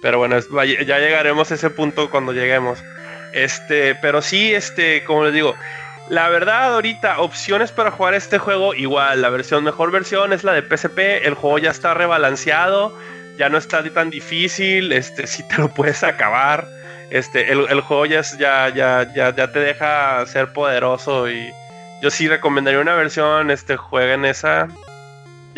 pero 0.01 0.17
bueno, 0.17 0.37
ya 0.39 0.99
llegaremos 0.99 1.51
a 1.51 1.55
ese 1.55 1.69
punto 1.69 2.09
cuando 2.09 2.33
lleguemos. 2.33 2.79
Este, 3.33 3.95
pero 3.95 4.21
sí, 4.21 4.53
este, 4.53 5.03
como 5.03 5.25
les 5.25 5.33
digo, 5.33 5.55
la 6.09 6.29
verdad 6.29 6.73
ahorita 6.73 7.19
opciones 7.19 7.71
para 7.71 7.91
jugar 7.91 8.15
este 8.15 8.39
juego 8.39 8.73
igual, 8.73 9.21
la 9.21 9.29
versión 9.29 9.63
mejor 9.63 9.91
versión 9.91 10.33
es 10.33 10.43
la 10.43 10.53
de 10.53 10.63
PSP, 10.63 11.25
el 11.25 11.35
juego 11.35 11.59
ya 11.59 11.69
está 11.69 11.93
rebalanceado, 11.93 12.97
ya 13.37 13.49
no 13.49 13.57
está 13.57 13.83
tan 13.91 14.09
difícil, 14.09 14.91
este, 14.91 15.27
si 15.27 15.47
te 15.47 15.57
lo 15.57 15.69
puedes 15.69 16.03
acabar. 16.03 16.67
Este, 17.11 17.51
el, 17.51 17.65
el 17.69 17.81
juego 17.81 18.05
ya, 18.05 18.21
ya, 18.37 18.69
ya, 18.69 19.11
ya, 19.15 19.35
ya 19.35 19.51
te 19.51 19.59
deja 19.59 20.23
ser 20.27 20.53
poderoso 20.53 21.27
y 21.29 21.51
yo 22.01 22.09
sí 22.11 22.27
recomendaría 22.27 22.79
una 22.79 22.95
versión, 22.95 23.51
este, 23.51 23.77
jueguen 23.77 24.25
esa. 24.25 24.67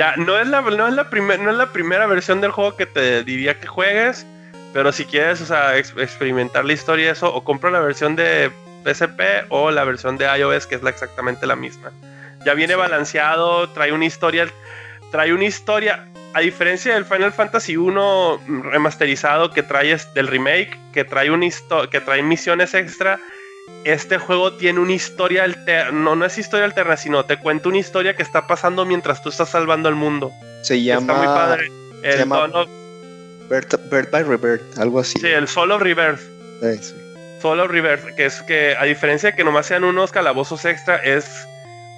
Ya, 0.02 0.16
no 0.18 0.40
es 0.40 0.48
la, 0.48 0.62
no 0.62 0.88
es 0.88 0.96
la, 0.96 1.04
no 1.04 1.52
es 1.52 1.58
la 1.58 1.72
primera 1.72 2.08
versión 2.08 2.42
del 2.42 2.50
juego 2.50 2.76
que 2.76 2.88
te 2.88 3.24
diría 3.24 3.60
que 3.60 3.68
juegues, 3.68 4.26
pero 4.74 4.92
si 4.92 5.06
quieres, 5.06 5.42
o 5.42 5.46
sea, 5.46 5.78
experimentar 5.78 6.66
la 6.66 6.74
historia 6.74 7.12
eso, 7.12 7.32
o 7.32 7.44
compra 7.44 7.70
la 7.70 7.82
versión 7.82 8.16
de 8.16 8.52
PSP 8.84 9.46
o 9.50 9.70
la 9.70 9.84
versión 9.84 10.18
de 10.18 10.26
iOS, 10.26 10.66
que 10.66 10.74
es 10.74 10.82
la, 10.82 10.90
exactamente 10.90 11.46
la 11.46 11.56
misma. 11.56 11.92
Ya 12.44 12.56
viene 12.56 12.74
balanceado, 12.74 13.70
trae 13.70 13.92
una 13.92 14.06
historia, 14.06 14.48
trae 15.12 15.36
una 15.36 15.46
historia, 15.46 16.08
a 16.34 16.40
diferencia 16.40 16.96
del 16.96 17.06
Final 17.06 17.32
Fantasy 17.32 17.78
1 17.78 18.42
remasterizado 18.72 19.52
que 19.52 19.62
trae 19.62 19.96
del 20.16 20.26
remake, 20.26 20.80
que 20.94 21.04
trae, 21.04 21.30
una 21.30 21.46
que 21.92 22.02
trae 22.02 22.24
misiones 22.24 22.74
extra, 22.74 23.20
este 23.84 24.18
juego 24.18 24.54
tiene 24.54 24.80
una 24.80 24.94
historia 24.94 25.44
alterna, 25.44 25.92
no, 25.92 26.16
no 26.16 26.26
es 26.26 26.38
historia 26.38 26.66
alterna, 26.66 26.98
sino 26.98 27.26
te 27.26 27.38
cuenta 27.38 27.70
una 27.70 27.80
historia 27.80 28.16
que 28.16 28.24
está 28.24 28.48
pasando 28.48 28.86
mientras 28.86 29.22
tú 29.22 29.30
estás 29.30 29.50
salvando 29.50 29.90
el 29.90 29.96
mundo. 29.96 30.32
Se 30.62 30.82
llama... 30.82 31.02
Está 31.02 31.14
muy 31.14 31.26
padre. 31.26 31.72
El 32.04 32.12
se 32.14 32.20
llama... 32.20 32.66
Birth, 33.50 34.12
by 34.12 34.24
Rebirth, 34.24 34.78
algo 34.78 35.00
así. 35.00 35.20
Sí, 35.20 35.28
el 35.28 35.48
Solo 35.48 35.78
Rebirth. 35.78 36.22
sí. 36.82 36.96
Solo 37.42 37.68
Rebirth, 37.68 38.16
que 38.16 38.26
es 38.28 38.42
que 38.44 38.76
a 38.78 38.84
diferencia 38.84 39.32
de 39.32 39.36
que 39.36 39.44
nomás 39.44 39.66
sean 39.66 39.84
unos 39.84 40.12
calabozos 40.12 40.64
extra, 40.64 40.98
es 40.98 41.26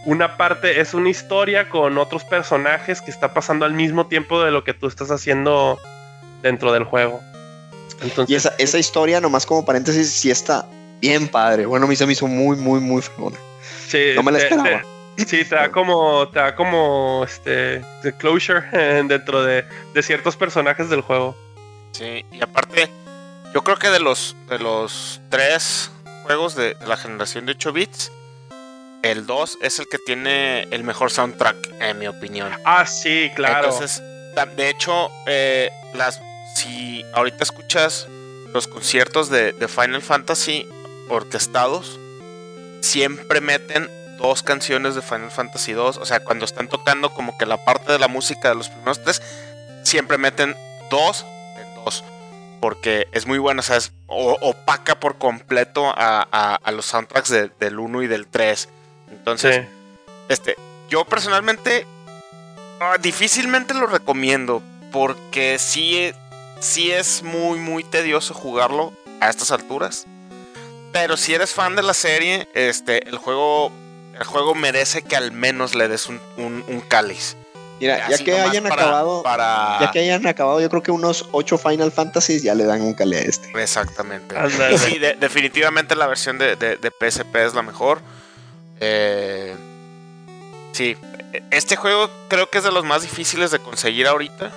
una 0.05 0.38
parte, 0.38 0.80
es 0.80 0.93
una 0.93 1.09
historia 1.09 1.69
con 1.69 1.97
otros 1.97 2.24
personajes 2.24 3.01
que 3.01 3.11
está 3.11 3.34
pasando 3.34 3.65
al 3.65 3.74
mismo 3.74 4.07
tiempo 4.07 4.41
de 4.41 4.51
lo 4.51 4.63
que 4.63 4.74
tú 4.74 4.88
estás 4.88 5.11
haciendo 5.11 5.80
dentro 6.41 6.71
del 6.71 6.86
juego. 6.86 7.21
Entonces, 8.01 8.32
y 8.32 8.36
esa, 8.36 8.53
esa 8.57 8.80
historia, 8.80 9.19
nomás 9.19 9.45
como 9.45 9.65
paréntesis, 9.65 10.09
sí 10.11 10.32
está 10.32 10.65
bien 11.04 11.28
padre. 11.28 11.66
Bueno, 11.66 11.86
a 11.86 11.89
mí 11.89 11.97
se 11.97 12.06
me 12.06 12.14
hizo 12.14 12.28
muy, 12.28 12.56
muy, 12.56 12.80
muy 12.80 13.01
fregona. 13.01 13.38
Sí, 13.88 14.14
no 14.16 14.24
me 14.24 14.32
la 14.32 14.38
esperaba. 14.38 14.84
Sí, 15.18 15.43
te 15.45 15.56
da 15.56 15.70
como, 15.70 16.30
te 16.30 16.39
da 16.39 16.56
como 16.56 17.24
este 17.28 17.82
de 18.04 18.18
closure 18.18 18.62
dentro 19.04 19.43
de, 19.43 19.64
de, 19.93 20.01
ciertos 20.01 20.36
personajes 20.38 20.89
del 20.89 21.01
juego. 21.01 21.36
Sí, 21.91 22.26
y 22.32 22.41
aparte, 22.41 22.89
yo 23.54 23.64
creo 23.64 23.78
que 23.78 23.89
de 23.89 23.99
los 23.99 24.36
de 24.49 24.58
los 24.58 25.22
tres 25.30 25.91
juegos 26.24 26.56
de, 26.56 26.76
la 26.88 26.97
generación 26.97 27.45
de 27.45 27.51
8 27.51 27.74
bits, 27.74 28.12
el 29.04 29.28
2 29.28 29.60
es 29.62 29.78
el 29.80 29.88
que 29.88 29.99
tiene 29.99 30.64
el 30.72 30.84
mejor 30.84 31.12
soundtrack, 31.12 31.58
en 31.80 31.99
mi 31.99 32.08
opinión. 32.08 32.49
Ah, 32.66 32.88
sí, 32.88 33.30
claro. 33.36 33.66
Entonces, 33.66 34.01
de 34.56 34.70
hecho, 34.70 35.12
eh, 35.28 35.70
las 35.93 36.20
si 36.56 37.04
ahorita 37.14 37.43
escuchas 37.43 38.08
los 38.54 38.68
conciertos 38.68 39.30
de, 39.30 39.51
de 39.51 39.68
Final 39.68 40.01
Fantasy 40.01 40.68
orquestados 41.10 41.99
siempre 42.82 43.41
meten 43.41 43.89
dos 44.18 44.43
canciones 44.43 44.95
de 44.95 45.01
Final 45.01 45.32
Fantasy 45.32 45.74
2. 45.74 45.97
O 45.97 46.06
sea, 46.06 46.24
cuando 46.24 46.45
están 46.45 46.68
tocando 46.68 47.14
como 47.14 47.38
que 47.38 47.45
la 47.45 47.64
parte 47.66 47.91
de 47.91 47.99
la 47.99 48.08
música 48.08 48.49
de 48.49 48.56
los 48.56 48.70
primeros 48.70 49.01
tres, 49.04 49.22
siempre 49.84 50.18
meten 50.18 50.56
dos 50.89 51.26
en 51.58 51.84
dos. 51.84 52.04
Porque 52.62 53.08
es 53.12 53.26
muy 53.26 53.39
bueno, 53.39 53.60
o 53.60 53.64
sea, 53.64 53.76
es, 53.78 53.91
opaca 54.08 54.99
por 54.99 55.18
completo 55.18 55.89
a, 55.89 56.26
a- 56.32 56.56
a 56.56 56.72
los 56.72 56.86
soundtracks 56.86 57.30
de- 57.30 57.51
del 57.60 57.80
1 57.80 58.04
y 58.04 58.08
del 58.08 58.28
3. 58.28 58.70
Entonces, 59.12 59.66
Sí. 59.66 59.68
este, 60.30 60.56
yo 60.89 61.04
personalmente 61.06 61.86
difícilmente 63.01 63.74
lo 63.74 63.88
recomiendo 63.88 64.62
porque 64.91 65.58
sí, 65.60 66.12
sí 66.60 66.91
es 66.91 67.24
muy, 67.24 67.60
muy 67.60 67.84
tedioso 67.84 68.34
jugarlo 68.34 68.93
a 69.20 69.30
estas 69.30 69.51
alturas. 69.51 70.06
Pero 70.94 71.18
si 71.18 71.34
eres 71.34 71.52
fan 71.52 71.76
de 71.76 71.84
la 71.84 71.94
serie, 71.94 72.48
este, 72.54 73.10
el 73.10 73.18
juego, 73.18 73.72
el 74.18 74.24
juego 74.24 74.56
merece 74.56 75.02
que 75.02 75.16
al 75.18 75.32
menos 75.34 75.76
le 75.76 75.88
des 75.89 76.08
un, 76.08 76.22
un- 76.38 76.64
un 76.68 76.80
cáliz. 76.82 77.36
Mira, 77.80 78.08
ya 78.08 78.18
que 78.20 78.39
hayan 78.39 78.64
para- 78.64 78.84
acabado, 78.84 79.24
Para... 79.24 79.78
ya 79.82 79.91
que 79.91 80.00
hayan 80.00 80.26
acabado, 80.26 80.62
yo 80.62 80.70
creo 80.70 80.82
que 80.84 80.91
unos 80.91 81.26
8 81.34 81.58
Final 81.58 81.91
Fantasies 81.91 82.41
ya 82.44 82.56
le 82.56 82.64
dan 82.64 82.82
un 82.82 82.94
cale 82.94 83.18
a 83.18 83.22
este. 83.22 83.50
Exactamente. 83.62 84.36
Y 84.72 84.78
sí, 84.78 85.00
de- 85.00 85.16
definitivamente 85.16 85.96
la 85.96 86.08
versión 86.08 86.38
de, 86.38 86.56
de- 86.56 86.78
de 86.78 86.91
PSP 86.91 87.36
es 87.44 87.54
la 87.56 87.62
mejor. 87.64 88.00
Eh, 88.80 89.54
sí, 90.72 90.96
este 91.52 91.76
juego 91.76 92.10
creo 92.30 92.50
que 92.50 92.60
es 92.60 92.64
de 92.64 92.72
los 92.72 92.86
más 92.86 93.02
difíciles 93.02 93.52
de 93.52 93.60
conseguir 93.60 94.08
ahorita. 94.08 94.52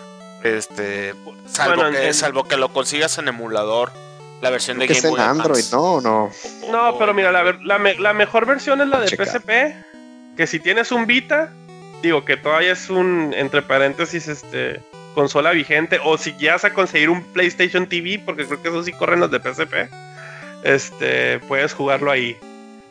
Este, 0.45 1.15
salvo, 1.51 1.77
Bueno, 1.77 1.91
que, 1.99 2.07
en- 2.09 2.15
salvo 2.15 2.45
que 2.45 2.57
lo 2.57 2.73
consigas 2.73 3.17
en 3.19 3.27
emulador. 3.29 3.91
La 4.43 4.51
versión 4.51 4.79
de 4.79 4.87
Creo 4.87 5.01
Game 5.15 5.23
en 5.23 5.29
Android, 5.31 5.65
Advance. 5.65 5.75
¿no? 5.77 6.01
No. 6.01 6.31
No, 6.71 6.99
pero 6.99 7.15
mira, 7.15 7.33
la, 7.33 7.57
la, 7.65 7.79
me- 7.79 7.95
la 7.97 8.13
mejor 8.13 8.47
versión 8.47 8.81
es 8.81 8.89
la 8.89 9.01
de 9.01 9.07
Checa. 9.09 9.25
PSP. 9.25 9.49
Que 10.37 10.47
si 10.47 10.61
tienes 10.61 10.93
un 10.93 11.07
Vita, 11.07 11.51
digo 12.03 12.25
que 12.25 12.37
todavía 12.37 12.73
es 12.73 12.91
un, 12.91 13.33
entre 13.35 13.63
paréntesis, 13.63 14.29
este 14.29 14.81
consola 15.15 15.53
vigente. 15.53 15.99
O 16.05 16.19
si 16.19 16.33
llegas 16.37 16.65
a 16.67 16.75
conseguir 16.75 17.09
un 17.09 17.23
PlayStation 17.33 17.87
TV, 17.87 18.21
porque 18.25 18.45
creo 18.47 18.61
que 18.61 18.69
eso 18.69 18.83
sí 18.85 18.93
corren 18.93 19.21
los 19.21 19.31
de 19.31 19.39
PSP. 19.41 19.89
Este, 20.63 21.39
puedes 21.41 21.73
jugarlo 21.73 22.11
ahí. 22.11 22.37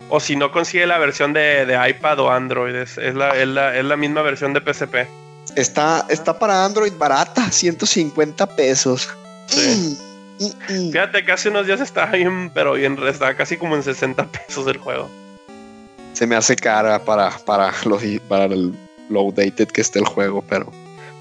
O 0.09 0.19
si 0.19 0.35
no 0.35 0.51
consigue 0.51 0.85
la 0.87 0.97
versión 0.97 1.33
de, 1.33 1.65
de 1.65 1.89
iPad 1.89 2.19
o 2.19 2.31
Android, 2.31 2.75
es, 2.75 2.97
es 2.97 3.15
la, 3.15 3.29
es, 3.39 3.47
la, 3.47 3.75
es 3.77 3.83
la 3.85 3.97
misma 3.97 4.21
versión 4.21 4.53
de 4.53 4.61
PSP. 4.61 4.95
Está, 5.55 6.05
está 6.09 6.37
para 6.37 6.65
Android 6.65 6.93
barata, 6.97 7.51
150 7.51 8.55
pesos. 8.55 9.09
Sí. 9.47 9.97
Mm, 10.39 10.73
mm. 10.73 10.91
Fíjate 10.91 11.25
que 11.25 11.31
hace 11.31 11.49
unos 11.49 11.65
días 11.65 11.81
estaba 11.81 12.11
bien, 12.11 12.51
pero 12.53 12.73
bien, 12.73 12.97
estaba 13.07 13.33
casi 13.35 13.57
como 13.57 13.75
en 13.75 13.83
60 13.83 14.25
pesos 14.27 14.67
el 14.67 14.77
juego. 14.77 15.09
Se 16.13 16.27
me 16.27 16.35
hace 16.35 16.55
cara 16.55 17.03
para, 17.03 17.31
para, 17.39 17.73
lo, 17.85 17.99
para 18.27 18.45
el, 18.45 18.73
lo 19.09 19.19
outdated 19.19 19.67
que 19.67 19.81
esté 19.81 19.99
el 19.99 20.05
juego, 20.05 20.43
pero 20.47 20.71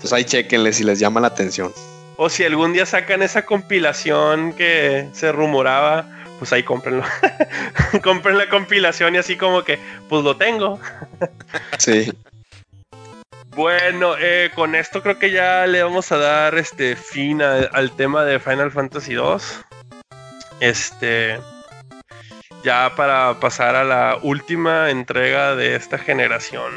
pues 0.01 0.13
ahí 0.13 0.25
chequenle 0.25 0.73
si 0.73 0.85
les 0.85 0.99
llama 0.99 1.21
la 1.21 1.29
atención. 1.29 1.73
O 2.17 2.29
si 2.29 2.45
algún 2.45 2.73
día 2.73 2.87
sacan 2.87 3.23
esa 3.23 3.45
compilación 3.45 4.53
que 4.53 5.09
se 5.13 5.33
rumoraba, 5.33 6.07
pues 6.39 6.53
ahí 6.53 6.63
cómprenlo. 6.63 7.03
Compren 8.03 8.39
la 8.39 8.49
compilación 8.49 9.15
y 9.15 9.19
así 9.19 9.37
como 9.37 9.65
que, 9.65 9.79
pues 10.09 10.23
lo 10.23 10.37
tengo. 10.37 10.79
Sí. 11.79 12.13
Bueno, 13.55 14.17
eh, 14.19 14.51
con 14.53 14.75
esto 14.75 15.01
creo 15.01 15.19
que 15.19 15.31
ya 15.31 15.65
le 15.67 15.83
vamos 15.83 16.11
a 16.11 16.19
dar 16.19 16.57
este 16.59 16.97
fin 16.97 17.41
al 17.41 17.93
tema 17.93 18.25
de 18.25 18.41
Final 18.41 18.73
Fantasy 18.73 19.15
2. 19.15 19.65
Este. 20.59 21.39
Ya 22.65 22.95
para 22.97 23.39
pasar 23.39 23.77
a 23.77 23.85
la 23.85 24.19
última 24.23 24.91
entrega 24.91 25.55
de 25.55 25.77
esta 25.77 25.99
generación. 25.99 26.73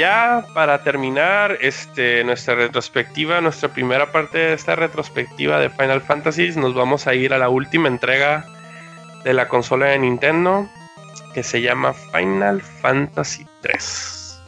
Ya 0.00 0.46
para 0.54 0.82
terminar 0.82 1.58
este, 1.60 2.24
nuestra 2.24 2.54
retrospectiva, 2.54 3.42
nuestra 3.42 3.68
primera 3.68 4.10
parte 4.10 4.38
de 4.38 4.52
esta 4.54 4.74
retrospectiva 4.74 5.60
de 5.60 5.68
Final 5.68 6.00
Fantasy, 6.00 6.52
nos 6.56 6.72
vamos 6.74 7.06
a 7.06 7.14
ir 7.14 7.34
a 7.34 7.38
la 7.38 7.50
última 7.50 7.86
entrega 7.86 8.46
de 9.24 9.34
la 9.34 9.46
consola 9.46 9.86
de 9.86 9.98
Nintendo 9.98 10.66
que 11.34 11.42
se 11.42 11.60
llama 11.60 11.92
Final 11.92 12.62
Fantasy 12.62 13.46
3. 13.60 14.42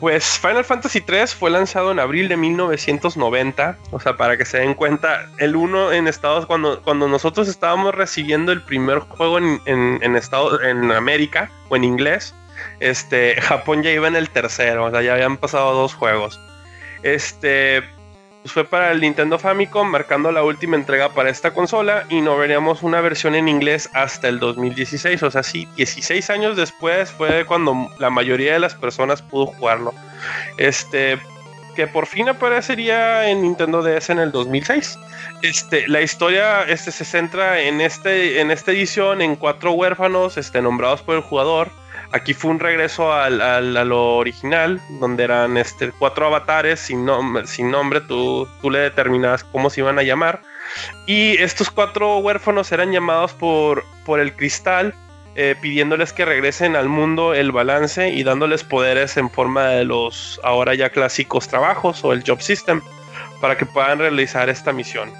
Pues 0.00 0.38
Final 0.38 0.66
Fantasy 0.66 1.00
3 1.00 1.34
fue 1.34 1.50
lanzado 1.50 1.90
en 1.90 1.98
abril 1.98 2.28
de 2.28 2.36
1990, 2.36 3.78
o 3.90 3.98
sea, 3.98 4.18
para 4.18 4.36
que 4.36 4.44
se 4.44 4.58
den 4.58 4.74
cuenta, 4.74 5.26
el 5.38 5.56
1 5.56 5.92
en 5.92 6.08
Estados 6.08 6.44
cuando 6.44 6.82
cuando 6.82 7.08
nosotros 7.08 7.48
estábamos 7.48 7.94
recibiendo 7.94 8.52
el 8.52 8.62
primer 8.62 8.98
juego 8.98 9.38
en, 9.38 9.60
en, 9.64 9.98
en 10.02 10.14
Estados 10.14 10.62
en 10.62 10.92
América 10.92 11.50
o 11.70 11.76
en 11.76 11.84
inglés, 11.84 12.34
este, 12.80 13.40
Japón 13.40 13.82
ya 13.82 13.90
iba 13.90 14.08
en 14.08 14.16
el 14.16 14.30
tercero, 14.30 14.86
o 14.86 14.90
sea, 14.90 15.02
ya 15.02 15.14
habían 15.14 15.36
pasado 15.36 15.74
dos 15.74 15.94
juegos. 15.94 16.40
Este, 17.02 17.82
pues 18.42 18.52
fue 18.52 18.64
para 18.64 18.92
el 18.92 19.00
Nintendo 19.00 19.38
Famicom, 19.38 19.88
marcando 19.88 20.32
la 20.32 20.42
última 20.42 20.76
entrega 20.76 21.10
para 21.10 21.30
esta 21.30 21.52
consola, 21.52 22.04
y 22.08 22.20
no 22.20 22.36
veríamos 22.36 22.82
una 22.82 23.00
versión 23.00 23.34
en 23.34 23.48
inglés 23.48 23.90
hasta 23.94 24.28
el 24.28 24.38
2016, 24.38 25.22
o 25.22 25.30
sea, 25.30 25.42
sí, 25.42 25.68
16 25.76 26.30
años 26.30 26.56
después 26.56 27.10
fue 27.10 27.44
cuando 27.46 27.88
la 27.98 28.10
mayoría 28.10 28.54
de 28.54 28.58
las 28.58 28.74
personas 28.74 29.22
pudo 29.22 29.46
jugarlo. 29.46 29.92
Este, 30.56 31.18
que 31.78 31.86
por 31.86 32.06
fin 32.06 32.28
aparecería 32.28 33.28
en 33.28 33.42
Nintendo 33.42 33.82
DS 33.82 34.10
en 34.10 34.18
el 34.18 34.32
2006. 34.32 34.98
Este, 35.42 35.86
la 35.86 36.02
historia 36.02 36.62
este, 36.62 36.90
se 36.90 37.04
centra 37.04 37.60
en, 37.60 37.80
este, 37.80 38.40
en 38.40 38.50
esta 38.50 38.72
edición 38.72 39.22
en 39.22 39.36
cuatro 39.36 39.70
huérfanos 39.70 40.36
este, 40.36 40.60
nombrados 40.60 41.02
por 41.02 41.14
el 41.14 41.22
jugador. 41.22 41.70
Aquí 42.10 42.32
fue 42.32 42.50
un 42.50 42.58
regreso 42.60 43.12
al, 43.12 43.40
al- 43.42 43.76
a 43.76 43.84
lo 43.84 44.16
original, 44.16 44.80
donde 45.00 45.24
eran 45.24 45.56
este, 45.58 45.92
cuatro 45.92 46.26
avatares 46.26 46.80
sin, 46.80 47.06
sin 47.44 47.70
nombre, 47.70 48.00
tú, 48.00 48.48
tú 48.62 48.70
le 48.70 48.78
determinabas 48.78 49.44
cómo 49.44 49.68
se 49.68 49.80
iban 49.82 49.98
a 49.98 50.02
llamar. 50.02 50.40
Y 51.06 51.36
estos 51.36 51.70
cuatro 51.70 52.18
huérfanos 52.18 52.72
eran 52.72 52.92
llamados 52.92 53.32
por, 53.34 53.84
por 54.06 54.20
el 54.20 54.34
cristal, 54.34 54.94
eh, 55.34 55.54
pidiéndoles 55.60 56.12
que 56.14 56.24
regresen 56.24 56.76
al 56.76 56.88
mundo 56.88 57.34
el 57.34 57.52
balance 57.52 58.08
y 58.08 58.22
dándoles 58.24 58.64
poderes 58.64 59.16
en 59.18 59.30
forma 59.30 59.68
de 59.68 59.84
los 59.84 60.40
ahora 60.42 60.74
ya 60.74 60.90
clásicos 60.90 61.46
trabajos 61.46 62.04
o 62.04 62.12
el 62.12 62.24
job 62.26 62.40
system, 62.40 62.80
para 63.40 63.56
que 63.56 63.66
puedan 63.66 63.98
realizar 63.98 64.48
esta 64.48 64.72
misión. 64.72 65.12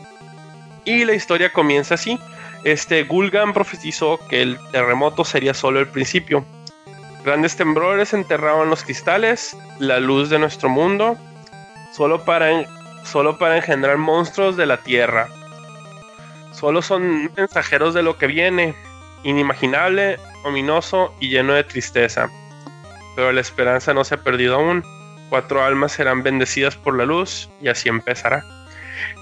Y 0.85 1.05
la 1.05 1.13
historia 1.15 1.53
comienza 1.53 1.95
así. 1.95 2.19
Este 2.65 3.05
Gulgan 3.05 3.53
profetizó 3.53 4.19
que 4.29 4.41
el 4.43 4.59
terremoto 4.73 5.25
sería 5.25 5.53
solo 5.55 5.81
el 5.81 5.87
principio. 5.87 6.45
Grandes 7.25 7.57
temblores 7.57 8.15
enterraban 8.15 8.71
los 8.71 8.85
cristales, 8.85 9.57
la 9.79 10.01
luz 10.01 10.31
de 10.31 10.39
nuestro 10.39 10.69
mundo, 10.69 11.17
solo 11.93 12.25
para, 12.25 12.49
solo 13.05 13.39
para 13.39 13.57
engendrar 13.57 13.99
monstruos 13.99 14.57
de 14.57 14.67
la 14.67 14.79
tierra. 14.79 15.29
Solo 16.53 16.83
son 16.83 17.31
mensajeros 17.37 17.95
de 17.95 18.03
lo 18.03 18.19
que 18.19 18.27
viene, 18.27 18.75
inimaginable, 19.25 20.19
ominoso 20.45 21.15
y 21.21 21.29
lleno 21.29 21.55
de 21.55 21.65
tristeza. 21.65 22.31
Pero 23.17 23.33
la 23.33 23.41
esperanza 23.41 23.95
no 23.95 24.05
se 24.05 24.15
ha 24.15 24.23
perdido 24.23 24.57
aún. 24.57 24.85
Cuatro 25.29 25.63
almas 25.63 25.93
serán 25.93 26.23
bendecidas 26.23 26.77
por 26.77 26.97
la 26.97 27.05
luz 27.05 27.51
y 27.61 27.69
así 27.69 27.89
empezará. 27.89 28.45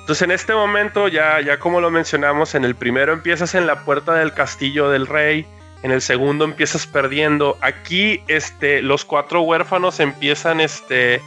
Entonces 0.01 0.23
en 0.23 0.31
este 0.31 0.55
momento, 0.55 1.09
ya, 1.09 1.40
ya 1.40 1.59
como 1.59 1.81
lo 1.81 1.90
mencionamos, 1.90 2.55
en 2.55 2.64
el 2.64 2.74
primero 2.74 3.12
empiezas 3.12 3.55
en 3.55 3.66
la 3.66 3.85
puerta 3.85 4.14
del 4.14 4.32
castillo 4.32 4.89
del 4.89 5.06
rey, 5.06 5.47
en 5.87 5.93
el 5.93 6.03
segundo 6.03 6.45
empiezas 6.45 6.85
perdiendo. 6.85 7.57
Aquí 7.61 8.21
este, 8.27 8.83
los 8.83 9.05
cuatro 9.05 9.43
huérfanos 9.43 10.01
empiezan 10.01 10.61
este, 10.61 11.23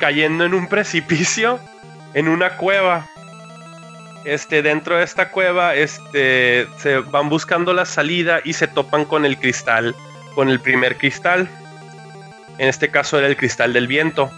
cayendo 0.00 0.44
en 0.44 0.52
un 0.52 0.68
precipicio, 0.68 1.60
en 2.14 2.26
una 2.26 2.56
cueva. 2.56 3.08
Este, 4.24 4.62
dentro 4.62 4.96
de 4.96 5.04
esta 5.04 5.30
cueva 5.30 5.76
este, 5.76 6.66
se 6.78 6.98
van 6.98 7.28
buscando 7.28 7.72
la 7.72 7.84
salida 7.84 8.40
y 8.44 8.54
se 8.54 8.66
topan 8.66 9.04
con 9.04 9.24
el 9.24 9.38
cristal, 9.38 9.94
con 10.34 10.48
el 10.48 10.58
primer 10.58 10.96
cristal. 10.96 11.48
En 12.58 12.68
este 12.68 12.90
caso 12.90 13.16
era 13.16 13.28
el 13.28 13.36
cristal 13.36 13.72
del 13.72 13.86
viento. 13.86 14.28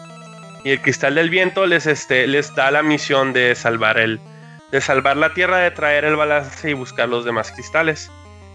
Y 0.64 0.72
el 0.72 0.82
cristal 0.82 1.14
del 1.14 1.30
viento 1.30 1.64
les, 1.64 1.86
este, 1.86 2.26
les 2.26 2.54
da 2.54 2.70
la 2.70 2.82
misión 2.82 3.32
de 3.32 3.54
salvar 3.54 3.96
el, 3.96 4.20
de 4.70 4.82
salvar 4.82 5.16
la 5.16 5.32
tierra, 5.32 5.56
de 5.56 5.70
traer 5.70 6.04
el 6.04 6.16
balance 6.16 6.68
y 6.68 6.74
buscar 6.74 7.08
los 7.08 7.24
demás 7.24 7.50
cristales. 7.52 8.10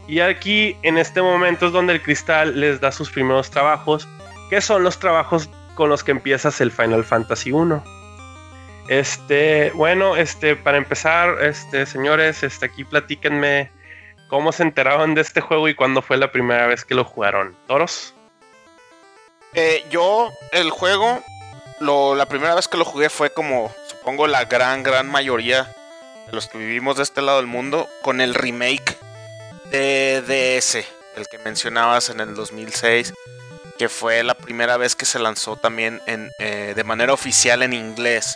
Y 0.07 0.21
aquí, 0.21 0.77
en 0.83 0.97
este 0.97 1.21
momento, 1.21 1.67
es 1.67 1.73
donde 1.73 1.93
el 1.93 2.01
cristal 2.01 2.59
les 2.59 2.79
da 2.79 2.91
sus 2.91 3.09
primeros 3.09 3.51
trabajos, 3.51 4.07
que 4.49 4.61
son 4.61 4.83
los 4.83 4.99
trabajos 4.99 5.49
con 5.75 5.89
los 5.89 6.03
que 6.03 6.11
empiezas 6.11 6.61
el 6.61 6.71
Final 6.71 7.03
Fantasy 7.03 7.51
1. 7.51 7.83
Este, 8.87 9.71
bueno, 9.71 10.15
este, 10.15 10.55
para 10.55 10.77
empezar, 10.77 11.43
este, 11.43 11.85
señores, 11.85 12.41
este, 12.41 12.67
aquí 12.67 12.85
platíquenme 12.85 13.69
cómo 14.29 14.53
se 14.53 14.63
enteraron 14.63 15.13
de 15.13 15.21
este 15.21 15.41
juego 15.41 15.67
y 15.67 15.75
cuándo 15.75 16.01
fue 16.01 16.15
la 16.15 16.31
primera 16.31 16.67
vez 16.67 16.85
que 16.85 16.95
lo 16.95 17.03
jugaron. 17.03 17.55
¿Toros? 17.67 18.13
Eh, 19.53 19.83
yo, 19.91 20.31
el 20.53 20.69
juego, 20.69 21.21
lo, 21.81 22.15
la 22.15 22.27
primera 22.27 22.55
vez 22.55 22.69
que 22.69 22.77
lo 22.77 22.85
jugué 22.85 23.09
fue 23.09 23.29
como, 23.29 23.73
supongo, 23.87 24.27
la 24.27 24.45
gran, 24.45 24.83
gran 24.83 25.09
mayoría 25.09 25.63
de 26.27 26.31
los 26.31 26.47
que 26.47 26.57
vivimos 26.57 26.95
de 26.95 27.03
este 27.03 27.21
lado 27.21 27.39
del 27.39 27.47
mundo, 27.47 27.87
con 28.03 28.21
el 28.21 28.33
remake 28.33 28.97
de 29.71 30.21
DS, 30.21 30.85
el 31.15 31.27
que 31.27 31.37
mencionabas 31.39 32.09
en 32.09 32.19
el 32.19 32.35
2006, 32.35 33.13
que 33.77 33.89
fue 33.89 34.23
la 34.23 34.35
primera 34.35 34.77
vez 34.77 34.95
que 34.95 35.05
se 35.05 35.19
lanzó 35.19 35.55
también 35.55 36.01
en, 36.05 36.31
eh, 36.39 36.73
de 36.75 36.83
manera 36.83 37.13
oficial 37.13 37.61
en 37.63 37.73
inglés. 37.73 38.35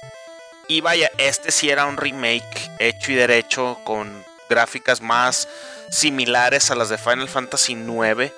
Y 0.68 0.82
vaya, 0.82 1.12
este 1.18 1.52
sí 1.52 1.70
era 1.70 1.86
un 1.86 1.98
remake 1.98 2.72
hecho 2.80 3.12
y 3.12 3.16
derecho 3.16 3.80
con 3.84 4.24
gráficas 4.49 5.02
más 5.02 5.48
similares 5.90 6.72
a 6.72 6.76
las 6.76 6.90
de 6.90 6.98
Final 6.98 7.28
Fantasy 7.28 7.74
IX 7.74 8.32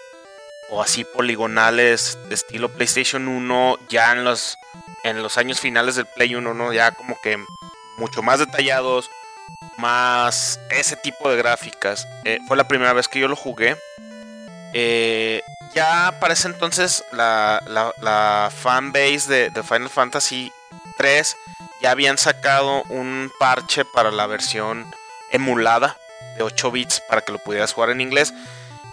o 0.70 0.82
así 0.82 1.03
poligonales 1.03 2.18
de 2.30 2.36
estilo 2.36 2.70
PlayStation 2.70 3.28
1 3.28 3.80
ya 3.90 4.11
en 4.11 4.24
los 4.24 4.57
en 5.03 5.22
los 5.22 5.38
años 5.38 5.60
finales 5.60 5.95
del 5.95 6.06
Play 6.06 6.34
1, 6.34 6.53
¿no? 6.53 6.74
Ya 6.74 6.91
como 6.91 7.20
que 7.22 7.38
mucho 7.98 8.24
más 8.24 8.40
detallados, 8.40 9.10
más 9.78 10.60
ese 10.70 10.95
tipo 10.95 11.30
de 11.30 11.38
gráficas. 11.38 12.07
Eh, 12.24 12.40
fue 12.48 12.57
la 12.57 12.68
primera 12.68 12.94
vez 12.94 13.07
que 13.07 13.20
yo 13.20 13.28
lo 13.28 13.36
jugué. 13.36 13.78
Eh, 14.74 15.41
ya 15.74 16.18
para 16.20 16.34
ese 16.34 16.48
entonces 16.48 17.03
la, 17.11 17.61
la, 17.68 18.52
fanbase 18.56 19.52
de, 19.52 19.64
Final 19.64 19.90
Fantasy 19.90 20.52
3 20.98 21.36
ya 21.82 21.91
habían 21.91 22.18
sacado 22.18 22.84
un 22.90 23.32
parche 23.40 23.86
para 23.86 24.10
la 24.11 24.26
versión 24.26 24.86
emulada 25.32 25.98
de 26.38 26.44
8 26.44 26.72
bits 26.72 27.02
para 27.07 27.22
que 27.22 27.32
lo 27.32 27.40
pudieras 27.40 27.74
jugar 27.74 27.90
en 27.90 28.02
inglés. 28.02 28.34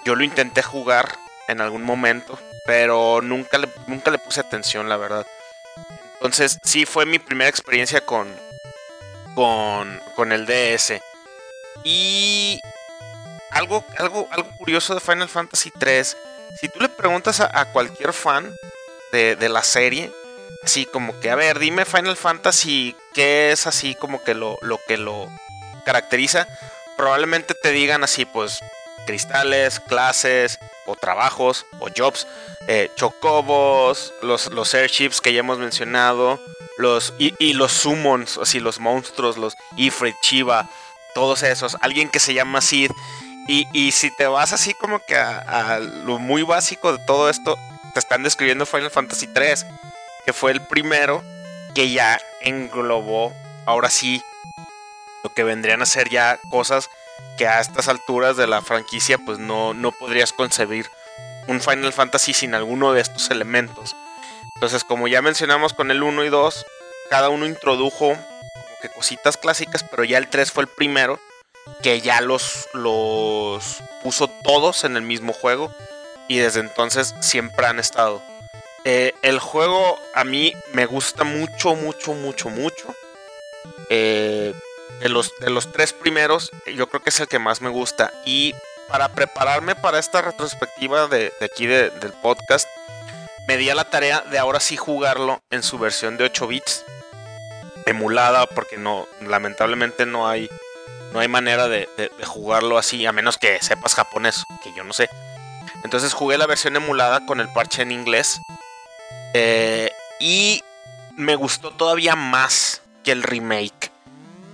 Yo 0.04 0.14
lo 0.14 0.24
intenté 0.24 0.62
jugar 0.62 1.18
en 1.48 1.60
algún 1.60 1.82
momento, 1.82 2.38
pero 2.66 3.20
nunca 3.22 3.58
le, 3.58 3.68
nunca 3.86 4.10
le 4.10 4.18
puse 4.18 4.40
atención, 4.40 4.88
la 4.88 4.96
verdad. 4.96 5.26
Entonces, 6.14 6.58
sí 6.62 6.86
fue 6.86 7.06
mi 7.06 7.18
primera 7.18 7.48
experiencia 7.48 8.04
con, 8.04 8.28
con, 9.34 10.00
con 10.16 10.32
el 10.32 10.46
DS. 10.46 11.00
Y 11.84 12.60
algo, 13.50 13.84
algo, 13.98 14.28
algo 14.30 14.50
curioso 14.56 14.94
de 14.94 15.00
Final 15.00 15.28
Fantasy 15.28 15.70
3, 15.70 16.16
si 16.60 16.68
tú 16.68 16.80
le 16.80 16.88
preguntas 16.88 17.40
a, 17.40 17.64
cualquier 17.72 18.12
fan 18.12 18.54
de, 19.12 19.36
de, 19.36 19.48
la 19.48 19.62
serie, 19.62 20.12
así 20.62 20.86
como 20.86 21.18
que, 21.20 21.30
a 21.30 21.36
ver, 21.36 21.58
dime 21.58 21.84
Final 21.84 22.16
Fantasy, 22.16 22.96
¿qué 23.14 23.52
es 23.52 23.66
así 23.66 23.94
como 23.94 24.22
que 24.22 24.34
lo, 24.34 24.58
lo 24.62 24.78
que 24.86 24.96
lo 24.96 25.28
caracteriza? 25.84 26.46
Probablemente 26.96 27.54
te 27.54 27.70
digan 27.70 28.04
así, 28.04 28.24
pues, 28.24 28.60
cristales, 29.10 29.80
clases, 29.80 30.60
o 30.86 30.94
trabajos, 30.94 31.66
o 31.80 31.88
jobs, 31.94 32.28
eh, 32.68 32.92
chocobos, 32.94 34.14
los, 34.22 34.52
los 34.52 34.72
airships 34.72 35.20
que 35.20 35.32
ya 35.32 35.40
hemos 35.40 35.58
mencionado, 35.58 36.38
los, 36.78 37.12
y, 37.18 37.54
los 37.54 37.72
summons, 37.72 38.38
así 38.38 38.60
los 38.60 38.78
monstruos, 38.78 39.36
los 39.36 39.56
Ifrit, 39.76 40.14
Chiva, 40.22 40.70
todos 41.12 41.42
esos, 41.42 41.76
alguien 41.80 42.08
que 42.08 42.20
se 42.20 42.34
llama 42.34 42.60
Sid. 42.60 42.92
Y, 43.48 43.90
si 43.90 44.14
te 44.14 44.28
vas 44.28 44.52
así 44.52 44.74
como 44.74 45.00
que 45.00 45.16
a, 45.16 45.80
lo 46.04 46.20
muy 46.20 46.44
básico 46.44 46.92
de 46.96 47.04
todo 47.04 47.28
esto, 47.28 47.58
te 47.92 47.98
están 47.98 48.22
describiendo 48.22 48.64
Final 48.64 48.92
Fantasy 48.92 49.26
3, 49.26 49.66
que 50.24 50.32
fue 50.32 50.52
el 50.52 50.60
primero 50.62 51.24
que 51.74 51.90
ya 51.90 52.20
englobó, 52.42 53.34
ahora 53.66 53.90
sí, 53.90 54.22
lo 55.24 55.34
que 55.34 55.42
vendrían 55.42 55.82
a 55.82 55.86
ser 55.86 56.08
ya 56.10 56.38
cosas 56.48 56.90
que 57.36 57.46
a 57.46 57.60
estas 57.60 57.88
alturas 57.88 58.36
de 58.36 58.46
la 58.46 58.62
franquicia 58.62 59.18
pues 59.18 59.38
no, 59.38 59.74
no 59.74 59.92
podrías 59.92 60.32
concebir 60.32 60.86
un 61.46 61.60
Final 61.60 61.92
Fantasy 61.92 62.32
sin 62.32 62.54
alguno 62.54 62.92
de 62.92 63.00
estos 63.00 63.30
elementos. 63.30 63.96
Entonces, 64.54 64.84
como 64.84 65.08
ya 65.08 65.22
mencionamos 65.22 65.72
con 65.72 65.90
el 65.90 66.02
1 66.02 66.24
y 66.24 66.28
2, 66.28 66.66
cada 67.08 67.30
uno 67.30 67.46
introdujo 67.46 68.08
como 68.08 68.76
que 68.82 68.88
cositas 68.90 69.36
clásicas, 69.36 69.84
pero 69.84 70.04
ya 70.04 70.18
el 70.18 70.28
3 70.28 70.52
fue 70.52 70.64
el 70.64 70.68
primero 70.68 71.18
que 71.82 72.00
ya 72.00 72.20
los, 72.20 72.68
los 72.72 73.82
puso 74.02 74.28
todos 74.28 74.84
en 74.84 74.96
el 74.96 75.02
mismo 75.02 75.32
juego 75.32 75.72
y 76.28 76.38
desde 76.38 76.60
entonces 76.60 77.14
siempre 77.20 77.66
han 77.66 77.78
estado. 77.78 78.22
Eh, 78.84 79.14
el 79.22 79.38
juego 79.38 79.98
a 80.14 80.24
mí 80.24 80.54
me 80.72 80.86
gusta 80.86 81.24
mucho, 81.24 81.74
mucho, 81.74 82.14
mucho, 82.14 82.48
mucho. 82.48 82.94
Eh, 83.88 84.54
de 85.00 85.08
los, 85.08 85.32
de 85.40 85.50
los 85.50 85.72
tres 85.72 85.92
primeros, 85.92 86.50
yo 86.74 86.88
creo 86.88 87.02
que 87.02 87.10
es 87.10 87.20
el 87.20 87.28
que 87.28 87.38
más 87.38 87.60
me 87.60 87.68
gusta. 87.68 88.12
Y 88.24 88.54
para 88.88 89.08
prepararme 89.08 89.74
para 89.74 89.98
esta 89.98 90.20
retrospectiva 90.20 91.06
de, 91.06 91.32
aquí 91.40 91.66
del 91.66 92.12
podcast, 92.22 92.68
me 93.48 93.56
di 93.56 93.70
a 93.70 93.74
la 93.74 93.88
tarea 93.88 94.20
de 94.20 94.38
ahora 94.38 94.60
sí 94.60 94.76
jugarlo 94.76 95.42
en 95.50 95.62
su 95.62 95.78
versión 95.78 96.16
de 96.16 96.24
8 96.24 96.46
bits, 96.46 96.84
emulada, 97.86 98.46
porque 98.46 98.76
no, 98.76 99.08
lamentablemente 99.22 100.06
no 100.06 100.28
hay, 100.28 100.50
no 101.12 101.20
hay 101.20 101.28
manera 101.28 101.68
de, 101.68 101.88
jugarlo 102.24 102.78
así, 102.78 103.06
a 103.06 103.12
menos 103.12 103.38
que 103.38 103.58
sepas 103.62 103.94
japonés, 103.94 104.44
que 104.62 104.72
yo 104.74 104.84
no 104.84 104.92
sé. 104.92 105.08
Entonces 105.82 106.12
jugué 106.12 106.36
la 106.36 106.46
versión 106.46 106.76
emulada 106.76 107.24
con 107.26 107.40
el 107.40 107.48
parche 107.52 107.82
en 107.82 107.92
inglés. 107.92 108.40
Eh, 109.32 109.90
y 110.18 110.62
me 111.16 111.36
gustó 111.36 111.70
todavía 111.70 112.16
más 112.16 112.82
que 113.02 113.12
el 113.12 113.22
remake. 113.22 113.89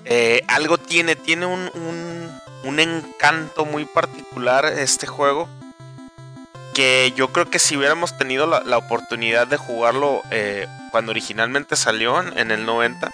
Eh, 0.09 0.43
algo 0.47 0.79
tiene, 0.79 1.17
tiene 1.17 1.47
un, 1.47 1.69
un, 2.63 2.81
encanto 2.81 3.65
muy 3.65 3.85
particular 3.85 4.65
este 4.65 5.07
juego. 5.07 5.49
Que 6.75 7.13
yo 7.17 7.33
creo 7.33 7.51
que 7.51 7.59
si 7.59 7.77
hubiéramos 7.77 8.17
tenido 8.17 8.47
la, 8.47 8.79
oportunidad 8.79 9.47
de 9.47 9.57
jugarlo 9.57 10.23
eh, 10.31 10.67
cuando 10.93 11.11
originalmente 11.11 11.75
salió 11.75 12.21
en 12.21 12.51
el 12.51 12.67
90, 12.67 13.11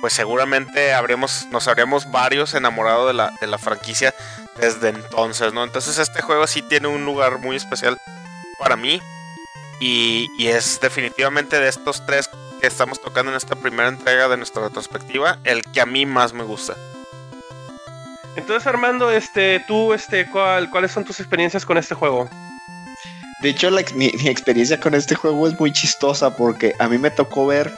pues 0.00 0.12
seguramente 0.12 0.94
habremos, 0.94 1.46
nos 1.50 1.66
habríamos 1.66 2.10
varios 2.10 2.54
enamorados 2.54 3.08
de 3.08 3.14
la, 3.14 3.32
de 3.40 3.46
la 3.46 3.58
franquicia 3.58 4.14
desde 4.58 4.90
entonces, 4.90 5.52
¿no? 5.52 5.64
Entonces 5.64 5.98
este 5.98 6.22
juego 6.22 6.46
sí 6.46 6.62
tiene 6.62 6.88
un 6.88 7.04
lugar 7.04 7.38
muy 7.38 7.56
especial 7.56 7.98
para 8.58 8.76
mí. 8.76 9.02
Y, 9.80 10.28
y, 10.38 10.48
es 10.48 10.80
definitivamente 10.80 11.58
de 11.58 11.68
estos 11.68 12.06
tres 12.06 12.30
estamos 12.66 13.00
tocando 13.00 13.30
en 13.30 13.36
esta 13.36 13.56
primera 13.56 13.88
entrega 13.88 14.28
de 14.28 14.36
nuestra 14.36 14.64
retrospectiva, 14.64 15.38
el 15.44 15.62
que 15.62 15.80
a 15.80 15.86
mí 15.86 16.06
más 16.06 16.32
me 16.32 16.44
gusta. 16.44 16.74
Entonces, 18.36 18.66
Armando, 18.66 19.10
este, 19.10 19.60
tú, 19.66 19.92
este, 19.92 20.28
¿cuál, 20.30 20.70
¿cuáles 20.70 20.90
son 20.90 21.04
tus 21.04 21.20
experiencias 21.20 21.64
con 21.64 21.78
este 21.78 21.94
juego? 21.94 22.28
De 23.40 23.50
hecho, 23.50 23.70
mi, 23.94 24.06
experiencia 24.06 24.80
con 24.80 24.94
este 24.94 25.14
juego 25.14 25.46
es 25.46 25.58
muy 25.58 25.72
chistosa 25.72 26.36
porque 26.36 26.74
a 26.78 26.88
mí 26.88 26.98
me 26.98 27.10
tocó 27.10 27.46
ver, 27.46 27.72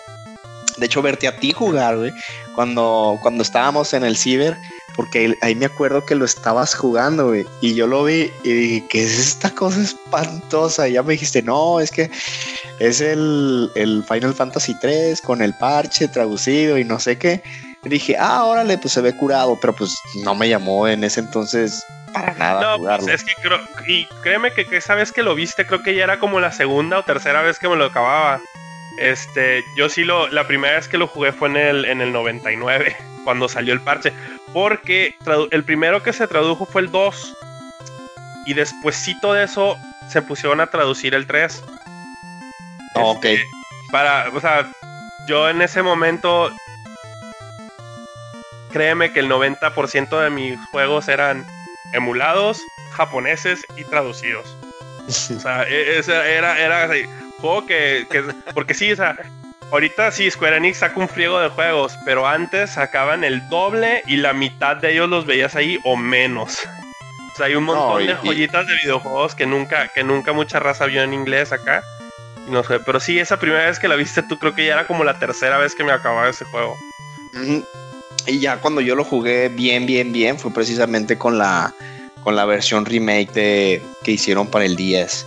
de 0.76 0.86
hecho, 0.86 1.02
verte 1.02 1.28
a 1.28 1.36
ti 1.36 1.52
jugar, 1.52 1.96
güey, 1.96 2.12
cuando, 2.54 3.18
cuando 3.20 3.42
estábamos 3.42 3.92
en 3.92 4.04
el 4.04 4.16
ciber 4.16 4.56
porque 4.96 5.36
ahí 5.42 5.54
me 5.54 5.66
acuerdo 5.66 6.04
que 6.06 6.14
lo 6.14 6.24
estabas 6.24 6.74
jugando, 6.74 7.28
güey, 7.28 7.46
y 7.60 7.74
yo 7.74 7.86
lo 7.86 8.04
vi 8.04 8.32
y 8.42 8.52
dije, 8.52 8.84
¿qué 8.88 9.02
es 9.04 9.18
esta 9.18 9.50
cosa 9.50 9.82
espantosa? 9.82 10.88
Y 10.88 10.92
ya 10.92 11.02
me 11.02 11.12
dijiste, 11.12 11.42
no, 11.42 11.80
es 11.80 11.90
que 11.90 12.10
es 12.80 13.02
el, 13.02 13.70
Final 14.08 14.34
Fantasy 14.34 14.74
3 14.80 15.20
con 15.20 15.42
el 15.42 15.54
parche 15.54 16.08
traducido 16.08 16.78
y 16.78 16.84
no 16.84 16.98
sé 16.98 17.18
qué. 17.18 17.42
Y 17.84 17.88
dije, 17.90 18.16
ah, 18.18 18.44
órale, 18.44 18.78
pues 18.78 18.94
se 18.94 19.02
ve 19.02 19.14
curado, 19.14 19.58
pero 19.60 19.74
pues 19.74 19.94
no 20.24 20.34
me 20.34 20.48
llamó 20.48 20.88
en 20.88 21.04
ese 21.04 21.20
entonces 21.20 21.84
para 22.12 22.32
nada. 22.34 22.78
No, 22.78 22.82
pues 22.82 23.06
es 23.08 23.22
que 23.22 23.34
creo, 23.42 23.60
y 23.86 24.06
créeme 24.22 24.52
que, 24.52 24.64
que 24.64 24.78
esa 24.78 24.94
vez 24.94 25.12
que 25.12 25.22
lo 25.22 25.34
viste, 25.34 25.66
creo 25.66 25.82
que 25.82 25.94
ya 25.94 26.04
era 26.04 26.18
como 26.18 26.40
la 26.40 26.52
segunda 26.52 26.98
o 26.98 27.04
tercera 27.04 27.42
vez 27.42 27.58
que 27.58 27.68
me 27.68 27.76
lo 27.76 27.84
acababa. 27.84 28.40
Este, 28.96 29.62
yo 29.76 29.90
sí 29.90 30.04
lo, 30.04 30.28
la 30.28 30.46
primera 30.46 30.76
vez 30.76 30.88
que 30.88 30.96
lo 30.96 31.06
jugué 31.06 31.32
fue 31.32 31.48
en 31.48 31.56
el, 31.56 31.84
en 31.84 32.00
el 32.00 32.12
99, 32.12 32.96
cuando 33.24 33.48
salió 33.48 33.74
el 33.74 33.80
parche. 33.80 34.12
Porque 34.56 35.14
el 35.50 35.64
primero 35.64 36.02
que 36.02 36.14
se 36.14 36.26
tradujo 36.26 36.64
fue 36.64 36.80
el 36.80 36.90
2. 36.90 37.36
Y 38.46 38.54
despuésito 38.54 39.34
de 39.34 39.44
eso 39.44 39.76
se 40.08 40.22
pusieron 40.22 40.62
a 40.62 40.68
traducir 40.68 41.14
el 41.14 41.26
3. 41.26 41.62
ok. 42.94 43.24
Este, 43.26 43.44
para, 43.92 44.30
o 44.30 44.40
sea, 44.40 44.66
yo 45.28 45.50
en 45.50 45.60
ese 45.60 45.82
momento. 45.82 46.50
Créeme 48.72 49.12
que 49.12 49.20
el 49.20 49.30
90% 49.30 50.22
de 50.22 50.30
mis 50.30 50.58
juegos 50.70 51.08
eran 51.08 51.46
emulados, 51.92 52.58
japoneses 52.92 53.62
y 53.76 53.84
traducidos. 53.84 54.56
o 55.06 55.38
sea, 55.38 55.64
e, 55.64 55.98
era, 55.98 56.58
era 56.58 56.84
así. 56.84 57.04
Juego 57.42 57.66
que, 57.66 58.06
que. 58.10 58.22
Porque 58.54 58.72
sí, 58.72 58.90
o 58.90 58.96
sea, 58.96 59.18
Ahorita 59.72 60.12
sí, 60.12 60.30
Square 60.30 60.58
Enix 60.58 60.78
saca 60.78 61.00
un 61.00 61.08
friego 61.08 61.40
de 61.40 61.48
juegos, 61.48 61.98
pero 62.04 62.26
antes 62.26 62.70
sacaban 62.70 63.24
el 63.24 63.46
doble 63.48 64.02
y 64.06 64.16
la 64.16 64.32
mitad 64.32 64.76
de 64.76 64.92
ellos 64.92 65.08
los 65.08 65.26
veías 65.26 65.56
ahí 65.56 65.78
o 65.84 65.96
menos. 65.96 66.58
O 67.32 67.36
sea, 67.36 67.46
hay 67.46 67.56
un 67.56 67.64
montón 67.64 68.06
de 68.06 68.14
joyitas 68.14 68.66
de 68.66 68.74
videojuegos 68.82 69.34
que 69.34 69.44
nunca, 69.44 69.88
que 69.88 70.04
nunca 70.04 70.32
mucha 70.32 70.60
raza 70.60 70.86
vio 70.86 71.02
en 71.02 71.12
inglés 71.12 71.52
acá. 71.52 71.82
No 72.48 72.62
sé, 72.62 72.78
pero 72.80 73.00
sí, 73.00 73.18
esa 73.18 73.38
primera 73.38 73.66
vez 73.66 73.78
que 73.78 73.88
la 73.88 73.96
viste 73.96 74.22
tú 74.22 74.38
creo 74.38 74.54
que 74.54 74.64
ya 74.64 74.74
era 74.74 74.86
como 74.86 75.04
la 75.04 75.18
tercera 75.18 75.58
vez 75.58 75.74
que 75.74 75.84
me 75.84 75.92
acababa 75.92 76.28
ese 76.28 76.44
juego. 76.44 76.76
Y 78.26 78.38
ya 78.38 78.58
cuando 78.58 78.80
yo 78.80 78.94
lo 78.94 79.04
jugué 79.04 79.48
bien, 79.48 79.84
bien, 79.84 80.12
bien, 80.12 80.38
fue 80.38 80.52
precisamente 80.52 81.18
con 81.18 81.38
la, 81.38 81.74
con 82.22 82.36
la 82.36 82.44
versión 82.44 82.84
remake 82.86 83.32
de, 83.32 83.82
que 84.04 84.12
hicieron 84.12 84.46
para 84.46 84.64
el 84.64 84.76
10. 84.76 85.26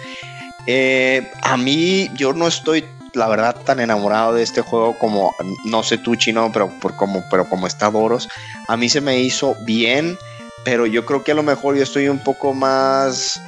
Eh, 0.65 1.29
a 1.41 1.57
mí, 1.57 2.09
yo 2.15 2.33
no 2.33 2.47
estoy, 2.47 2.85
la 3.13 3.27
verdad, 3.27 3.55
tan 3.65 3.79
enamorado 3.79 4.33
de 4.33 4.43
este 4.43 4.61
juego 4.61 4.97
como, 4.97 5.35
no 5.65 5.83
sé 5.83 5.97
tú, 5.97 6.15
chino, 6.15 6.49
pero, 6.51 6.69
por 6.79 6.95
como, 6.95 7.23
pero 7.29 7.47
como 7.49 7.67
está 7.67 7.89
Boros. 7.89 8.27
A 8.67 8.77
mí 8.77 8.89
se 8.89 9.01
me 9.01 9.19
hizo 9.19 9.55
bien, 9.61 10.17
pero 10.63 10.85
yo 10.85 11.05
creo 11.05 11.23
que 11.23 11.31
a 11.31 11.35
lo 11.35 11.43
mejor 11.43 11.75
yo 11.75 11.83
estoy 11.83 12.09
un 12.09 12.19
poco 12.23 12.53
más 12.53 13.41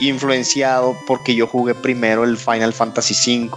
influenciado 0.00 0.96
porque 1.06 1.34
yo 1.34 1.46
jugué 1.46 1.74
primero 1.74 2.24
el 2.24 2.38
Final 2.38 2.72
Fantasy 2.72 3.14
V 3.14 3.50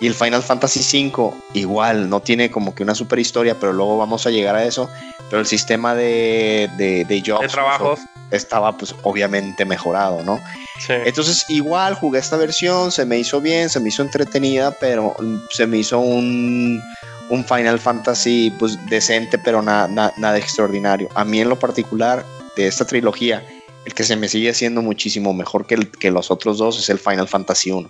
y 0.00 0.06
el 0.06 0.14
Final 0.14 0.42
Fantasy 0.42 1.08
V 1.12 1.32
igual 1.54 2.10
no 2.10 2.20
tiene 2.20 2.50
como 2.50 2.74
que 2.74 2.82
una 2.82 2.94
super 2.94 3.20
historia 3.20 3.56
pero 3.60 3.72
luego 3.72 3.96
vamos 3.96 4.26
a 4.26 4.30
llegar 4.30 4.56
a 4.56 4.64
eso 4.64 4.90
pero 5.30 5.40
el 5.40 5.46
sistema 5.46 5.94
de, 5.94 6.70
de, 6.76 7.04
de 7.04 7.22
jobs 7.24 7.42
De 7.42 7.48
trabajos. 7.48 8.00
estaba 8.30 8.76
pues 8.76 8.94
obviamente 9.02 9.64
mejorado 9.64 10.22
no 10.22 10.40
Sí. 10.78 10.92
entonces 11.06 11.46
igual 11.48 11.94
jugué 11.94 12.18
esta 12.18 12.36
versión 12.36 12.92
se 12.92 13.06
me 13.06 13.18
hizo 13.18 13.40
bien 13.40 13.70
se 13.70 13.80
me 13.80 13.88
hizo 13.88 14.02
entretenida 14.02 14.72
pero 14.78 15.16
se 15.50 15.66
me 15.66 15.78
hizo 15.78 15.98
un 15.98 16.82
un 17.30 17.44
Final 17.44 17.80
Fantasy 17.80 18.52
pues 18.58 18.78
decente 18.86 19.38
pero 19.38 19.62
na- 19.62 19.88
na- 19.88 20.12
nada 20.18 20.36
extraordinario 20.38 21.08
a 21.14 21.24
mí 21.24 21.40
en 21.40 21.48
lo 21.48 21.58
particular 21.58 22.24
de 22.56 22.66
esta 22.66 22.84
trilogía 22.86 23.42
el 23.86 23.94
que 23.94 24.04
se 24.04 24.16
me 24.16 24.28
sigue 24.28 24.50
haciendo 24.50 24.82
muchísimo 24.82 25.32
mejor 25.32 25.66
que, 25.66 25.74
el- 25.76 25.90
que 25.90 26.10
los 26.10 26.30
otros 26.30 26.58
dos 26.58 26.78
es 26.78 26.88
el 26.90 26.98
Final 26.98 27.28
Fantasy 27.28 27.70
1. 27.70 27.88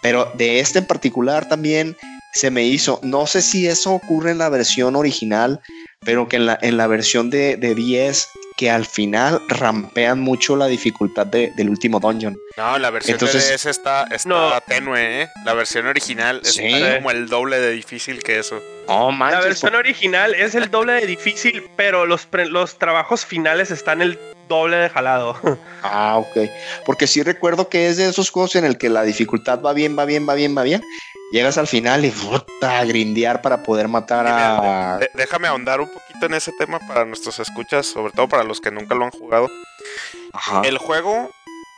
Pero 0.00 0.30
de 0.34 0.60
este 0.60 0.78
en 0.78 0.86
particular 0.86 1.48
también 1.48 1.96
se 2.32 2.50
me 2.52 2.62
hizo, 2.62 3.00
no 3.02 3.26
sé 3.26 3.42
si 3.42 3.66
eso 3.66 3.92
ocurre 3.92 4.30
en 4.30 4.38
la 4.38 4.48
versión 4.50 4.94
original, 4.94 5.60
pero 6.04 6.28
que 6.28 6.36
en 6.36 6.46
la, 6.46 6.58
en 6.62 6.76
la 6.76 6.86
versión 6.86 7.30
de, 7.30 7.56
de 7.56 7.74
10, 7.74 8.28
que 8.56 8.70
al 8.70 8.86
final 8.86 9.40
rampean 9.48 10.20
mucho 10.20 10.56
la 10.56 10.66
dificultad 10.66 11.26
de- 11.26 11.52
del 11.56 11.68
último 11.68 12.00
dungeon. 12.00 12.38
No, 12.56 12.78
la 12.78 12.90
versión 12.90 13.14
Entonces- 13.16 13.48
de 13.48 13.54
DS 13.54 13.66
está, 13.70 14.04
está 14.10 14.28
No. 14.28 14.50
tenue, 14.66 15.22
¿eh? 15.22 15.28
La 15.44 15.52
versión 15.54 15.86
original 15.86 16.40
Sí. 16.44 16.64
está 16.64 16.96
como 16.96 17.10
el 17.10 17.28
doble 17.28 17.58
de 17.60 17.70
difícil 17.72 18.22
que 18.22 18.38
eso. 18.38 18.62
Oh, 18.86 19.10
La 19.10 19.16
manches, 19.16 19.44
versión 19.44 19.74
original 19.74 20.34
es 20.34 20.54
el 20.54 20.70
doble 20.70 20.94
de 20.94 21.06
difícil, 21.06 21.64
pero 21.76 22.06
los, 22.06 22.24
pre- 22.26 22.46
los 22.48 22.78
trabajos 22.78 23.26
finales 23.26 23.70
están 23.70 24.00
el 24.00 24.18
doble 24.48 24.76
de 24.76 24.88
jalado. 24.88 25.36
Ah, 25.88 26.16
ok. 26.18 26.50
Porque 26.84 27.06
sí 27.06 27.22
recuerdo 27.22 27.68
que 27.68 27.88
es 27.88 27.96
de 27.96 28.08
esos 28.08 28.30
juegos 28.30 28.56
en 28.56 28.64
el 28.64 28.76
que 28.76 28.88
la 28.88 29.02
dificultad 29.04 29.60
va 29.60 29.72
bien, 29.72 29.96
va 29.96 30.04
bien, 30.04 30.28
va 30.28 30.34
bien, 30.34 30.56
va 30.56 30.62
bien. 30.64 30.82
Llegas 31.32 31.58
al 31.58 31.66
final 31.66 32.04
y 32.04 32.10
puta, 32.10 32.78
a 32.78 32.84
grindear 32.84 33.42
para 33.42 33.62
poder 33.62 33.88
matar 33.88 34.26
a. 34.28 34.98
déjame 35.14 35.48
ahondar 35.48 35.80
un 35.80 35.92
poquito 35.92 36.26
en 36.26 36.34
ese 36.34 36.52
tema 36.58 36.78
para 36.80 37.04
nuestros 37.04 37.38
escuchas, 37.40 37.86
sobre 37.86 38.12
todo 38.12 38.28
para 38.28 38.44
los 38.44 38.60
que 38.60 38.70
nunca 38.70 38.94
lo 38.94 39.04
han 39.04 39.10
jugado. 39.10 39.48
Ajá. 40.32 40.62
El 40.64 40.78
juego 40.78 41.30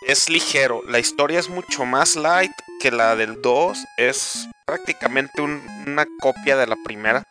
es 0.06 0.28
ligero, 0.28 0.82
la 0.86 0.98
historia 0.98 1.38
es 1.40 1.48
mucho 1.48 1.84
más 1.84 2.14
light 2.16 2.52
que 2.80 2.90
la 2.90 3.16
del 3.16 3.40
2, 3.40 3.78
es 3.96 4.48
prácticamente 4.66 5.40
un- 5.40 5.62
una 5.86 6.06
copia 6.20 6.56
de 6.56 6.66
la 6.66 6.76
primera. 6.84 7.22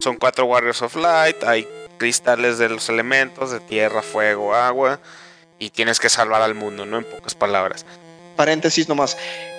Son 0.00 0.16
cuatro 0.16 0.44
Warriors 0.46 0.82
of 0.82 0.96
Light, 0.96 1.42
hay 1.44 1.66
cristales 1.98 2.58
de 2.58 2.68
los 2.68 2.88
elementos, 2.88 3.50
de 3.50 3.60
tierra, 3.60 4.02
fuego, 4.02 4.54
agua, 4.54 5.00
y 5.58 5.70
tienes 5.70 5.98
que 5.98 6.08
salvar 6.08 6.42
al 6.42 6.54
mundo, 6.54 6.86
¿no? 6.86 6.98
En 6.98 7.04
pocas 7.04 7.34
palabras. 7.34 7.84
Paréntesis 8.36 8.88
nomás. 8.88 9.16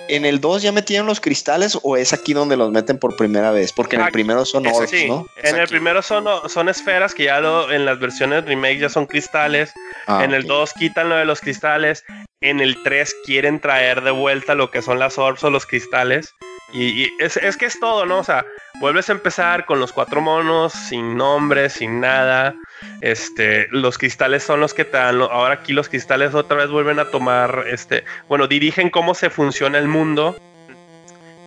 ¿En 0.08 0.24
el 0.24 0.40
2 0.40 0.62
ya 0.62 0.72
metieron 0.72 1.06
los 1.06 1.20
cristales 1.20 1.78
o 1.82 1.96
es 1.96 2.12
aquí 2.12 2.32
donde 2.32 2.56
los 2.56 2.70
meten 2.70 2.98
por 2.98 3.16
primera 3.16 3.50
vez? 3.50 3.72
Porque 3.72 3.96
en 3.96 4.02
el 4.02 4.06
Aquí- 4.08 4.12
primero 4.14 4.44
son 4.44 4.66
orbs. 4.66 4.92
¿no? 5.08 5.26
Es 5.36 5.50
en 5.52 5.58
el 5.58 5.68
primero 5.68 6.02
son, 6.02 6.24
son 6.48 6.68
esferas 6.68 7.14
que 7.14 7.24
ya 7.24 7.40
lo, 7.40 7.70
en 7.72 7.84
las 7.84 7.98
versiones 7.98 8.44
remake 8.44 8.78
ya 8.78 8.88
son 8.88 9.06
cristales. 9.06 9.72
Ah, 10.06 10.22
en 10.24 10.32
el 10.34 10.42
ok. 10.42 10.48
2 10.48 10.72
quitan 10.74 11.08
lo 11.08 11.16
de 11.16 11.24
los 11.24 11.40
cristales. 11.40 12.04
En 12.40 12.60
el 12.60 12.82
3 12.82 13.14
quieren 13.24 13.60
traer 13.60 14.02
de 14.02 14.10
vuelta 14.10 14.54
lo 14.54 14.70
que 14.70 14.82
son 14.82 14.98
las 14.98 15.18
orbs 15.18 15.42
o 15.44 15.50
los 15.50 15.66
cristales. 15.66 16.32
Y, 16.72 17.04
y 17.04 17.10
es, 17.20 17.36
es 17.36 17.56
que 17.56 17.66
es 17.66 17.78
todo, 17.80 18.06
¿no? 18.06 18.18
O 18.18 18.24
sea, 18.24 18.44
vuelves 18.80 19.08
a 19.08 19.12
empezar 19.12 19.66
con 19.66 19.80
los 19.80 19.92
cuatro 19.92 20.20
monos, 20.20 20.72
sin 20.72 21.16
nombre, 21.16 21.70
sin 21.70 22.00
nada. 22.00 22.54
Este, 23.00 23.68
los 23.70 23.98
cristales 23.98 24.42
son 24.42 24.60
los 24.60 24.74
que 24.74 24.84
te 24.84 24.96
dan. 24.96 25.20
Ahora 25.20 25.54
aquí 25.54 25.72
los 25.72 25.88
cristales 25.88 26.34
otra 26.34 26.56
vez 26.56 26.70
vuelven 26.70 26.98
a 26.98 27.10
tomar, 27.10 27.64
este, 27.68 28.04
bueno, 28.28 28.46
dirigen 28.46 28.90
cómo 28.90 29.14
se 29.14 29.30
funciona 29.30 29.78
el 29.78 29.88
mundo. 29.88 30.36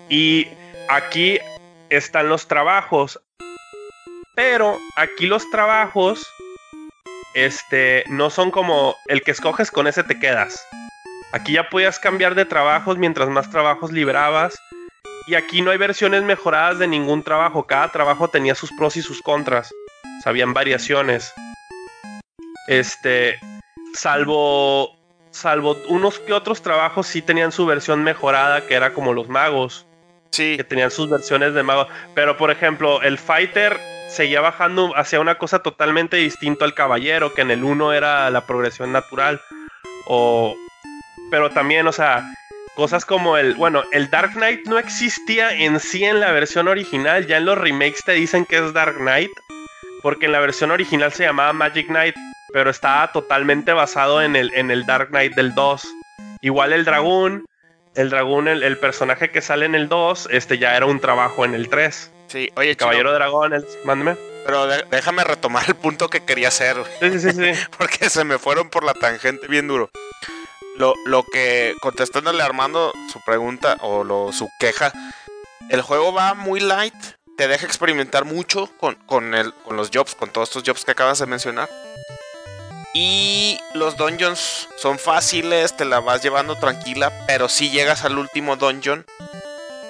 Y 0.10 0.48
aquí 0.90 1.40
están 1.90 2.30
los 2.30 2.48
trabajos. 2.48 3.20
Pero 4.36 4.78
aquí 4.96 5.28
los 5.28 5.50
trabajos 5.50 6.26
este, 7.34 8.04
no 8.08 8.30
son 8.30 8.52
como 8.52 8.96
el 9.08 9.22
que 9.22 9.32
escoges 9.32 9.72
con 9.72 9.88
ese 9.88 10.04
te 10.04 10.20
quedas. 10.20 10.66
Aquí 11.32 11.54
ya 11.54 11.70
podías 11.70 12.00
cambiar 12.00 12.36
de 12.36 12.46
trabajos 12.46 12.98
mientras 12.98 13.30
más 13.30 13.50
trabajos 13.50 13.92
librabas. 13.92 14.58
Y 15.28 15.36
aquí 15.36 15.62
no 15.62 15.70
hay 15.70 15.78
versiones 15.78 16.24
mejoradas 16.24 16.80
de 16.80 16.88
ningún 16.88 17.22
trabajo. 17.22 17.68
Cada 17.68 17.92
trabajo 17.92 18.30
tenía 18.30 18.56
sus 18.56 18.72
pros 18.72 18.98
y 18.98 19.02
sus 19.04 19.22
contras. 19.22 19.72
Habían 20.26 20.54
variaciones. 20.54 21.34
Este, 22.68 23.40
salvo, 23.94 24.96
salvo 25.32 25.78
unos 25.88 26.20
que 26.20 26.34
otros 26.34 26.62
trabajos 26.62 27.08
sí 27.08 27.22
tenían 27.22 27.52
su 27.52 27.66
versión 27.66 28.04
mejorada, 28.04 28.68
que 28.68 28.76
era 28.76 28.94
como 28.94 29.14
los 29.14 29.28
magos 29.30 29.86
Sí, 30.32 30.58
que 30.58 30.64
tenían 30.64 30.92
sus 30.92 31.10
versiones 31.10 31.54
de 31.54 31.64
mago. 31.64 31.88
Pero, 32.14 32.38
por 32.38 32.52
ejemplo, 32.52 33.02
el 33.02 33.18
fighter 33.18 33.80
seguía 34.10 34.42
bajando 34.42 34.96
hacia 34.96 35.20
una 35.20 35.38
cosa 35.38 35.60
totalmente 35.60 36.18
distinta 36.18 36.66
al 36.66 36.74
caballero, 36.74 37.34
que 37.34 37.42
en 37.42 37.52
el 37.52 37.64
1 37.64 37.94
era 37.94 38.30
la 38.30 38.46
progresión 38.46 38.92
natural. 38.92 39.42
O. 40.06 40.56
Pero 41.32 41.50
también, 41.52 41.88
o 41.88 41.92
sea, 41.92 42.32
cosas 42.76 43.06
como 43.06 43.38
el. 43.38 43.56
Bueno, 43.56 43.84
el 43.92 44.10
Dark 44.10 44.34
Knight 44.34 44.68
no 44.68 44.78
existía 44.78 45.52
en 45.54 45.80
sí 45.80 46.04
en 46.04 46.20
la 46.20 46.32
versión 46.32 46.68
original. 46.68 47.26
Ya 47.26 47.38
en 47.38 47.46
los 47.46 47.58
remakes 47.58 48.04
te 48.06 48.14
dicen 48.14 48.46
que 48.46 48.58
es 48.58 48.74
Dark 48.74 48.98
Knight. 48.98 49.32
Porque 50.02 50.26
en 50.28 50.32
la 50.32 50.40
versión 50.40 50.72
original 50.72 51.12
se 51.14 51.24
llamaba 51.24 51.54
Magic 51.54 51.88
Knight. 51.88 52.16
Pero 52.52 52.70
estaba 52.72 53.12
totalmente 53.12 53.74
basado 53.74 54.22
en 54.24 54.36
el, 54.36 54.52
en 54.56 54.72
el 54.72 54.86
Dark 54.86 55.10
Knight 55.10 55.36
del 55.36 55.54
2. 55.54 55.88
Igual 56.42 56.74
el 56.74 56.84
dragón. 56.86 57.46
El 57.96 58.10
dragón, 58.10 58.48
el, 58.48 58.64
el 58.64 58.78
personaje 58.78 59.30
que 59.32 59.42
sale 59.42 59.66
en 59.66 59.76
el 59.76 59.90
2, 59.90 60.30
este 60.32 60.58
ya 60.58 60.78
era 60.78 60.86
un 60.86 61.00
trabajo 61.00 61.44
en 61.44 61.54
el 61.56 61.70
3. 61.70 62.12
sí. 62.28 62.50
Oye, 62.56 62.70
El 62.72 62.78
caballero 62.78 63.12
dragón, 63.12 63.54
el, 63.54 63.66
mándeme. 63.84 64.16
pero 64.46 64.68
de- 64.68 64.86
déjame 64.92 65.24
retomar 65.24 65.64
el 65.68 65.76
punto 65.76 66.08
que 66.08 66.24
quería 66.24 66.48
hacer, 66.50 66.78
Sí, 67.02 67.12
sí, 67.12 67.20
sí, 67.20 67.32
sí. 67.32 67.62
porque 67.78 68.10
se 68.10 68.24
me 68.24 68.38
fueron 68.38 68.70
por 68.70 68.84
la 68.86 68.94
tangente 68.94 69.48
bien 69.48 69.68
duro. 69.68 69.90
Lo, 70.78 70.94
lo 71.08 71.24
que, 71.24 71.74
contestándole 71.82 72.42
a 72.42 72.46
Armando 72.46 72.94
su 73.12 73.20
pregunta 73.26 73.76
o 73.82 74.04
lo, 74.04 74.32
su 74.32 74.48
queja, 74.60 74.94
el 75.70 75.82
juego 75.82 76.14
va 76.14 76.36
muy 76.36 76.60
light, 76.62 76.94
te 77.40 77.48
deja 77.48 77.66
experimentar 77.66 78.26
mucho 78.26 78.70
con, 78.82 78.96
con, 79.06 79.34
el, 79.34 79.54
con 79.54 79.78
los 79.78 79.92
jobs, 79.94 80.14
con 80.14 80.30
todos 80.30 80.50
estos 80.50 80.64
jobs 80.66 80.84
que 80.84 80.92
acabas 80.92 81.20
de 81.20 81.26
mencionar. 81.26 81.70
Y 82.94 83.58
los 83.76 83.96
dungeons 83.96 84.68
son 84.78 85.00
fáciles, 85.00 85.78
te 85.78 85.86
la 85.86 86.02
vas 86.02 86.22
llevando 86.22 86.58
tranquila, 86.58 87.14
pero 87.28 87.48
si 87.48 87.70
llegas 87.70 88.04
al 88.04 88.18
último 88.18 88.58
dungeon, 88.58 89.06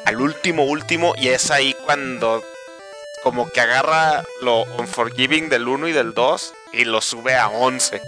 al 0.05 0.21
último 0.21 0.65
último, 0.65 1.15
y 1.17 1.29
es 1.29 1.49
ahí 1.49 1.75
cuando 1.85 2.43
como 3.23 3.49
que 3.49 3.61
agarra 3.61 4.23
lo 4.41 4.61
unforgiving 4.77 5.49
del 5.49 5.67
1 5.67 5.87
y 5.87 5.91
del 5.91 6.13
2 6.13 6.53
y 6.73 6.85
lo 6.85 7.01
sube 7.01 7.35
a 7.35 7.47
11. 7.47 7.99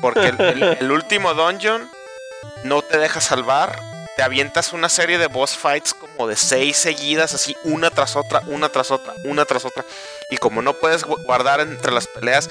Porque 0.00 0.28
el, 0.28 0.40
el- 0.40 0.62
el 0.62 0.90
último 0.90 1.34
dungeon 1.34 1.86
no 2.62 2.80
te 2.80 2.96
deja 2.96 3.20
salvar, 3.20 3.78
te 4.16 4.22
avientas 4.22 4.72
una 4.72 4.88
serie 4.88 5.18
de 5.18 5.26
boss 5.26 5.56
fights 5.56 5.94
como 5.94 6.26
de 6.28 6.36
6 6.36 6.76
seguidas, 6.76 7.34
así 7.34 7.56
una 7.64 7.90
tras 7.90 8.16
otra, 8.16 8.42
una 8.46 8.68
tras 8.68 8.90
otra, 8.90 9.14
una 9.24 9.44
tras 9.44 9.64
otra. 9.64 9.84
Y 10.30 10.36
como 10.36 10.62
no 10.62 10.74
puedes 10.74 11.04
gu- 11.04 11.22
guardar 11.24 11.60
entre 11.60 11.92
las 11.92 12.06
peleas, 12.06 12.48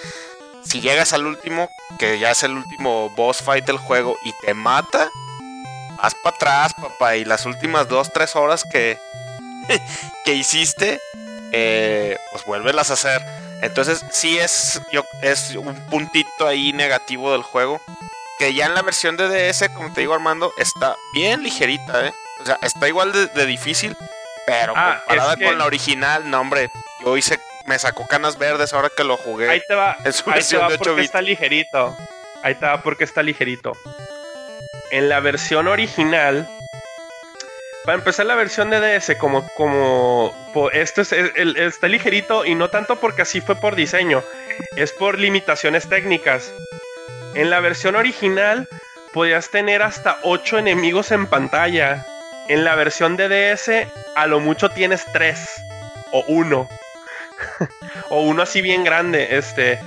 si 0.66 0.82
llegas 0.82 1.14
al 1.14 1.26
último, 1.26 1.70
que 2.00 2.20
ya 2.20 2.32
es 2.32 2.44
el 2.44 2.52
último 2.54 3.10
boss 3.12 3.38
fight 3.42 3.66
del 3.66 3.78
juego, 3.78 4.18
y 4.24 4.34
te 4.46 4.54
mata, 4.54 5.10
vas 6.02 6.16
para 6.24 6.36
atrás, 6.36 6.74
papá. 6.74 7.16
Y 7.16 7.26
las 7.26 7.46
últimas 7.46 7.88
2-3 7.88 8.36
horas 8.36 8.64
que, 8.70 8.98
que 10.26 10.34
hiciste, 10.34 11.00
eh, 11.52 12.18
pues 12.32 12.46
vuélvelas 12.46 12.90
a 12.90 12.94
hacer. 12.94 13.22
Entonces, 13.62 14.04
sí 14.12 14.38
es, 14.40 14.82
yo, 14.92 15.04
es 15.22 15.56
un 15.56 15.76
puntito 15.90 16.46
ahí 16.48 16.74
negativo 16.74 17.32
del 17.32 17.44
juego. 17.44 17.82
Que 18.44 18.54
ya 18.54 18.66
en 18.66 18.76
la 18.76 18.82
versión 18.82 19.16
de 19.16 19.30
DS, 19.30 19.70
como 19.70 19.94
te 19.94 20.02
digo, 20.02 20.14
Armando, 20.14 20.54
está 20.58 20.98
bien 21.14 21.44
ligerita, 21.44 22.08
¿eh? 22.08 22.14
O 22.42 22.46
sea, 22.46 22.60
está 22.62 22.90
igual 22.90 23.14
de, 23.14 23.28
de 23.28 23.46
difícil, 23.46 23.96
pero 24.46 24.74
Ah, 24.76 25.02
comparada 25.06 25.38
que- 25.38 25.46
con 25.46 25.58
la 25.58 25.64
original, 25.66 26.30
no, 26.30 26.42
hombre. 26.42 26.70
Yo 27.06 27.16
hice, 27.16 27.40
me 27.68 27.80
sacó 27.80 28.06
canas 28.06 28.38
verdes 28.38 28.74
ahora 28.74 28.90
que 28.96 29.06
lo 29.06 29.16
jugué. 29.16 29.50
Ahí 29.50 29.62
te 29.66 29.76
va, 29.76 29.96
en 30.04 30.12
su 30.12 30.24
ahí 30.30 30.34
te 30.34 30.40
versión 30.40 30.62
va 30.64 30.68
de 30.68 30.74
8 30.74 30.80
porque 30.84 30.96
bits. 30.96 31.06
está 31.06 31.22
ligerito. 31.22 31.98
Ahí 32.44 32.56
te 32.56 32.66
va 32.66 32.82
porque 32.82 33.06
está 33.06 33.24
ligerito. 33.24 33.72
En 34.92 35.08
la 35.08 35.22
versión 35.22 35.68
original, 35.70 36.46
Para 37.86 37.98
empezar 37.98 38.26
la 38.26 38.36
versión 38.36 38.70
de 38.70 38.80
DS, 38.80 39.18
como, 39.18 39.46
como 39.56 40.34
esto 40.74 41.02
es, 41.02 41.12
el- 41.14 41.56
está 41.58 41.88
ligerito 41.88 42.46
y 42.46 42.56
no 42.56 42.70
tanto 42.70 42.98
porque 43.00 43.22
así 43.24 43.40
fue 43.42 43.56
por 43.56 43.76
diseño, 43.76 44.22
es 44.78 44.92
por 44.94 45.18
limitaciones 45.20 45.88
técnicas. 45.90 46.52
En 47.36 47.50
la 47.50 47.60
versión 47.60 47.96
original 47.96 48.68
podías 49.12 49.50
tener 49.50 49.82
hasta 49.82 50.20
8 50.24 50.60
enemigos 50.60 51.12
en 51.12 51.28
pantalla. 51.28 52.06
En 52.48 52.64
la 52.64 52.76
versión 52.76 53.18
de 53.18 53.30
DS 53.30 53.88
a 54.16 54.28
lo 54.28 54.40
mucho 54.40 54.70
tienes 54.70 55.06
3 55.14 55.40
o 56.12 56.24
1. 56.28 56.70
o 58.10 58.22
uno 58.22 58.44
así 58.44 58.62
bien 58.62 58.84
grande, 58.84 59.38
este, 59.38 59.80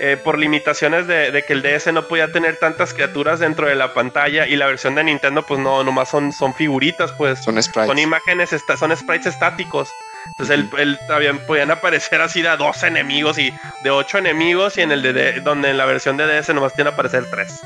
eh, 0.00 0.16
por 0.22 0.38
limitaciones 0.38 1.06
de, 1.06 1.30
de 1.30 1.42
que 1.44 1.52
el 1.52 1.62
DS 1.62 1.92
no 1.92 2.08
podía 2.08 2.32
tener 2.32 2.56
tantas 2.56 2.94
criaturas 2.94 3.38
dentro 3.38 3.66
de 3.66 3.74
la 3.74 3.92
pantalla 3.92 4.46
y 4.46 4.56
la 4.56 4.66
versión 4.66 4.94
de 4.94 5.04
Nintendo 5.04 5.44
pues 5.44 5.60
no, 5.60 5.84
nomás 5.84 6.08
son, 6.08 6.32
son 6.32 6.54
figuritas 6.54 7.12
pues. 7.12 7.44
Son 7.44 7.62
sprites. 7.62 7.88
Son 7.88 7.98
imágenes, 7.98 8.50
son 8.78 8.96
sprites 8.96 9.26
estáticos. 9.26 9.90
Entonces 10.26 10.54
el, 10.58 10.70
el- 10.78 10.98
también 11.06 11.38
podían 11.46 11.70
aparecer 11.70 12.20
así 12.20 12.42
de 12.42 12.48
a 12.48 12.56
dos 12.56 12.82
enemigos 12.82 13.38
y 13.38 13.52
de 13.82 13.90
ocho 13.90 14.18
enemigos 14.18 14.76
y 14.78 14.82
en 14.82 14.92
el 14.92 15.02
de, 15.02 15.12
de- 15.12 15.40
donde 15.40 15.70
en 15.70 15.78
la 15.78 15.84
versión 15.84 16.16
de 16.16 16.26
DS 16.26 16.48
nomás 16.54 16.74
tienen 16.74 16.92
aparecer 16.94 17.28
tres. 17.30 17.60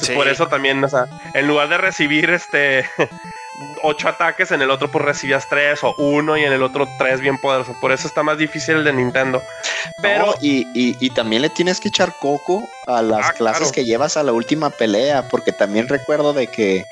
Sí. 0.00 0.12
Por 0.14 0.28
eso 0.28 0.46
también, 0.48 0.82
o 0.84 0.88
sea, 0.88 1.06
en 1.32 1.46
lugar 1.46 1.68
de 1.68 1.78
recibir 1.78 2.28
este 2.30 2.84
ocho 3.82 4.08
ataques, 4.08 4.50
en 4.50 4.60
el 4.60 4.70
otro 4.70 4.90
pues 4.90 5.02
recibías 5.04 5.48
tres 5.48 5.82
o 5.84 5.94
uno 5.96 6.36
y 6.36 6.44
en 6.44 6.52
el 6.52 6.62
otro 6.62 6.86
tres 6.98 7.20
bien 7.20 7.38
poderosos. 7.38 7.76
Por 7.80 7.92
eso 7.92 8.06
está 8.06 8.22
más 8.22 8.36
difícil 8.36 8.76
el 8.76 8.84
de 8.84 8.92
Nintendo. 8.92 9.42
Pero 10.02 10.26
No, 10.26 10.34
y, 10.40 10.66
y- 10.74 10.96
y 11.00 11.10
también 11.10 11.40
le 11.42 11.48
tienes 11.50 11.80
que 11.80 11.88
echar 11.88 12.12
coco 12.20 12.68
a 12.86 13.00
las 13.00 13.26
Ah, 13.28 13.32
clases 13.32 13.58
claro. 13.60 13.72
que 13.72 13.84
llevas 13.86 14.16
a 14.18 14.22
la 14.22 14.32
última 14.32 14.68
pelea, 14.70 15.28
porque 15.28 15.52
también 15.52 15.88
recuerdo 15.88 16.32
de 16.34 16.48
que 16.48 16.84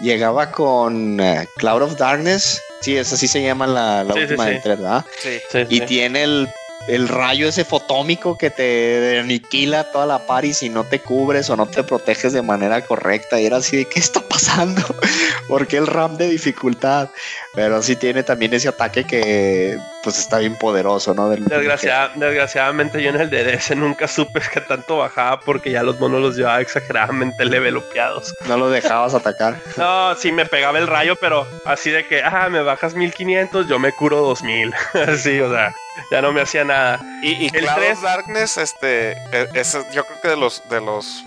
llegaba 0.00 0.50
con 0.50 1.20
eh, 1.20 1.46
Cloud 1.56 1.82
of 1.82 1.96
Darkness. 1.96 2.60
Sí, 2.84 2.96
esa 2.96 3.16
sí 3.16 3.26
se 3.28 3.42
llama 3.42 3.66
la, 3.66 4.04
la 4.04 4.12
Sí, 4.14 4.20
sí, 4.20 4.24
última 4.26 4.44
sí. 4.46 4.50
de 4.50 4.60
tres, 4.60 4.78
¿verdad? 4.78 5.04
Sí. 5.18 5.38
sí, 5.50 5.58
Y 5.70 5.78
sí. 5.80 5.86
tiene 5.86 6.22
el, 6.24 6.48
el 6.88 7.08
rayo 7.08 7.48
ese 7.48 7.64
fotómico 7.64 8.36
que 8.36 8.50
te 8.50 9.18
aniquila 9.20 9.90
toda 9.90 10.04
la 10.06 10.26
party 10.26 10.52
si 10.52 10.68
no 10.68 10.84
te 10.84 11.00
cubres 11.00 11.48
o 11.48 11.56
no 11.56 11.66
te 11.66 11.82
proteges 11.82 12.32
de 12.34 12.42
manera 12.42 12.84
correcta. 12.84 13.40
Y 13.40 13.46
era 13.46 13.56
así 13.58 13.76
de, 13.78 13.88
¿qué 13.88 14.00
está 14.00 14.20
pasando? 14.20 14.82
¿Por 15.48 15.66
qué 15.66 15.78
el 15.78 15.86
RAM 15.86 16.16
de 16.18 16.28
dificultad? 16.28 17.08
Pero 17.54 17.80
sí 17.82 17.94
tiene 17.94 18.22
también 18.24 18.52
ese 18.52 18.68
ataque 18.68 19.04
que 19.04 19.78
pues 20.02 20.18
está 20.18 20.38
bien 20.38 20.56
poderoso, 20.56 21.14
¿no? 21.14 21.30
Del- 21.30 21.44
Desgraciada- 21.44 22.10
desgraciadamente 22.16 23.00
yo 23.02 23.10
en 23.10 23.20
el 23.20 23.30
DDS 23.30 23.76
nunca 23.76 24.08
supe 24.08 24.40
que 24.52 24.60
tanto 24.60 24.98
bajaba 24.98 25.40
porque 25.40 25.70
ya 25.70 25.82
los 25.82 25.98
monos 26.00 26.20
los 26.20 26.36
llevaba 26.36 26.60
exageradamente 26.60 27.44
levelopeados. 27.44 28.34
No 28.48 28.56
lo 28.56 28.70
dejabas 28.70 29.14
atacar. 29.14 29.56
No, 29.76 30.14
sí 30.16 30.32
me 30.32 30.46
pegaba 30.46 30.78
el 30.78 30.86
rayo, 30.86 31.14
pero 31.20 31.46
así 31.64 31.90
de 31.90 32.06
que, 32.06 32.22
ah, 32.22 32.48
me 32.50 32.60
bajas 32.62 32.94
1500, 32.94 33.66
yo 33.68 33.78
me 33.78 33.92
curo 33.92 34.20
2000. 34.20 34.74
Así, 35.08 35.40
o 35.40 35.50
sea, 35.52 35.74
ya 36.10 36.20
no 36.22 36.32
me 36.32 36.40
hacía 36.42 36.64
nada. 36.64 37.00
Y, 37.22 37.32
y 37.32 37.46
El 37.46 37.62
Cloud 37.64 37.76
tres- 37.76 37.96
of 37.98 38.02
Darkness, 38.02 38.56
este, 38.58 39.12
e- 39.12 39.48
es, 39.54 39.72
yo 39.92 40.04
creo 40.04 40.20
que 40.20 40.28
de 40.28 40.36
los 40.36 40.62
de 40.68 40.80
los 40.80 41.22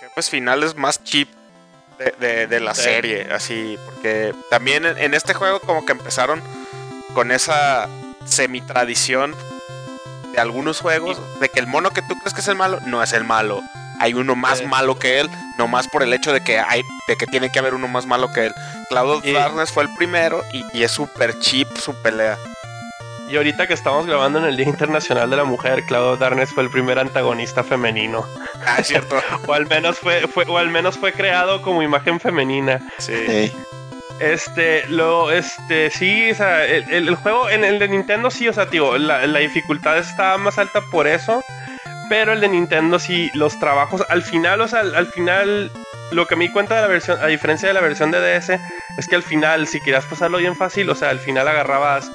jefes 0.00 0.28
finales 0.28 0.74
más 0.76 1.02
cheap 1.04 1.28
de, 1.98 2.14
de- 2.18 2.46
de 2.46 2.60
la 2.60 2.74
Sí. 2.74 2.82
serie, 2.82 3.28
así, 3.32 3.78
porque 3.86 4.34
también 4.50 4.84
en, 4.86 4.98
en 4.98 5.14
este 5.14 5.34
juego 5.34 5.60
como 5.60 5.84
que 5.84 5.92
empezaron 5.92 6.42
con 7.14 7.32
esa 7.32 7.88
semi-tradición 8.24 9.34
de 10.32 10.40
algunos 10.40 10.80
juegos, 10.80 11.18
de 11.40 11.48
que 11.48 11.58
el 11.60 11.66
mono 11.66 11.90
que 11.90 12.02
tú 12.02 12.14
crees 12.20 12.34
que 12.34 12.40
es 12.40 12.48
el 12.48 12.54
malo, 12.56 12.78
no 12.86 13.02
es 13.02 13.12
el 13.12 13.24
malo. 13.24 13.60
Hay 14.00 14.14
uno 14.14 14.36
más 14.36 14.58
Sí. 14.58 14.66
malo 14.66 14.98
que 14.98 15.18
él, 15.20 15.28
nomás 15.58 15.88
por 15.88 16.02
el 16.04 16.12
hecho 16.12 16.32
de 16.32 16.40
que 16.42 16.60
hay, 16.60 16.82
de 17.08 17.16
que 17.16 17.26
tiene 17.26 17.50
que 17.50 17.58
haber 17.58 17.74
uno 17.74 17.88
más 17.88 18.06
malo 18.06 18.32
que 18.32 18.46
él. 18.46 18.54
Cloud 18.90 19.10
of 19.16 19.24
Darkness 19.24 19.72
fue 19.72 19.82
el 19.84 19.94
primero 19.94 20.42
y, 20.52 20.64
y 20.72 20.84
es 20.84 20.92
súper 20.92 21.38
cheap 21.40 21.76
su 21.78 21.94
pelea. 22.02 22.38
Y 23.28 23.36
ahorita 23.36 23.66
que 23.66 23.74
estamos 23.74 24.06
grabando 24.06 24.38
en 24.38 24.46
el 24.46 24.56
Día 24.56 24.66
Internacional 24.66 25.28
de 25.28 25.36
la 25.36 25.44
Mujer, 25.44 25.84
Claudio 25.84 26.16
Darnes 26.16 26.50
fue 26.50 26.62
el 26.62 26.70
primer 26.70 26.98
antagonista 26.98 27.62
femenino. 27.62 28.26
Ah, 28.66 28.76
es 28.78 28.86
cierto. 28.86 29.16
O 29.46 29.52
al 29.52 29.66
menos 29.66 29.98
fue, 29.98 30.26
fue, 30.28 30.44
o 30.48 30.56
al 30.58 30.68
menos 30.70 30.96
fue 30.98 31.12
creado 31.12 31.60
como 31.62 31.82
imagen 31.82 32.20
femenina. 32.20 32.80
Sí. 32.98 33.12
Sí. 33.26 33.52
Este, 34.18 34.84
lo, 34.88 35.30
este, 35.30 35.90
sí, 35.90 36.30
o 36.30 36.34
sea, 36.34 36.64
el, 36.64 36.90
el- 36.90 37.08
el 37.08 37.14
juego 37.16 37.48
en 37.50 37.64
el 37.64 37.78
de 37.78 37.86
Nintendo 37.88 38.30
sí, 38.30 38.48
o 38.48 38.52
sea, 38.52 38.66
tío, 38.66 38.98
la, 38.98 39.24
la 39.26 39.38
dificultad 39.38 39.96
está 39.98 40.36
más 40.38 40.58
alta 40.58 40.80
por 40.90 41.06
eso, 41.06 41.44
pero 42.08 42.32
el 42.32 42.40
de 42.40 42.48
Nintendo 42.48 42.98
sí, 42.98 43.30
los 43.34 43.60
trabajos, 43.60 44.02
al 44.08 44.22
final, 44.22 44.60
o 44.60 44.66
sea, 44.66 44.80
al, 44.80 44.94
al 44.96 45.06
final, 45.06 45.70
lo 46.10 46.26
que 46.26 46.34
me 46.34 46.46
di 46.46 46.52
cuenta 46.52 46.74
de 46.74 46.80
la 46.82 46.88
versión, 46.88 47.18
a 47.22 47.26
diferencia 47.26 47.68
de 47.68 47.74
la 47.74 47.80
versión 47.80 48.10
de 48.10 48.18
DS, 48.20 48.58
es 48.96 49.06
que 49.08 49.14
al 49.14 49.22
final, 49.22 49.68
si 49.68 49.78
querías 49.80 50.04
pasarlo 50.06 50.38
bien 50.38 50.56
fácil, 50.56 50.90
o 50.90 50.96
sea, 50.96 51.10
al 51.10 51.20
final 51.20 51.46
agarrabas 51.46 52.10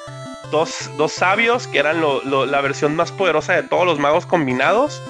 dos, 0.51 0.89
dos 0.97 1.11
sabios, 1.11 1.67
que 1.67 1.79
eran 1.79 2.01
la 2.01 2.61
versión 2.61 2.95
más 2.95 3.11
poderosa 3.11 3.53
de 3.53 3.63
todos 3.63 3.85
los 3.85 3.99
magos 3.99 4.25
combinados, 4.25 5.01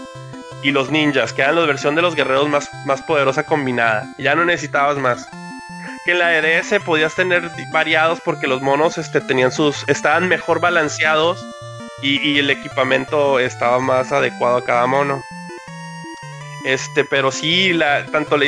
y 0.63 0.71
los 0.71 0.89
ninjas, 0.89 1.33
que 1.33 1.41
eran 1.41 1.55
la 1.55 1.65
versión 1.65 1.95
de 1.95 2.01
los 2.01 2.15
guerreros 2.15 2.47
más, 2.47 2.69
más 2.85 3.01
poderosa 3.01 3.45
combinada. 3.45 4.05
Ya 4.17 4.33
no 4.33 4.45
necesitabas 4.45 4.97
más 4.97 5.27
que 6.05 6.11
en 6.11 6.19
la 6.19 6.37
EDS 6.37 6.83
podías 6.83 7.15
tener 7.15 7.49
variados 7.71 8.19
porque 8.21 8.47
los 8.47 8.61
monos 8.61 8.97
este, 8.97 9.21
tenían 9.21 9.51
sus 9.51 9.87
estaban 9.87 10.27
mejor 10.27 10.59
balanceados 10.59 11.45
y, 12.01 12.19
y 12.27 12.39
el 12.39 12.49
equipamiento 12.49 13.39
estaba 13.39 13.79
más 13.79 14.11
adecuado 14.11 14.57
a 14.57 14.65
cada 14.65 14.85
mono. 14.85 15.23
Este, 16.65 17.05
pero 17.05 17.31
sí, 17.31 17.73
la, 17.73 18.05
tanto, 18.05 18.37
la, 18.37 18.47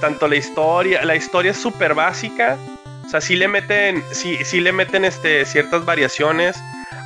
tanto 0.00 0.28
la 0.28 0.36
historia, 0.36 1.04
la 1.04 1.16
historia 1.16 1.52
es 1.52 1.58
súper 1.58 1.94
básica. 1.94 2.58
O 3.04 3.08
sea, 3.08 3.20
sí 3.20 3.36
le 3.36 3.48
meten, 3.48 4.02
sí, 4.12 4.38
sí 4.44 4.60
le 4.60 4.72
meten 4.72 5.04
este, 5.04 5.44
ciertas 5.44 5.84
variaciones. 5.84 6.56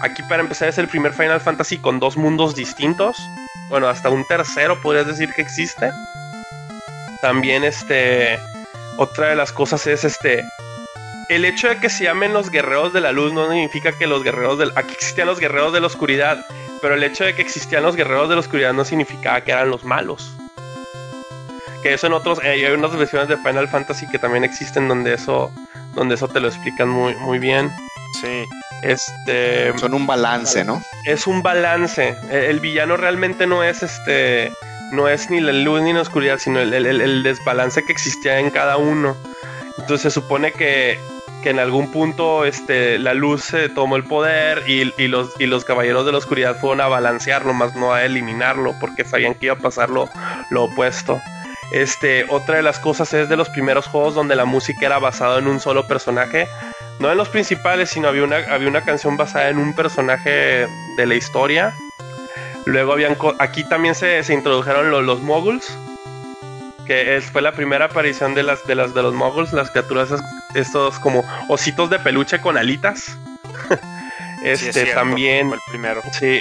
Aquí 0.03 0.23
para 0.25 0.43
empezar 0.43 0.69
es 0.69 0.79
el 0.79 0.89
primer 0.89 1.13
Final 1.13 1.41
Fantasy 1.41 1.79
con 1.79 1.99
dos 2.01 2.17
mundos 2.17 2.55
distintos. 2.55 3.17
Bueno, 3.69 3.89
hasta 3.89 4.11
un 4.11 4.25
tercero 4.27 4.81
podrías 4.81 5.07
decir 5.07 5.33
que 5.35 5.43
existe. 5.43 5.91
También 7.21 7.65
este 7.65 8.39
otra 8.99 9.29
de 9.29 9.37
las 9.37 9.53
cosas 9.53 9.87
es 9.87 10.05
este 10.05 10.45
el 11.29 11.45
hecho 11.45 11.69
de 11.69 11.79
que 11.79 11.91
se 11.91 12.05
llamen 12.05 12.33
los 12.33 12.51
guerreros 12.51 12.93
de 12.93 13.01
la 13.01 13.13
luz 13.13 13.33
no 13.33 13.51
significa 13.51 13.93
que 13.93 14.07
los 14.07 14.23
guerreros 14.23 14.59
del 14.59 14.73
aquí 14.77 14.93
existían 14.93 15.27
los 15.27 15.41
guerreros 15.41 15.73
de 15.73 15.81
la 15.81 15.89
oscuridad 15.89 16.47
pero 16.81 16.95
el 16.95 17.03
hecho 17.03 17.25
de 17.25 17.35
que 17.35 17.43
existían 17.43 17.83
los 17.83 17.97
guerreros 17.97 18.29
de 18.29 18.37
la 18.37 18.41
oscuridad 18.41 18.73
no 18.73 18.85
significaba 18.85 19.41
que 19.43 19.53
eran 19.53 19.71
los 19.71 19.85
malos 19.85 20.33
que 21.83 21.93
eso 21.95 22.07
en 22.07 22.13
otros 22.15 22.39
eh, 22.43 22.67
hay 22.67 22.73
unas 22.73 22.97
versiones 22.97 23.29
de 23.29 23.37
Final 23.39 23.69
Fantasy 23.69 24.07
que 24.09 24.19
también 24.19 24.45
existen 24.45 24.89
donde 24.89 25.15
eso 25.15 25.53
donde 25.97 26.15
eso 26.15 26.29
te 26.29 26.39
lo 26.39 26.47
explican 26.47 26.89
muy 26.89 27.15
muy 27.17 27.39
bien 27.41 27.73
Sí. 28.21 28.45
este 28.83 29.77
Son 29.79 29.93
un 29.95 30.07
balance, 30.07 30.65
¿no? 30.65 30.81
es 31.05 31.27
un 31.27 31.43
balance. 31.43 32.17
El, 32.31 32.37
el 32.45 32.61
villano 32.61 32.97
realmente 32.97 33.47
no 33.47 33.63
es 33.65 33.83
este. 33.83 34.53
No 34.93 35.09
es 35.09 35.29
ni 35.31 35.41
la 35.41 35.53
luz 35.53 35.83
ni 35.83 35.93
la 35.93 36.03
oscuridad, 36.03 36.39
sino 36.39 36.61
el, 36.61 36.73
el- 36.73 36.87
el- 36.87 37.01
el 37.01 37.23
desbalance 37.25 37.83
que 37.85 37.93
existía 37.93 38.39
en 38.39 38.51
cada 38.51 38.77
uno. 38.77 39.17
Entonces 39.79 40.03
se 40.03 40.11
supone 40.13 40.53
que, 40.53 40.97
que 41.43 41.51
en 41.51 41.59
algún 41.59 41.91
punto 41.91 42.45
este, 42.45 42.99
la 43.01 43.13
luz 43.13 43.43
se 43.45 43.69
tomó 43.69 43.97
el 43.97 44.05
poder 44.05 44.63
y, 44.69 44.93
y 44.97 45.09
los, 45.09 45.31
y 45.41 45.47
los 45.47 45.65
caballeros 45.65 46.07
de 46.07 46.13
la 46.13 46.19
oscuridad 46.19 46.57
fueron 46.61 46.81
a 46.81 46.87
balancearlo, 46.89 47.53
más 47.53 47.75
no 47.75 47.93
a 47.93 48.05
eliminarlo, 48.05 48.75
porque 48.81 49.05
sabían 49.05 49.35
que 49.35 49.47
iba 49.47 49.57
a 49.57 49.59
pasar 49.59 49.91
lo, 49.91 50.09
lo 50.51 50.65
opuesto. 50.65 51.21
Este, 51.73 52.25
otra 52.29 52.57
de 52.57 52.63
las 52.63 52.79
cosas 52.79 53.13
es 53.13 53.29
de 53.29 53.37
los 53.37 53.49
primeros 53.49 53.87
juegos 53.87 54.15
donde 54.15 54.37
la 54.37 54.45
música 54.45 54.87
era 54.87 54.99
basada 54.99 55.39
en 55.39 55.47
un 55.49 55.61
solo 55.61 55.87
personaje. 55.87 56.49
No 57.01 57.11
en 57.11 57.19
los 57.19 57.29
principales, 57.29 57.91
sino 57.91 58.09
había 58.09 58.23
una, 58.25 58.37
había 58.51 58.69
una 58.69 58.83
canción 58.83 59.17
basada 59.17 59.49
en 59.51 59.59
un 59.59 59.75
personaje 59.75 60.67
de 60.97 61.07
la 61.07 61.15
historia. 61.15 61.75
Luego 62.65 62.93
habían... 62.93 63.17
Aquí 63.39 63.65
también 63.65 63.95
se, 63.95 64.23
se 64.25 64.33
introdujeron 64.35 64.91
lo- 64.91 65.03
los 65.03 65.21
moguls. 65.21 65.77
Que 66.87 67.17
es- 67.17 67.25
fue 67.27 67.43
la 67.43 67.53
primera 67.53 67.87
aparición 67.87 68.35
de 68.35 68.45
las 68.45 68.65
de 68.67 68.77
las 68.77 68.95
de 68.95 69.03
los 69.03 69.13
moguls, 69.13 69.53
las 69.53 69.71
criaturas 69.73 70.11
esas- 70.13 70.23
estos 70.55 70.99
como 71.01 71.25
ositos 71.49 71.91
de 71.91 71.99
peluche 71.99 72.41
con 72.41 72.57
alitas. 72.57 73.03
sí, 73.69 73.79
este 74.43 74.69
es 74.69 74.75
cierto, 74.75 74.95
también 74.95 75.53
el 75.53 75.59
primero. 75.69 76.01
Sí. 76.13 76.41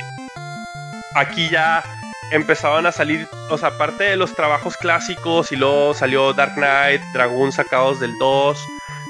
Aquí 1.16 1.50
ya 1.50 1.84
empezaban 2.32 2.86
a 2.86 2.92
salir, 2.92 3.28
o 3.50 3.58
sea, 3.58 3.70
aparte 3.70 4.04
de 4.06 4.16
los 4.18 4.34
trabajos 4.34 4.78
clásicos 4.78 5.52
y 5.52 5.56
luego 5.56 5.94
salió 5.94 6.34
Dark 6.34 6.56
Knight, 6.56 7.02
Dragoon 7.14 7.52
sacados 7.52 8.00
del 8.00 8.18
2, 8.18 8.58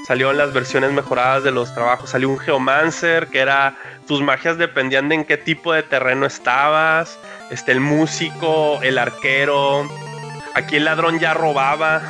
salieron 0.08 0.38
las 0.38 0.54
versiones 0.54 0.92
mejoradas 0.92 1.44
de 1.44 1.52
los 1.52 1.74
trabajos, 1.74 2.10
salió 2.10 2.30
un 2.30 2.38
Geomancer 2.38 3.28
que 3.28 3.40
era 3.40 3.76
tus 4.08 4.22
magias 4.22 4.58
dependían 4.58 5.10
de 5.10 5.16
en 5.16 5.26
qué 5.26 5.38
tipo 5.38 5.74
de 5.74 5.82
terreno 5.84 6.26
estabas, 6.26 7.18
este 7.50 7.72
el 7.72 7.80
músico, 7.80 8.80
el 8.84 8.98
arquero, 8.98 9.90
aquí 10.54 10.76
el 10.76 10.86
ladrón 10.86 11.20
ya 11.20 11.34
robaba. 11.34 12.02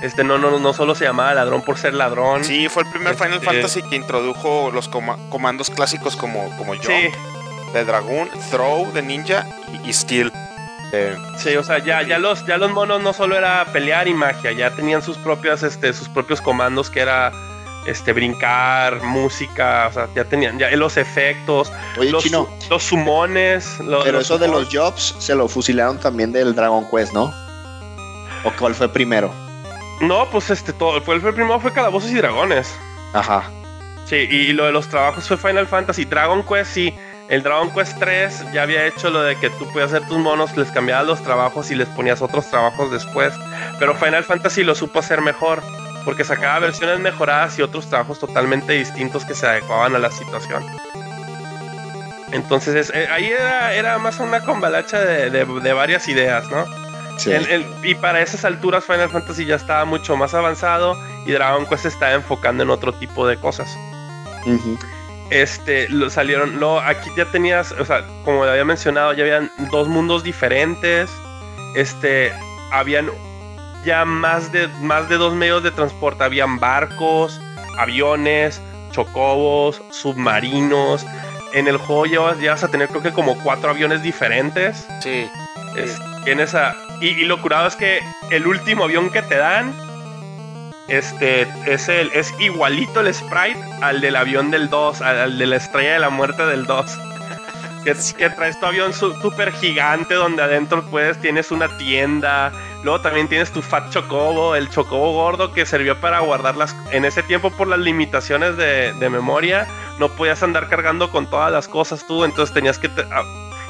Este 0.00 0.22
no 0.22 0.38
no 0.38 0.60
no 0.60 0.72
solo 0.74 0.94
se 0.94 1.06
llamaba 1.06 1.34
ladrón 1.34 1.62
por 1.62 1.76
ser 1.76 1.92
ladrón. 1.92 2.44
Sí, 2.44 2.68
fue 2.68 2.84
el 2.84 2.88
primer 2.90 3.16
Final 3.16 3.34
Este- 3.34 3.46
Fantasy 3.46 3.82
que 3.82 3.96
introdujo 3.96 4.70
los 4.72 4.88
coma- 4.88 5.18
comandos 5.28 5.70
clásicos 5.70 6.14
como, 6.14 6.56
como 6.56 6.74
sí. 6.74 7.10
De 7.72 7.84
Dragoon, 7.84 8.28
Throw, 8.50 8.90
de 8.92 9.02
Ninja 9.02 9.46
y, 9.84 9.88
y 9.88 9.92
Steel. 9.92 10.32
Eh, 10.92 11.16
Sí, 11.38 11.54
o 11.56 11.62
sea, 11.62 11.78
ya, 11.84 12.02
ya 12.02 12.18
los, 12.18 12.44
ya 12.46 12.56
los 12.56 12.70
monos 12.70 13.02
no 13.02 13.12
solo 13.12 13.36
era 13.36 13.64
pelear 13.72 14.08
y 14.08 14.14
magia, 14.14 14.52
ya 14.52 14.70
tenían 14.70 15.02
sus 15.02 15.16
propias, 15.18 15.62
este, 15.62 15.92
sus 15.92 16.08
propios 16.08 16.40
comandos 16.40 16.88
que 16.90 17.00
era 17.00 17.30
este, 17.86 18.12
brincar, 18.12 19.02
música, 19.02 19.86
o 19.88 19.92
sea, 19.92 20.08
ya 20.14 20.24
tenían 20.24 20.58
ya 20.58 20.70
los 20.70 20.96
efectos, 20.96 21.70
Oye, 21.98 22.10
los, 22.10 22.24
Chino, 22.24 22.48
los 22.70 22.82
sumones. 22.82 23.78
lo- 23.80 24.02
pero 24.02 24.18
los 24.18 24.26
eso 24.26 24.38
de 24.38 24.48
los 24.48 24.68
jobs 24.74 25.14
se 25.18 25.34
lo 25.34 25.46
fusilaron 25.48 25.98
también 25.98 26.32
del 26.32 26.54
Dragon 26.54 26.86
Quest, 26.90 27.12
¿no? 27.12 27.32
¿O 28.44 28.52
cuál 28.58 28.74
fue 28.74 28.88
primero? 28.88 29.30
No, 30.00 30.26
pues 30.30 30.50
este, 30.50 30.72
todo, 30.72 31.00
fue 31.02 31.16
el 31.16 31.20
primero 31.20 31.58
fue 31.60 31.72
Calabozos 31.72 32.10
y 32.10 32.14
Dragones. 32.14 32.74
Ajá. 33.12 33.50
Sí, 34.06 34.16
y 34.16 34.52
lo 34.52 34.64
de 34.64 34.72
los 34.72 34.88
trabajos 34.88 35.26
fue 35.28 35.36
Final 35.36 35.66
Fantasy. 35.66 36.04
Dragon 36.04 36.42
Quest, 36.42 36.72
sí. 36.72 36.94
El 37.28 37.42
Dragon 37.42 37.70
Quest 37.72 37.98
3 37.98 38.52
ya 38.54 38.62
había 38.62 38.86
hecho 38.86 39.10
lo 39.10 39.22
de 39.22 39.36
que 39.36 39.50
tú 39.50 39.66
podías 39.70 39.92
hacer 39.92 40.08
tus 40.08 40.18
monos, 40.18 40.56
les 40.56 40.70
cambiabas 40.70 41.06
los 41.06 41.22
trabajos 41.22 41.70
y 41.70 41.74
les 41.74 41.88
ponías 41.88 42.22
otros 42.22 42.48
trabajos 42.50 42.90
después. 42.90 43.34
Pero 43.78 43.94
Final 43.94 44.24
Fantasy 44.24 44.64
lo 44.64 44.74
supo 44.74 45.00
hacer 45.00 45.20
mejor, 45.20 45.62
porque 46.06 46.24
sacaba 46.24 46.58
versiones 46.60 47.00
mejoradas 47.00 47.58
y 47.58 47.62
otros 47.62 47.88
trabajos 47.90 48.18
totalmente 48.18 48.72
distintos 48.72 49.26
que 49.26 49.34
se 49.34 49.46
adecuaban 49.46 49.94
a 49.94 49.98
la 49.98 50.10
situación. 50.10 50.64
Entonces 52.32 52.74
es- 52.74 52.92
eh, 52.94 53.08
ahí 53.10 53.26
era, 53.26 53.72
era 53.74 53.98
más 53.98 54.18
una 54.20 54.40
combalacha 54.42 55.00
de, 55.00 55.30
de- 55.30 55.44
de 55.44 55.72
varias 55.72 56.08
ideas, 56.08 56.48
¿no? 56.50 56.64
Sí. 57.18 57.32
El- 57.32 57.48
el- 57.48 57.66
y 57.82 57.94
para 57.94 58.20
esas 58.20 58.44
alturas 58.44 58.84
Final 58.84 59.10
Fantasy 59.10 59.44
ya 59.44 59.56
estaba 59.56 59.84
mucho 59.84 60.16
más 60.16 60.34
avanzado 60.34 60.96
y 61.26 61.32
Dragon 61.32 61.66
Quest 61.66 61.86
estaba 61.86 62.12
enfocando 62.12 62.62
en 62.62 62.70
otro 62.70 62.92
tipo 62.94 63.26
de 63.26 63.36
cosas. 63.38 63.68
Este, 65.30 65.88
lo 65.90 66.08
salieron, 66.10 66.58
lo, 66.58 66.80
aquí 66.80 67.10
ya 67.16 67.30
tenías, 67.30 67.72
o 67.72 67.84
sea, 67.84 68.06
como 68.22 68.44
había 68.44 68.64
mencionado, 68.64 69.12
ya 69.12 69.22
habían 69.24 69.50
dos 69.70 69.88
mundos 69.88 70.22
diferentes, 70.22 71.10
este, 71.76 72.32
habían 72.72 73.10
ya 73.84 74.04
más 74.04 74.50
de, 74.52 74.68
más 74.80 75.08
de 75.08 75.16
dos 75.16 75.34
medios 75.34 75.62
de 75.62 75.70
transporte, 75.70 76.24
habían 76.24 76.58
barcos, 76.58 77.40
aviones, 77.78 78.60
chocobos, 78.92 79.82
submarinos, 79.90 81.04
en 81.52 81.68
el 81.68 81.76
juego 81.76 82.06
ya 82.06 82.20
vas, 82.20 82.40
ya 82.40 82.52
vas 82.52 82.64
a 82.64 82.68
tener 82.68 82.88
creo 82.88 83.02
que 83.02 83.12
como 83.12 83.36
cuatro 83.42 83.70
aviones 83.70 84.02
diferentes, 84.02 84.84
Sí. 85.02 85.28
es- 85.76 85.96
tienes 86.24 86.54
a, 86.54 86.74
y, 87.00 87.08
y 87.08 87.24
lo 87.24 87.40
curado 87.40 87.66
es 87.68 87.76
que 87.76 88.00
el 88.30 88.46
último 88.46 88.84
avión 88.84 89.10
que 89.10 89.22
te 89.22 89.36
dan, 89.36 89.72
este, 90.88 91.42
es 91.66 91.88
el, 91.88 92.10
es 92.12 92.32
igualito 92.40 93.00
el 93.00 93.12
sprite 93.14 93.60
al 93.82 94.00
del 94.00 94.16
avión 94.16 94.50
del 94.50 94.68
2, 94.70 95.00
al, 95.02 95.18
al 95.18 95.38
de 95.38 95.46
la 95.46 95.56
estrella 95.56 95.92
de 95.94 95.98
la 96.00 96.10
muerte 96.10 96.44
del 96.46 96.66
2. 96.66 96.86
Que, 97.84 97.94
que 98.18 98.28
traes 98.30 98.58
tu 98.58 98.66
avión 98.66 98.92
súper 98.92 99.52
gigante 99.52 100.14
donde 100.14 100.42
adentro 100.42 100.82
puedes, 100.90 101.16
tienes 101.20 101.52
una 101.52 101.68
tienda. 101.78 102.52
Luego 102.82 103.00
también 103.00 103.28
tienes 103.28 103.52
tu 103.52 103.62
Fat 103.62 103.90
Chocobo, 103.90 104.56
el 104.56 104.68
Chocobo 104.68 105.12
gordo 105.12 105.52
que 105.52 105.64
sirvió 105.64 105.98
para 105.98 106.18
guardarlas. 106.18 106.74
En 106.90 107.04
ese 107.04 107.22
tiempo, 107.22 107.50
por 107.52 107.68
las 107.68 107.78
limitaciones 107.78 108.56
de, 108.56 108.92
de 108.94 109.08
memoria, 109.08 109.68
no 110.00 110.08
podías 110.08 110.42
andar 110.42 110.68
cargando 110.68 111.10
con 111.12 111.30
todas 111.30 111.52
las 111.52 111.68
cosas 111.68 112.04
tú. 112.06 112.24
Entonces 112.24 112.52
tenías 112.52 112.78
que 112.78 112.88
te- 112.88 113.02
a- 113.02 113.22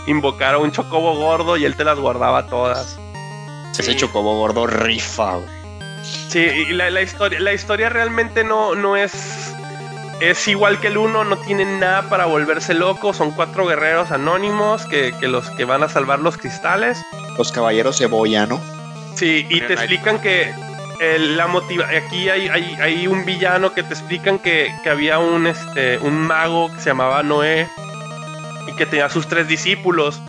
invocar 0.07 0.55
a 0.55 0.59
un 0.59 0.73
Chocobo 0.73 1.15
gordo 1.15 1.59
y 1.59 1.67
él 1.67 1.77
te 1.77 1.85
las 1.85 1.99
guardaba 1.99 2.47
todas. 2.47 2.99
Ese 3.79 3.95
chocobo 3.95 4.39
gordo 4.39 4.67
rifa, 4.67 5.35
güey. 5.35 5.58
Sí, 6.03 6.41
y 6.41 6.73
la, 6.73 6.91
la 6.91 7.03
historia, 7.03 7.41
la 7.41 7.53
historia 7.53 7.89
realmente 7.89 8.45
no, 8.45 8.75
no 8.75 8.97
es. 8.97 9.55
Es 10.21 10.49
igual 10.49 10.81
que 10.81 10.89
el 10.89 10.99
uno, 10.99 11.23
no 11.25 11.37
tienen 11.37 11.79
nada 11.79 12.09
para 12.09 12.25
volverse 12.27 12.75
locos. 12.75 13.17
Son 13.17 13.31
cuatro 13.31 13.67
guerreros 13.67 14.11
anónimos 14.11 14.85
que, 14.87 15.15
que 15.21 15.29
los 15.29 15.49
que 15.53 15.65
van 15.65 15.83
a 15.85 15.89
salvar 15.89 16.19
los 16.19 16.37
cristales. 16.37 16.99
Los 17.37 17.53
caballeros 17.53 17.99
cebolla, 17.99 18.45
¿no? 18.47 18.61
Sí, 19.15 19.47
y 19.49 19.61
te 19.61 19.75
explican 19.75 20.21
que 20.21 20.53
el- 21.01 21.37
la 21.37 21.47
motiva 21.47 21.87
aquí 21.97 22.29
hay, 22.29 22.49
hay, 22.49 22.77
hay 22.81 23.07
un 23.07 23.25
villano 23.25 23.73
que 23.75 23.85
te 23.85 23.95
explican 23.95 24.41
que, 24.41 24.75
que 24.83 24.91
había 24.91 25.21
un 25.21 25.47
este 25.47 25.99
un 25.99 26.15
mago 26.27 26.69
que 26.75 26.81
se 26.81 26.91
llamaba 26.91 27.23
Noé 27.23 27.69
y 28.67 28.75
que 28.75 28.87
tenía 28.87 29.09
sus 29.09 29.29
tres 29.29 29.47
discípulos. 29.47 30.21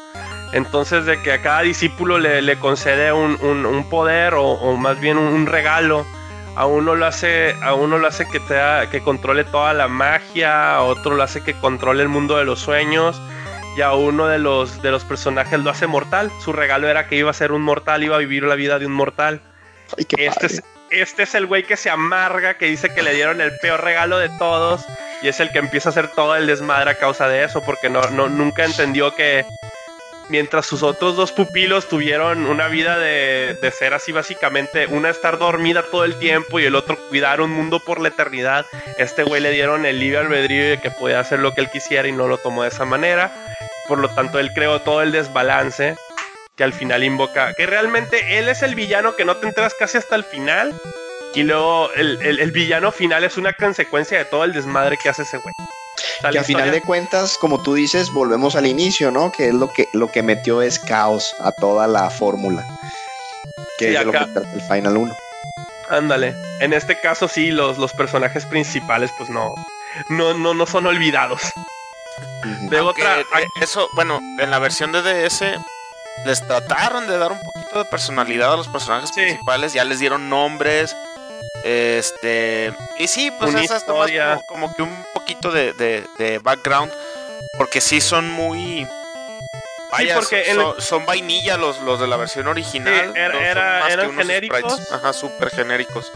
Entonces 0.51 1.05
de 1.05 1.21
que 1.21 1.33
a 1.33 1.41
cada 1.41 1.61
discípulo 1.61 2.17
le, 2.17 2.41
le 2.41 2.57
concede 2.57 3.11
un, 3.13 3.37
un- 3.41 3.65
un 3.65 3.89
poder 3.89 4.33
o, 4.33 4.43
o 4.45 4.75
más 4.77 4.99
bien 4.99 5.17
un, 5.17 5.45
regalo. 5.45 6.05
A 6.55 6.65
uno 6.65 6.95
lo 6.95 7.05
hace, 7.05 7.55
a 7.61 7.73
uno 7.73 7.99
lo 7.99 8.07
hace 8.07 8.27
que, 8.27 8.39
te 8.39 8.55
da- 8.55 8.89
que 8.89 9.01
controle 9.01 9.43
toda 9.45 9.73
la 9.73 9.87
magia, 9.87 10.75
a 10.75 10.81
otro 10.83 11.15
lo 11.15 11.23
hace 11.23 11.41
que 11.43 11.53
controle 11.53 12.01
el 12.03 12.09
mundo 12.09 12.35
de 12.37 12.43
los 12.45 12.59
sueños 12.59 13.21
y 13.77 13.81
a 13.81 13.93
uno 13.93 14.27
de 14.27 14.39
los, 14.39 14.81
de 14.81 14.91
los 14.91 15.05
personajes 15.05 15.59
lo 15.59 15.69
hace 15.69 15.87
mortal. 15.87 16.31
Su 16.43 16.51
regalo 16.51 16.89
era 16.89 17.07
que 17.07 17.15
iba 17.15 17.29
a 17.29 17.33
ser 17.33 17.51
un 17.51 17.61
mortal, 17.61 18.03
iba 18.03 18.15
a 18.15 18.19
vivir 18.19 18.43
la 18.43 18.55
vida 18.55 18.79
de 18.79 18.87
un 18.87 18.91
mortal. 18.93 19.41
Ay, 19.97 20.05
Este 20.17 20.47
es, 20.47 20.63
este 20.89 21.23
es 21.23 21.35
el 21.35 21.45
güey 21.45 21.63
que 21.63 21.77
se 21.77 21.89
amarga, 21.91 22.55
que 22.57 22.65
dice 22.65 22.93
que 22.93 23.03
le 23.03 23.13
dieron 23.13 23.39
el 23.39 23.51
peor 23.61 23.81
regalo 23.83 24.17
de 24.17 24.29
todos 24.39 24.83
y 25.21 25.27
es 25.27 25.39
el 25.39 25.51
que 25.51 25.59
empieza 25.59 25.89
a 25.89 25.91
hacer 25.91 26.07
todo 26.09 26.35
el 26.35 26.47
desmadre 26.47 26.89
a 26.91 26.95
causa 26.97 27.27
de 27.29 27.43
eso, 27.43 27.61
porque 27.63 27.89
no, 27.89 28.01
no, 28.09 28.27
nunca 28.27 28.65
entendió 28.65 29.15
que 29.15 29.45
mientras 30.29 30.65
sus 30.65 30.83
otros 30.83 31.15
dos 31.15 31.31
pupilos 31.31 31.87
tuvieron 31.87 32.45
una 32.45 32.67
vida 32.67 32.97
de, 32.97 33.57
ser 33.77 33.93
así 33.93 34.11
básicamente, 34.11 34.87
una 34.87 35.09
estar 35.09 35.37
dormida 35.37 35.83
todo 35.83 36.05
el 36.05 36.17
tiempo 36.19 36.59
y 36.59 36.65
el 36.65 36.75
otro 36.75 36.97
cuidar 37.09 37.41
un 37.41 37.51
mundo 37.51 37.79
por 37.79 37.99
la 37.99 38.09
eternidad, 38.09 38.65
este 38.97 39.23
güey 39.23 39.41
le 39.41 39.51
dieron 39.51 39.85
el 39.85 39.99
libre 39.99 40.19
albedrío 40.19 40.69
de 40.69 40.79
que 40.79 40.91
podía 40.91 41.19
hacer 41.19 41.39
lo 41.39 41.53
que 41.53 41.61
él 41.61 41.69
quisiera 41.71 42.07
y 42.07 42.11
no 42.11 42.27
lo 42.27 42.37
tomó 42.37 42.63
de 42.63 42.69
esa 42.69 42.85
manera. 42.85 43.31
Por 43.87 43.97
lo 43.99 44.09
tanto, 44.09 44.39
él 44.39 44.51
creó 44.53 44.81
todo 44.81 45.01
el 45.01 45.11
desbalance 45.11 45.95
que 46.55 46.63
al 46.63 46.73
final 46.73 47.03
invoca. 47.03 47.53
Que 47.55 47.65
realmente 47.65 48.37
él 48.37 48.49
es 48.49 48.61
el 48.61 48.75
villano 48.75 49.15
que 49.15 49.25
no 49.25 49.37
te 49.37 49.47
enteras 49.47 49.73
casi 49.73 49.97
hasta 49.97 50.15
el 50.15 50.23
final. 50.23 50.73
Y 51.33 51.43
luego 51.43 51.91
el, 51.95 52.19
el- 52.21 52.39
el 52.39 52.51
villano 52.51 52.91
final 52.91 53.23
es 53.23 53.37
una 53.37 53.53
consecuencia 53.53 54.17
de 54.17 54.25
todo 54.25 54.43
el 54.43 54.53
desmadre 54.53 54.97
que 55.01 55.09
hace 55.09 55.21
ese 55.23 55.37
güey. 55.37 55.53
Que 56.31 56.39
al 56.39 56.45
final 56.45 56.71
de 56.71 56.81
cuentas, 56.81 57.37
como 57.37 57.61
tú 57.61 57.73
dices, 57.73 58.11
volvemos 58.11 58.55
al 58.55 58.65
inicio, 58.67 59.11
¿no? 59.11 59.31
Que 59.31 59.49
es 59.49 59.53
lo 59.53 59.71
que, 59.71 59.87
lo 59.93 60.07
que 60.11 60.23
metió 60.23 60.61
es 60.61 60.79
caos 60.79 61.35
a 61.39 61.51
toda 61.51 61.87
la 61.87 62.09
fórmula. 62.09 62.65
Que 63.77 63.89
Sí, 63.89 63.95
es 63.95 64.05
lo 64.05 64.11
que 64.11 64.17
el 64.17 64.61
Final 64.61 64.97
1. 64.97 65.15
Ándale. 65.89 66.35
En 66.59 66.73
este 66.73 66.99
caso 66.99 67.27
sí, 67.27 67.51
los, 67.51 67.77
los 67.77 67.93
personajes 67.93 68.45
principales 68.45 69.11
pues 69.17 69.29
no, 69.29 69.55
no, 70.09 70.33
no, 70.33 70.53
no 70.53 70.65
son 70.65 70.85
olvidados. 70.85 71.41
De 72.69 72.79
otra... 72.81 73.17
eso, 73.61 73.87
bueno, 73.93 74.19
en 74.39 74.51
la 74.51 74.59
versión 74.59 74.91
de 74.91 75.01
DS 75.01 75.43
les 76.25 76.45
trataron 76.45 77.07
de 77.07 77.17
dar 77.17 77.31
un 77.31 77.39
poquito 77.39 77.79
de 77.79 77.85
personalidad 77.85 78.53
a 78.53 78.57
los 78.57 78.67
personajes 78.67 79.09
Sí. 79.13 79.21
principales, 79.21 79.73
ya 79.73 79.83
les 79.85 79.99
dieron 79.99 80.29
nombres. 80.29 80.95
Este. 81.63 82.73
Y 82.97 83.07
sí, 83.07 83.31
pues 83.31 83.51
Una 83.51 83.63
historia. 83.63 84.41
como, 84.45 84.67
como 84.67 84.75
que 84.75 84.81
un 84.83 85.05
poquito 85.19 85.51
de, 85.51 85.73
de- 85.73 86.03
de 86.17 86.39
background. 86.39 86.91
Porque 87.57 87.81
sí 87.81 88.01
son 88.01 88.29
muy. 88.29 88.87
Vaya, 89.91 90.15
porque 90.15 90.45
son, 90.53 90.73
el- 90.77 90.81
son- 90.81 91.05
vainilla 91.05 91.57
los, 91.57 91.79
los 91.81 91.99
de 91.99 92.07
la 92.07 92.15
versión 92.17 92.47
original. 92.47 93.11
era- 93.15 93.29
no 93.29 93.33
son 93.35 93.43
era- 93.43 93.79
más 93.79 93.87
que 93.87 93.93
eran 93.93 94.09
unos 94.09 94.25
genéricos. 94.27 94.73
sprites. 94.73 94.91
Ajá, 94.91 95.13
súper 95.13 95.49
genéricos. 95.49 96.11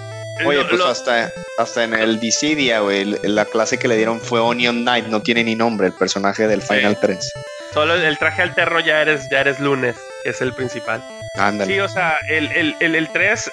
Oye, 0.46 0.58
lo- 0.58 0.68
pues 0.68 0.80
lo- 0.80 0.88
hasta, 0.88 1.32
hasta 1.58 1.84
en 1.84 1.94
el 1.94 2.20
Dissidia, 2.20 2.80
güey, 2.82 3.06
la 3.24 3.46
clase 3.46 3.78
que 3.78 3.88
le 3.88 3.96
dieron 3.98 4.20
fue 4.22 4.40
Onion 4.40 4.82
Knight, 4.82 5.06
no 5.08 5.22
tiene 5.22 5.44
ni 5.44 5.56
nombre 5.56 5.88
el 5.88 5.94
personaje 5.94 6.48
del 6.48 6.62
Final 6.62 7.00
3. 7.00 7.32
solo 7.74 7.96
el 7.96 8.18
traje 8.20 8.42
alterno 8.44 8.80
ya 8.80 9.02
eres, 9.02 9.30
ya 9.30 9.42
eres 9.42 9.60
lunes, 9.60 9.96
que 10.24 10.30
es 10.32 10.42
el 10.42 10.54
principal. 10.54 11.04
Ándale. 11.36 11.74
Sí, 11.74 11.80
o 11.80 11.88
sea, 11.90 12.18
el, 12.30 12.52
el, 12.52 12.76
el, 12.80 12.94
el 12.96 13.10
3, 13.10 13.52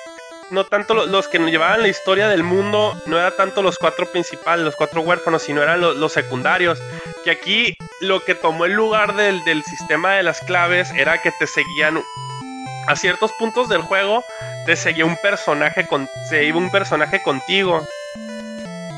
no 0.50 0.64
tanto 0.64 0.94
lo- 0.94 1.06
los 1.06 1.28
que 1.28 1.38
nos 1.38 1.50
llevaban 1.50 1.82
la 1.82 1.88
historia 1.88 2.28
del 2.28 2.42
mundo, 2.42 3.00
no 3.06 3.18
era 3.18 3.30
tanto 3.36 3.62
los 3.62 3.78
cuatro 3.78 4.06
principales, 4.10 4.64
los 4.64 4.76
cuatro 4.76 5.00
huérfanos, 5.02 5.42
sino 5.42 5.62
eran 5.62 5.80
lo- 5.80 5.94
los 5.94 6.12
secundarios. 6.12 6.78
Que 7.24 7.30
aquí 7.30 7.76
lo 8.00 8.24
que 8.24 8.34
tomó 8.34 8.64
el 8.64 8.72
lugar 8.72 9.14
del, 9.14 9.42
del 9.44 9.62
sistema 9.64 10.14
de 10.14 10.22
las 10.22 10.40
claves 10.40 10.90
era 10.96 11.20
que 11.22 11.32
te 11.38 11.46
seguían 11.46 12.02
a 12.86 12.96
ciertos 12.96 13.30
puntos 13.38 13.68
del 13.68 13.82
juego, 13.82 14.24
te 14.66 14.74
seguía 14.76 15.04
un 15.04 15.16
personaje 15.22 15.86
con, 15.86 16.08
se 16.28 16.44
iba 16.44 16.58
un 16.58 16.70
personaje 16.70 17.22
contigo 17.22 17.86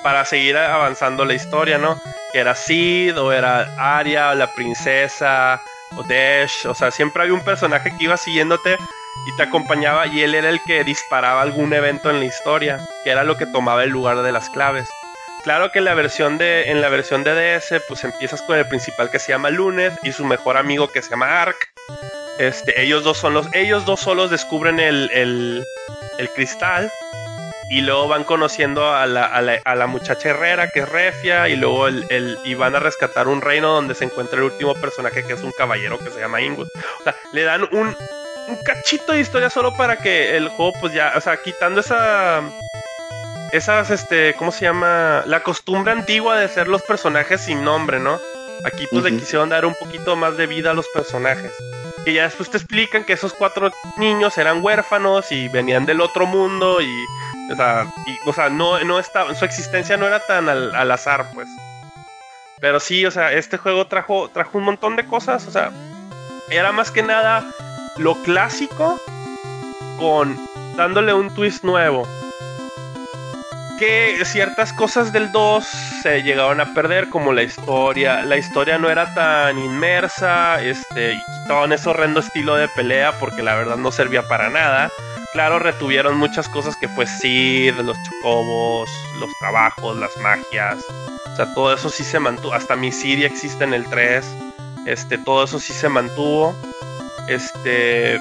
para 0.03 0.25
seguir 0.25 0.57
avanzando 0.57 1.25
la 1.25 1.35
historia, 1.35 1.79
¿no? 1.79 2.01
Era 2.33 2.55
Sid, 2.55 3.17
o 3.21 3.33
era 3.33 3.75
Arya, 3.79 4.31
o 4.31 4.35
la 4.35 4.53
princesa, 4.53 5.61
o 5.97 6.03
Dash, 6.05 6.67
o 6.67 6.75
sea, 6.75 6.91
siempre 6.91 7.23
había 7.23 7.35
un 7.35 7.45
personaje 7.45 7.91
que 7.97 8.05
iba 8.05 8.17
siguiéndote 8.17 8.77
y 9.27 9.37
te 9.37 9.43
acompañaba 9.45 10.07
y 10.07 10.23
él 10.23 10.35
era 10.35 10.49
el 10.49 10.61
que 10.63 10.85
disparaba 10.85 11.43
algún 11.43 11.73
evento 11.73 12.11
en 12.11 12.19
la 12.21 12.25
historia, 12.27 12.79
que 13.05 13.11
era 13.11 13.25
lo 13.25 13.37
que 13.37 13.47
tomaba 13.47 13.85
el 13.85 13.91
lugar 13.91 14.23
de 14.23 14.33
las 14.33 14.51
claves. 14.51 14.89
Claro 15.45 15.73
que 15.73 15.81
en 15.81 15.87
la 15.87 15.95
versión 15.95 16.39
de 16.39 16.71
en 16.71 16.81
la 16.81 16.89
versión 16.89 17.25
de 17.25 17.35
DS 17.35 17.83
pues 17.89 18.05
empiezas 18.05 18.43
con 18.43 18.57
el 18.59 18.67
principal 18.69 19.11
que 19.11 19.19
se 19.19 19.33
llama 19.33 19.51
Lunes 19.51 19.93
y 20.03 20.13
su 20.13 20.25
mejor 20.25 20.57
amigo 20.57 20.89
que 20.89 21.03
se 21.03 21.11
llama 21.11 21.43
Ark. 21.43 21.57
Este, 22.39 22.81
ellos 22.83 23.05
dos 23.05 23.19
son 23.19 23.35
los 23.35 23.47
ellos 23.53 23.85
dos 23.85 24.01
solos 24.01 24.31
descubren 24.31 24.79
el, 24.81 25.11
el, 25.13 25.65
el 26.19 26.31
cristal 26.31 26.91
y 27.71 27.81
luego 27.81 28.07
van 28.09 28.25
conociendo 28.25 28.93
a 28.95 29.07
la, 29.07 29.25
a 29.25 29.41
la, 29.43 29.59
a 29.65 29.75
la 29.75 29.87
muchacha 29.87 30.31
herrera 30.31 30.69
que 30.71 30.81
es 30.81 30.89
Refia 30.89 31.49
y 31.49 31.57
luego 31.57 31.89
el, 31.89 32.05
el- 32.11 32.39
y 32.45 32.55
van 32.55 32.77
a 32.77 32.81
rescatar 32.81 33.29
un 33.29 33.41
reino 33.41 33.73
donde 33.75 33.95
se 33.95 34.05
encuentra 34.05 34.39
el 34.39 34.45
último 34.45 34.75
personaje 34.75 35.25
que 35.25 35.33
es 35.35 35.43
un 35.43 35.53
caballero 35.53 35.99
que 35.99 36.11
se 36.11 36.21
llama 36.21 36.41
Ingus. 36.41 36.69
O 37.01 37.03
sea, 37.05 37.17
le 37.33 37.43
dan 37.45 37.67
un, 37.73 37.97
un 38.49 38.57
cachito 38.65 39.13
de 39.13 39.21
historia 39.21 39.51
solo 39.51 39.75
para 39.77 39.97
que 39.97 40.37
el 40.37 40.49
juego 40.49 40.73
pues 40.81 40.93
ya, 40.93 41.13
o 41.17 41.21
sea, 41.21 41.37
quitando 41.43 41.81
esa 41.81 42.43
esas, 43.53 43.91
este, 43.91 44.35
¿cómo 44.35 44.51
se 44.51 44.65
llama? 44.65 45.23
La 45.27 45.43
costumbre 45.43 45.93
antigua 45.93 46.39
de 46.39 46.49
ser 46.49 46.69
los 46.69 46.83
personajes 46.83 47.43
sin 47.43 47.63
nombre, 47.63 48.01
¿no? 48.01 48.19
Aquí 48.65 48.87
pues 48.91 49.05
le 49.05 49.11
quisieron 49.13 49.51
dar 49.51 49.67
un 49.67 49.75
poquito 49.75 50.17
más 50.17 50.39
de 50.39 50.47
vida 50.47 50.71
a 50.71 50.75
los 50.75 50.89
personajes. 50.89 51.53
Y 52.07 52.15
ya 52.15 52.25
después 52.25 52.51
te 52.51 52.57
explican 52.57 53.05
que 53.05 53.13
esos 53.13 53.35
cuatro 53.35 53.71
niños 53.99 54.39
eran 54.39 54.65
huérfanos 54.65 55.31
y 55.31 55.49
venían 55.49 55.85
del 55.85 56.01
otro 56.01 56.27
mundo 56.27 56.81
y, 56.81 57.05
o 57.53 57.57
sea, 57.57 57.87
y, 58.07 58.29
o 58.29 58.33
sea 58.33 58.49
no, 58.49 58.83
no 58.85 58.99
estaba, 58.99 59.35
su 59.35 59.45
existencia 59.45 59.97
no 59.99 60.07
era 60.07 60.21
tan 60.21 60.49
al, 60.49 60.75
al 60.75 60.91
azar, 60.91 61.27
pues. 61.35 61.49
Pero 62.59 62.81
sí, 62.81 63.05
o 63.05 63.11
sea, 63.11 63.33
este 63.33 63.59
juego 63.59 63.87
trajo, 63.87 64.31
trajo 64.33 64.57
un 64.57 64.65
montón 64.65 64.97
de 64.97 65.05
cosas, 65.05 65.47
o 65.47 65.51
sea, 65.51 65.73
era 66.49 66.73
más 66.73 66.91
que 66.91 67.03
nada 67.03 67.45
lo 67.97 68.15
clásico 68.23 69.01
con 69.99 70.39
dándole 70.77 71.15
un 71.15 71.33
twist 71.35 71.65
nuevo. 71.65 72.07
Que 73.79 74.23
ciertas 74.25 74.73
cosas 74.73 75.13
del 75.13 75.33
2 75.33 75.65
se 76.03 76.23
llegaron 76.23 76.61
a 76.61 76.73
perder, 76.73 77.09
como 77.09 77.33
la 77.33 77.43
historia. 77.43 78.23
La 78.23 78.37
historia 78.37 78.79
no 78.79 78.89
era 78.89 79.13
tan 79.13 79.59
inmersa, 79.59 80.63
este, 80.63 81.15
y 81.15 81.19
quitaban 81.43 81.73
ese 81.73 81.89
horrendo 81.89 82.21
estilo 82.21 82.55
de 82.55 82.69
pelea 82.69 83.19
porque 83.19 83.43
la 83.43 83.57
verdad 83.57 83.77
no 83.77 83.91
servía 83.91 84.23
para 84.29 84.51
nada. 84.51 84.91
Claro, 85.33 85.59
retuvieron 85.59 86.17
muchas 86.17 86.49
cosas 86.49 86.77
que 86.77 86.89
fue 86.89 87.07
Sid, 87.07 87.75
los 87.77 87.97
chocobos, 88.05 88.89
los 89.19 89.31
trabajos, 89.41 89.97
las 89.97 90.17
magias. 90.19 90.85
O 91.33 91.37
sea, 91.37 91.53
todo 91.55 91.73
eso 91.75 91.89
sí 91.89 92.05
se 92.05 92.21
mantuvo. 92.21 92.53
Hasta 92.53 92.77
Misidia 92.77 93.27
existe 93.27 93.65
en 93.65 93.75
el 93.75 93.85
3. 93.87 94.25
Este, 94.87 95.19
todo 95.19 95.45
eso 95.45 95.59
sí 95.59 95.73
se 95.73 95.89
mantuvo. 95.89 96.55
Este. 97.33 98.21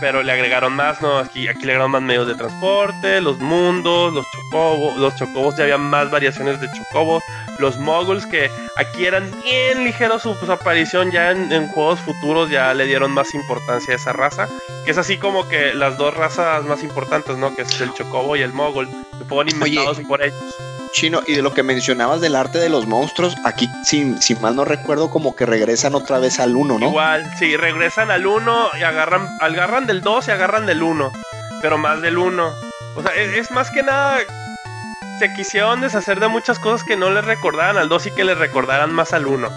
Pero 0.00 0.22
le 0.22 0.30
agregaron 0.30 0.74
más, 0.74 1.02
¿no? 1.02 1.18
Aquí, 1.18 1.48
aquí 1.48 1.64
le 1.64 1.72
agregaron 1.72 1.90
más 1.90 2.02
medios 2.02 2.28
de 2.28 2.36
transporte, 2.36 3.20
los 3.20 3.38
mundos, 3.38 4.12
los 4.12 4.24
chocobos. 4.30 4.96
Los 4.96 5.16
chocobos 5.16 5.56
ya 5.56 5.64
había 5.64 5.78
más 5.78 6.08
variaciones 6.10 6.60
de 6.60 6.68
chocobos. 6.70 7.22
Los 7.58 7.78
moguls 7.78 8.24
que 8.26 8.48
aquí 8.76 9.06
eran 9.06 9.28
bien 9.42 9.82
ligeros 9.82 10.22
su, 10.22 10.34
su 10.36 10.52
aparición. 10.52 11.10
Ya 11.10 11.32
en, 11.32 11.50
en 11.50 11.66
juegos 11.68 11.98
futuros 12.00 12.48
ya 12.48 12.72
le 12.74 12.86
dieron 12.86 13.10
más 13.10 13.34
importancia 13.34 13.94
a 13.94 13.96
esa 13.96 14.12
raza. 14.12 14.48
Que 14.84 14.92
es 14.92 14.98
así 14.98 15.18
como 15.18 15.48
que 15.48 15.74
las 15.74 15.98
dos 15.98 16.14
razas 16.14 16.64
más 16.64 16.84
importantes, 16.84 17.36
¿no? 17.36 17.56
Que 17.56 17.62
es 17.62 17.80
el 17.80 17.92
chocobo 17.92 18.36
y 18.36 18.42
el 18.42 18.52
mogul. 18.52 18.88
Que 19.18 19.24
fueron 19.24 19.48
inventados 19.48 19.98
por 20.06 20.22
ellos. 20.22 20.54
Chino, 20.92 21.20
y 21.26 21.34
de 21.34 21.42
lo 21.42 21.52
que 21.54 21.62
mencionabas 21.62 22.20
del 22.20 22.34
arte 22.36 22.58
de 22.58 22.68
los 22.68 22.86
monstruos, 22.86 23.36
aquí, 23.44 23.68
si, 23.84 24.14
si 24.20 24.34
mal 24.36 24.56
no 24.56 24.64
recuerdo, 24.64 25.10
como 25.10 25.34
que 25.36 25.46
regresan 25.46 25.94
otra 25.94 26.18
vez 26.18 26.40
al 26.40 26.56
1, 26.56 26.78
¿no? 26.78 26.86
Igual, 26.88 27.24
sí, 27.38 27.56
regresan 27.56 28.10
al 28.10 28.26
1 28.26 28.70
y 28.78 28.82
agarran, 28.82 29.28
agarran 29.40 29.86
del 29.86 30.00
2 30.00 30.28
y 30.28 30.30
agarran 30.30 30.66
del 30.66 30.82
1, 30.82 31.12
pero 31.62 31.78
más 31.78 32.00
del 32.02 32.18
1. 32.18 32.52
O 32.96 33.02
sea, 33.02 33.14
es, 33.14 33.32
es 33.36 33.50
más 33.50 33.70
que 33.70 33.82
nada, 33.82 34.18
se 35.18 35.32
quisieron 35.34 35.80
deshacer 35.80 36.20
de 36.20 36.28
muchas 36.28 36.58
cosas 36.58 36.84
que 36.86 36.96
no 36.96 37.10
les 37.10 37.24
recordaran 37.24 37.76
al 37.76 37.88
2 37.88 38.06
y 38.06 38.10
que 38.12 38.24
les 38.24 38.38
recordaran 38.38 38.92
más 38.92 39.12
al 39.12 39.26
1. 39.26 39.48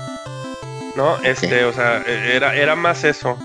¿No? 0.95 1.17
Este, 1.23 1.63
o 1.65 1.73
sea, 1.73 2.03
e- 2.05 2.35
era, 2.35 2.53
era 2.55 2.75
más 2.75 3.03
eso. 3.03 3.37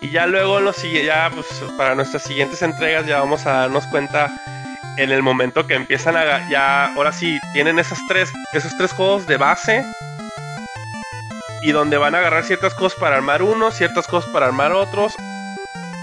Y 0.00 0.10
ya 0.10 0.26
luego, 0.26 0.60
los, 0.60 0.76
sigue- 0.76 1.04
ya, 1.04 1.30
pues, 1.32 1.46
para 1.76 1.94
nuestras 1.94 2.22
siguientes 2.24 2.60
entregas 2.62 3.06
ya 3.06 3.20
vamos 3.20 3.46
a 3.46 3.52
darnos 3.52 3.86
cuenta 3.86 4.30
en 4.98 5.12
el 5.12 5.22
momento 5.22 5.66
que 5.66 5.74
empiezan 5.74 6.16
a 6.16 6.48
ya 6.50 6.92
ahora 6.94 7.12
sí 7.12 7.38
tienen 7.52 7.78
esas 7.78 7.98
tres 8.08 8.32
esos 8.52 8.76
tres 8.76 8.92
juegos 8.92 9.26
de 9.26 9.36
base 9.36 9.84
y 11.62 11.72
donde 11.72 11.96
van 11.98 12.14
a 12.14 12.18
agarrar 12.18 12.44
ciertas 12.44 12.74
cosas 12.74 12.98
para 12.98 13.16
armar 13.16 13.42
unos, 13.42 13.74
ciertas 13.74 14.06
cosas 14.06 14.30
para 14.30 14.46
armar 14.46 14.72
otros, 14.72 15.14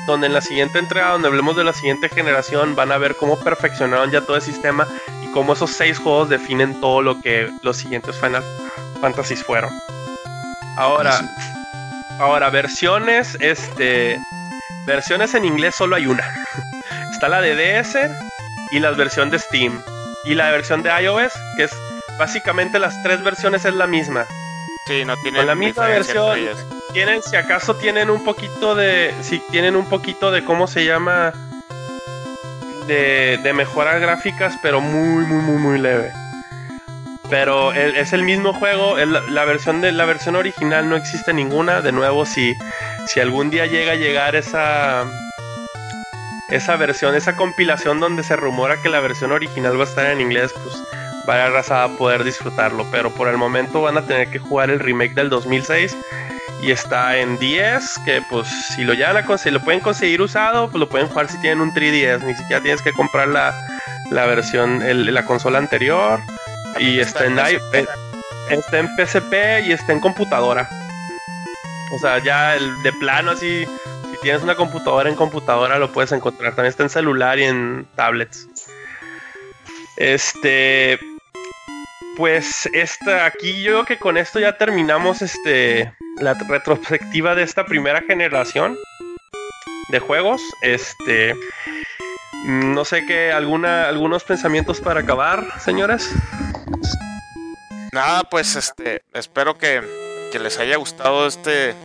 donde 0.05 0.27
en 0.27 0.33
la 0.33 0.41
siguiente 0.41 0.79
entrega, 0.79 1.11
donde 1.11 1.27
hablemos 1.27 1.55
de 1.55 1.63
la 1.63 1.73
siguiente 1.73 2.09
generación, 2.09 2.75
van 2.75 2.91
a 2.91 2.97
ver 2.97 3.15
cómo 3.15 3.39
perfeccionaron 3.39 4.11
ya 4.11 4.21
todo 4.21 4.35
el 4.35 4.41
sistema 4.41 4.87
y 5.23 5.31
cómo 5.31 5.53
esos 5.53 5.71
seis 5.71 5.97
juegos 5.97 6.29
definen 6.29 6.79
todo 6.81 7.01
lo 7.01 7.21
que 7.21 7.49
los 7.61 7.77
siguientes 7.77 8.19
Final 8.19 8.43
Fantasies 9.01 9.43
fueron. 9.43 9.71
Ahora, 10.77 11.21
ahora 12.19 12.49
versiones, 12.49 13.37
este, 13.39 14.19
versiones 14.85 15.33
en 15.35 15.45
inglés 15.45 15.75
solo 15.75 15.95
hay 15.95 16.05
una. 16.05 16.23
Está 17.11 17.29
la 17.29 17.39
de 17.39 17.55
DS 17.55 17.97
y 18.71 18.79
la 18.79 18.91
versión 18.91 19.29
de 19.29 19.39
Steam 19.39 19.81
y 20.25 20.33
la 20.35 20.51
versión 20.51 20.81
de 20.83 20.89
iOS, 21.01 21.33
que 21.57 21.63
es 21.65 21.71
básicamente 22.17 22.79
las 22.79 23.01
tres 23.03 23.23
versiones 23.23 23.65
es 23.65 23.73
la 23.75 23.87
misma. 23.87 24.25
Sí, 24.87 25.03
no 25.05 25.15
tiene 25.17 25.39
Con 25.39 25.47
la 25.47 25.55
misma 25.55 25.87
versión. 25.87 26.37
tienen, 26.93 27.21
si 27.23 27.35
acaso 27.35 27.75
tienen 27.75 28.09
un 28.09 28.23
poquito 28.23 28.75
de, 28.75 29.13
si 29.21 29.39
tienen 29.51 29.75
un 29.75 29.85
poquito 29.89 30.31
de 30.31 30.43
cómo 30.45 30.67
se 30.67 30.85
llama, 30.85 31.33
de, 32.87 33.39
de 33.41 33.53
mejoras 33.53 33.99
gráficas, 33.99 34.57
pero 34.61 34.81
muy, 34.81 35.25
muy, 35.25 35.41
muy, 35.41 35.57
muy 35.57 35.79
leve. 35.79 36.11
Pero 37.29 37.73
el- 37.73 37.95
es 37.95 38.13
el 38.13 38.21
mismo 38.23 38.53
juego, 38.53 38.99
el- 38.99 39.33
la 39.33 39.45
versión 39.45 39.81
de 39.81 39.91
la 39.91 40.05
versión 40.05 40.35
original 40.35 40.87
no 40.87 40.95
existe 40.95 41.33
ninguna. 41.33 41.81
De 41.81 41.91
nuevo, 41.91 42.25
si, 42.25 42.53
si 43.07 43.19
algún 43.19 43.49
día 43.49 43.65
llega 43.65 43.93
a 43.93 43.95
llegar 43.95 44.35
esa 44.35 45.05
esa 46.49 46.75
versión, 46.75 47.15
esa 47.15 47.35
compilación 47.35 47.99
donde 47.99 48.23
se 48.23 48.35
rumora 48.35 48.81
que 48.81 48.89
la 48.89 48.99
versión 48.99 49.31
original 49.31 49.77
va 49.79 49.83
a 49.83 49.87
estar 49.87 50.05
en 50.07 50.21
inglés, 50.21 50.51
pues 50.63 50.75
vaya 51.27 51.49
raza 51.49 51.83
a 51.83 51.89
poder 51.97 52.23
disfrutarlo. 52.23 52.85
Pero 52.91 53.09
por 53.11 53.27
el 53.27 53.37
momento 53.37 53.81
van 53.81 53.97
a 53.97 54.05
tener 54.05 54.29
que 54.29 54.39
jugar 54.39 54.69
el 54.69 54.79
remake 54.79 55.13
del 55.15 55.29
2006 55.29 55.97
y 56.61 56.71
está 56.71 57.17
en 57.17 57.37
10, 57.39 57.99
que 58.05 58.21
pues 58.29 58.47
si 58.75 58.83
lo 58.83 58.93
llegan 58.93 59.17
a 59.17 59.25
conseguir, 59.25 59.53
lo 59.59 59.63
pueden 59.65 59.81
conseguir 59.81 60.21
usado, 60.21 60.69
pues 60.69 60.79
lo 60.79 60.87
pueden 60.89 61.07
jugar 61.07 61.29
si 61.29 61.39
tienen 61.39 61.61
un 61.61 61.73
3DS, 61.73 62.23
ni 62.23 62.35
siquiera 62.35 62.61
tienes 62.61 62.81
que 62.81 62.93
comprar 62.93 63.27
la, 63.27 63.53
la 64.11 64.25
versión, 64.25 64.81
el- 64.81 65.13
la 65.13 65.25
consola 65.25 65.57
anterior. 65.57 66.19
Y 66.79 66.99
está 66.99 67.25
en, 67.25 67.37
i- 67.39 67.57
eh, 67.73 67.85
está 68.49 68.79
en 68.79 68.89
PSP 68.97 69.61
y 69.65 69.71
está 69.71 69.93
en 69.93 69.99
computadora. 69.99 70.69
O 71.95 71.99
sea, 71.99 72.19
ya 72.23 72.55
el 72.55 72.81
de 72.83 72.91
plano 72.93 73.31
así, 73.31 73.65
tienes 74.25 74.41
una 74.41 74.55
computadora 74.55 75.07
en 75.07 75.15
computadora 75.15 75.77
lo 75.77 75.91
puedes 75.91 76.11
encontrar. 76.11 76.55
También 76.55 76.71
está 76.71 76.81
en 76.81 76.89
celular 76.89 77.37
y 77.37 77.43
en 77.43 77.85
tablets. 77.95 78.47
Este, 79.97 80.99
pues 82.17 82.67
esta 82.73 83.27
aquí 83.27 83.61
yo 83.61 83.73
creo 83.73 83.85
que 83.85 83.99
con 83.99 84.17
esto 84.17 84.39
ya 84.39 84.57
terminamos 84.57 85.21
este 85.21 85.93
la 86.17 86.33
retrospectiva 86.33 87.35
de 87.35 87.43
esta 87.43 87.67
primera 87.67 88.01
generación 88.01 88.75
de 89.89 89.99
juegos. 89.99 90.41
Este, 90.63 91.35
no 92.47 92.83
sé 92.83 93.05
qué 93.05 93.31
alguna 93.31 93.87
algunos 93.87 94.23
pensamientos 94.23 94.81
para 94.81 95.01
acabar, 95.01 95.45
señores. 95.59 96.11
Nada, 97.93 98.23
pues 98.23 98.55
este, 98.55 99.03
espero 99.13 99.55
que, 99.55 99.83
que 100.31 100.39
les 100.39 100.57
haya 100.57 100.77
gustado 100.77 101.27
este 101.27 101.75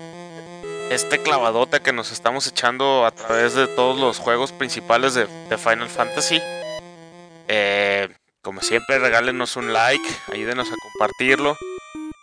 este 0.90 1.22
clavadote 1.22 1.80
que 1.80 1.92
nos 1.92 2.12
estamos 2.12 2.46
echando 2.46 3.06
a 3.06 3.10
través 3.12 3.54
de 3.54 3.66
todos 3.68 3.98
los 3.98 4.18
juegos 4.18 4.52
principales 4.52 5.14
de, 5.14 5.26
de 5.48 5.56
Final 5.58 5.88
Fantasy. 5.88 6.40
Eh, 7.48 8.08
como 8.42 8.60
siempre, 8.60 8.98
regálenos 8.98 9.56
un 9.56 9.72
like, 9.72 10.04
ayúdenos 10.32 10.68
a 10.68 10.74
compartirlo. 10.82 11.56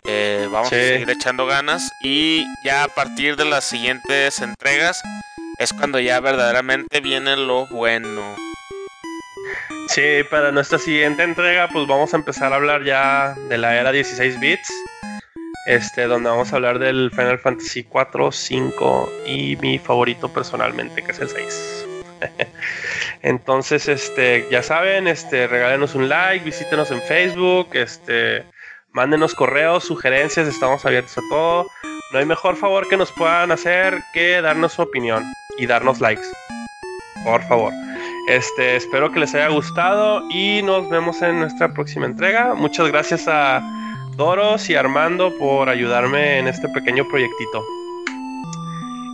Eh, 0.05 0.47
vamos 0.51 0.69
Sí. 0.69 0.75
a 0.75 0.79
seguir 0.79 1.09
echando 1.09 1.45
ganas 1.45 1.89
y 2.01 2.45
ya 2.63 2.83
a 2.83 2.87
partir 2.87 3.35
de 3.35 3.45
las 3.45 3.65
siguientes 3.65 4.39
entregas 4.39 5.01
es 5.59 5.73
cuando 5.73 5.99
ya 5.99 6.19
verdaderamente 6.19 7.01
viene 7.01 7.35
lo 7.35 7.67
bueno. 7.67 8.35
Sí, 9.89 10.23
para 10.29 10.51
nuestra 10.51 10.77
siguiente 10.79 11.23
entrega, 11.23 11.69
pues 11.69 11.87
vamos 11.87 12.13
a 12.13 12.17
empezar 12.17 12.51
a 12.51 12.57
hablar 12.57 12.83
ya 12.83 13.33
de 13.49 13.57
la 13.57 13.75
era 13.77 13.91
16 13.91 14.39
bits. 14.39 14.69
Este, 15.67 16.03
donde 16.03 16.29
vamos 16.29 16.53
a 16.53 16.55
hablar 16.55 16.79
del 16.79 17.11
Final 17.11 17.39
Fantasy 17.39 17.83
4, 17.83 18.31
5 18.31 19.11
y 19.25 19.57
mi 19.57 19.77
favorito 19.77 20.29
personalmente, 20.29 21.03
que 21.03 21.11
es 21.11 21.19
el 21.19 21.27
6. 21.27 21.85
Entonces, 23.21 23.89
este, 23.89 24.47
ya 24.49 24.63
saben, 24.63 25.09
este, 25.09 25.45
regálenos 25.45 25.93
un 25.93 26.07
like, 26.07 26.45
visítenos 26.45 26.89
en 26.91 27.01
Facebook, 27.01 27.67
este, 27.73 28.45
mándenos 28.93 29.35
correos, 29.35 29.83
sugerencias, 29.83 30.47
estamos 30.47 30.85
abiertos 30.85 31.17
a 31.17 31.21
todo. 31.29 31.67
No 32.13 32.19
hay 32.19 32.25
mejor 32.25 32.55
favor 32.55 32.87
que 32.87 32.95
nos 32.95 33.11
puedan 33.11 33.51
hacer 33.51 34.01
que 34.13 34.41
darnos 34.41 34.71
su 34.71 34.83
opinión 34.83 35.25
y 35.57 35.65
darnos 35.65 35.99
likes. 35.99 36.27
Por 37.25 37.43
favor. 37.43 37.73
Este, 38.29 38.77
espero 38.77 39.11
que 39.11 39.19
les 39.19 39.35
haya 39.35 39.49
gustado 39.49 40.23
y 40.29 40.61
nos 40.61 40.89
vemos 40.89 41.21
en 41.21 41.39
nuestra 41.39 41.73
próxima 41.73 42.05
entrega. 42.05 42.53
Muchas 42.53 42.87
gracias 42.87 43.27
a 43.27 43.61
Doros 44.17 44.67
y 44.71 44.73
Armando 44.75 45.31
por 45.37 45.69
ayudarme 45.69 46.39
en 46.39 46.47
este 46.47 46.67
pequeño 46.69 47.07
proyectito. 47.07 47.63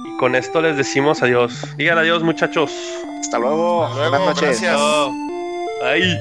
Y 0.06 0.18
con 0.18 0.34
esto 0.34 0.62
les 0.62 0.78
decimos 0.78 1.22
adiós. 1.22 1.76
Digan 1.76 1.98
adiós, 1.98 2.24
muchachos. 2.24 2.72
Hasta 3.20 3.38
luego. 3.38 3.84
Hasta 3.84 3.98
luego, 3.98 4.12
Buenas 4.18 4.42
noches. 4.42 4.62
gracias. 4.62 4.82
Ahí. 5.84 6.18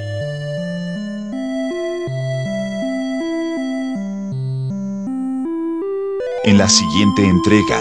En 6.44 6.59
la 6.59 6.68
siguiente 6.68 7.24
entrega, 7.24 7.80